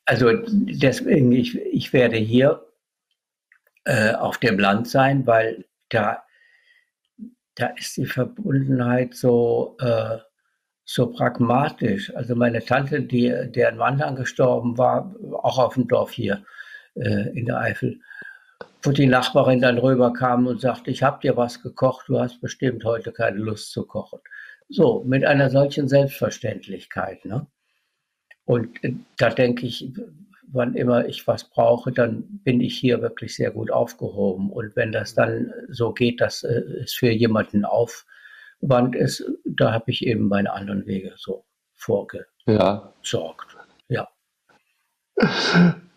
also 0.07 0.31
deswegen, 0.47 1.33
ich, 1.33 1.57
ich 1.57 1.93
werde 1.93 2.17
hier 2.17 2.67
äh, 3.85 4.15
auf 4.15 4.39
dem 4.39 4.59
Land 4.59 4.89
sein, 4.89 5.27
weil 5.27 5.67
da, 5.91 6.23
da 7.59 7.67
ist 7.77 7.97
die 7.97 8.07
Verbundenheit 8.07 9.15
so, 9.15 9.77
äh, 9.81 10.19
so 10.85 11.11
pragmatisch. 11.11 12.15
Also 12.15 12.37
meine 12.37 12.65
Tante, 12.65 13.03
die, 13.03 13.35
deren 13.49 13.77
Mann 13.77 13.99
dann 13.99 14.15
gestorben 14.15 14.79
war, 14.79 15.15
auch 15.43 15.59
auf 15.59 15.75
dem 15.75 15.89
Dorf 15.89 16.13
hier, 16.13 16.45
äh, 16.95 17.37
in 17.37 17.47
der 17.47 17.59
Eifel, 17.59 18.01
wo 18.83 18.93
die 18.93 19.07
Nachbarin 19.07 19.61
dann 19.61 19.79
rüberkam 19.79 20.47
und 20.47 20.61
sagte, 20.61 20.93
ich 20.93 21.03
habe 21.03 21.21
dir 21.21 21.37
was 21.37 21.61
gekocht, 21.61 22.09
du 22.09 22.21
hast 22.21 22.41
bestimmt 22.41 22.85
heute 22.85 23.11
keine 23.11 23.39
Lust 23.39 23.73
zu 23.73 23.85
kochen. 23.85 24.21
So, 24.69 25.03
mit 25.05 25.25
einer 25.25 25.51
solchen 25.51 25.89
Selbstverständlichkeit. 25.89 27.25
Ne? 27.25 27.49
Und 28.45 28.83
äh, 28.85 28.95
da 29.17 29.31
denke 29.31 29.67
ich, 29.67 29.93
wann 30.53 30.75
immer 30.75 31.07
ich 31.07 31.27
was 31.27 31.49
brauche, 31.49 31.93
dann 31.93 32.25
bin 32.45 32.61
ich 32.61 32.77
hier 32.77 33.03
wirklich 33.03 33.35
sehr 33.35 33.51
gut 33.51 33.70
aufgehoben. 33.70 34.51
Und 34.51 34.77
wenn 34.77 34.93
das 34.93 35.15
dann 35.15 35.53
so 35.69 35.93
geht, 35.93 36.20
dass 36.20 36.43
äh, 36.43 36.62
es 36.83 36.95
für 36.95 37.11
jemanden 37.11 37.65
Aufwand 37.65 38.95
ist, 38.95 39.25
da 39.45 39.73
habe 39.73 39.91
ich 39.91 40.07
eben 40.07 40.29
meine 40.29 40.53
anderen 40.53 40.87
Wege 40.87 41.15
so 41.16 41.45
vorgesorgt. 41.75 42.27
Ja. 43.89 44.09
ja. 45.16 45.75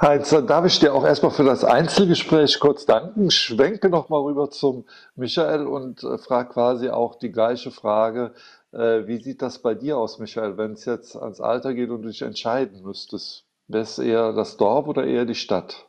Heinz, 0.00 0.30
dann 0.30 0.46
darf 0.46 0.64
ich 0.64 0.78
dir 0.78 0.94
auch 0.94 1.04
erstmal 1.04 1.30
für 1.30 1.44
das 1.44 1.64
Einzelgespräch 1.64 2.58
kurz 2.58 2.86
danken. 2.86 3.30
Schwenke 3.30 3.88
nochmal 3.88 4.22
rüber 4.22 4.50
zum 4.50 4.84
Michael 5.14 5.66
und 5.66 6.02
äh, 6.02 6.18
frage 6.18 6.50
quasi 6.50 6.88
auch 6.88 7.16
die 7.16 7.30
gleiche 7.30 7.70
Frage. 7.70 8.32
Äh, 8.72 9.06
wie 9.06 9.22
sieht 9.22 9.42
das 9.42 9.58
bei 9.58 9.74
dir 9.74 9.98
aus, 9.98 10.18
Michael, 10.18 10.56
wenn 10.56 10.72
es 10.72 10.84
jetzt 10.84 11.16
ans 11.16 11.40
Alter 11.40 11.74
geht 11.74 11.90
und 11.90 12.02
du 12.02 12.08
dich 12.08 12.22
entscheiden 12.22 12.82
müsstest? 12.82 13.44
Wäre 13.68 13.82
es 13.82 13.98
eher 13.98 14.32
das 14.32 14.56
Dorf 14.56 14.86
oder 14.88 15.04
eher 15.04 15.24
die 15.26 15.34
Stadt? 15.34 15.86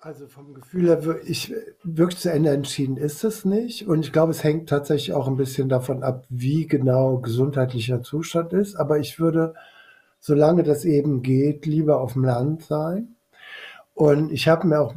Also 0.00 0.26
vom 0.26 0.54
Gefühl 0.54 0.88
her, 0.88 1.00
ich 1.24 1.54
wirklich 1.84 2.18
zu 2.18 2.32
Ende 2.32 2.50
entschieden 2.50 2.96
ist 2.96 3.22
es 3.22 3.44
nicht. 3.44 3.86
Und 3.86 4.04
ich 4.04 4.12
glaube, 4.12 4.32
es 4.32 4.42
hängt 4.42 4.68
tatsächlich 4.68 5.14
auch 5.14 5.28
ein 5.28 5.36
bisschen 5.36 5.68
davon 5.68 6.02
ab, 6.02 6.24
wie 6.28 6.66
genau 6.66 7.18
gesundheitlicher 7.18 8.02
Zustand 8.02 8.52
ist. 8.52 8.74
Aber 8.74 8.98
ich 8.98 9.20
würde 9.20 9.54
solange 10.22 10.62
das 10.62 10.84
eben 10.84 11.22
geht, 11.22 11.66
lieber 11.66 12.00
auf 12.00 12.12
dem 12.12 12.24
Land 12.24 12.62
sein. 12.62 13.16
Und 13.92 14.32
ich 14.32 14.46
habe 14.46 14.68
mir 14.68 14.80
auch, 14.80 14.94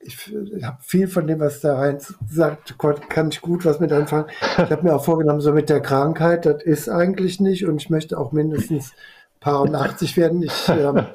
ich 0.00 0.28
habe 0.62 0.78
viel 0.82 1.06
von 1.06 1.26
dem, 1.26 1.38
was 1.38 1.60
da 1.60 1.78
rein 1.78 1.98
sagt, 2.28 2.76
kann 3.08 3.28
ich 3.28 3.40
gut 3.40 3.64
was 3.64 3.78
mit 3.78 3.92
anfangen. 3.92 4.26
Ich 4.40 4.70
habe 4.70 4.82
mir 4.82 4.94
auch 4.94 5.04
vorgenommen, 5.04 5.40
so 5.40 5.52
mit 5.52 5.70
der 5.70 5.80
Krankheit, 5.80 6.46
das 6.46 6.62
ist 6.64 6.88
eigentlich 6.88 7.40
nicht 7.40 7.64
und 7.64 7.80
ich 7.80 7.88
möchte 7.90 8.18
auch 8.18 8.32
mindestens 8.32 8.92
paar 9.38 9.62
und 9.62 9.74
80 9.74 10.16
werden. 10.16 10.42
Ich, 10.42 10.68
ähm, 10.68 11.06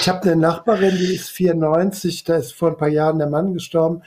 ich 0.00 0.08
habe 0.08 0.22
eine 0.22 0.36
Nachbarin, 0.36 0.96
die 0.96 1.14
ist 1.14 1.28
94, 1.30 2.22
da 2.22 2.36
ist 2.36 2.52
vor 2.52 2.70
ein 2.70 2.76
paar 2.76 2.88
Jahren 2.88 3.18
der 3.18 3.28
Mann 3.28 3.52
gestorben 3.52 4.02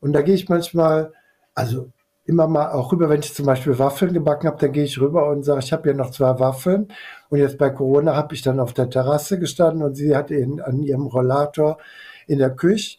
und 0.00 0.12
da 0.12 0.22
gehe 0.22 0.36
ich 0.36 0.48
manchmal, 0.48 1.12
also 1.54 1.90
immer 2.26 2.48
mal 2.48 2.72
auch 2.72 2.92
rüber, 2.92 3.08
wenn 3.08 3.20
ich 3.20 3.34
zum 3.34 3.46
Beispiel 3.46 3.78
Waffeln 3.78 4.12
gebacken 4.12 4.48
habe, 4.48 4.58
dann 4.58 4.72
gehe 4.72 4.84
ich 4.84 5.00
rüber 5.00 5.28
und 5.30 5.44
sage, 5.44 5.60
ich 5.60 5.72
habe 5.72 5.84
hier 5.84 5.94
noch 5.94 6.10
zwei 6.10 6.38
Waffeln. 6.40 6.88
Und 7.28 7.38
jetzt 7.38 7.56
bei 7.56 7.70
Corona 7.70 8.16
habe 8.16 8.34
ich 8.34 8.42
dann 8.42 8.60
auf 8.60 8.74
der 8.74 8.90
Terrasse 8.90 9.38
gestanden 9.38 9.82
und 9.82 9.94
sie 9.94 10.16
hat 10.16 10.30
ihn 10.30 10.60
an 10.60 10.82
ihrem 10.82 11.06
Rollator 11.06 11.78
in 12.26 12.38
der 12.38 12.50
Küche. 12.50 12.98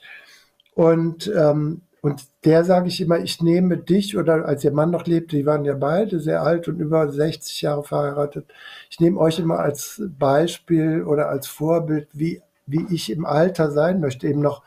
Und, 0.74 1.32
ähm, 1.36 1.82
und 2.02 2.24
der 2.46 2.64
sage 2.64 2.88
ich 2.88 3.02
immer, 3.02 3.20
ich 3.20 3.42
nehme 3.42 3.78
dich 3.78 4.18
oder 4.18 4.46
als 4.46 4.64
ihr 4.64 4.72
Mann 4.72 4.92
noch 4.92 5.06
lebte, 5.06 5.36
die 5.36 5.46
waren 5.46 5.66
ja 5.66 5.74
beide 5.74 6.20
sehr 6.20 6.44
alt 6.44 6.70
und 6.70 6.80
über 6.80 7.10
60 7.10 7.62
Jahre 7.62 7.84
verheiratet. 7.84 8.46
Ich 8.90 9.00
nehme 9.02 9.20
euch 9.20 9.40
immer 9.40 9.60
als 9.60 10.02
Beispiel 10.18 11.04
oder 11.04 11.28
als 11.28 11.48
Vorbild, 11.48 12.08
wie, 12.14 12.42
wie 12.66 12.86
ich 12.92 13.12
im 13.12 13.26
Alter 13.26 13.72
sein 13.72 14.00
möchte, 14.00 14.28
eben 14.28 14.42
noch 14.42 14.62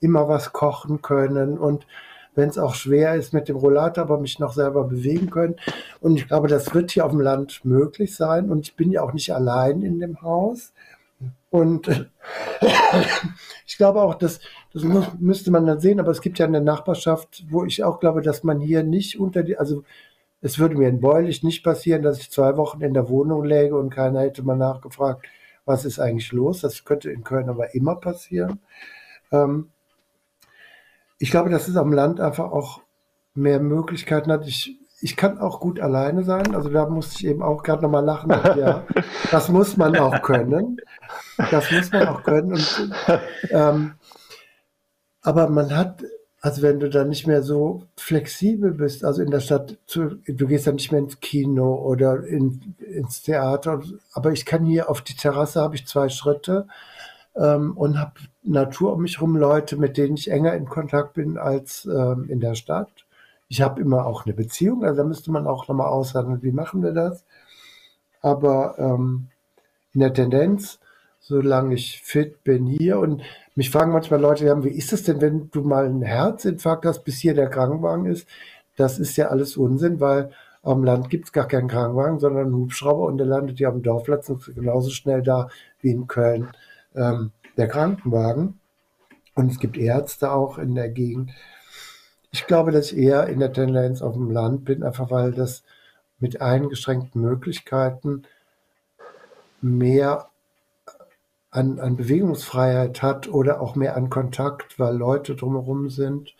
immer 0.00 0.28
was 0.28 0.52
kochen 0.52 1.02
können 1.02 1.58
und 1.58 1.86
wenn 2.36 2.50
es 2.50 2.58
auch 2.58 2.74
schwer 2.74 3.14
ist 3.16 3.32
mit 3.32 3.48
dem 3.48 3.56
Rollator, 3.56 4.04
aber 4.04 4.18
mich 4.20 4.38
noch 4.38 4.52
selber 4.52 4.84
bewegen 4.84 5.30
können. 5.30 5.56
Und 6.00 6.16
ich 6.16 6.28
glaube, 6.28 6.46
das 6.46 6.72
wird 6.74 6.92
hier 6.92 7.04
auf 7.04 7.10
dem 7.10 7.20
Land 7.20 7.64
möglich 7.64 8.14
sein. 8.14 8.50
Und 8.50 8.60
ich 8.60 8.76
bin 8.76 8.92
ja 8.92 9.02
auch 9.02 9.12
nicht 9.12 9.34
allein 9.34 9.82
in 9.82 9.98
dem 9.98 10.22
Haus. 10.22 10.72
Und 11.50 11.88
ich 13.66 13.76
glaube 13.78 14.02
auch, 14.02 14.14
dass, 14.14 14.40
Das 14.72 14.84
muss, 14.84 15.06
müsste 15.18 15.50
man 15.50 15.66
dann 15.66 15.80
sehen, 15.80 15.98
aber 15.98 16.10
es 16.10 16.20
gibt 16.20 16.38
ja 16.38 16.46
eine 16.46 16.60
Nachbarschaft, 16.60 17.44
wo 17.48 17.64
ich 17.64 17.82
auch 17.82 17.98
glaube, 17.98 18.20
dass 18.20 18.44
man 18.44 18.60
hier 18.60 18.82
nicht 18.82 19.18
unter 19.18 19.42
die, 19.42 19.56
also 19.56 19.82
es 20.42 20.58
würde 20.58 20.76
mir 20.76 20.88
in 20.88 21.00
Beulich 21.00 21.42
nicht 21.42 21.64
passieren, 21.64 22.02
dass 22.02 22.18
ich 22.18 22.30
zwei 22.30 22.56
Wochen 22.58 22.82
in 22.82 22.92
der 22.92 23.08
Wohnung 23.08 23.44
läge 23.44 23.76
und 23.76 23.90
keiner 23.90 24.20
hätte 24.20 24.42
mal 24.42 24.56
nachgefragt, 24.56 25.26
was 25.64 25.86
ist 25.86 25.98
eigentlich 25.98 26.30
los. 26.32 26.60
Das 26.60 26.84
könnte 26.84 27.10
in 27.10 27.24
Köln 27.24 27.48
aber 27.48 27.74
immer 27.74 27.96
passieren. 27.96 28.60
Ähm, 29.32 29.70
ich 31.18 31.30
glaube, 31.30 31.50
dass 31.50 31.68
es 31.68 31.76
am 31.76 31.92
Land 31.92 32.20
einfach 32.20 32.50
auch 32.50 32.80
mehr 33.34 33.60
Möglichkeiten 33.60 34.30
hat. 34.32 34.46
Ich, 34.46 34.76
ich 35.00 35.16
kann 35.16 35.38
auch 35.38 35.60
gut 35.60 35.80
alleine 35.80 36.24
sein. 36.24 36.54
Also 36.54 36.68
da 36.68 36.86
musste 36.88 37.16
ich 37.16 37.26
eben 37.26 37.42
auch 37.42 37.62
gerade 37.62 37.82
nochmal 37.82 38.04
lachen. 38.04 38.30
Ja, 38.58 38.84
das 39.30 39.48
muss 39.48 39.76
man 39.76 39.96
auch 39.96 40.22
können. 40.22 40.78
Das 41.50 41.70
muss 41.70 41.92
man 41.92 42.08
auch 42.08 42.22
können. 42.22 42.52
Und, 42.52 42.92
ähm, 43.50 43.94
aber 45.22 45.48
man 45.48 45.76
hat, 45.76 46.04
also 46.40 46.62
wenn 46.62 46.80
du 46.80 46.88
dann 46.88 47.08
nicht 47.08 47.26
mehr 47.26 47.42
so 47.42 47.82
flexibel 47.96 48.72
bist, 48.72 49.04
also 49.04 49.22
in 49.22 49.30
der 49.30 49.40
Stadt, 49.40 49.76
zu, 49.86 50.16
du 50.26 50.46
gehst 50.46 50.66
dann 50.66 50.76
nicht 50.76 50.92
mehr 50.92 51.00
ins 51.00 51.20
Kino 51.20 51.74
oder 51.74 52.24
in, 52.24 52.76
ins 52.78 53.22
Theater, 53.22 53.82
aber 54.12 54.32
ich 54.32 54.46
kann 54.46 54.64
hier 54.64 54.88
auf 54.88 55.02
die 55.02 55.16
Terrasse, 55.16 55.60
habe 55.60 55.74
ich 55.74 55.86
zwei 55.86 56.08
Schritte 56.08 56.68
ähm, 57.36 57.76
und 57.76 57.98
habe 57.98 58.12
Natur 58.42 58.94
um 58.94 59.02
mich 59.02 59.16
herum, 59.16 59.36
Leute, 59.36 59.76
mit 59.76 59.96
denen 59.96 60.16
ich 60.16 60.30
enger 60.30 60.54
in 60.54 60.66
Kontakt 60.66 61.14
bin 61.14 61.38
als 61.38 61.86
ähm, 61.86 62.26
in 62.28 62.40
der 62.40 62.54
Stadt. 62.54 62.90
Ich 63.48 63.60
habe 63.60 63.80
immer 63.80 64.06
auch 64.06 64.24
eine 64.24 64.34
Beziehung, 64.34 64.84
also 64.84 65.02
da 65.02 65.04
müsste 65.04 65.30
man 65.30 65.46
auch 65.46 65.68
nochmal 65.68 65.88
aushandeln, 65.88 66.42
wie 66.42 66.52
machen 66.52 66.82
wir 66.82 66.92
das. 66.92 67.24
Aber 68.22 68.76
ähm, 68.78 69.28
in 69.92 70.00
der 70.00 70.12
Tendenz, 70.12 70.80
solange 71.20 71.74
ich 71.74 72.02
fit 72.02 72.42
bin 72.44 72.66
hier 72.66 72.98
und 72.98 73.22
mich 73.54 73.70
fragen 73.70 73.92
manchmal 73.92 74.20
Leute, 74.20 74.64
wie 74.64 74.68
ist 74.70 74.92
es 74.92 75.04
denn, 75.04 75.20
wenn 75.20 75.50
du 75.50 75.62
mal 75.62 75.86
einen 75.86 76.02
Herzinfarkt 76.02 76.84
hast, 76.86 77.04
bis 77.04 77.18
hier 77.18 77.34
der 77.34 77.48
Krankenwagen 77.48 78.06
ist? 78.06 78.28
Das 78.76 78.98
ist 78.98 79.16
ja 79.16 79.28
alles 79.28 79.56
Unsinn, 79.56 80.00
weil 80.00 80.32
am 80.62 80.82
Land 80.82 81.08
gibt 81.10 81.26
es 81.26 81.32
gar 81.32 81.46
keinen 81.46 81.68
Krankenwagen, 81.68 82.18
sondern 82.18 82.46
einen 82.46 82.56
Hubschrauber 82.56 83.06
und 83.06 83.18
der 83.18 83.26
landet 83.26 83.60
ja 83.60 83.68
am 83.68 83.82
Dorfplatz 83.82 84.28
und 84.28 84.46
ist 84.46 84.54
genauso 84.54 84.90
schnell 84.90 85.22
da 85.22 85.48
wie 85.80 85.92
in 85.92 86.06
Köln 86.08 86.48
ähm, 86.96 87.32
der 87.56 87.68
Krankenwagen. 87.68 88.60
Und 89.34 89.52
es 89.52 89.58
gibt 89.58 89.76
Ärzte 89.76 90.32
auch 90.32 90.58
in 90.58 90.74
der 90.74 90.88
Gegend. 90.88 91.30
Ich 92.32 92.46
glaube, 92.46 92.72
dass 92.72 92.92
ich 92.92 92.98
eher 92.98 93.26
in 93.26 93.38
der 93.38 93.52
Tendenz 93.52 94.02
auf 94.02 94.14
dem 94.14 94.30
Land 94.30 94.64
bin, 94.64 94.82
einfach 94.82 95.10
weil 95.10 95.32
das 95.32 95.62
mit 96.18 96.40
eingeschränkten 96.40 97.20
Möglichkeiten 97.20 98.22
mehr 99.60 100.28
an, 101.50 101.78
an 101.80 101.96
Bewegungsfreiheit 101.96 103.02
hat 103.02 103.28
oder 103.28 103.60
auch 103.60 103.74
mehr 103.74 103.96
an 103.96 104.10
Kontakt, 104.10 104.78
weil 104.78 104.96
Leute 104.96 105.36
drumherum 105.36 105.90
sind. 105.90 106.34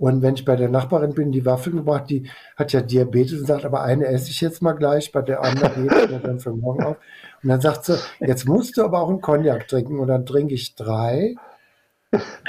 Und 0.00 0.22
wenn 0.22 0.34
ich 0.34 0.46
bei 0.46 0.56
der 0.56 0.70
Nachbarin 0.70 1.12
bin, 1.12 1.30
die 1.30 1.44
Waffeln 1.44 1.76
gebracht, 1.76 2.08
die 2.08 2.30
hat 2.56 2.72
ja 2.72 2.80
Diabetes 2.80 3.38
und 3.38 3.46
sagt, 3.46 3.66
aber 3.66 3.82
eine 3.82 4.06
esse 4.06 4.30
ich 4.30 4.40
jetzt 4.40 4.62
mal 4.62 4.72
gleich, 4.72 5.12
bei 5.12 5.20
der 5.20 5.42
anderen 5.44 5.74
hebe 5.74 6.14
ich 6.14 6.22
dann 6.22 6.40
für 6.40 6.52
morgen 6.52 6.82
auf. 6.82 6.96
Und 7.42 7.50
dann 7.50 7.60
sagt 7.60 7.84
sie, 7.84 7.98
jetzt 8.18 8.48
musst 8.48 8.78
du 8.78 8.82
aber 8.82 9.02
auch 9.02 9.10
einen 9.10 9.20
Cognac 9.20 9.68
trinken. 9.68 9.98
Und 9.98 10.08
dann 10.08 10.24
trinke 10.24 10.54
ich 10.54 10.74
drei. 10.74 11.34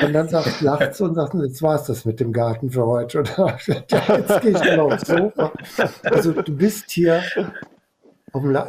Und 0.02 0.14
dann 0.14 0.30
sagt, 0.30 0.62
lacht 0.62 0.96
sie 0.96 1.04
und 1.04 1.16
sagt, 1.16 1.34
jetzt 1.34 1.62
war 1.62 1.76
es 1.76 1.84
das 1.84 2.06
mit 2.06 2.22
dem 2.22 2.32
Garten 2.32 2.70
für 2.70 2.86
heute. 2.86 3.20
Und 3.20 3.38
dann, 3.38 3.58
ja, 3.68 4.18
jetzt 4.18 4.42
gehe 4.42 4.52
ich 4.52 4.78
mal 4.78 4.80
aufs 4.80 5.08
Sofa. 5.08 5.52
Also 6.04 6.32
du 6.32 6.56
bist 6.56 6.90
hier, 6.90 7.22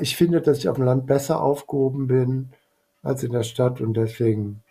ich 0.00 0.16
finde, 0.16 0.40
dass 0.40 0.58
ich 0.58 0.68
auf 0.68 0.74
dem 0.74 0.86
Land 0.86 1.06
besser 1.06 1.40
aufgehoben 1.40 2.08
bin 2.08 2.50
als 3.04 3.22
in 3.22 3.30
der 3.30 3.44
Stadt 3.44 3.80
und 3.80 3.94
deswegen 3.94 4.61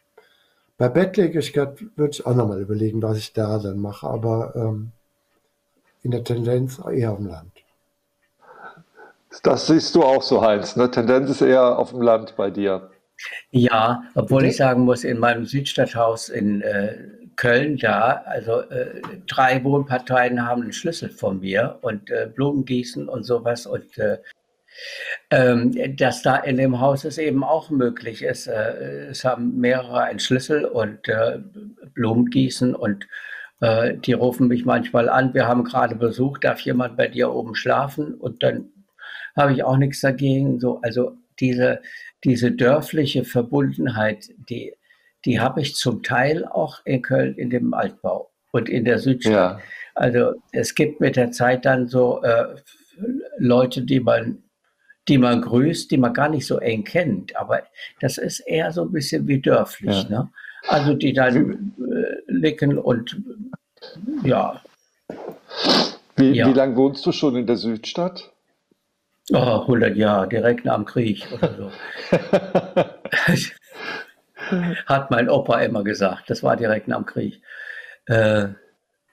bei 0.81 0.89
Bettlägerigkeit 0.89 1.79
würde 1.95 2.09
ich 2.09 2.25
auch 2.25 2.33
nochmal 2.33 2.59
überlegen, 2.59 3.03
was 3.03 3.15
ich 3.15 3.33
da 3.33 3.59
dann 3.59 3.77
mache, 3.77 4.07
aber 4.07 4.55
ähm, 4.55 4.91
in 6.01 6.09
der 6.09 6.23
Tendenz 6.23 6.79
eher 6.79 7.11
auf 7.11 7.17
dem 7.19 7.27
Land. 7.27 7.51
Das 9.43 9.67
siehst 9.67 9.93
du 9.93 10.01
auch 10.01 10.23
so, 10.23 10.41
Heinz. 10.41 10.75
Ne? 10.75 10.89
Tendenz 10.89 11.29
ist 11.29 11.41
eher 11.41 11.77
auf 11.77 11.91
dem 11.91 12.01
Land 12.01 12.35
bei 12.35 12.49
dir. 12.49 12.89
Ja, 13.51 14.01
obwohl 14.15 14.43
ich 14.45 14.57
sagen 14.57 14.81
muss, 14.81 15.03
in 15.03 15.19
meinem 15.19 15.45
Südstadthaus 15.45 16.29
in 16.29 16.63
äh, 16.63 16.97
Köln 17.35 17.77
da, 17.77 18.23
also 18.25 18.61
äh, 18.61 19.03
drei 19.27 19.63
Wohnparteien 19.63 20.47
haben 20.47 20.63
einen 20.63 20.73
Schlüssel 20.73 21.11
von 21.11 21.41
mir 21.41 21.77
und 21.81 22.09
äh, 22.09 22.27
Blumen 22.33 22.65
gießen 22.65 23.07
und 23.07 23.23
sowas 23.23 23.67
und 23.67 23.99
äh, 23.99 24.17
dass 25.29 26.21
da 26.21 26.35
in 26.37 26.57
dem 26.57 26.79
Haus 26.79 27.05
es 27.05 27.17
eben 27.17 27.43
auch 27.43 27.69
möglich 27.69 28.23
ist. 28.23 28.47
Äh, 28.47 29.07
es 29.09 29.23
haben 29.23 29.59
mehrere 29.59 30.01
einen 30.03 30.19
Schlüssel 30.19 30.65
und 30.65 31.07
äh, 31.07 31.39
Blumen 31.93 32.25
gießen 32.25 32.75
und 32.75 33.07
äh, 33.61 33.95
die 33.95 34.13
rufen 34.13 34.47
mich 34.47 34.65
manchmal 34.65 35.07
an, 35.07 35.33
wir 35.33 35.47
haben 35.47 35.63
gerade 35.63 35.95
Besuch, 35.95 36.39
darf 36.39 36.59
jemand 36.61 36.97
bei 36.97 37.07
dir 37.07 37.31
oben 37.31 37.55
schlafen? 37.55 38.15
Und 38.15 38.43
dann 38.43 38.71
habe 39.37 39.53
ich 39.53 39.63
auch 39.63 39.77
nichts 39.77 40.01
dagegen. 40.01 40.59
So, 40.59 40.81
also 40.81 41.15
diese, 41.39 41.81
diese 42.23 42.51
dörfliche 42.51 43.23
Verbundenheit, 43.23 44.29
die, 44.49 44.73
die 45.25 45.39
habe 45.39 45.61
ich 45.61 45.75
zum 45.75 46.03
Teil 46.03 46.45
auch 46.45 46.81
in 46.85 47.01
Köln 47.01 47.35
in 47.35 47.49
dem 47.49 47.73
Altbau 47.73 48.31
und 48.51 48.67
in 48.67 48.83
der 48.83 48.97
Südstadt. 48.99 49.59
Ja. 49.59 49.59
Also 49.93 50.33
es 50.51 50.73
gibt 50.73 50.99
mit 50.99 51.15
der 51.15 51.31
Zeit 51.31 51.65
dann 51.65 51.87
so 51.87 52.21
äh, 52.23 52.55
Leute, 53.37 53.83
die 53.83 53.99
man, 53.99 54.43
die 55.11 55.17
man 55.17 55.41
grüßt, 55.41 55.91
die 55.91 55.97
man 55.97 56.13
gar 56.13 56.29
nicht 56.29 56.47
so 56.47 56.57
eng 56.59 56.85
kennt. 56.85 57.35
Aber 57.35 57.63
das 57.99 58.17
ist 58.17 58.39
eher 58.39 58.71
so 58.71 58.83
ein 58.83 58.93
bisschen 58.93 59.27
wie 59.27 59.41
dörflich. 59.41 60.03
Ja. 60.03 60.09
Ne? 60.09 60.31
Also 60.69 60.93
die 60.93 61.11
dann 61.11 61.73
äh, 61.79 62.21
licken 62.27 62.77
und 62.77 63.21
ja. 64.23 64.61
Wie, 66.15 66.31
ja. 66.31 66.47
wie 66.47 66.53
lange 66.53 66.77
wohnst 66.77 67.05
du 67.05 67.11
schon 67.11 67.35
in 67.35 67.45
der 67.45 67.57
Südstadt? 67.57 68.31
Oh, 69.33 69.61
100 69.63 69.97
Jahre, 69.97 70.29
direkt 70.29 70.63
nach 70.63 70.75
dem 70.75 70.85
Krieg 70.85 71.27
oder 71.33 71.55
so. 71.55 71.71
Hat 74.85 75.11
mein 75.11 75.29
Opa 75.29 75.59
immer 75.59 75.83
gesagt. 75.83 76.29
Das 76.29 76.41
war 76.41 76.55
direkt 76.55 76.87
nach 76.87 76.99
dem 76.99 77.05
Krieg. 77.05 77.41
Äh, 78.05 78.47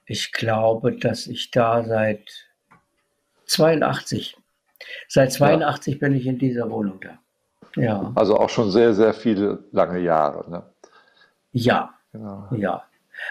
ich 0.07 0.31
glaube, 0.31 0.97
dass 0.97 1.27
ich 1.27 1.51
da 1.51 1.83
seit 1.83 2.47
82, 3.47 4.38
seit 5.09 5.33
82 5.33 5.95
ja. 5.95 6.01
bin 6.01 6.15
ich 6.15 6.27
in 6.27 6.39
dieser 6.39 6.71
Wohnung 6.71 7.01
da. 7.01 7.19
Ja. 7.81 8.13
Also 8.15 8.37
auch 8.37 8.51
schon 8.51 8.71
sehr, 8.71 8.95
sehr 8.95 9.15
viele 9.15 9.65
lange 9.73 10.01
Jahre. 10.01 10.51
Ne? 10.51 10.63
Ja, 11.53 11.95
genau. 12.13 12.49
ja. 12.57 12.85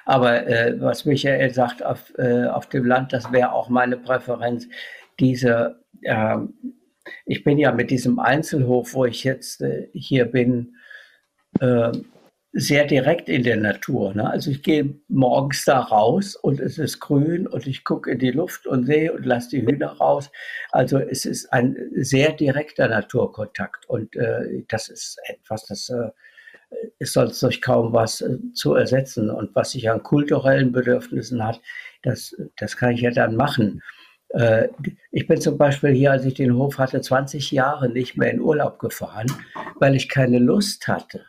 Aber 0.05 0.45
äh, 0.47 0.79
was 0.81 1.05
Michael 1.05 1.53
sagt, 1.53 1.83
auf, 1.83 2.13
äh, 2.17 2.45
auf 2.45 2.67
dem 2.67 2.85
Land, 2.85 3.13
das 3.13 3.31
wäre 3.31 3.53
auch 3.53 3.69
meine 3.69 3.97
Präferenz, 3.97 4.67
diese 5.19 5.79
äh, 6.01 6.37
ich 7.25 7.43
bin 7.43 7.57
ja 7.57 7.71
mit 7.71 7.91
diesem 7.91 8.19
Einzelhof, 8.19 8.93
wo 8.93 9.05
ich 9.05 9.23
jetzt 9.23 9.61
äh, 9.61 9.89
hier 9.93 10.25
bin, 10.25 10.75
äh, 11.59 11.91
sehr 12.53 12.85
direkt 12.85 13.29
in 13.29 13.43
der 13.43 13.57
Natur. 13.57 14.13
Ne? 14.13 14.29
Also 14.29 14.51
ich 14.51 14.63
gehe 14.63 14.95
morgens 15.09 15.65
da 15.65 15.79
raus 15.79 16.35
und 16.35 16.59
es 16.59 16.77
ist 16.77 16.99
grün 16.99 17.45
und 17.45 17.67
ich 17.67 17.83
gucke 17.83 18.11
in 18.11 18.19
die 18.19 18.31
Luft 18.31 18.65
und 18.65 18.85
sehe 18.85 19.13
und 19.13 19.25
lasse 19.25 19.49
die 19.49 19.65
Hühner 19.65 19.97
raus. 19.97 20.31
Also 20.71 20.97
es 20.97 21.25
ist 21.25 21.51
ein 21.53 21.77
sehr 21.95 22.33
direkter 22.33 22.87
Naturkontakt 22.87 23.87
und 23.87 24.15
äh, 24.15 24.63
das 24.67 24.89
ist 24.89 25.19
etwas, 25.27 25.65
das 25.65 25.89
äh, 25.89 26.09
ist 26.99 27.13
sonst 27.13 27.41
durch 27.43 27.61
kaum 27.61 27.93
was 27.93 28.21
äh, 28.21 28.37
zu 28.53 28.73
ersetzen. 28.73 29.29
Und 29.29 29.55
was 29.55 29.71
sich 29.71 29.89
an 29.89 30.03
kulturellen 30.03 30.71
Bedürfnissen 30.71 31.43
hat, 31.43 31.61
das, 32.03 32.35
das 32.57 32.77
kann 32.77 32.91
ich 32.91 33.01
ja 33.01 33.11
dann 33.11 33.35
machen. 33.35 33.81
Äh, 34.29 34.69
ich 35.11 35.27
bin 35.27 35.39
zum 35.39 35.57
Beispiel 35.57 35.91
hier, 35.91 36.11
als 36.11 36.25
ich 36.25 36.33
den 36.33 36.55
Hof 36.55 36.77
hatte, 36.77 37.01
20 37.01 37.51
Jahre 37.51 37.89
nicht 37.89 38.17
mehr 38.17 38.31
in 38.31 38.41
Urlaub 38.41 38.79
gefahren, 38.79 39.27
weil 39.75 39.95
ich 39.95 40.09
keine 40.09 40.39
Lust 40.39 40.87
hatte. 40.87 41.25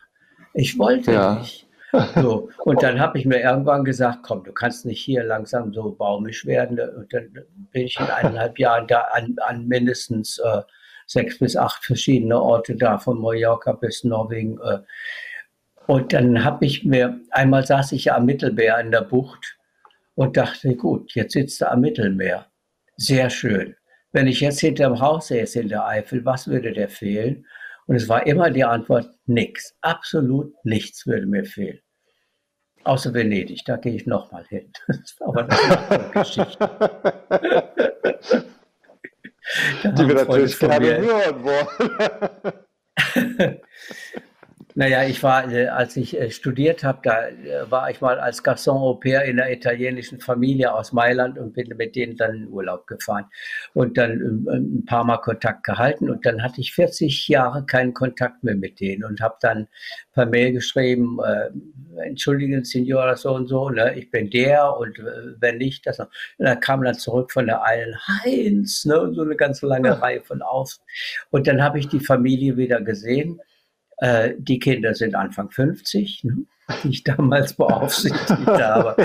Ich 0.59 0.77
wollte 0.77 1.13
ja. 1.13 1.35
nicht. 1.35 1.67
So. 2.15 2.49
Und 2.65 2.83
dann 2.83 2.99
habe 2.99 3.17
ich 3.17 3.25
mir 3.25 3.41
irgendwann 3.41 3.85
gesagt, 3.85 4.19
komm, 4.23 4.43
du 4.43 4.51
kannst 4.51 4.85
nicht 4.85 4.99
hier 4.99 5.23
langsam 5.23 5.73
so 5.73 5.91
baumisch 5.91 6.45
werden. 6.45 6.79
Und 6.79 7.13
dann 7.13 7.31
bin 7.71 7.85
ich 7.85 7.97
in 7.97 8.05
eineinhalb 8.05 8.59
Jahren 8.59 8.85
da 8.85 9.01
an, 9.13 9.37
an 9.47 9.67
mindestens 9.67 10.37
äh, 10.39 10.61
sechs 11.07 11.39
bis 11.39 11.55
acht 11.55 11.85
verschiedene 11.85 12.39
Orte 12.39 12.75
da, 12.75 12.97
von 12.97 13.21
Mallorca 13.21 13.71
bis 13.71 14.03
Norwegen. 14.03 14.59
Äh. 14.61 14.79
Und 15.87 16.11
dann 16.11 16.43
habe 16.43 16.65
ich 16.65 16.83
mir, 16.83 17.21
einmal 17.31 17.65
saß 17.65 17.93
ich 17.93 18.05
ja 18.05 18.17
am 18.17 18.25
Mittelmeer 18.25 18.79
in 18.81 18.91
der 18.91 19.01
Bucht 19.01 19.57
und 20.15 20.35
dachte, 20.35 20.75
gut, 20.75 21.15
jetzt 21.15 21.33
sitzt 21.33 21.61
du 21.61 21.71
am 21.71 21.79
Mittelmeer. 21.79 22.47
Sehr 22.97 23.29
schön. 23.29 23.75
Wenn 24.11 24.27
ich 24.27 24.41
jetzt 24.41 24.59
hinterm 24.59 24.99
Haus 24.99 25.27
säße 25.27 25.61
in 25.61 25.69
der 25.69 25.87
Eifel, 25.87 26.25
was 26.25 26.49
würde 26.49 26.73
der 26.73 26.89
fehlen? 26.89 27.45
Und 27.89 27.95
es 27.95 28.07
war 28.07 28.27
immer 28.27 28.51
die 28.51 28.63
Antwort, 28.63 29.09
nichts. 29.25 29.75
Absolut 29.81 30.53
nichts 30.63 31.07
würde 31.07 31.25
mir 31.25 31.43
fehlen. 31.43 31.79
Außer 32.83 33.15
Venedig, 33.15 33.65
da 33.65 33.77
gehe 33.77 33.95
ich 33.95 34.05
nochmal 34.05 34.45
hin. 34.45 34.71
Aber 35.21 35.41
das 35.41 35.59
ist 35.59 35.91
eine 35.91 36.11
Geschichte. 36.11 36.69
die 39.85 40.07
wir 40.07 40.13
natürlich 40.13 40.59
gerne 40.59 40.99
hören 40.99 41.43
wollen. 41.43 43.59
Naja, 44.75 45.03
ich 45.03 45.23
war, 45.23 45.51
äh, 45.51 45.67
als 45.67 45.97
ich 45.97 46.19
äh, 46.19 46.29
studiert 46.29 46.83
habe, 46.83 46.99
da 47.01 47.27
äh, 47.27 47.69
war 47.69 47.89
ich 47.89 48.01
mal 48.01 48.19
als 48.19 48.43
Garçon 48.43 48.77
au 48.77 48.93
pair 48.93 49.23
in 49.25 49.39
einer 49.39 49.51
italienischen 49.51 50.19
Familie 50.19 50.73
aus 50.73 50.93
Mailand 50.93 51.39
und 51.39 51.53
bin 51.53 51.75
mit 51.75 51.95
denen 51.95 52.15
dann 52.17 52.35
in 52.35 52.47
Urlaub 52.49 52.85
gefahren 52.85 53.25
und 53.73 53.97
dann 53.97 54.11
ähm, 54.11 54.47
ein 54.47 54.85
paar 54.85 55.03
Mal 55.03 55.17
Kontakt 55.17 55.63
gehalten 55.63 56.09
und 56.09 56.25
dann 56.25 56.43
hatte 56.43 56.61
ich 56.61 56.73
40 56.73 57.27
Jahre 57.27 57.65
keinen 57.65 57.93
Kontakt 57.95 58.43
mehr 58.43 58.55
mit 58.55 58.79
denen 58.79 59.03
und 59.03 59.21
habe 59.21 59.37
dann 59.41 59.67
per 60.13 60.27
Mail 60.27 60.53
geschrieben, 60.53 61.17
äh, 61.25 61.49
entschuldigen, 62.07 62.63
Signora 62.63 63.15
so 63.15 63.33
und 63.33 63.47
so, 63.47 63.69
ne, 63.69 63.95
ich 63.97 64.11
bin 64.11 64.29
der 64.29 64.77
und 64.77 64.99
äh, 64.99 65.33
wenn 65.39 65.57
nicht, 65.57 65.87
das 65.87 65.97
noch. 65.97 66.09
Und 66.37 66.45
dann 66.45 66.59
kam 66.59 66.83
dann 66.83 66.95
zurück 66.95 67.31
von 67.31 67.47
der 67.47 67.63
einen 67.63 67.95
Heinz, 68.07 68.85
ne, 68.85 69.01
und 69.01 69.15
so 69.15 69.23
eine 69.23 69.35
ganz 69.35 69.61
lange. 69.61 69.89
Reihe 70.01 70.21
von 70.21 70.41
auf. 70.41 70.77
Und 71.31 71.47
dann 71.47 71.63
habe 71.63 71.79
ich 71.79 71.87
die 71.87 71.99
Familie 71.99 72.57
wieder 72.57 72.81
gesehen 72.81 73.39
äh, 73.99 74.33
die 74.37 74.59
Kinder 74.59 74.93
sind 74.95 75.15
Anfang 75.15 75.49
50, 75.49 76.23
ne, 76.23 76.45
die 76.83 76.89
ich 76.89 77.03
damals 77.03 77.53
beaufsichtigt 77.53 78.29
habe. 78.47 78.95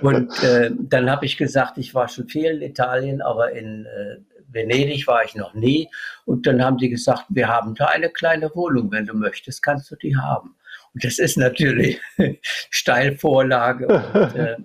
Und 0.00 0.42
äh, 0.42 0.70
dann 0.78 1.10
habe 1.10 1.26
ich 1.26 1.36
gesagt, 1.36 1.78
ich 1.78 1.94
war 1.94 2.08
schon 2.08 2.28
viel 2.28 2.50
in 2.50 2.62
Italien, 2.62 3.20
aber 3.20 3.52
in 3.52 3.86
äh, 3.86 4.16
Venedig 4.48 5.06
war 5.06 5.24
ich 5.24 5.34
noch 5.34 5.54
nie. 5.54 5.88
Und 6.24 6.46
dann 6.46 6.62
haben 6.62 6.78
die 6.78 6.88
gesagt, 6.88 7.26
wir 7.28 7.48
haben 7.48 7.74
da 7.74 7.86
eine 7.86 8.10
kleine 8.10 8.50
Wohnung, 8.54 8.90
wenn 8.90 9.06
du 9.06 9.14
möchtest, 9.14 9.62
kannst 9.62 9.90
du 9.90 9.96
die 9.96 10.16
haben. 10.16 10.56
Und 10.94 11.04
das 11.04 11.18
ist 11.18 11.36
natürlich 11.36 12.00
Steilvorlage. 12.42 13.86
Und, 13.86 14.36
äh, 14.36 14.56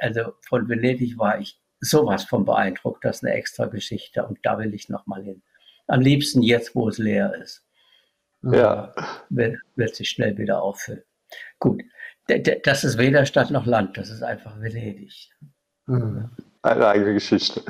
also 0.00 0.32
von 0.48 0.68
Venedig 0.68 1.18
war 1.18 1.38
ich 1.38 1.58
sowas 1.80 2.24
von 2.24 2.46
beeindruckt, 2.46 3.04
das 3.04 3.16
ist 3.16 3.24
eine 3.24 3.34
extra 3.34 3.66
Geschichte. 3.66 4.24
Und 4.24 4.38
da 4.42 4.58
will 4.58 4.74
ich 4.74 4.88
nochmal 4.88 5.22
hin. 5.22 5.42
Am 5.86 6.00
liebsten 6.00 6.42
jetzt, 6.42 6.74
wo 6.74 6.88
es 6.88 6.96
leer 6.96 7.34
ist 7.42 7.63
ja. 8.52 8.94
wird, 9.30 9.58
wird 9.76 9.94
sich 9.94 10.08
schnell 10.08 10.36
wieder 10.38 10.62
auffüllen. 10.62 11.02
Gut, 11.58 11.82
das 12.64 12.84
ist 12.84 12.98
weder 12.98 13.26
Stadt 13.26 13.50
noch 13.50 13.66
Land, 13.66 13.96
das 13.96 14.10
ist 14.10 14.22
einfach 14.22 14.60
Venedig. 14.60 15.30
Mhm. 15.86 16.30
Eine 16.62 16.86
eigene 16.86 17.14
Geschichte. 17.14 17.62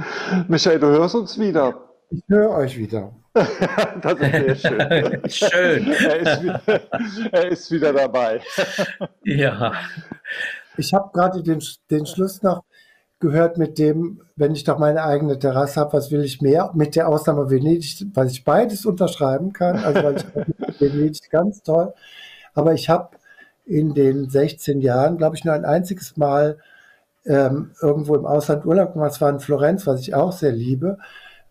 Michael, 0.47 0.79
du 0.79 0.87
hörst 0.87 1.17
uns 1.17 1.39
wieder. 1.39 1.91
Ich 2.11 2.23
höre 2.29 2.51
euch 2.51 2.79
wieder. 2.79 3.13
das 3.35 4.21
ist 4.21 4.63
sehr 4.63 4.71
schön. 4.71 5.29
schön. 5.29 5.93
Er 5.93 6.21
ist, 6.21 6.43
wieder, 6.43 6.61
er 7.33 7.49
ist 7.49 7.71
wieder 7.73 7.93
dabei. 7.93 8.41
ja. 9.25 9.73
Ich 10.77 10.95
habe 10.95 11.11
gerade 11.13 11.43
den, 11.43 11.61
den 11.91 12.07
Schluss 12.07 12.43
noch 12.43 12.65
gehört 13.25 13.57
mit 13.57 13.79
dem, 13.79 14.21
wenn 14.37 14.53
ich 14.53 14.65
doch 14.65 14.79
meine 14.79 15.03
eigene 15.03 15.39
Terrasse 15.39 15.81
habe, 15.81 15.95
was 15.95 16.11
will 16.11 16.23
ich 16.23 16.43
mehr? 16.43 16.71
Mit 16.75 16.95
der 16.95 17.09
Ausnahme 17.09 17.51
Venedig, 17.51 18.05
weil 18.13 18.27
ich 18.27 18.45
beides 18.45 18.85
unterschreiben 18.85 19.55
kann. 19.55 19.79
Also 19.79 20.03
weil 20.03 20.17
ich 20.17 20.25
Venedig 20.81 21.31
ganz 21.31 21.63
toll. 21.63 21.95
Aber 22.53 22.75
ich 22.75 22.91
habe 22.91 23.17
in 23.65 23.95
den 23.95 24.29
16 24.29 24.83
Jahren, 24.83 25.17
glaube 25.17 25.37
ich, 25.37 25.45
nur 25.45 25.55
ein 25.55 25.65
einziges 25.65 26.19
Mal 26.19 26.59
ähm, 27.25 27.73
irgendwo 27.81 28.15
im 28.15 28.27
Ausland 28.27 28.67
Urlaub 28.67 28.93
gemacht. 28.93 29.13
Das 29.13 29.21
war 29.23 29.31
in 29.31 29.41
Florenz, 29.41 29.87
was 29.87 30.03
ich 30.03 30.15
auch 30.15 30.33
sehr 30.33 30.53
liebe. 30.53 30.99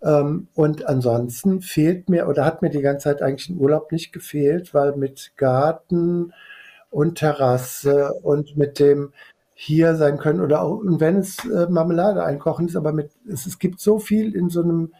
Ähm, 0.03 0.47
und 0.53 0.87
ansonsten 0.87 1.61
fehlt 1.61 2.07
mir 2.07 2.27
oder 2.27 2.45
hat 2.45 2.61
mir 2.61 2.69
die 2.69 2.81
ganze 2.81 3.05
Zeit 3.05 3.23
eigentlich 3.23 3.49
ein 3.49 3.57
Urlaub 3.57 3.91
nicht 3.91 4.13
gefehlt, 4.13 4.75
weil 4.75 4.95
mit 4.95 5.31
Garten 5.37 6.33
und 6.91 7.15
Terrasse 7.15 8.13
und 8.21 8.55
mit 8.57 8.77
dem 8.77 9.11
hier 9.55 9.95
sein 9.95 10.17
können 10.17 10.41
oder 10.41 10.61
auch, 10.63 10.79
und 10.79 10.99
wenn 10.99 11.17
es 11.17 11.45
äh, 11.45 11.67
Marmelade 11.69 12.23
einkochen 12.23 12.67
ist, 12.67 12.75
aber 12.75 12.91
mit, 12.91 13.11
es, 13.27 13.45
es 13.45 13.59
gibt 13.59 13.79
so 13.79 13.99
viel 13.99 14.35
in 14.35 14.49
so 14.49 14.61
einem 14.63 14.93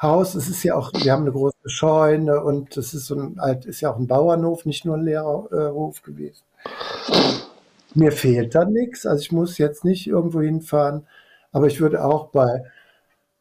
Haus. 0.00 0.34
Es 0.34 0.48
ist 0.48 0.62
ja 0.62 0.74
auch, 0.76 0.92
wir 0.94 1.12
haben 1.12 1.22
eine 1.22 1.32
große 1.32 1.68
Scheune 1.68 2.42
und 2.42 2.76
es 2.76 2.94
ist 2.94 3.06
so 3.06 3.14
ein 3.14 3.38
alt, 3.38 3.66
ist 3.66 3.80
ja 3.80 3.92
auch 3.92 3.98
ein 3.98 4.06
Bauernhof, 4.06 4.64
nicht 4.64 4.84
nur 4.84 4.96
ein 4.96 5.04
Lehrerhof 5.04 5.98
äh, 5.98 6.02
gewesen. 6.02 6.42
Mir 7.94 8.12
fehlt 8.12 8.54
da 8.54 8.64
nichts, 8.64 9.04
also 9.04 9.20
ich 9.20 9.32
muss 9.32 9.58
jetzt 9.58 9.84
nicht 9.84 10.06
irgendwo 10.06 10.40
hinfahren, 10.40 11.06
aber 11.52 11.66
ich 11.66 11.80
würde 11.80 12.04
auch 12.04 12.28
bei 12.28 12.64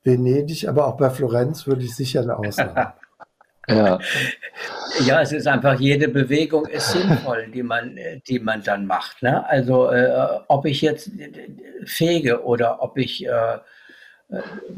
Venedig, 0.04 0.68
aber 0.68 0.88
auch 0.88 0.98
bei 0.98 1.10
Florenz 1.10 1.68
würde 1.68 1.84
ich 1.84 1.96
sicher 1.96 2.22
eine 2.22 2.38
Ausnahme. 2.38 2.94
Ja. 3.68 4.00
Ja, 5.06 5.22
es 5.22 5.32
ist 5.32 5.48
einfach, 5.48 5.80
jede 5.80 6.08
Bewegung 6.08 6.66
ist 6.68 6.92
sinnvoll, 6.92 7.48
die 7.54 7.64
man, 7.64 7.98
die 8.28 8.40
man 8.40 8.64
dann 8.64 8.86
macht. 8.86 9.22
Ne? 9.22 9.48
Also 9.48 9.90
äh, 9.92 10.40
ob 10.48 10.66
ich 10.66 10.82
jetzt 10.82 11.12
fege 11.86 12.44
oder 12.44 12.82
ob 12.82 12.98
ich 12.98 13.26
äh, 13.26 13.58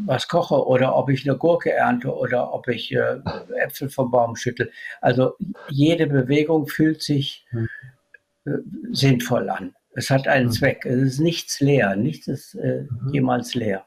was 0.06 0.28
koche 0.28 0.66
oder 0.66 0.96
ob 0.96 1.10
ich 1.10 1.28
eine 1.28 1.38
Gurke 1.38 1.72
ernte 1.72 2.14
oder 2.14 2.54
ob 2.54 2.68
ich 2.68 2.94
äh, 2.94 3.18
Äpfel 3.56 3.90
vom 3.90 4.12
Baum 4.12 4.36
schüttel. 4.36 4.72
Also 5.02 5.36
jede 5.70 6.08
Bewegung 6.08 6.68
fühlt 6.68 7.02
sich 7.02 7.46
äh, 7.54 8.52
sinnvoll 8.92 9.50
an. 9.50 9.76
Es 9.94 10.10
hat 10.10 10.28
einen 10.28 10.48
mhm. 10.48 10.52
Zweck. 10.52 10.86
Es 10.86 11.02
ist 11.02 11.20
nichts 11.20 11.60
leer. 11.60 11.96
Nichts 11.96 12.28
ist 12.28 12.56
äh, 12.56 12.84
mhm. 12.84 13.14
jemals 13.14 13.54
leer. 13.56 13.86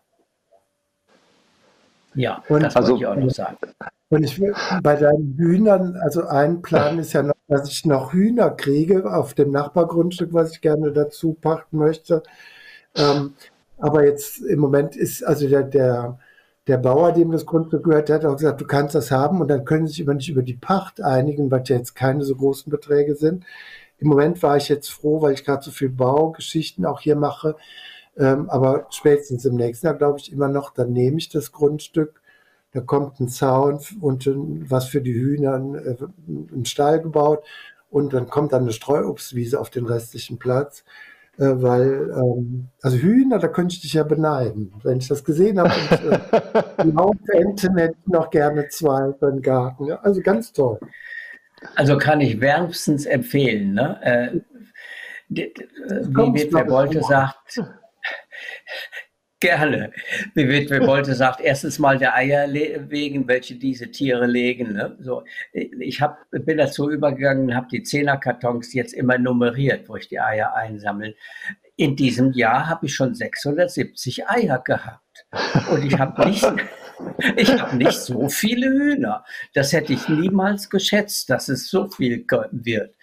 Ja, 2.15 2.43
und 2.49 2.63
das 2.63 2.77
also, 2.77 2.93
wollte 2.93 3.03
ich 3.03 3.07
auch 3.09 3.17
noch 3.17 3.31
sagen. 3.31 3.57
Und 4.09 4.23
ich 4.23 4.41
will 4.41 4.55
bei 4.83 4.97
deinen 4.97 5.35
Hühnern, 5.37 5.97
also 5.97 6.27
ein 6.27 6.63
Plan 6.63 6.99
ist 7.01 7.13
ja 7.13 7.23
noch, 7.23 7.35
dass 7.49 7.69
ich 7.69 7.85
noch 7.85 8.13
Hühner 8.13 8.51
kriege 8.51 9.13
auf 9.13 9.35
dem 9.35 9.51
Nachbargrundstück, 9.51 10.33
was 10.33 10.53
ich 10.53 10.61
gerne 10.61 10.93
dazu 10.93 11.35
pachten 11.35 11.79
möchte. 11.79 12.23
Ähm, 12.97 13.35
aber 13.79 14.05
jetzt 14.05 14.41
im 14.41 14.61
Moment 14.61 14.97
ist 14.97 15.25
also 15.25 15.49
der, 15.49 15.65
der, 15.65 16.19
der 16.67 16.79
Bauer, 16.79 17.13
dem 17.13 17.33
das 17.33 17.45
Grundstück 17.45 17.85
gehört, 17.85 18.09
der 18.09 18.17
hat 18.17 18.25
auch 18.25 18.37
gesagt, 18.37 18.61
du 18.61 18.67
kannst 18.67 18.95
das 18.95 19.11
haben 19.11 19.41
und 19.41 19.49
dann 19.49 19.65
können 19.65 19.87
sie 19.87 19.95
sich 19.95 20.01
über 20.01 20.15
nicht 20.15 20.29
über 20.29 20.43
die 20.43 20.55
Pacht 20.55 21.03
einigen, 21.03 21.51
weil 21.51 21.63
ja 21.67 21.77
jetzt 21.77 21.95
keine 21.95 22.25
so 22.25 22.37
großen 22.37 22.71
Beträge 22.71 23.17
sind. 23.17 23.45
Im 23.99 24.09
Moment 24.09 24.43
war 24.43 24.57
ich 24.57 24.69
jetzt 24.69 24.91
froh, 24.91 25.23
weil 25.23 25.35
ich 25.35 25.45
gerade 25.45 25.65
so 25.65 25.71
viel 25.71 25.91
Baugeschichten 25.91 26.87
auch 26.87 27.01
hier 27.01 27.17
mache, 27.17 27.57
ähm, 28.17 28.49
aber 28.51 28.87
spätestens 28.91 29.45
im 29.45 29.57
nächsten 29.57 29.87
Jahr 29.87 29.97
glaube 29.97 30.19
ich 30.19 30.33
immer 30.33 30.49
noch, 30.49 30.71
dann 30.73 30.93
nehme 30.93 31.19
ich 31.19 31.29
das 31.29 31.53
Grundstück. 31.53 32.21
Da 32.73 32.81
kommt 32.81 33.21
ein 33.21 33.29
Zaun 33.29 33.79
und 34.01 34.29
was 34.69 34.87
für 34.87 35.01
die 35.01 35.15
Hühner, 35.15 35.57
äh, 35.57 35.97
ein 36.29 36.65
Stall 36.65 37.01
gebaut 37.01 37.45
und 37.91 38.13
dann 38.13 38.29
kommt 38.29 38.53
dann 38.53 38.63
eine 38.63 38.73
Streuobstwiese 38.73 39.61
auf 39.61 39.71
den 39.71 39.87
restlichen 39.87 40.39
Platz. 40.39 40.85
Äh, 41.37 41.63
weil, 41.63 42.13
ähm, 42.17 42.69
also 42.81 42.97
Hühner, 42.97 43.41
da 43.41 43.49
könnte 43.49 43.75
ich 43.75 43.81
dich 43.81 43.95
ja 43.95 44.05
beneiden. 44.05 44.73
Wenn 44.85 44.99
ich 44.99 45.09
das 45.09 45.25
gesehen 45.25 45.59
habe, 45.59 45.73
und, 45.73 46.13
äh, 46.13 46.85
die 46.85 46.95
Hauptenten 46.95 47.77
hätte 47.77 47.97
ich 48.01 48.13
noch 48.13 48.31
gerne 48.31 48.69
zwei 48.69 49.13
für 49.19 49.33
den 49.33 49.43
Garten. 49.43 49.87
Ja, 49.87 49.97
also 50.03 50.21
ganz 50.21 50.53
toll. 50.53 50.79
Also 51.75 51.99
kann 51.99 52.21
ich 52.21 52.41
wärmstens 52.41 53.07
empfehlen. 53.07 53.75
Ne? 53.75 53.99
Äh, 54.03 54.41
wie 55.29 56.35
Witwe 56.35 56.65
Bolte 56.65 57.03
sagt, 57.03 57.61
Gerne. 59.45 59.93
Wie 60.35 60.49
Witwe 60.49 60.81
Bolte 60.87 61.15
sagt, 61.15 61.41
erstens 61.43 61.79
mal 61.79 61.99
der 61.99 62.15
Eier 62.15 62.51
wegen, 62.51 63.29
welche 63.29 63.57
diese 63.57 63.91
Tiere 63.91 64.27
legen. 64.27 64.73
Ne? 64.73 64.97
So, 65.01 65.23
ich 65.53 66.01
hab, 66.01 66.19
bin 66.31 66.57
dazu 66.57 66.91
übergegangen, 66.91 67.55
habe 67.55 67.69
die 67.71 67.83
Zehnerkartons 67.83 68.73
jetzt 68.73 68.95
immer 68.95 69.19
nummeriert, 69.19 69.87
wo 69.89 69.97
ich 69.97 70.09
die 70.09 70.19
Eier 70.19 70.55
einsammle. 70.55 71.15
In 71.77 71.95
diesem 71.95 72.33
Jahr 72.33 72.71
habe 72.71 72.87
ich 72.87 72.95
schon 72.95 73.15
670 73.15 74.29
Eier 74.31 74.61
gehabt. 74.61 75.27
Und 75.71 75.85
ich 75.85 75.99
habe 75.99 76.27
nicht, 76.27 76.43
ich 77.37 77.61
habe 77.61 77.77
nicht 77.77 78.01
so 78.01 78.29
viele 78.29 78.69
Hühner. 78.69 79.25
Das 79.55 79.73
hätte 79.73 79.93
ich 79.93 80.09
niemals 80.09 80.71
geschätzt, 80.71 81.31
dass 81.31 81.49
es 81.49 81.69
so 81.69 81.89
viel 81.89 82.25
wird. 82.53 82.95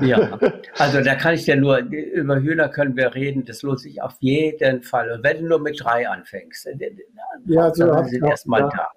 Ja, 0.00 0.38
also 0.78 1.02
da 1.02 1.14
kann 1.14 1.34
ich 1.34 1.46
ja 1.46 1.56
nur, 1.56 1.78
über 1.78 2.40
Hühner 2.40 2.68
können 2.68 2.96
wir 2.96 3.14
reden, 3.14 3.44
das 3.44 3.62
lohnt 3.62 3.80
sich 3.80 4.02
auf 4.02 4.16
jeden 4.20 4.82
Fall. 4.82 5.10
Und 5.12 5.22
wenn 5.22 5.42
du 5.42 5.48
nur 5.48 5.60
mit 5.60 5.82
drei 5.82 6.08
anfängst, 6.08 6.66
dann 6.66 6.78
ja, 7.46 7.72
so 7.74 7.86
dann 7.86 8.08
sind 8.08 8.24
erstmal 8.24 8.62
da. 8.62 8.90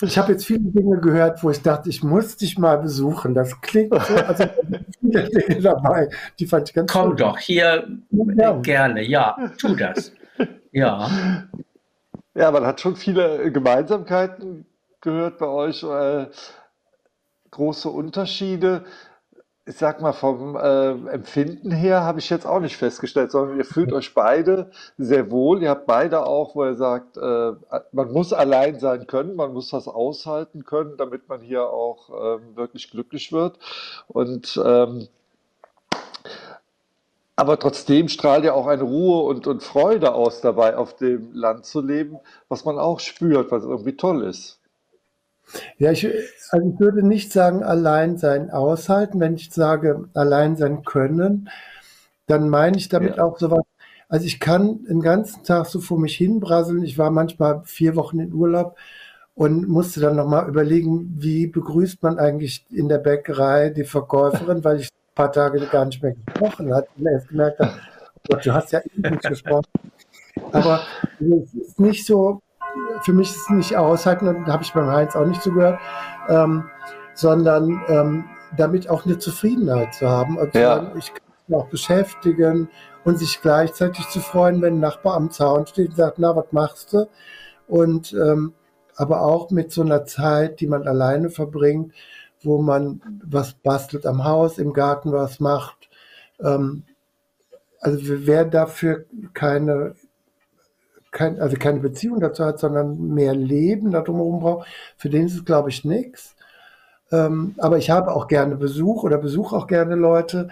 Ich 0.00 0.16
habe 0.16 0.32
jetzt 0.32 0.46
viele 0.46 0.60
Dinge 0.60 1.00
gehört, 1.00 1.42
wo 1.42 1.50
ich 1.50 1.60
dachte, 1.60 1.88
ich 1.88 2.04
muss 2.04 2.36
dich 2.36 2.56
mal 2.56 2.78
besuchen. 2.78 3.34
Das 3.34 3.60
klingt 3.60 3.92
so, 3.92 4.14
also 4.14 4.44
viele 5.00 5.28
Dinge 5.28 5.60
dabei, 5.60 6.08
die 6.38 6.46
fand 6.46 6.68
ich 6.68 6.74
ganz 6.74 6.92
Komm 6.92 7.10
schön. 7.10 7.16
doch, 7.16 7.38
hier 7.38 7.88
ja. 8.36 8.52
gerne, 8.60 9.02
ja, 9.02 9.36
tu 9.58 9.74
das. 9.74 10.12
Ja. 10.70 11.10
Ja, 12.38 12.52
man 12.52 12.64
hat 12.64 12.80
schon 12.80 12.94
viele 12.94 13.50
Gemeinsamkeiten 13.50 14.64
gehört 15.00 15.38
bei 15.38 15.48
euch, 15.48 15.82
äh, 15.82 16.28
große 17.50 17.88
Unterschiede. 17.88 18.84
Ich 19.66 19.74
sag 19.74 20.00
mal, 20.00 20.12
vom 20.12 20.54
äh, 20.54 20.90
Empfinden 21.10 21.72
her 21.72 22.04
habe 22.04 22.20
ich 22.20 22.30
jetzt 22.30 22.46
auch 22.46 22.60
nicht 22.60 22.76
festgestellt, 22.76 23.32
sondern 23.32 23.58
ihr 23.58 23.64
fühlt 23.64 23.92
euch 23.92 24.14
beide 24.14 24.70
sehr 24.98 25.32
wohl. 25.32 25.64
Ihr 25.64 25.70
habt 25.70 25.86
beide 25.86 26.26
auch, 26.26 26.54
wo 26.54 26.64
ihr 26.64 26.76
sagt, 26.76 27.16
äh, 27.16 27.54
man 27.90 28.12
muss 28.12 28.32
allein 28.32 28.78
sein 28.78 29.08
können, 29.08 29.34
man 29.34 29.52
muss 29.52 29.70
das 29.70 29.88
aushalten 29.88 30.64
können, 30.64 30.96
damit 30.96 31.28
man 31.28 31.40
hier 31.40 31.68
auch 31.68 32.38
ähm, 32.38 32.54
wirklich 32.54 32.88
glücklich 32.92 33.32
wird. 33.32 33.58
Und 34.06 34.62
ähm, 34.64 35.08
aber 37.38 37.56
trotzdem 37.56 38.08
strahlt 38.08 38.44
ja 38.44 38.52
auch 38.52 38.66
eine 38.66 38.82
Ruhe 38.82 39.22
und, 39.22 39.46
und 39.46 39.62
Freude 39.62 40.12
aus 40.12 40.40
dabei, 40.40 40.76
auf 40.76 40.96
dem 40.96 41.32
Land 41.32 41.66
zu 41.66 41.80
leben, 41.80 42.18
was 42.48 42.64
man 42.64 42.80
auch 42.80 42.98
spürt, 42.98 43.52
was 43.52 43.62
irgendwie 43.62 43.96
toll 43.96 44.24
ist. 44.24 44.58
Ja, 45.78 45.92
ich, 45.92 46.04
also 46.50 46.68
ich 46.68 46.80
würde 46.80 47.06
nicht 47.06 47.30
sagen, 47.30 47.62
allein 47.62 48.18
sein 48.18 48.50
aushalten. 48.50 49.20
Wenn 49.20 49.36
ich 49.36 49.52
sage, 49.52 50.08
allein 50.14 50.56
sein 50.56 50.82
können, 50.82 51.48
dann 52.26 52.48
meine 52.48 52.76
ich 52.76 52.88
damit 52.88 53.18
ja. 53.18 53.22
auch 53.22 53.38
sowas. 53.38 53.62
Also 54.08 54.26
ich 54.26 54.40
kann 54.40 54.82
den 54.86 55.00
ganzen 55.00 55.44
Tag 55.44 55.66
so 55.66 55.78
vor 55.78 56.00
mich 56.00 56.16
hinbrasseln. 56.16 56.82
Ich 56.82 56.98
war 56.98 57.12
manchmal 57.12 57.62
vier 57.64 57.94
Wochen 57.94 58.18
in 58.18 58.32
Urlaub 58.32 58.76
und 59.36 59.68
musste 59.68 60.00
dann 60.00 60.16
nochmal 60.16 60.48
überlegen, 60.48 61.14
wie 61.18 61.46
begrüßt 61.46 62.02
man 62.02 62.18
eigentlich 62.18 62.66
in 62.68 62.88
der 62.88 62.98
Bäckerei 62.98 63.70
die 63.70 63.84
Verkäuferin, 63.84 64.64
weil 64.64 64.80
ich 64.80 64.88
paar 65.18 65.32
Tage 65.32 65.66
gar 65.66 65.84
nicht 65.84 66.00
mehr 66.00 66.14
gesprochen 66.14 66.72
hatte 66.72 66.88
und 66.96 67.06
erst 67.06 67.28
gemerkt 67.28 67.58
habe, 67.58 67.72
oh 68.30 68.36
du 68.36 68.54
hast 68.54 68.70
ja 68.70 68.78
eh 68.78 69.10
nicht 69.10 69.22
gesprochen. 69.24 69.66
Aber 70.52 70.80
es 71.18 71.54
ist 71.54 71.80
nicht 71.80 72.06
so, 72.06 72.40
für 73.02 73.12
mich 73.12 73.30
ist 73.30 73.42
es 73.42 73.50
nicht 73.50 73.76
aushalten, 73.76 74.44
da 74.46 74.52
habe 74.52 74.62
ich 74.62 74.72
beim 74.72 74.86
Heinz 74.86 75.16
auch 75.16 75.26
nicht 75.26 75.42
zugehört, 75.42 75.80
ähm, 76.28 76.70
sondern 77.14 77.82
ähm, 77.88 78.24
damit 78.56 78.88
auch 78.88 79.04
eine 79.06 79.18
Zufriedenheit 79.18 79.92
zu 79.92 80.08
haben. 80.08 80.38
Also 80.38 80.56
ja. 80.56 80.92
ich 80.96 81.12
kann 81.12 81.22
mich 81.48 81.58
auch 81.58 81.66
beschäftigen 81.66 82.68
und 83.04 83.18
sich 83.18 83.42
gleichzeitig 83.42 84.08
zu 84.10 84.20
freuen, 84.20 84.62
wenn 84.62 84.74
ein 84.74 84.80
Nachbar 84.80 85.16
am 85.16 85.32
Zaun 85.32 85.66
steht 85.66 85.88
und 85.88 85.96
sagt, 85.96 86.20
na, 86.20 86.36
was 86.36 86.52
machst 86.52 86.92
du? 86.92 87.08
Und 87.66 88.12
ähm, 88.12 88.54
aber 88.94 89.22
auch 89.22 89.50
mit 89.50 89.72
so 89.72 89.82
einer 89.82 90.04
Zeit, 90.04 90.60
die 90.60 90.68
man 90.68 90.86
alleine 90.86 91.30
verbringt, 91.30 91.92
wo 92.42 92.60
man 92.60 93.00
was 93.24 93.54
bastelt 93.54 94.06
am 94.06 94.24
Haus, 94.24 94.58
im 94.58 94.72
Garten 94.72 95.12
was 95.12 95.40
macht. 95.40 95.88
Ähm, 96.40 96.84
also 97.80 98.00
wer 98.02 98.44
dafür 98.44 99.04
keine, 99.34 99.94
kein, 101.10 101.40
also 101.40 101.56
keine 101.56 101.80
Beziehung 101.80 102.20
dazu 102.20 102.44
hat, 102.44 102.58
sondern 102.58 103.14
mehr 103.14 103.34
Leben 103.34 103.90
da 103.90 104.02
drumherum 104.02 104.40
braucht, 104.40 104.68
für 104.96 105.10
den 105.10 105.26
ist 105.26 105.36
es, 105.36 105.44
glaube 105.44 105.70
ich, 105.70 105.84
nichts. 105.84 106.34
Ähm, 107.10 107.54
aber 107.58 107.78
ich 107.78 107.90
habe 107.90 108.12
auch 108.12 108.28
gerne 108.28 108.56
Besuch 108.56 109.02
oder 109.04 109.18
besuche 109.18 109.56
auch 109.56 109.66
gerne 109.66 109.94
Leute. 109.94 110.48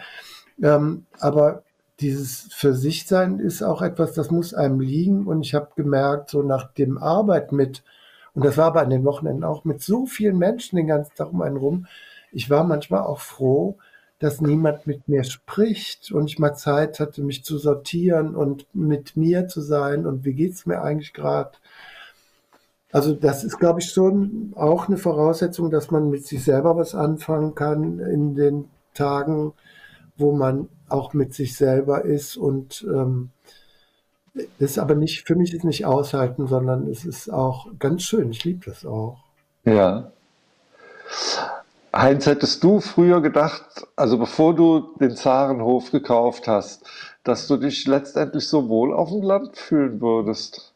Ähm, 0.62 1.06
aber 1.20 1.62
dieses 2.00 2.48
für 2.52 2.74
sich 2.74 3.06
sein 3.06 3.38
ist 3.38 3.62
auch 3.62 3.82
etwas, 3.82 4.12
das 4.12 4.30
muss 4.30 4.54
einem 4.54 4.80
liegen. 4.80 5.26
Und 5.26 5.42
ich 5.42 5.54
habe 5.54 5.68
gemerkt, 5.76 6.30
so 6.30 6.42
nach 6.42 6.72
dem 6.72 6.98
Arbeit 6.98 7.52
mit 7.52 7.82
und 8.36 8.44
das 8.44 8.58
war 8.58 8.66
aber 8.66 8.82
an 8.82 8.90
den 8.90 9.04
Wochenenden 9.06 9.44
auch 9.44 9.64
mit 9.64 9.82
so 9.82 10.04
vielen 10.04 10.36
Menschen 10.36 10.76
den 10.76 10.86
ganzen 10.86 11.14
Tag 11.16 11.32
um 11.32 11.40
einen 11.40 11.56
rum. 11.56 11.86
Ich 12.32 12.50
war 12.50 12.64
manchmal 12.64 13.00
auch 13.00 13.20
froh, 13.20 13.78
dass 14.18 14.42
niemand 14.42 14.86
mit 14.86 15.08
mir 15.08 15.24
spricht 15.24 16.12
und 16.12 16.26
ich 16.26 16.38
mal 16.38 16.54
Zeit 16.54 17.00
hatte, 17.00 17.22
mich 17.22 17.44
zu 17.44 17.56
sortieren 17.56 18.36
und 18.36 18.66
mit 18.74 19.16
mir 19.16 19.48
zu 19.48 19.62
sein 19.62 20.06
und 20.06 20.26
wie 20.26 20.34
geht 20.34 20.52
es 20.52 20.66
mir 20.66 20.82
eigentlich 20.82 21.14
gerade. 21.14 21.52
Also 22.92 23.14
das 23.14 23.42
ist, 23.42 23.58
glaube 23.58 23.80
ich, 23.80 23.90
schon 23.90 24.52
auch 24.54 24.86
eine 24.86 24.98
Voraussetzung, 24.98 25.70
dass 25.70 25.90
man 25.90 26.10
mit 26.10 26.26
sich 26.26 26.44
selber 26.44 26.76
was 26.76 26.94
anfangen 26.94 27.54
kann 27.54 28.00
in 28.00 28.34
den 28.34 28.68
Tagen, 28.92 29.54
wo 30.18 30.32
man 30.32 30.68
auch 30.90 31.14
mit 31.14 31.32
sich 31.32 31.56
selber 31.56 32.04
ist 32.04 32.36
und 32.36 32.86
ähm, 32.86 33.30
das 34.36 34.72
ist 34.72 34.78
aber 34.78 34.94
nicht, 34.94 35.26
für 35.26 35.34
mich 35.34 35.54
ist 35.54 35.64
nicht 35.64 35.86
aushalten, 35.86 36.46
sondern 36.46 36.88
es 36.88 37.04
ist 37.04 37.30
auch 37.30 37.68
ganz 37.78 38.02
schön. 38.02 38.30
Ich 38.30 38.44
liebe 38.44 38.66
das 38.66 38.84
auch. 38.84 39.18
Ja. 39.64 40.12
Heinz, 41.94 42.26
hättest 42.26 42.62
du 42.62 42.80
früher 42.80 43.22
gedacht, 43.22 43.86
also 43.96 44.18
bevor 44.18 44.54
du 44.54 44.94
den 45.00 45.16
Zarenhof 45.16 45.90
gekauft 45.90 46.46
hast, 46.46 46.86
dass 47.24 47.48
du 47.48 47.56
dich 47.56 47.86
letztendlich 47.86 48.46
so 48.46 48.68
wohl 48.68 48.92
auf 48.92 49.10
dem 49.10 49.22
Land 49.22 49.56
fühlen 49.56 50.00
würdest? 50.00 50.74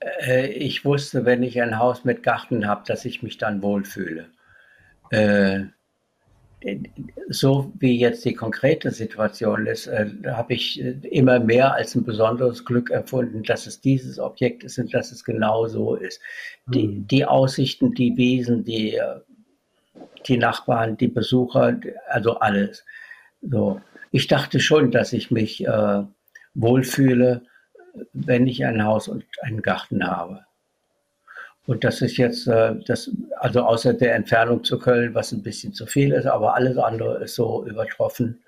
Äh, 0.00 0.46
ich 0.52 0.84
wusste, 0.84 1.24
wenn 1.26 1.42
ich 1.42 1.60
ein 1.60 1.78
Haus 1.78 2.04
mit 2.04 2.22
Garten 2.22 2.66
habe, 2.66 2.84
dass 2.86 3.04
ich 3.04 3.22
mich 3.22 3.36
dann 3.36 3.62
wohlfühle. 3.62 4.28
Äh, 5.10 5.64
so 7.28 7.72
wie 7.78 7.98
jetzt 7.98 8.24
die 8.24 8.34
konkrete 8.34 8.90
Situation 8.90 9.66
ist, 9.66 9.86
äh, 9.86 10.10
habe 10.26 10.54
ich 10.54 10.80
äh, 10.80 10.92
immer 11.10 11.40
mehr 11.40 11.74
als 11.74 11.94
ein 11.94 12.04
besonderes 12.04 12.64
Glück 12.64 12.90
empfunden, 12.90 13.42
dass 13.42 13.66
es 13.66 13.80
dieses 13.80 14.18
Objekt 14.18 14.64
ist 14.64 14.78
und 14.78 14.92
dass 14.92 15.12
es 15.12 15.24
genau 15.24 15.66
so 15.66 15.94
ist. 15.94 16.20
Die, 16.66 16.88
mhm. 16.88 17.06
die 17.08 17.24
Aussichten, 17.24 17.94
die 17.94 18.16
Wesen, 18.16 18.64
die, 18.64 18.94
äh, 18.94 19.20
die 20.26 20.38
Nachbarn, 20.38 20.96
die 20.96 21.08
Besucher, 21.08 21.78
also 22.08 22.38
alles. 22.38 22.84
So. 23.42 23.80
Ich 24.10 24.26
dachte 24.26 24.60
schon, 24.60 24.90
dass 24.90 25.12
ich 25.12 25.30
mich 25.30 25.66
äh, 25.66 26.02
wohlfühle, 26.54 27.42
wenn 28.12 28.46
ich 28.46 28.64
ein 28.64 28.84
Haus 28.84 29.08
und 29.08 29.24
einen 29.42 29.62
Garten 29.62 30.06
habe. 30.06 30.44
Und 31.66 31.84
das 31.84 32.02
ist 32.02 32.16
jetzt, 32.16 32.48
äh, 32.48 32.74
das, 32.86 33.10
also 33.38 33.62
außer 33.62 33.94
der 33.94 34.14
Entfernung 34.14 34.64
zu 34.64 34.78
Köln, 34.78 35.14
was 35.14 35.32
ein 35.32 35.42
bisschen 35.42 35.72
zu 35.72 35.86
viel 35.86 36.12
ist, 36.12 36.26
aber 36.26 36.54
alles 36.54 36.76
andere 36.76 37.22
ist 37.22 37.36
so 37.36 37.64
übertroffen. 37.66 38.42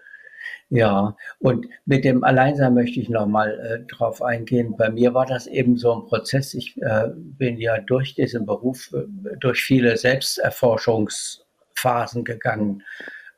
Ja, 0.71 1.15
und 1.39 1.67
mit 1.87 2.05
dem 2.05 2.25
Alleinsein 2.25 2.75
möchte 2.75 2.99
ich 2.99 3.09
nochmal 3.09 3.61
äh, 3.61 3.87
drauf 3.87 4.21
eingehen. 4.23 4.77
Bei 4.77 4.91
mir 4.91 5.15
war 5.15 5.27
das 5.27 5.47
eben 5.47 5.77
so 5.77 5.95
ein 5.95 6.07
Prozess. 6.07 6.55
Ich 6.55 6.77
äh, 6.83 7.11
bin 7.15 7.59
ja 7.59 7.79
durch 7.79 8.15
diesen 8.15 8.47
Beruf, 8.47 8.93
äh, 8.93 9.05
durch 9.39 9.63
viele 9.63 9.97
Selbsterforschungsphasen 9.97 12.25
gegangen. 12.25 12.83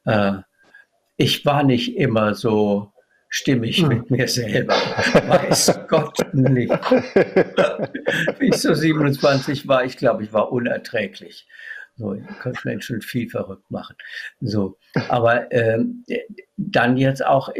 Äh, 0.04 0.36
ich 1.16 1.44
war 1.44 1.62
nicht 1.62 1.96
immer 1.96 2.34
so 2.34 2.92
stimmig 3.28 3.82
hm. 3.82 3.88
mit 3.88 4.10
mir 4.10 4.28
selber. 4.28 4.74
Weiß 4.74 5.80
Gott 5.88 6.18
nicht. 6.32 6.72
Wie 8.38 8.48
ich 8.48 8.56
so 8.56 8.74
27 8.74 9.66
war, 9.68 9.84
ich 9.84 9.96
glaube, 9.96 10.24
ich 10.24 10.32
war 10.32 10.52
unerträglich. 10.52 11.46
So, 11.98 12.12
ihr 12.12 12.26
könnt 12.40 12.62
Menschen 12.66 13.00
viel 13.00 13.30
verrückt 13.30 13.70
machen. 13.70 13.96
So, 14.40 14.76
aber 15.08 15.50
ähm, 15.50 16.04
dann 16.58 16.98
jetzt 16.98 17.24
auch, 17.24 17.50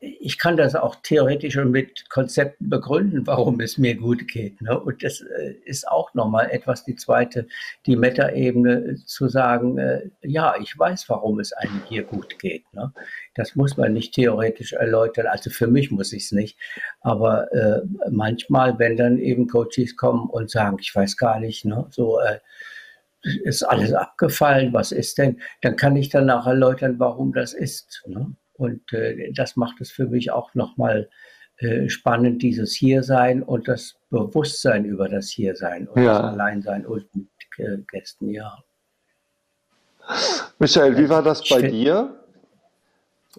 ich 0.00 0.38
kann 0.38 0.56
das 0.56 0.74
auch 0.74 0.96
theoretisch 1.02 1.56
und 1.56 1.70
mit 1.70 2.10
Konzepten 2.10 2.68
begründen, 2.68 3.26
warum 3.28 3.60
es 3.60 3.78
mir 3.78 3.94
gut 3.94 4.26
geht. 4.26 4.60
Ne? 4.60 4.78
Und 4.78 5.04
das 5.04 5.20
äh, 5.20 5.54
ist 5.64 5.86
auch 5.86 6.14
nochmal 6.14 6.50
etwas, 6.50 6.84
die 6.84 6.96
zweite, 6.96 7.46
die 7.86 7.94
Meta-Ebene 7.94 8.96
zu 9.04 9.28
sagen, 9.28 9.78
äh, 9.78 10.10
ja, 10.22 10.56
ich 10.60 10.76
weiß, 10.76 11.08
warum 11.08 11.38
es 11.38 11.52
einem 11.52 11.82
hier 11.88 12.02
gut 12.02 12.40
geht. 12.40 12.64
Ne? 12.72 12.92
Das 13.36 13.54
muss 13.54 13.76
man 13.76 13.92
nicht 13.92 14.14
theoretisch 14.14 14.72
erläutern. 14.72 15.26
Also 15.26 15.50
für 15.50 15.68
mich 15.68 15.92
muss 15.92 16.12
ich 16.12 16.24
es 16.24 16.32
nicht. 16.32 16.58
Aber 17.02 17.52
äh, 17.52 17.82
manchmal, 18.10 18.80
wenn 18.80 18.96
dann 18.96 19.18
eben 19.18 19.46
Coaches 19.46 19.96
kommen 19.96 20.28
und 20.28 20.50
sagen, 20.50 20.78
ich 20.80 20.92
weiß 20.92 21.16
gar 21.16 21.38
nicht, 21.38 21.64
ne, 21.64 21.86
so, 21.90 22.18
äh, 22.18 22.40
ist 23.44 23.62
alles 23.62 23.92
abgefallen, 23.92 24.72
was 24.72 24.92
ist 24.92 25.18
denn? 25.18 25.40
Dann 25.62 25.76
kann 25.76 25.96
ich 25.96 26.08
danach 26.08 26.46
erläutern, 26.46 26.98
warum 26.98 27.32
das 27.32 27.52
ist. 27.52 28.02
Ne? 28.06 28.34
Und 28.54 28.92
äh, 28.92 29.32
das 29.32 29.56
macht 29.56 29.80
es 29.80 29.90
für 29.90 30.06
mich 30.06 30.30
auch 30.30 30.54
nochmal 30.54 31.08
äh, 31.58 31.88
spannend, 31.88 32.42
dieses 32.42 32.74
Hiersein 32.74 33.42
und 33.42 33.68
das 33.68 33.96
Bewusstsein 34.10 34.84
über 34.84 35.08
das 35.08 35.28
Hiersein 35.28 35.88
und 35.88 36.02
ja. 36.02 36.20
das 36.20 36.32
Alleinsein 36.32 36.86
und 36.86 37.14
mit 37.14 37.28
äh, 37.58 37.78
Gästen, 37.90 38.30
ja. 38.30 38.58
Michael, 40.58 40.96
wie 40.96 41.08
war 41.08 41.22
das 41.22 41.46
bei 41.48 41.62
dir? 41.62 42.14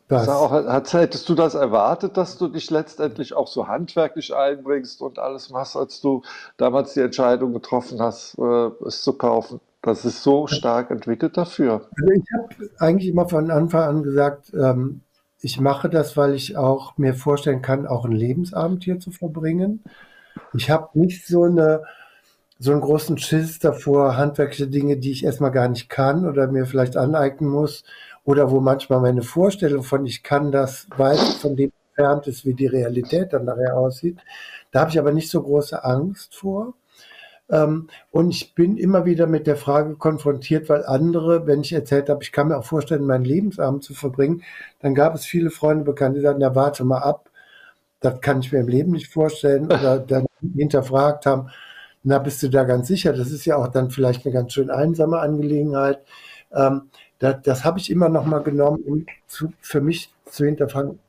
Auch, 0.10 0.52
hat, 0.52 0.94
hättest 0.94 1.28
du 1.28 1.36
das 1.36 1.54
erwartet, 1.56 2.18
dass 2.18 2.38
du 2.38 2.48
dich 2.48 2.70
letztendlich 2.70 3.34
auch 3.34 3.48
so 3.48 3.68
handwerklich 3.68 4.34
einbringst 4.34 5.02
und 5.02 5.20
alles 5.20 5.50
machst, 5.50 5.76
als 5.76 6.02
du 6.02 6.22
damals 6.58 6.94
die 6.94 7.02
Entscheidung 7.02 7.54
getroffen 7.54 8.00
hast, 8.02 8.38
äh, 8.38 8.70
es 8.86 9.02
zu 9.02 9.14
kaufen? 9.14 9.60
Das 9.82 10.06
ist 10.06 10.24
so 10.24 10.48
stark 10.48 10.92
entwickelt 10.92 11.38
dafür. 11.38 11.90
Also 11.96 12.14
ich 12.14 12.26
habe 12.34 12.70
eigentlich 12.80 13.10
immer 13.10 13.30
von 13.30 13.52
Anfang 13.52 13.84
an 13.84 14.04
gesagt, 14.04 14.54
ähm, 14.54 15.02
ich 15.40 15.60
mache 15.60 15.90
das, 15.90 16.18
weil 16.18 16.34
ich 16.34 16.58
auch 16.58 16.98
mir 16.98 17.14
vorstellen 17.14 17.62
kann, 17.62 17.86
auch 17.86 18.06
ein 18.06 18.12
Lebensabend 18.12 18.84
hier 18.84 19.00
zu 19.00 19.12
verbringen. 19.12 19.84
Ich 20.54 20.70
habe 20.70 21.00
nicht 21.00 21.28
so 21.28 21.44
eine 21.44 21.84
so 22.60 22.72
einen 22.72 22.82
großen 22.82 23.20
Schiss 23.20 23.60
davor, 23.60 24.18
handwerkliche 24.18 24.68
Dinge, 24.68 24.98
die 24.98 25.12
ich 25.12 25.24
erstmal 25.24 25.52
gar 25.52 25.68
nicht 25.68 25.90
kann 25.90 26.28
oder 26.28 26.48
mir 26.48 26.66
vielleicht 26.66 26.98
aneignen 26.98 27.50
muss, 27.50 27.84
oder 28.24 28.52
wo 28.52 28.60
manchmal 28.60 29.00
meine 29.00 29.22
Vorstellung 29.22 29.84
von 29.84 30.06
ich 30.06 30.24
kann 30.24 30.52
das 30.52 30.88
weit 30.98 31.20
von 31.20 31.56
dem 31.56 31.72
entfernt 31.98 32.28
ist, 32.28 32.46
wie 32.46 32.54
die 32.54 32.68
Realität 32.68 33.34
dann 33.34 33.46
nachher 33.46 33.78
aussieht. 33.78 34.18
Da 34.72 34.82
habe 34.82 34.92
ich 34.92 35.00
aber 35.00 35.12
nicht 35.12 35.30
so 35.30 35.42
große 35.42 35.84
Angst 35.84 36.36
vor. 36.36 36.74
Ähm, 37.50 37.88
und 38.12 38.32
ich 38.32 38.56
bin 38.56 38.78
immer 38.78 39.06
wieder 39.06 39.28
mit 39.28 39.48
der 39.48 39.56
Frage 39.56 39.96
konfrontiert, 39.96 40.70
weil 40.70 40.86
andere, 40.86 41.48
wenn 41.48 41.62
ich 41.62 41.74
erzählt 41.74 42.10
habe, 42.10 42.24
ich 42.24 42.32
kann 42.32 42.50
mir 42.50 42.58
auch 42.58 42.66
vorstellen, 42.66 43.06
meinen 43.06 43.26
Lebensabend 43.26 43.84
zu 43.84 43.94
verbringen, 43.94 44.44
dann 44.80 44.96
gab 44.96 45.16
es 45.16 45.26
viele 45.26 45.50
Freunde, 45.50 45.86
Bekannte, 45.86 46.20
die 46.20 46.26
sagten, 46.26 46.42
ja, 46.42 46.56
warte 46.56 46.84
mal 46.84 47.00
ab, 47.00 47.30
das 48.00 48.22
kann 48.22 48.40
ich 48.42 48.52
mir 48.52 48.60
im 48.60 48.68
Leben 48.68 48.92
nicht 48.92 49.12
vorstellen. 49.12 49.66
Oder 49.72 50.00
dann 50.00 50.26
hinterfragt 50.56 51.26
haben, 51.26 51.50
na, 52.04 52.20
bist 52.20 52.44
du 52.44 52.50
da 52.50 52.64
ganz 52.64 52.88
sicher? 52.88 53.14
Das 53.14 53.32
ist 53.32 53.46
ja 53.46 53.58
auch 53.58 53.68
dann 53.68 53.92
vielleicht 53.92 54.26
eine 54.26 54.34
ganz 54.34 54.54
schön 54.54 54.70
einsame 54.70 55.20
Angelegenheit. 55.20 56.00
Ähm, 56.54 56.84
das, 57.20 57.42
das 57.44 57.66
habe 57.66 57.80
ich 57.80 57.90
immer 57.90 58.10
noch 58.10 58.26
mal 58.26 58.44
genommen, 58.44 58.84
um 58.86 59.06
zu, 59.28 59.54
für 59.60 59.82
mich 59.82 60.14
zu 60.26 60.46
hinterfragen, 60.46 61.00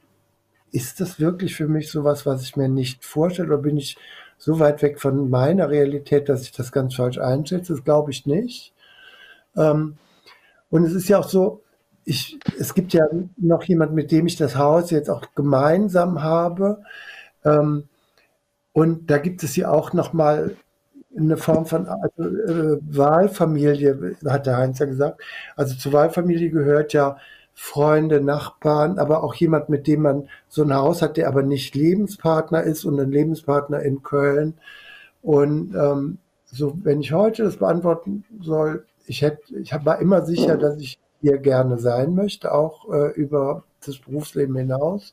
ist 0.72 1.00
das 1.00 1.20
wirklich 1.20 1.54
für 1.56 1.68
mich 1.68 1.90
sowas, 1.90 2.26
was 2.26 2.42
ich 2.42 2.56
mir 2.56 2.68
nicht 2.68 3.04
vorstelle, 3.04 3.48
oder 3.48 3.58
bin 3.58 3.76
ich 3.76 3.96
so 4.38 4.60
weit 4.60 4.82
weg 4.82 5.00
von 5.00 5.28
meiner 5.28 5.68
Realität, 5.68 6.28
dass 6.28 6.42
ich 6.42 6.52
das 6.52 6.72
ganz 6.72 6.94
falsch 6.94 7.18
einschätze. 7.18 7.74
Das 7.74 7.84
glaube 7.84 8.12
ich 8.12 8.24
nicht. 8.26 8.72
Ähm, 9.56 9.98
und 10.70 10.84
es 10.84 10.94
ist 10.94 11.08
ja 11.08 11.18
auch 11.18 11.28
so, 11.28 11.62
ich, 12.04 12.38
es 12.58 12.74
gibt 12.74 12.94
ja 12.94 13.04
noch 13.36 13.64
jemand, 13.64 13.92
mit 13.94 14.10
dem 14.12 14.26
ich 14.26 14.36
das 14.36 14.56
Haus 14.56 14.90
jetzt 14.90 15.10
auch 15.10 15.34
gemeinsam 15.34 16.22
habe. 16.22 16.82
Ähm, 17.44 17.88
und 18.72 19.10
da 19.10 19.18
gibt 19.18 19.42
es 19.42 19.56
ja 19.56 19.70
auch 19.70 19.92
noch 19.92 20.12
mal 20.12 20.56
eine 21.16 21.36
Form 21.36 21.66
von 21.66 21.86
also, 21.86 22.22
äh, 22.22 22.78
Wahlfamilie, 22.82 24.16
hat 24.26 24.46
der 24.46 24.56
Heinz 24.56 24.78
ja 24.78 24.86
gesagt. 24.86 25.20
Also 25.56 25.74
zur 25.74 25.92
Wahlfamilie 25.92 26.50
gehört 26.50 26.92
ja 26.92 27.18
Freunde, 27.60 28.20
Nachbarn, 28.20 29.00
aber 29.00 29.24
auch 29.24 29.34
jemand, 29.34 29.68
mit 29.68 29.88
dem 29.88 30.02
man 30.02 30.28
so 30.48 30.62
ein 30.62 30.72
Haus 30.72 31.02
hat, 31.02 31.16
der 31.16 31.26
aber 31.26 31.42
nicht 31.42 31.74
Lebenspartner 31.74 32.62
ist 32.62 32.84
und 32.84 33.00
ein 33.00 33.10
Lebenspartner 33.10 33.82
in 33.82 34.04
Köln. 34.04 34.54
Und 35.22 35.74
ähm, 35.74 36.18
so, 36.46 36.78
wenn 36.84 37.00
ich 37.00 37.12
heute 37.12 37.42
das 37.42 37.56
beantworten 37.56 38.24
soll, 38.40 38.86
ich 39.06 39.22
hätte, 39.22 39.56
ich 39.56 39.72
war 39.84 40.00
immer 40.00 40.24
sicher, 40.24 40.56
dass 40.56 40.78
ich 40.78 41.00
hier 41.20 41.38
gerne 41.38 41.78
sein 41.78 42.14
möchte, 42.14 42.54
auch 42.54 42.88
äh, 42.92 43.10
über 43.14 43.64
das 43.84 43.98
Berufsleben 43.98 44.54
hinaus. 44.54 45.12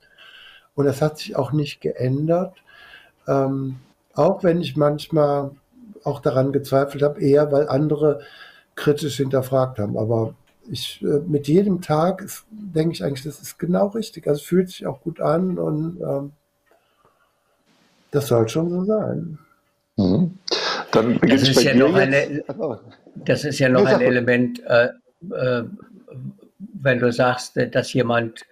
Und 0.75 0.85
das 0.85 1.01
hat 1.01 1.17
sich 1.17 1.35
auch 1.35 1.51
nicht 1.51 1.81
geändert. 1.81 2.53
Ähm, 3.27 3.77
auch 4.13 4.43
wenn 4.43 4.61
ich 4.61 4.77
manchmal 4.77 5.49
auch 6.03 6.19
daran 6.19 6.53
gezweifelt 6.53 7.01
habe, 7.01 7.21
eher 7.21 7.51
weil 7.51 7.67
andere 7.69 8.19
kritisch 8.75 9.17
hinterfragt 9.17 9.79
haben. 9.79 9.97
Aber 9.97 10.35
ich, 10.69 11.01
äh, 11.01 11.19
mit 11.27 11.47
jedem 11.47 11.81
Tag 11.81 12.21
ist, 12.21 12.45
denke 12.49 12.93
ich 12.93 13.03
eigentlich, 13.03 13.23
das 13.23 13.41
ist 13.41 13.57
genau 13.57 13.87
richtig. 13.87 14.27
Also 14.27 14.39
es 14.39 14.47
fühlt 14.47 14.69
sich 14.69 14.85
auch 14.85 15.01
gut 15.01 15.21
an 15.21 15.57
und 15.57 15.99
ähm, 16.01 16.31
das 18.11 18.27
soll 18.27 18.47
schon 18.49 18.69
so 18.69 18.83
sein. 18.85 19.37
Mhm. 19.97 20.37
Dann 20.91 21.19
das 21.21 21.47
ist, 21.47 21.63
ja 21.63 21.75
noch 21.75 21.93
eine, 21.93 22.43
das 23.15 23.43
ist 23.43 23.59
ja 23.59 23.69
noch 23.69 23.85
ein 23.85 24.01
Element, 24.01 24.63
äh, 24.65 24.89
äh, 25.31 25.63
wenn 26.81 26.99
du 26.99 27.11
sagst, 27.11 27.57
dass 27.71 27.93
jemand 27.93 28.45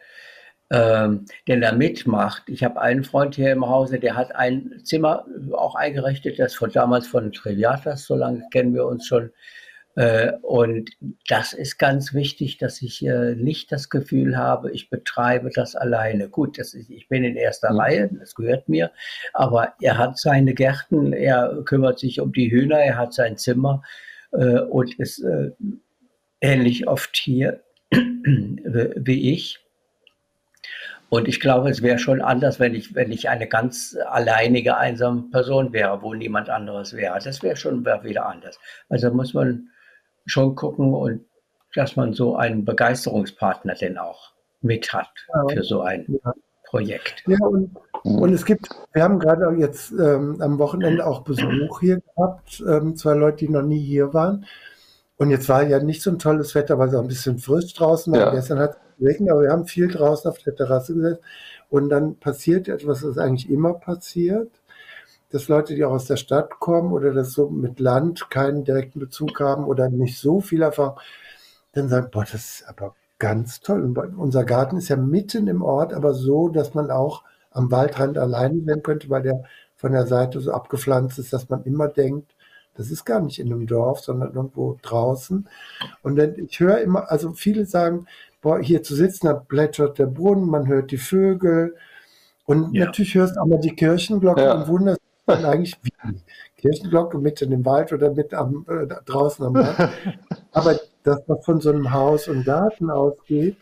ähm, 0.73 1.25
der 1.47 1.59
da 1.59 1.71
mitmacht. 1.71 2.43
Ich 2.47 2.63
habe 2.63 2.81
einen 2.81 3.03
Freund 3.03 3.35
hier 3.35 3.51
im 3.51 3.67
Hause, 3.67 3.99
der 3.99 4.15
hat 4.15 4.35
ein 4.35 4.81
Zimmer 4.83 5.25
auch 5.51 5.75
eingerichtet, 5.75 6.39
das 6.39 6.55
von 6.55 6.71
damals 6.71 7.05
von 7.05 7.31
Triviatas, 7.31 8.05
so 8.05 8.15
lange 8.15 8.43
kennen 8.51 8.73
wir 8.73 8.87
uns 8.87 9.05
schon. 9.05 9.31
Äh, 9.95 10.33
und 10.41 10.89
das 11.27 11.53
ist 11.53 11.77
ganz 11.77 12.13
wichtig, 12.13 12.57
dass 12.57 12.81
ich 12.81 13.05
äh, 13.05 13.35
nicht 13.35 13.71
das 13.71 13.89
Gefühl 13.89 14.37
habe, 14.37 14.71
ich 14.71 14.89
betreibe 14.89 15.51
das 15.53 15.75
alleine. 15.75 16.29
Gut, 16.29 16.57
das 16.57 16.73
ist, 16.73 16.89
ich 16.89 17.07
bin 17.09 17.23
in 17.23 17.35
erster 17.35 17.71
mhm. 17.71 17.79
Reihe, 17.79 18.09
das 18.19 18.33
gehört 18.33 18.69
mir, 18.69 18.91
aber 19.33 19.73
er 19.81 19.97
hat 19.97 20.17
seine 20.17 20.53
Gärten, 20.53 21.13
er 21.13 21.61
kümmert 21.65 21.99
sich 21.99 22.19
um 22.19 22.33
die 22.33 22.51
Hühner, 22.51 22.79
er 22.79 22.97
hat 22.97 23.13
sein 23.13 23.37
Zimmer 23.37 23.83
äh, 24.31 24.59
und 24.59 24.99
ist 24.99 25.23
ähnlich 26.41 26.87
oft 26.87 27.15
hier 27.15 27.61
wie 27.91 29.31
ich. 29.31 29.59
Und 31.09 31.27
ich 31.27 31.39
glaube, 31.39 31.69
es 31.69 31.83
wäre 31.83 31.99
schon 31.99 32.23
anders, 32.23 32.59
wenn 32.59 32.73
ich, 32.73 32.95
wenn 32.95 33.11
ich 33.11 33.29
eine 33.29 33.47
ganz 33.47 33.95
alleinige, 34.09 34.77
einsame 34.77 35.25
Person 35.31 35.71
wäre, 35.71 36.01
wo 36.01 36.15
niemand 36.15 36.49
anderes 36.49 36.93
wäre. 36.95 37.19
Das 37.23 37.43
wäre 37.43 37.55
schon 37.55 37.85
wieder 37.85 38.25
anders. 38.25 38.59
Also 38.89 39.13
muss 39.13 39.35
man 39.35 39.69
schon 40.25 40.55
gucken 40.55 40.93
und 40.93 41.25
dass 41.75 41.95
man 41.95 42.13
so 42.13 42.35
einen 42.35 42.65
Begeisterungspartner 42.65 43.75
denn 43.75 43.97
auch 43.97 44.31
mit 44.61 44.93
hat 44.93 45.09
ja. 45.33 45.55
für 45.55 45.63
so 45.63 45.81
ein 45.81 46.05
ja. 46.23 46.33
Projekt. 46.65 47.23
Ja, 47.27 47.37
und, 47.45 47.75
und, 48.03 48.33
es 48.33 48.45
gibt, 48.45 48.69
wir 48.93 49.03
haben 49.03 49.19
gerade 49.19 49.55
jetzt 49.57 49.91
ähm, 49.91 50.41
am 50.41 50.57
Wochenende 50.59 51.05
auch 51.05 51.21
Besuch 51.21 51.79
hier 51.81 51.99
gehabt, 51.99 52.63
ähm, 52.67 52.95
zwei 52.95 53.13
Leute, 53.13 53.45
die 53.45 53.49
noch 53.49 53.61
nie 53.61 53.79
hier 53.79 54.13
waren. 54.13 54.45
Und 55.17 55.29
jetzt 55.29 55.47
war 55.49 55.63
ja 55.63 55.79
nicht 55.79 56.01
so 56.01 56.09
ein 56.09 56.19
tolles 56.19 56.55
Wetter, 56.55 56.79
weil 56.79 56.89
es 56.89 56.95
auch 56.95 57.01
ein 57.01 57.07
bisschen 57.07 57.37
frisch 57.37 57.73
draußen 57.73 58.11
war. 58.11 58.19
Ja. 58.19 58.31
Gestern 58.31 58.59
hat 58.59 58.77
wecken, 58.97 59.29
aber 59.29 59.43
wir 59.43 59.51
haben 59.51 59.65
viel 59.65 59.87
draußen 59.87 60.29
auf 60.29 60.37
der 60.39 60.55
Terrasse 60.55 60.95
gesetzt. 60.95 61.21
Und 61.69 61.89
dann 61.89 62.17
passiert 62.17 62.67
etwas, 62.67 63.03
was 63.03 63.17
eigentlich 63.17 63.49
immer 63.49 63.73
passiert, 63.73 64.49
dass 65.33 65.47
Leute, 65.47 65.73
die 65.73 65.83
auch 65.83 65.93
aus 65.93 66.05
der 66.05 66.17
Stadt 66.17 66.59
kommen 66.59 66.93
oder 66.93 67.11
das 67.11 67.33
so 67.33 67.49
mit 67.49 67.79
Land 67.79 68.29
keinen 68.29 68.63
direkten 68.63 68.99
Bezug 68.99 69.39
haben 69.39 69.65
oder 69.65 69.89
nicht 69.89 70.19
so 70.19 70.41
viel 70.41 70.61
Erfahrung, 70.61 70.99
dann 71.71 71.89
sagen, 71.89 72.09
boah, 72.11 72.21
das 72.21 72.35
ist 72.35 72.65
aber 72.67 72.95
ganz 73.17 73.59
toll. 73.59 73.81
Und 73.81 73.97
unser 74.15 74.43
Garten 74.43 74.77
ist 74.77 74.89
ja 74.89 74.95
mitten 74.95 75.47
im 75.47 75.63
Ort, 75.63 75.91
aber 75.91 76.13
so, 76.13 76.49
dass 76.49 76.75
man 76.75 76.91
auch 76.91 77.23
am 77.49 77.71
Waldrand 77.71 78.19
alleine 78.19 78.61
sein 78.63 78.83
könnte, 78.83 79.09
weil 79.09 79.23
der 79.23 79.43
von 79.75 79.91
der 79.91 80.05
Seite 80.05 80.39
so 80.39 80.51
abgepflanzt 80.51 81.17
ist, 81.17 81.33
dass 81.33 81.49
man 81.49 81.63
immer 81.63 81.87
denkt, 81.87 82.35
das 82.75 82.91
ist 82.91 83.03
gar 83.03 83.19
nicht 83.19 83.39
in 83.39 83.51
einem 83.51 83.65
Dorf, 83.65 84.01
sondern 84.01 84.35
irgendwo 84.35 84.77
draußen. 84.83 85.49
Und 86.03 86.15
dann, 86.15 86.35
ich 86.37 86.59
höre 86.59 86.77
immer, 86.79 87.11
also 87.11 87.33
viele 87.33 87.65
sagen, 87.65 88.05
boah, 88.39 88.59
hier 88.59 88.83
zu 88.83 88.93
sitzen, 88.93 89.25
da 89.25 89.33
plätschert 89.33 89.97
der 89.97 90.05
Brunnen, 90.05 90.47
man 90.47 90.67
hört 90.67 90.91
die 90.91 90.97
Vögel 90.97 91.75
und 92.45 92.73
ja. 92.73 92.85
natürlich 92.85 93.15
hörst 93.15 93.35
du 93.35 93.39
auch 93.41 93.47
mal 93.47 93.59
die 93.59 93.75
Kirchenglocke 93.75 94.43
ja. 94.43 94.53
und 94.53 94.67
wunderst 94.67 95.02
dann 95.25 95.45
eigentlich 95.45 95.77
wie 95.83 95.91
Kirchenglocke 96.57 97.17
mitten 97.17 97.51
im 97.51 97.65
Wald 97.65 97.93
oder 97.93 98.11
mit 98.11 98.33
am, 98.33 98.65
äh, 98.67 98.87
draußen 99.05 99.45
am 99.45 99.55
Land. 99.55 99.77
Aber 100.51 100.79
dass 101.03 101.27
man 101.27 101.41
von 101.41 101.61
so 101.61 101.69
einem 101.69 101.91
Haus 101.91 102.27
und 102.27 102.45
Garten 102.45 102.89
ausgeht, 102.89 103.57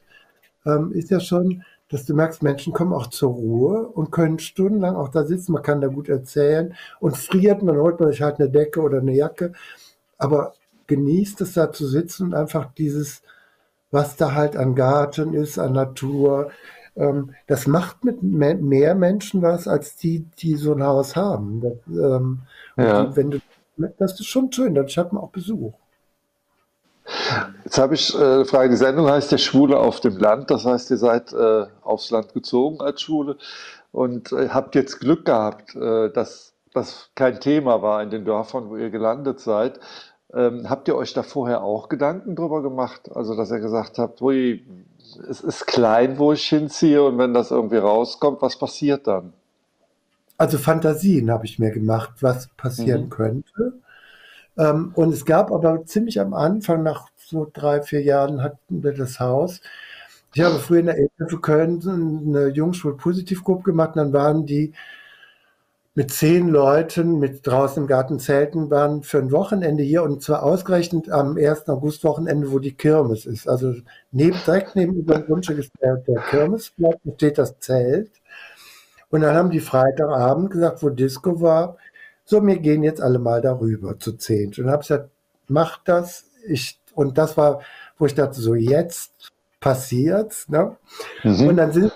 ähm, 0.66 0.92
ist 0.94 1.10
ja 1.10 1.20
schon, 1.20 1.64
dass 1.90 2.06
du 2.06 2.14
merkst, 2.14 2.42
Menschen 2.42 2.74
kommen 2.74 2.94
auch 2.94 3.08
zur 3.08 3.32
Ruhe 3.32 3.88
und 3.88 4.12
können 4.12 4.40
stundenlang 4.40 4.96
auch 4.96 5.10
da 5.10 5.26
sitzen. 5.26 5.52
Man 5.52 5.64
kann 5.64 5.82
da 5.82 5.88
gut 5.88 6.08
erzählen 6.08 6.74
und 7.00 7.18
friert, 7.18 7.64
man 7.64 7.78
holt 7.78 8.00
man 8.00 8.12
sich 8.12 8.22
halt 8.22 8.40
eine 8.40 8.50
Decke 8.50 8.82
oder 8.82 9.00
eine 9.00 9.14
Jacke. 9.14 9.54
Aber 10.18 10.54
genießt 10.88 11.42
es 11.42 11.54
da 11.54 11.72
zu 11.72 11.88
sitzen 11.88 12.28
und 12.28 12.34
einfach 12.34 12.72
dieses, 12.74 13.22
was 13.92 14.16
da 14.16 14.34
halt 14.34 14.56
an 14.56 14.76
Garten 14.76 15.34
ist, 15.34 15.60
an 15.60 15.74
Natur. 15.74 16.52
Ähm, 16.95 17.31
das 17.47 17.68
macht 17.68 18.03
mit 18.03 18.22
mehr 18.23 18.95
Menschen 18.95 19.41
was, 19.41 19.68
als 19.68 19.95
die, 19.95 20.26
die 20.39 20.55
so 20.55 20.73
ein 20.73 20.84
Haus 20.84 21.15
haben. 21.15 21.61
Das, 21.61 21.73
ähm, 21.88 22.39
ja. 22.77 23.05
die, 23.05 23.15
wenn 23.15 23.31
du, 23.31 23.39
das 23.97 24.19
ist 24.19 24.27
schon 24.27 24.51
schön, 24.51 24.76
dann 24.76 24.88
hat 24.88 25.13
man 25.13 25.23
auch 25.23 25.31
Besuch. 25.31 25.73
Jetzt 27.63 27.77
habe 27.77 27.95
ich 27.95 28.13
äh, 28.13 28.18
eine 28.18 28.45
Frage. 28.45 28.69
Die 28.69 28.77
Sendung 28.77 29.09
heißt 29.09 29.31
ja 29.31 29.38
Schwule 29.38 29.77
auf 29.77 29.99
dem 29.99 30.18
Land. 30.18 30.51
Das 30.51 30.65
heißt, 30.65 30.91
ihr 30.91 30.97
seid 30.97 31.34
äh, 31.34 31.65
aufs 31.81 32.11
Land 32.11 32.34
gezogen 32.34 32.81
als 32.81 33.01
Schwule 33.01 33.38
und 33.91 34.31
äh, 34.31 34.49
habt 34.49 34.76
jetzt 34.76 34.99
Glück 34.99 35.26
gehabt, 35.26 35.76
äh, 35.76 36.11
dass 36.11 36.53
das 36.73 37.09
kein 37.15 37.39
Thema 37.39 37.81
war 37.81 38.01
in 38.01 38.09
den 38.09 38.23
Dörfern, 38.26 38.69
wo 38.69 38.77
ihr 38.77 38.89
gelandet 38.89 39.39
seid. 39.39 39.80
Ähm, 40.34 40.69
habt 40.69 40.88
ihr 40.88 40.95
euch 40.95 41.13
da 41.13 41.23
vorher 41.23 41.61
auch 41.63 41.89
Gedanken 41.89 42.35
drüber 42.35 42.61
gemacht? 42.61 43.09
Also, 43.13 43.35
dass 43.35 43.51
ihr 43.51 43.59
gesagt 43.59 43.97
habt, 43.97 44.22
ui, 44.22 44.65
es 45.18 45.42
ist 45.42 45.68
klein, 45.68 46.18
wo 46.18 46.34
ich 46.34 46.48
hinziehe 46.48 47.04
und 47.04 47.18
wenn 47.18 47.34
das 47.34 47.52
irgendwie 47.52 47.78
rauskommt, 47.78 48.42
was 48.42 48.58
passiert 48.58 49.08
dann? 49.08 49.34
Also 50.38 50.58
Fantasien 50.58 51.30
habe 51.30 51.46
ich 51.46 51.60
mir 51.60 51.72
gemacht, 51.72 52.12
was 52.22 52.48
passieren 52.58 53.06
mhm. 53.06 53.10
könnte. 53.10 53.74
Ähm, 54.58 54.92
und 54.96 55.14
es 55.14 55.26
gab 55.26 55.52
aber 55.52 55.86
ziemlich 55.86 56.20
am 56.20 56.34
Anfang, 56.34 56.84
nach 56.84 57.10
so 57.18 57.50
drei, 57.52 57.82
vier 57.82 58.02
Jahren 58.02 58.42
hatten 58.42 58.84
wir 58.84 58.94
das 58.94 59.20
Haus. 59.20 59.62
Ich 60.34 60.42
habe 60.42 60.60
früher 60.60 60.80
in 60.80 60.86
der 60.88 60.98
Elbe 60.98 61.40
Köln 61.40 61.82
eine 61.86 62.48
Jungschul-Positivgruppe 62.48 63.64
gemacht, 63.64 63.96
und 63.96 63.98
dann 63.98 64.14
waren 64.14 64.46
die 64.46 64.74
mit 65.93 66.11
zehn 66.11 66.47
Leuten 66.47 67.19
mit 67.19 67.45
draußen 67.45 67.84
im 67.84 67.88
Garten 67.88 68.19
zelten 68.19 68.69
waren 68.69 69.03
für 69.03 69.18
ein 69.18 69.31
Wochenende 69.31 69.84
hier 69.84 70.03
und 70.03 70.23
zwar 70.23 70.43
ausgerechnet 70.43 71.09
am 71.09 71.35
1. 71.38 71.68
August-Wochenende, 71.68 72.51
wo 72.51 72.59
die 72.59 72.73
Kirmes 72.73 73.26
ist. 73.26 73.49
Also 73.49 73.73
neben, 74.11 74.38
direkt 74.45 74.76
neben 74.76 74.95
über 74.95 75.15
dem 75.15 75.26
Grundstück 75.26 75.59
ist 75.59 75.72
der, 75.81 75.97
der 75.97 76.22
Kirmesplatz, 76.22 76.97
steht 77.15 77.38
das 77.38 77.59
Zelt. 77.59 78.11
Und 79.09 79.22
dann 79.22 79.35
haben 79.35 79.49
die 79.49 79.59
Freitagabend 79.59 80.51
gesagt, 80.51 80.81
wo 80.81 80.89
Disco 80.89 81.41
war, 81.41 81.77
so, 82.23 82.45
wir 82.45 82.59
gehen 82.59 82.84
jetzt 82.84 83.01
alle 83.01 83.19
mal 83.19 83.41
darüber 83.41 83.99
zu 83.99 84.13
zehn. 84.13 84.53
Und 84.57 84.69
habe 84.69 84.84
gesagt, 84.84 85.09
macht 85.47 85.81
das. 85.85 86.26
Ich, 86.47 86.80
und 86.93 87.18
das 87.18 87.35
war, 87.35 87.61
wo 87.97 88.05
ich 88.05 88.15
dachte, 88.15 88.39
so 88.39 88.55
jetzt 88.55 89.31
passiert's. 89.59 90.47
Ne? 90.47 90.77
Mhm. 91.23 91.47
Und 91.47 91.57
dann 91.57 91.73
sind 91.73 91.91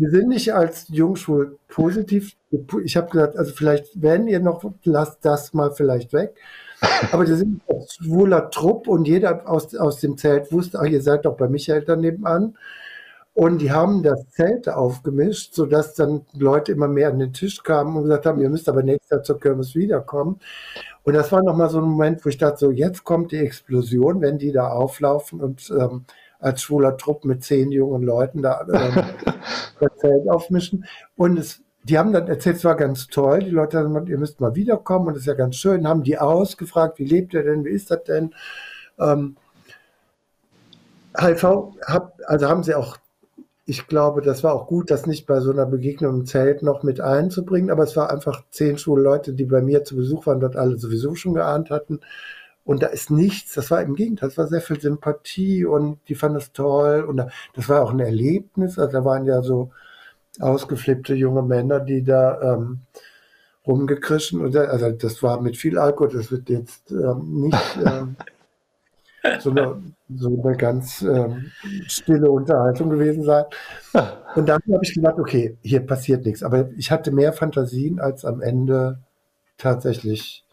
wir 0.00 0.10
sind 0.10 0.28
nicht 0.28 0.54
als 0.54 0.88
Jungschwul 0.88 1.58
positiv. 1.68 2.34
Ich 2.82 2.96
habe 2.96 3.10
gesagt, 3.10 3.36
also 3.36 3.52
vielleicht, 3.52 4.00
wenn 4.00 4.26
ihr 4.28 4.40
noch, 4.40 4.64
lasst 4.84 5.18
das 5.26 5.52
mal 5.52 5.72
vielleicht 5.72 6.14
weg. 6.14 6.34
Aber 7.12 7.26
wir 7.26 7.36
sind 7.36 7.60
ein 7.68 7.84
schwuler 7.86 8.50
Trupp 8.50 8.88
und 8.88 9.06
jeder 9.06 9.46
aus, 9.46 9.74
aus 9.76 10.00
dem 10.00 10.16
Zelt 10.16 10.50
wusste, 10.52 10.80
ach, 10.80 10.86
ihr 10.86 11.02
seid 11.02 11.26
doch 11.26 11.36
bei 11.36 11.48
Michael 11.48 11.82
da 11.82 11.96
nebenan. 11.96 12.56
Und 13.34 13.58
die 13.58 13.72
haben 13.72 14.02
das 14.02 14.26
Zelt 14.30 14.70
aufgemischt, 14.70 15.54
sodass 15.54 15.94
dann 15.94 16.22
Leute 16.32 16.72
immer 16.72 16.88
mehr 16.88 17.10
an 17.10 17.18
den 17.18 17.34
Tisch 17.34 17.62
kamen 17.62 17.94
und 17.94 18.04
gesagt 18.04 18.24
haben, 18.24 18.40
ihr 18.40 18.48
müsst 18.48 18.70
aber 18.70 18.82
nächstes 18.82 19.10
Jahr 19.10 19.22
zur 19.22 19.38
Kirmes 19.38 19.74
wiederkommen. 19.74 20.40
Und 21.02 21.12
das 21.12 21.30
war 21.30 21.42
nochmal 21.42 21.68
so 21.68 21.78
ein 21.78 21.84
Moment, 21.84 22.24
wo 22.24 22.30
ich 22.30 22.38
dachte, 22.38 22.58
so 22.58 22.70
jetzt 22.70 23.04
kommt 23.04 23.32
die 23.32 23.38
Explosion, 23.38 24.22
wenn 24.22 24.38
die 24.38 24.52
da 24.52 24.68
auflaufen 24.68 25.40
und 25.40 25.70
ähm, 25.78 26.06
als 26.40 26.62
schwuler 26.62 26.96
Trupp 26.96 27.24
mit 27.24 27.44
zehn 27.44 27.70
jungen 27.70 28.02
Leuten 28.02 28.42
da 28.42 28.66
ähm, 28.72 29.04
Zelt 30.00 30.28
aufmischen. 30.28 30.84
Und 31.16 31.38
es 31.38 31.62
die 31.84 31.98
haben 31.98 32.12
dann 32.12 32.28
erzählt, 32.28 32.56
es 32.56 32.64
war 32.64 32.76
ganz 32.76 33.06
toll. 33.06 33.40
Die 33.40 33.50
Leute 33.50 33.78
haben 33.78 33.88
gesagt, 33.88 34.08
ihr 34.08 34.18
müsst 34.18 34.40
mal 34.40 34.54
wiederkommen 34.54 35.08
und 35.08 35.14
das 35.14 35.22
ist 35.22 35.26
ja 35.26 35.34
ganz 35.34 35.56
schön. 35.56 35.88
Haben 35.88 36.02
die 36.02 36.18
ausgefragt, 36.18 36.98
wie 36.98 37.04
lebt 37.06 37.32
ihr 37.34 37.42
denn, 37.42 37.64
wie 37.64 37.70
ist 37.70 37.90
das 37.90 38.04
denn? 38.04 38.34
Ähm, 38.98 39.36
HIV, 41.18 41.44
hab, 41.86 42.18
also 42.26 42.48
haben 42.48 42.62
sie 42.62 42.74
auch, 42.74 42.98
ich 43.64 43.86
glaube, 43.86 44.20
das 44.20 44.44
war 44.44 44.54
auch 44.54 44.66
gut, 44.66 44.90
das 44.90 45.06
nicht 45.06 45.26
bei 45.26 45.40
so 45.40 45.52
einer 45.52 45.66
Begegnung 45.66 46.20
im 46.20 46.26
Zelt 46.26 46.62
noch 46.62 46.82
mit 46.82 47.00
einzubringen, 47.00 47.70
aber 47.70 47.84
es 47.84 47.96
war 47.96 48.10
einfach 48.10 48.44
zehn 48.50 48.78
Schulleute, 48.78 49.32
die 49.32 49.44
bei 49.44 49.62
mir 49.62 49.84
zu 49.84 49.96
Besuch 49.96 50.26
waren, 50.26 50.40
dort 50.40 50.56
alle 50.56 50.78
sowieso 50.78 51.14
schon 51.14 51.34
geahnt 51.34 51.70
hatten. 51.70 52.00
Und 52.64 52.82
da 52.82 52.88
ist 52.88 53.10
nichts, 53.10 53.54
das 53.54 53.70
war 53.70 53.80
im 53.82 53.94
Gegenteil, 53.94 54.28
es 54.28 54.38
war 54.38 54.46
sehr 54.46 54.60
viel 54.60 54.80
Sympathie 54.80 55.64
und 55.64 55.98
die 56.08 56.14
fanden 56.14 56.36
es 56.36 56.52
toll 56.52 57.02
und 57.02 57.22
das 57.54 57.68
war 57.68 57.82
auch 57.82 57.90
ein 57.90 58.00
Erlebnis. 58.00 58.78
Also 58.78 58.92
da 58.92 59.04
waren 59.04 59.24
ja 59.24 59.42
so 59.42 59.70
ausgeflippte 60.40 61.14
junge 61.14 61.42
Männer, 61.42 61.80
die 61.80 62.02
da 62.02 62.54
ähm, 62.54 62.80
rumgekrischen 63.66 64.40
und 64.40 64.56
also 64.56 64.90
das 64.90 65.22
war 65.22 65.40
mit 65.40 65.56
viel 65.56 65.78
Alkohol, 65.78 66.10
das 66.12 66.30
wird 66.30 66.48
jetzt 66.48 66.90
ähm, 66.90 67.42
nicht 67.42 67.78
ähm, 67.86 68.16
so, 69.38 69.50
eine, 69.50 69.82
so 70.08 70.42
eine 70.42 70.56
ganz 70.56 71.02
ähm, 71.02 71.52
stille 71.86 72.30
Unterhaltung 72.30 72.90
gewesen 72.90 73.22
sein. 73.22 73.44
Und 74.34 74.48
dann 74.48 74.60
habe 74.72 74.80
ich 74.82 74.94
gedacht, 74.94 75.18
okay, 75.18 75.58
hier 75.62 75.80
passiert 75.80 76.24
nichts. 76.24 76.42
Aber 76.42 76.70
ich 76.76 76.90
hatte 76.90 77.10
mehr 77.10 77.32
Fantasien, 77.32 78.00
als 78.00 78.24
am 78.24 78.40
Ende 78.40 79.00
tatsächlich 79.58 80.44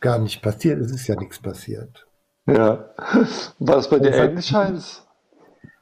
gar 0.00 0.18
nicht 0.18 0.42
passiert. 0.42 0.80
Es 0.80 0.92
ist 0.92 1.06
ja 1.08 1.16
nichts 1.16 1.40
passiert. 1.40 2.06
Ja. 2.46 2.90
War 3.58 3.78
es 3.78 3.88
bei 3.88 3.98
dir 3.98 4.12
ähnlich, 4.12 4.52
Heinz? 4.52 5.06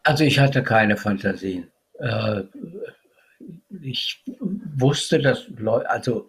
Also 0.02 0.24
ich 0.24 0.39
hatte 0.39 0.62
keine 0.62 0.97
Fantasien. 0.97 1.70
Äh, 1.99 2.45
ich 3.83 4.25
wusste, 4.77 5.19
dass 5.20 5.49
Leute, 5.49 5.89
also 5.91 6.27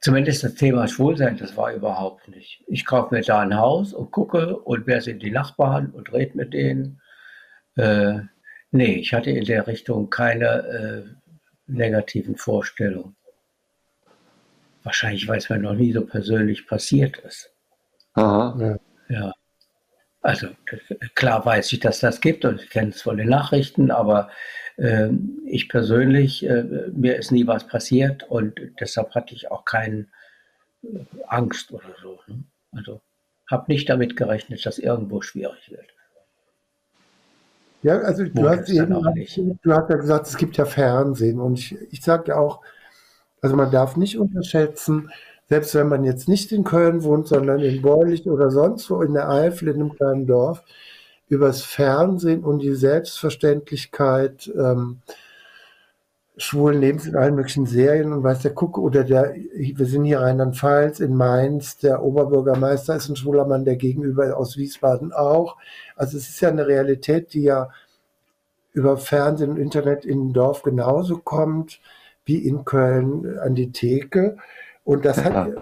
zumindest 0.00 0.44
das 0.44 0.54
Thema 0.54 0.86
Schwulsein, 0.88 1.36
das 1.36 1.56
war 1.56 1.72
überhaupt 1.72 2.28
nicht. 2.28 2.62
Ich 2.66 2.84
kaufe 2.84 3.14
mir 3.14 3.22
da 3.22 3.40
ein 3.40 3.56
Haus 3.56 3.92
und 3.92 4.10
gucke 4.10 4.56
und 4.56 4.86
wer 4.86 5.00
sind 5.00 5.22
die 5.22 5.30
Nachbarn 5.30 5.90
und 5.90 6.12
rede 6.12 6.36
mit 6.36 6.52
denen. 6.52 7.00
Äh, 7.76 8.20
nee, 8.70 8.96
ich 8.96 9.12
hatte 9.12 9.30
in 9.30 9.44
der 9.44 9.66
Richtung 9.66 10.10
keine 10.10 10.46
äh, 10.46 11.04
negativen 11.66 12.36
Vorstellungen. 12.36 13.16
Wahrscheinlich, 14.82 15.26
weil 15.26 15.38
es 15.38 15.48
mir 15.48 15.58
noch 15.58 15.74
nie 15.74 15.92
so 15.92 16.04
persönlich 16.04 16.66
passiert 16.66 17.16
ist. 17.18 17.50
Aha. 18.12 18.78
Ja. 19.08 19.16
ja. 19.16 19.32
Also 20.24 20.48
klar 21.14 21.44
weiß 21.44 21.70
ich, 21.74 21.80
dass 21.80 22.00
das 22.00 22.22
gibt 22.22 22.46
und 22.46 22.62
ich 22.62 22.70
kenne 22.70 22.88
es 22.88 23.02
von 23.02 23.18
den 23.18 23.28
Nachrichten, 23.28 23.90
aber 23.90 24.30
äh, 24.78 25.10
ich 25.44 25.68
persönlich, 25.68 26.46
äh, 26.46 26.64
mir 26.94 27.16
ist 27.16 27.30
nie 27.30 27.46
was 27.46 27.66
passiert 27.66 28.22
und 28.22 28.58
deshalb 28.80 29.14
hatte 29.14 29.34
ich 29.34 29.50
auch 29.50 29.66
keine 29.66 30.06
äh, 30.82 31.04
Angst 31.28 31.72
oder 31.72 31.94
so. 32.00 32.20
Ne? 32.26 32.42
Also 32.72 33.02
habe 33.50 33.70
nicht 33.70 33.90
damit 33.90 34.16
gerechnet, 34.16 34.64
dass 34.64 34.78
irgendwo 34.78 35.20
schwierig 35.20 35.70
wird. 35.70 35.90
Ja, 37.82 37.98
also 37.98 38.24
du 38.24 38.48
hast, 38.48 38.70
eben, 38.70 39.58
du 39.62 39.72
hast 39.74 39.90
ja 39.90 39.96
gesagt, 39.96 40.26
es 40.26 40.38
gibt 40.38 40.56
ja 40.56 40.64
Fernsehen 40.64 41.38
und 41.38 41.58
ich, 41.58 41.76
ich 41.90 42.00
sage 42.00 42.28
ja 42.28 42.36
auch, 42.36 42.62
also 43.42 43.56
man 43.56 43.70
darf 43.70 43.98
nicht 43.98 44.16
unterschätzen, 44.16 45.10
selbst 45.48 45.74
wenn 45.74 45.88
man 45.88 46.04
jetzt 46.04 46.28
nicht 46.28 46.52
in 46.52 46.64
Köln 46.64 47.04
wohnt, 47.04 47.28
sondern 47.28 47.60
in 47.60 47.82
Beulich 47.82 48.26
oder 48.28 48.50
sonst 48.50 48.90
wo 48.90 49.02
in 49.02 49.14
der 49.14 49.28
Eifel, 49.28 49.68
in 49.68 49.74
einem 49.74 49.94
kleinen 49.94 50.26
Dorf, 50.26 50.62
übers 51.28 51.62
Fernsehen 51.62 52.44
und 52.44 52.60
die 52.60 52.74
Selbstverständlichkeit 52.74 54.50
ähm, 54.56 55.00
schwulen 56.36 56.80
Lebens 56.80 57.06
in 57.06 57.16
allen 57.16 57.36
möglichen 57.36 57.66
Serien 57.66 58.12
und 58.12 58.24
weiß 58.24 58.40
der 58.40 58.50
Guck 58.50 58.78
oder 58.78 59.04
der, 59.04 59.34
wir 59.34 59.86
sind 59.86 60.04
hier 60.04 60.20
Rheinland-Pfalz, 60.20 61.00
in 61.00 61.14
Mainz, 61.14 61.78
der 61.78 62.02
Oberbürgermeister 62.02 62.96
ist 62.96 63.08
ein 63.08 63.16
schwuler 63.16 63.46
Mann, 63.46 63.64
der 63.64 63.76
gegenüber 63.76 64.36
aus 64.36 64.56
Wiesbaden 64.56 65.12
auch. 65.12 65.56
Also 65.94 66.16
es 66.16 66.28
ist 66.28 66.40
ja 66.40 66.48
eine 66.48 66.66
Realität, 66.66 67.34
die 67.34 67.42
ja 67.42 67.70
über 68.72 68.96
Fernsehen 68.96 69.50
und 69.50 69.58
Internet 69.58 70.04
in 70.04 70.28
ein 70.28 70.32
Dorf 70.32 70.62
genauso 70.62 71.18
kommt 71.18 71.80
wie 72.24 72.38
in 72.38 72.64
Köln 72.64 73.38
an 73.38 73.54
die 73.54 73.70
Theke. 73.70 74.36
Und 74.84 75.04
das 75.04 75.22
hat, 75.24 75.54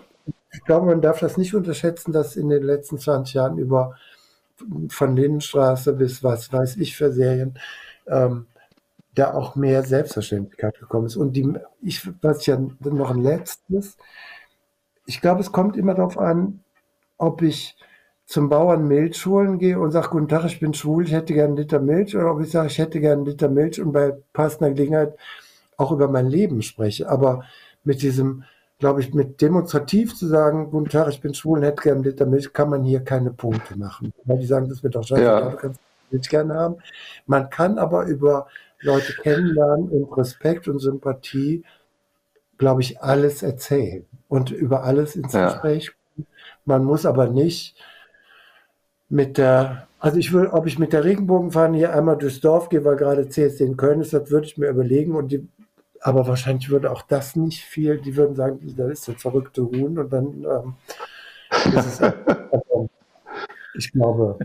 ich 0.53 0.65
glaube, 0.65 0.87
man 0.87 1.01
darf 1.01 1.21
das 1.21 1.37
nicht 1.37 1.55
unterschätzen, 1.55 2.13
dass 2.13 2.37
in 2.37 2.49
den 2.49 2.63
letzten 2.63 2.99
20 2.99 3.35
Jahren 3.35 3.59
über 3.59 3.97
von 4.89 5.17
Lindenstraße 5.17 5.93
bis 5.95 6.23
was 6.23 6.53
weiß 6.53 6.77
ich 6.77 6.97
für 6.97 7.11
Serien 7.11 7.59
ähm, 8.07 8.47
da 9.15 9.35
auch 9.35 9.57
mehr 9.57 9.83
Selbstverständlichkeit 9.83 10.79
gekommen 10.79 11.07
ist. 11.07 11.17
Und 11.17 11.35
die, 11.35 11.53
ich, 11.83 12.09
was 12.23 12.47
ja 12.47 12.59
noch 12.81 13.11
ein 13.11 13.23
letztes, 13.23 13.97
ich 15.07 15.21
glaube, 15.21 15.41
es 15.41 15.53
kommt 15.53 15.77
immer 15.77 15.95
darauf 15.95 16.19
an, 16.19 16.61
ob 17.19 17.43
ich 17.43 17.77
zum 18.25 18.49
Bauern 18.49 18.89
Milch 18.89 19.27
holen 19.27 19.59
gehe 19.59 19.79
und 19.79 19.91
sage, 19.91 20.09
guten 20.11 20.29
Tag, 20.29 20.45
ich 20.45 20.61
bin 20.61 20.73
schwul, 20.73 21.05
ich 21.05 21.13
hätte 21.13 21.35
gerne 21.35 21.49
einen 21.49 21.57
Liter 21.57 21.81
Milch, 21.81 22.17
oder 22.17 22.33
ob 22.33 22.41
ich 22.41 22.51
sage, 22.51 22.69
ich 22.69 22.79
hätte 22.79 23.01
gerne 23.01 23.17
einen 23.17 23.27
Liter 23.27 23.49
Milch 23.49 23.81
und 23.81 23.93
bei 23.93 24.17
passender 24.33 24.71
Gelegenheit 24.71 25.15
auch 25.77 25.93
über 25.93 26.09
mein 26.09 26.29
Leben 26.29 26.63
spreche. 26.63 27.09
Aber 27.09 27.45
mit 27.85 28.01
diesem, 28.01 28.45
glaube 28.83 29.01
ich, 29.01 29.15
mit 29.15 29.41
demonstrativ 29.41 30.17
zu 30.17 30.27
sagen, 30.27 30.73
guten 30.73 30.89
Tag, 30.89 31.07
ich 31.07 31.21
bin 31.21 31.35
schwul 31.35 31.59
und 31.59 31.65
hätte 31.65 31.83
gerne 31.83 31.99
einen 31.99 32.05
Liter 32.05 32.27
Milch, 32.27 32.53
kann 32.53 32.69
man 32.69 32.83
hier 32.83 32.99
keine 32.99 33.31
Punkte 33.31 33.79
machen. 33.79 34.13
Weil 34.25 34.41
die 34.41 34.47
sagen, 34.47 34.69
das 34.69 34.83
wird 34.83 34.97
doch 34.97 35.05
scheiße, 35.05 35.23
ja. 35.23 35.51
du 35.51 35.57
kannst 35.57 35.81
Milch 36.11 36.29
gerne 36.29 36.55
haben. 36.55 36.79
Man 37.27 37.49
kann 37.49 37.79
aber 37.79 38.07
über 38.07 38.49
Leute 38.81 39.13
kennenlernen 39.23 39.89
und 39.89 40.13
Respekt 40.19 40.67
und 40.67 40.81
Sympathie, 40.81 41.63
glaube 42.59 42.81
ich, 42.81 43.01
alles 43.01 43.45
erzählen 43.45 44.05
und 44.29 44.51
über 44.51 44.83
alles 44.83 45.15
ins 45.15 45.33
ja. 45.33 45.45
Gespräch 45.45 45.93
kommen. 45.93 46.27
Man 46.65 46.83
muss 46.83 47.07
aber 47.07 47.29
nicht 47.29 47.77
mit 49.09 49.39
der, 49.39 49.87
also 50.01 50.19
ich 50.19 50.33
will, 50.33 50.49
ob 50.49 50.67
ich 50.67 50.81
mit 50.81 50.93
der 50.93 51.05
Regenbogenfahne 51.05 51.77
hier 51.77 51.95
einmal 51.95 52.19
durchs 52.19 52.41
Dorf 52.41 52.69
gehe, 52.69 52.85
weil 52.85 52.97
gerade 52.97 53.29
CSD 53.29 53.65
in 53.65 53.77
Köln 53.77 54.01
ist, 54.01 54.13
das 54.13 54.29
würde 54.33 54.49
ich 54.49 54.59
mir 54.59 54.71
überlegen 54.71 55.15
und 55.15 55.31
die 55.31 55.47
aber 56.03 56.27
wahrscheinlich 56.27 56.69
würde 56.69 56.91
auch 56.91 57.03
das 57.03 57.37
nicht 57.37 57.63
viel, 57.65 58.01
die 58.01 58.17
würden 58.17 58.35
sagen, 58.35 58.59
da 58.77 58.89
ist 58.89 59.07
der 59.07 59.15
verrückte 59.15 59.63
Huhn 59.63 59.99
und 59.99 60.13
dann 60.13 60.45
ähm, 60.45 60.75
ist 61.75 61.87
es, 61.87 62.03
also, 62.03 62.91
ich 63.75 63.93
glaube, 63.93 64.39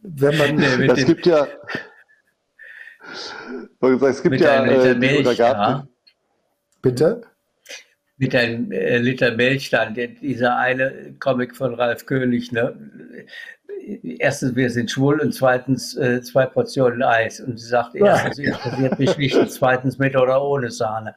wenn 0.00 0.38
man, 0.38 0.56
nee, 0.56 0.86
es 0.86 1.06
gibt 1.06 1.26
ja, 1.26 1.46
es 3.80 4.22
gibt 4.22 4.40
ja, 4.40 4.64
äh, 4.64 4.94
Milch, 4.94 5.38
ja. 5.38 5.86
Bitte? 6.82 7.22
Mit 8.18 8.34
einem 8.34 8.70
äh, 8.70 8.98
Liter 8.98 9.32
Milch 9.32 9.70
dann, 9.70 9.94
dieser 9.94 10.58
eine 10.58 11.16
Comic 11.18 11.56
von 11.56 11.74
Ralf 11.74 12.04
König, 12.06 12.52
ne? 12.52 13.26
Erstens, 14.18 14.56
wir 14.56 14.70
sind 14.70 14.90
schwul 14.90 15.20
und 15.20 15.32
zweitens 15.32 15.96
äh, 15.96 16.22
zwei 16.22 16.46
Portionen 16.46 17.02
Eis. 17.02 17.40
Und 17.40 17.58
sie 17.58 17.68
sagt, 17.68 17.94
erstens 17.94 18.38
interessiert 18.38 18.98
mich 18.98 19.16
nicht, 19.18 19.36
und 19.36 19.50
zweitens 19.50 19.98
mit 19.98 20.16
oder 20.16 20.42
ohne 20.42 20.70
Sahne. 20.70 21.14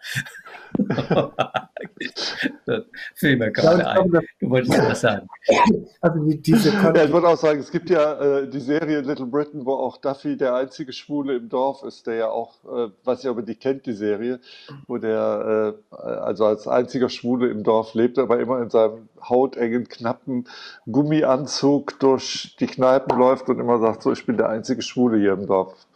Das 2.66 2.84
fiel 3.16 3.38
mir 3.38 3.52
gerade 3.52 3.88
ein. 3.88 4.12
Du 4.40 4.50
wolltest 4.50 4.78
was 4.78 5.02
sagen. 5.02 5.28
Also 6.02 6.20
diese 6.24 6.70
ja, 6.70 7.04
ich 7.04 7.12
wollte 7.12 7.28
auch 7.28 7.38
sagen, 7.38 7.60
es 7.60 7.72
gibt 7.72 7.90
ja 7.90 8.40
äh, 8.40 8.50
die 8.50 8.60
Serie 8.60 9.02
Little 9.02 9.26
Britain, 9.26 9.66
wo 9.66 9.74
auch 9.74 9.98
Duffy 9.98 10.38
der 10.38 10.56
einzige 10.56 10.94
Schwule 10.94 11.36
im 11.38 11.50
Dorf 11.50 11.84
ist, 11.84 12.08
der 12.08 12.16
ja 12.16 12.30
auch, 12.30 12.64
äh, 12.66 12.90
weiß 13.04 13.24
ich, 13.24 13.30
ob 13.30 13.38
ihr 13.38 13.44
die 13.44 13.56
kennt, 13.56 13.86
die 13.86 13.94
Serie, 13.94 14.40
wo 14.88 14.98
der 14.98 15.76
äh, 15.92 15.96
also 16.06 16.46
als 16.46 16.68
einziger 16.68 17.10
Schwule 17.10 17.50
im 17.50 17.64
Dorf 17.64 17.94
lebt, 17.94 18.20
aber 18.20 18.40
immer 18.40 18.62
in 18.62 18.70
seinem 18.70 19.10
hautengen, 19.28 19.88
knappen 19.88 20.48
Gummianzug 20.86 22.00
durch 22.00 22.56
die 22.60 22.68
Kneipen 22.68 23.18
läuft 23.18 23.50
und 23.50 23.60
immer 23.60 23.80
sagt, 23.80 24.04
so, 24.04 24.12
ich 24.12 24.26
bin 24.26 24.38
der 24.38 24.50
einzige 24.50 24.82
Schwule 24.82 25.18
hier 25.18 25.34
im 25.34 25.48
Dorf. 25.48 25.87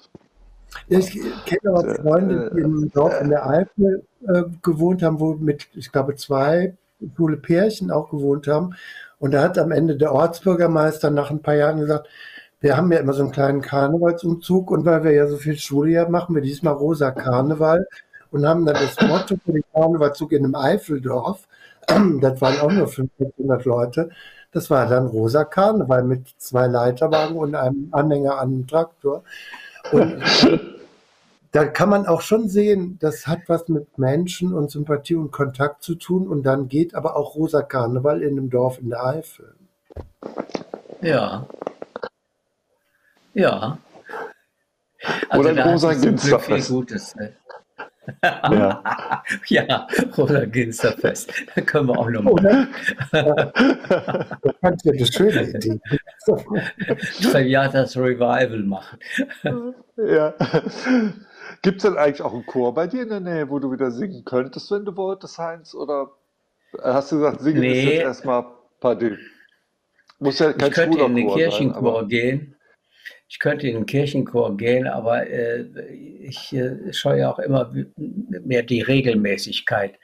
Ich 0.88 1.12
kenne 1.46 1.78
aber 1.78 1.96
Freunde, 1.96 2.52
die 2.56 2.62
im 2.62 2.92
Dorf 2.92 3.20
in 3.22 3.30
der 3.30 3.46
Eifel 3.48 4.06
äh, 4.28 4.44
gewohnt 4.62 5.04
haben, 5.04 5.20
wo 5.20 5.34
mit, 5.34 5.68
ich 5.74 5.92
glaube, 5.92 6.16
zwei 6.16 6.76
coole 7.18 7.38
Pärchen 7.38 7.92
auch 7.92 8.10
gewohnt 8.10 8.48
haben. 8.48 8.76
Und 9.20 9.34
da 9.34 9.44
hat 9.44 9.58
am 9.58 9.72
Ende 9.72 9.98
der 9.98 10.14
Ortsbürgermeister 10.14 11.12
nach 11.12 11.30
ein 11.30 11.42
paar 11.42 11.56
Jahren 11.56 11.80
gesagt, 11.80 12.08
wir 12.60 12.78
haben 12.78 12.92
ja 12.92 13.00
immer 13.00 13.14
so 13.14 13.24
einen 13.24 13.32
kleinen 13.32 13.62
Karnevalsumzug 13.62 14.72
und 14.72 14.86
weil 14.86 15.04
wir 15.04 15.12
ja 15.12 15.28
so 15.28 15.38
viel 15.38 15.58
Schule 15.58 16.00
haben, 16.00 16.12
machen 16.12 16.36
wir 16.36 16.42
diesmal 16.44 16.74
rosa 16.74 17.12
Karneval 17.12 17.88
und 18.30 18.46
haben 18.46 18.66
dann 18.66 18.76
das 18.76 19.02
Motto 19.08 19.36
für 19.44 19.54
den 19.54 19.64
Karnevalzug 19.74 20.32
in 20.32 20.46
einem 20.46 20.56
Eifeldorf, 20.56 21.48
das 21.88 22.40
waren 22.40 22.60
auch 22.60 22.72
nur 22.72 22.88
500 22.88 23.66
Leute, 23.66 24.10
das 24.52 24.70
war 24.70 24.88
dann 24.88 25.08
rosa 25.08 25.44
Karneval 25.44 26.04
mit 26.04 26.28
zwei 26.38 26.68
Leiterwagen 26.68 27.36
und 27.36 27.56
einem 27.56 27.88
Anhänger 27.92 28.38
an 28.38 28.50
einem 28.50 28.68
Traktor. 28.68 29.24
Und 29.92 30.22
da 31.52 31.66
kann 31.66 31.90
man 31.90 32.06
auch 32.06 32.22
schon 32.22 32.48
sehen, 32.48 32.98
das 33.02 33.28
hat 33.28 33.42
was 33.48 33.68
mit 33.68 33.98
Menschen 33.98 34.54
und 34.54 34.72
Sympathie 34.72 35.16
und 35.16 35.32
Kontakt 35.32 35.84
zu 35.84 35.96
tun. 35.96 36.28
Und 36.28 36.44
dann 36.44 36.68
geht 36.68 36.96
aber 36.96 37.16
auch 37.16 37.36
Rosa 37.36 37.62
Karneval 37.62 38.22
in 38.22 38.38
einem 38.38 38.50
Dorf 38.50 38.80
in 38.80 38.90
der 38.90 39.06
Eifel. 39.06 39.54
Ja. 41.02 41.46
Ja. 43.34 43.78
Also 45.30 45.50
Oder 45.50 45.64
ein 45.64 45.70
großer 45.70 45.96
Ginsterfest. 45.96 46.68
Viel 46.68 46.76
Gutes. 46.76 47.16
Ne? 47.16 47.34
Ja. 48.24 49.24
ja, 49.48 49.88
Rosa 50.18 50.46
Ginsterfest. 50.46 51.32
Da 51.56 51.62
können 51.62 51.88
wir 51.88 51.98
auch 51.98 52.10
noch 52.10 52.24
mal. 52.24 52.68
das 53.12 54.56
fand 54.60 54.82
ich 54.84 54.92
eine 54.92 55.06
schöne 55.06 55.50
Idee. 55.50 55.80
Ja, 57.46 57.68
das 57.68 57.98
Revival 57.98 58.64
machen. 58.64 59.00
Ja. 59.98 60.34
Gibt 61.62 61.78
es 61.78 61.84
denn 61.84 61.98
eigentlich 61.98 62.22
auch 62.22 62.34
einen 62.34 62.46
Chor 62.46 62.74
bei 62.74 62.88
dir 62.88 63.04
in 63.04 63.10
der 63.10 63.20
Nähe, 63.20 63.50
wo 63.50 63.60
du 63.60 63.72
wieder 63.72 63.92
singen 63.92 64.24
könntest, 64.24 64.72
wenn 64.72 64.86
du 64.86 64.96
wolltest, 64.96 65.38
Heinz? 65.38 65.74
Oder 65.74 66.12
hast 66.84 67.12
du 67.12 67.18
gesagt, 67.18 67.42
singen 67.42 67.62
nee. 67.62 67.80
ist 67.80 67.86
jetzt 67.86 68.02
erstmal 68.02 68.46
Party? 68.80 69.18
Muss 70.20 70.40
ja 70.40 70.54
kein 70.54 70.70
ich 70.70 70.76
könnte 70.76 71.00
in 71.00 71.16
den 71.16 71.30
Kirchenchor 71.30 72.02
sein, 72.02 72.10
gehen. 72.10 72.56
Ich 73.32 73.40
könnte 73.40 73.66
in 73.66 73.76
den 73.76 73.86
Kirchenchor 73.86 74.58
gehen, 74.58 74.88
aber 74.88 75.26
äh, 75.26 75.62
ich 76.20 76.52
äh, 76.52 76.92
scheue 76.92 77.30
auch 77.30 77.40
immer 77.40 77.72
mehr 77.96 78.62
die 78.62 78.82
Regelmäßigkeit. 78.82 79.98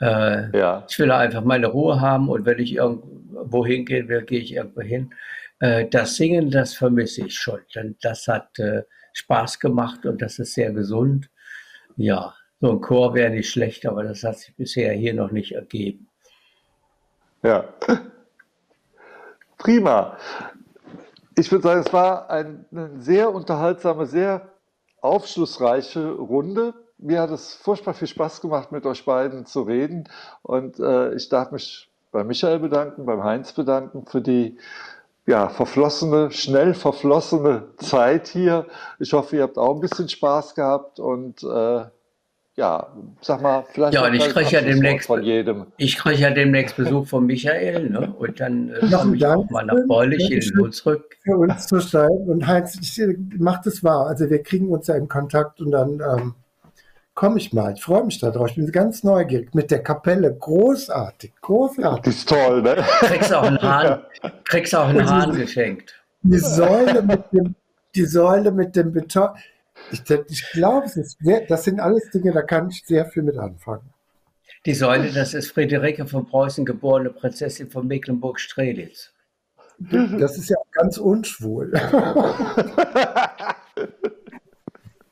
Äh, 0.00 0.58
ja. 0.58 0.86
Ich 0.88 0.98
will 0.98 1.10
einfach 1.12 1.44
meine 1.44 1.66
Ruhe 1.66 2.00
haben 2.00 2.30
und 2.30 2.46
wenn 2.46 2.58
ich 2.58 2.74
irgendwo 2.74 3.66
hingehen 3.66 4.08
will, 4.08 4.22
gehe 4.22 4.40
ich 4.40 4.54
irgendwo 4.54 4.80
hin. 4.80 5.12
Äh, 5.60 5.88
das 5.90 6.16
Singen, 6.16 6.50
das 6.50 6.72
vermisse 6.72 7.26
ich 7.26 7.36
schon. 7.36 7.60
Denn 7.74 7.96
das 8.00 8.26
hat 8.28 8.58
äh, 8.58 8.84
Spaß 9.12 9.60
gemacht 9.60 10.06
und 10.06 10.22
das 10.22 10.38
ist 10.38 10.54
sehr 10.54 10.72
gesund. 10.72 11.28
Ja, 11.98 12.34
so 12.62 12.70
ein 12.70 12.80
Chor 12.80 13.12
wäre 13.12 13.28
nicht 13.28 13.50
schlecht, 13.50 13.84
aber 13.84 14.04
das 14.04 14.24
hat 14.24 14.38
sich 14.38 14.56
bisher 14.56 14.94
hier 14.94 15.12
noch 15.12 15.32
nicht 15.32 15.52
ergeben. 15.52 16.08
Ja. 17.42 17.74
Prima 19.58 20.16
ich 21.36 21.50
würde 21.50 21.62
sagen, 21.62 21.80
es 21.80 21.92
war 21.92 22.30
eine 22.30 22.66
sehr 22.98 23.34
unterhaltsame, 23.34 24.06
sehr 24.06 24.48
aufschlussreiche 25.00 26.12
Runde. 26.12 26.74
Mir 26.98 27.20
hat 27.20 27.30
es 27.30 27.54
furchtbar 27.54 27.94
viel 27.94 28.08
Spaß 28.08 28.40
gemacht, 28.40 28.72
mit 28.72 28.86
euch 28.86 29.04
beiden 29.04 29.46
zu 29.46 29.62
reden. 29.62 30.08
Und 30.42 30.78
äh, 30.78 31.14
ich 31.14 31.28
darf 31.28 31.50
mich 31.50 31.90
bei 32.12 32.24
Michael 32.24 32.60
bedanken, 32.60 33.04
beim 33.04 33.24
Heinz 33.24 33.52
bedanken 33.52 34.06
für 34.06 34.22
die 34.22 34.58
ja, 35.26 35.48
verflossene, 35.48 36.30
schnell 36.30 36.74
verflossene 36.74 37.68
Zeit 37.78 38.28
hier. 38.28 38.66
Ich 38.98 39.12
hoffe, 39.12 39.36
ihr 39.36 39.42
habt 39.42 39.58
auch 39.58 39.74
ein 39.74 39.80
bisschen 39.80 40.08
Spaß 40.08 40.54
gehabt 40.54 41.00
und 41.00 41.42
äh, 41.42 41.84
ja, 42.56 42.86
sag 43.20 43.42
mal, 43.42 43.64
vielleicht. 43.72 43.94
Ja, 43.94 44.06
und 44.06 44.14
ich 44.14 44.28
kriege 44.28 44.50
ja 44.50 44.60
demnächst 44.60 45.08
von 45.08 45.22
jedem. 45.22 45.66
Ich 45.76 45.96
kriege 45.96 46.20
ja 46.20 46.30
demnächst 46.30 46.76
Besuch 46.76 47.06
von 47.08 47.26
Michael, 47.26 47.90
ne? 47.90 48.14
Und 48.16 48.38
dann 48.38 48.70
äh, 48.70 48.90
komme 48.90 49.16
ich 49.16 49.26
auch 49.26 49.50
mal 49.50 49.64
nach 49.64 49.76
Beulich 49.88 50.30
in 50.30 50.70
zurück. 50.70 51.16
Für 51.24 51.36
uns 51.36 51.66
zu 51.66 51.80
sein. 51.80 52.10
Und 52.10 52.46
Heinz, 52.46 52.78
ich, 52.80 53.02
mach 53.38 53.60
das 53.62 53.82
wahr. 53.82 54.06
Also 54.06 54.30
wir 54.30 54.40
kriegen 54.42 54.68
uns 54.68 54.86
ja 54.86 54.94
in 54.94 55.08
Kontakt 55.08 55.60
und 55.60 55.72
dann 55.72 56.00
ähm, 56.00 56.34
komme 57.14 57.38
ich 57.38 57.52
mal. 57.52 57.74
Ich 57.74 57.82
freue 57.82 58.04
mich 58.04 58.20
darauf. 58.20 58.50
Ich 58.50 58.54
bin 58.54 58.70
ganz 58.70 59.02
neugierig. 59.02 59.52
Mit 59.52 59.72
der 59.72 59.82
Kapelle. 59.82 60.32
Großartig. 60.32 61.32
Großartig. 61.40 62.04
Das 62.04 62.14
ist 62.14 62.28
toll, 62.28 62.62
ne? 62.62 62.76
Kriegst 63.00 63.34
auch 63.34 63.42
einen 63.42 63.60
Hahn, 63.60 64.00
kriegst 64.44 64.76
auch 64.76 64.88
einen 64.88 65.10
Hahn 65.10 65.34
geschenkt. 65.36 66.00
Die 66.22 66.38
Säule 66.38 67.02
mit 67.02 67.32
dem, 67.32 67.56
die 67.96 68.04
Säule 68.04 68.52
mit 68.52 68.76
dem 68.76 68.92
Beton. 68.92 69.30
Ich, 69.92 70.02
ich 70.10 70.50
glaube, 70.52 70.86
das 71.48 71.64
sind 71.64 71.80
alles 71.80 72.10
Dinge, 72.10 72.32
da 72.32 72.42
kann 72.42 72.70
ich 72.70 72.84
sehr 72.84 73.06
viel 73.06 73.22
mit 73.22 73.36
anfangen. 73.36 73.90
Die 74.66 74.74
Säule, 74.74 75.12
das 75.12 75.34
ist 75.34 75.52
Friederike 75.52 76.06
von 76.06 76.26
Preußen, 76.26 76.64
geborene 76.64 77.10
Prinzessin 77.10 77.70
von 77.70 77.86
Mecklenburg-Strelitz. 77.86 79.12
Das 79.78 80.38
ist 80.38 80.48
ja 80.48 80.56
ganz 80.72 80.98
unschwul. 80.98 81.72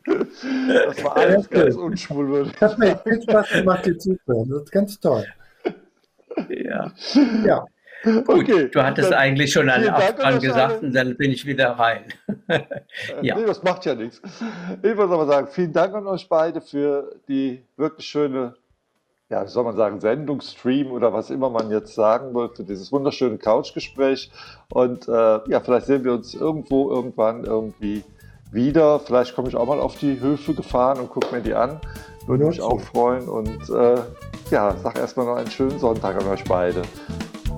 Das 0.04 1.04
war 1.04 1.16
alles 1.16 1.48
ganz 1.50 1.74
unschwul. 1.74 2.50
Das 2.58 2.72
hat 2.72 2.78
mir 2.78 2.96
viel 2.98 3.22
Spaß 3.22 3.50
gemacht, 3.52 3.86
dir 3.86 3.98
zuzuhören. 3.98 4.48
Das 4.50 4.62
ist 4.62 4.72
ganz 4.72 5.00
toll. 5.00 5.26
Ja. 6.48 6.92
Ja. 7.44 7.66
Okay. 8.04 8.68
Du 8.68 8.82
hattest 8.82 9.12
eigentlich 9.12 9.52
schon 9.52 9.68
einen 9.68 9.88
Abspann 9.88 10.40
gesagt 10.40 10.82
und 10.82 10.94
dann 10.94 11.16
bin 11.16 11.30
ich 11.30 11.46
wieder 11.46 11.70
rein. 11.70 12.04
ja. 13.22 13.36
Nee, 13.36 13.46
das 13.46 13.62
macht 13.62 13.84
ja 13.84 13.94
nichts. 13.94 14.20
Ich 14.82 14.94
muss 14.94 15.10
aber 15.10 15.26
sagen, 15.26 15.48
vielen 15.50 15.72
Dank 15.72 15.94
an 15.94 16.06
euch 16.06 16.28
beide 16.28 16.60
für 16.60 17.14
die 17.28 17.62
wirklich 17.76 18.06
schöne, 18.06 18.54
ja, 19.28 19.44
wie 19.44 19.48
soll 19.48 19.64
man 19.64 19.76
sagen, 19.76 20.00
Sendung, 20.00 20.40
Stream 20.40 20.90
oder 20.90 21.12
was 21.12 21.30
immer 21.30 21.48
man 21.48 21.70
jetzt 21.70 21.94
sagen 21.94 22.34
wollte, 22.34 22.64
dieses 22.64 22.90
wunderschöne 22.90 23.38
Couchgespräch. 23.38 24.30
Und 24.70 25.08
äh, 25.08 25.40
ja, 25.48 25.60
vielleicht 25.60 25.86
sehen 25.86 26.04
wir 26.04 26.12
uns 26.12 26.34
irgendwo, 26.34 26.90
irgendwann, 26.90 27.44
irgendwie 27.44 28.02
wieder. 28.50 29.00
Vielleicht 29.00 29.34
komme 29.34 29.48
ich 29.48 29.56
auch 29.56 29.66
mal 29.66 29.80
auf 29.80 29.96
die 29.96 30.20
Höfe 30.20 30.54
gefahren 30.54 30.98
und 30.98 31.08
gucke 31.08 31.34
mir 31.34 31.42
die 31.42 31.54
an. 31.54 31.80
Würde 32.26 32.44
mich 32.44 32.60
auch 32.60 32.80
freuen. 32.80 33.28
Und 33.28 33.70
äh, 33.70 34.00
ja, 34.50 34.76
sag 34.82 34.98
erstmal 34.98 35.26
noch 35.26 35.36
einen 35.36 35.50
schönen 35.50 35.78
Sonntag 35.78 36.20
an 36.20 36.28
euch 36.28 36.44
beide. 36.44 36.82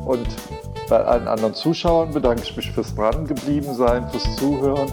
Und 0.05 0.27
bei 0.89 1.03
allen 1.03 1.29
anderen 1.29 1.55
Zuschauern 1.55 2.13
bedanke 2.13 2.43
ich 2.43 2.57
mich 2.57 2.71
fürs 2.73 2.95
Drangebliebensein, 2.95 4.09
fürs 4.11 4.37
Zuhören 4.37 4.91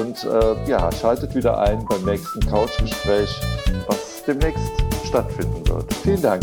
und 0.00 0.24
äh, 0.24 0.68
ja, 0.68 0.90
schaltet 0.92 1.34
wieder 1.34 1.58
ein 1.58 1.84
beim 1.86 2.04
nächsten 2.04 2.40
Couchgespräch, 2.40 3.40
was 3.86 4.22
demnächst 4.26 4.70
stattfinden 5.06 5.66
wird. 5.68 5.94
Vielen 6.02 6.22
Dank. 6.22 6.42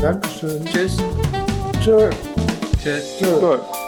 Dankeschön. 0.00 0.64
Tschüss. 0.64 0.96
Tschüss. 1.80 2.14
Tschüss. 2.82 3.18
Tschüss. 3.18 3.79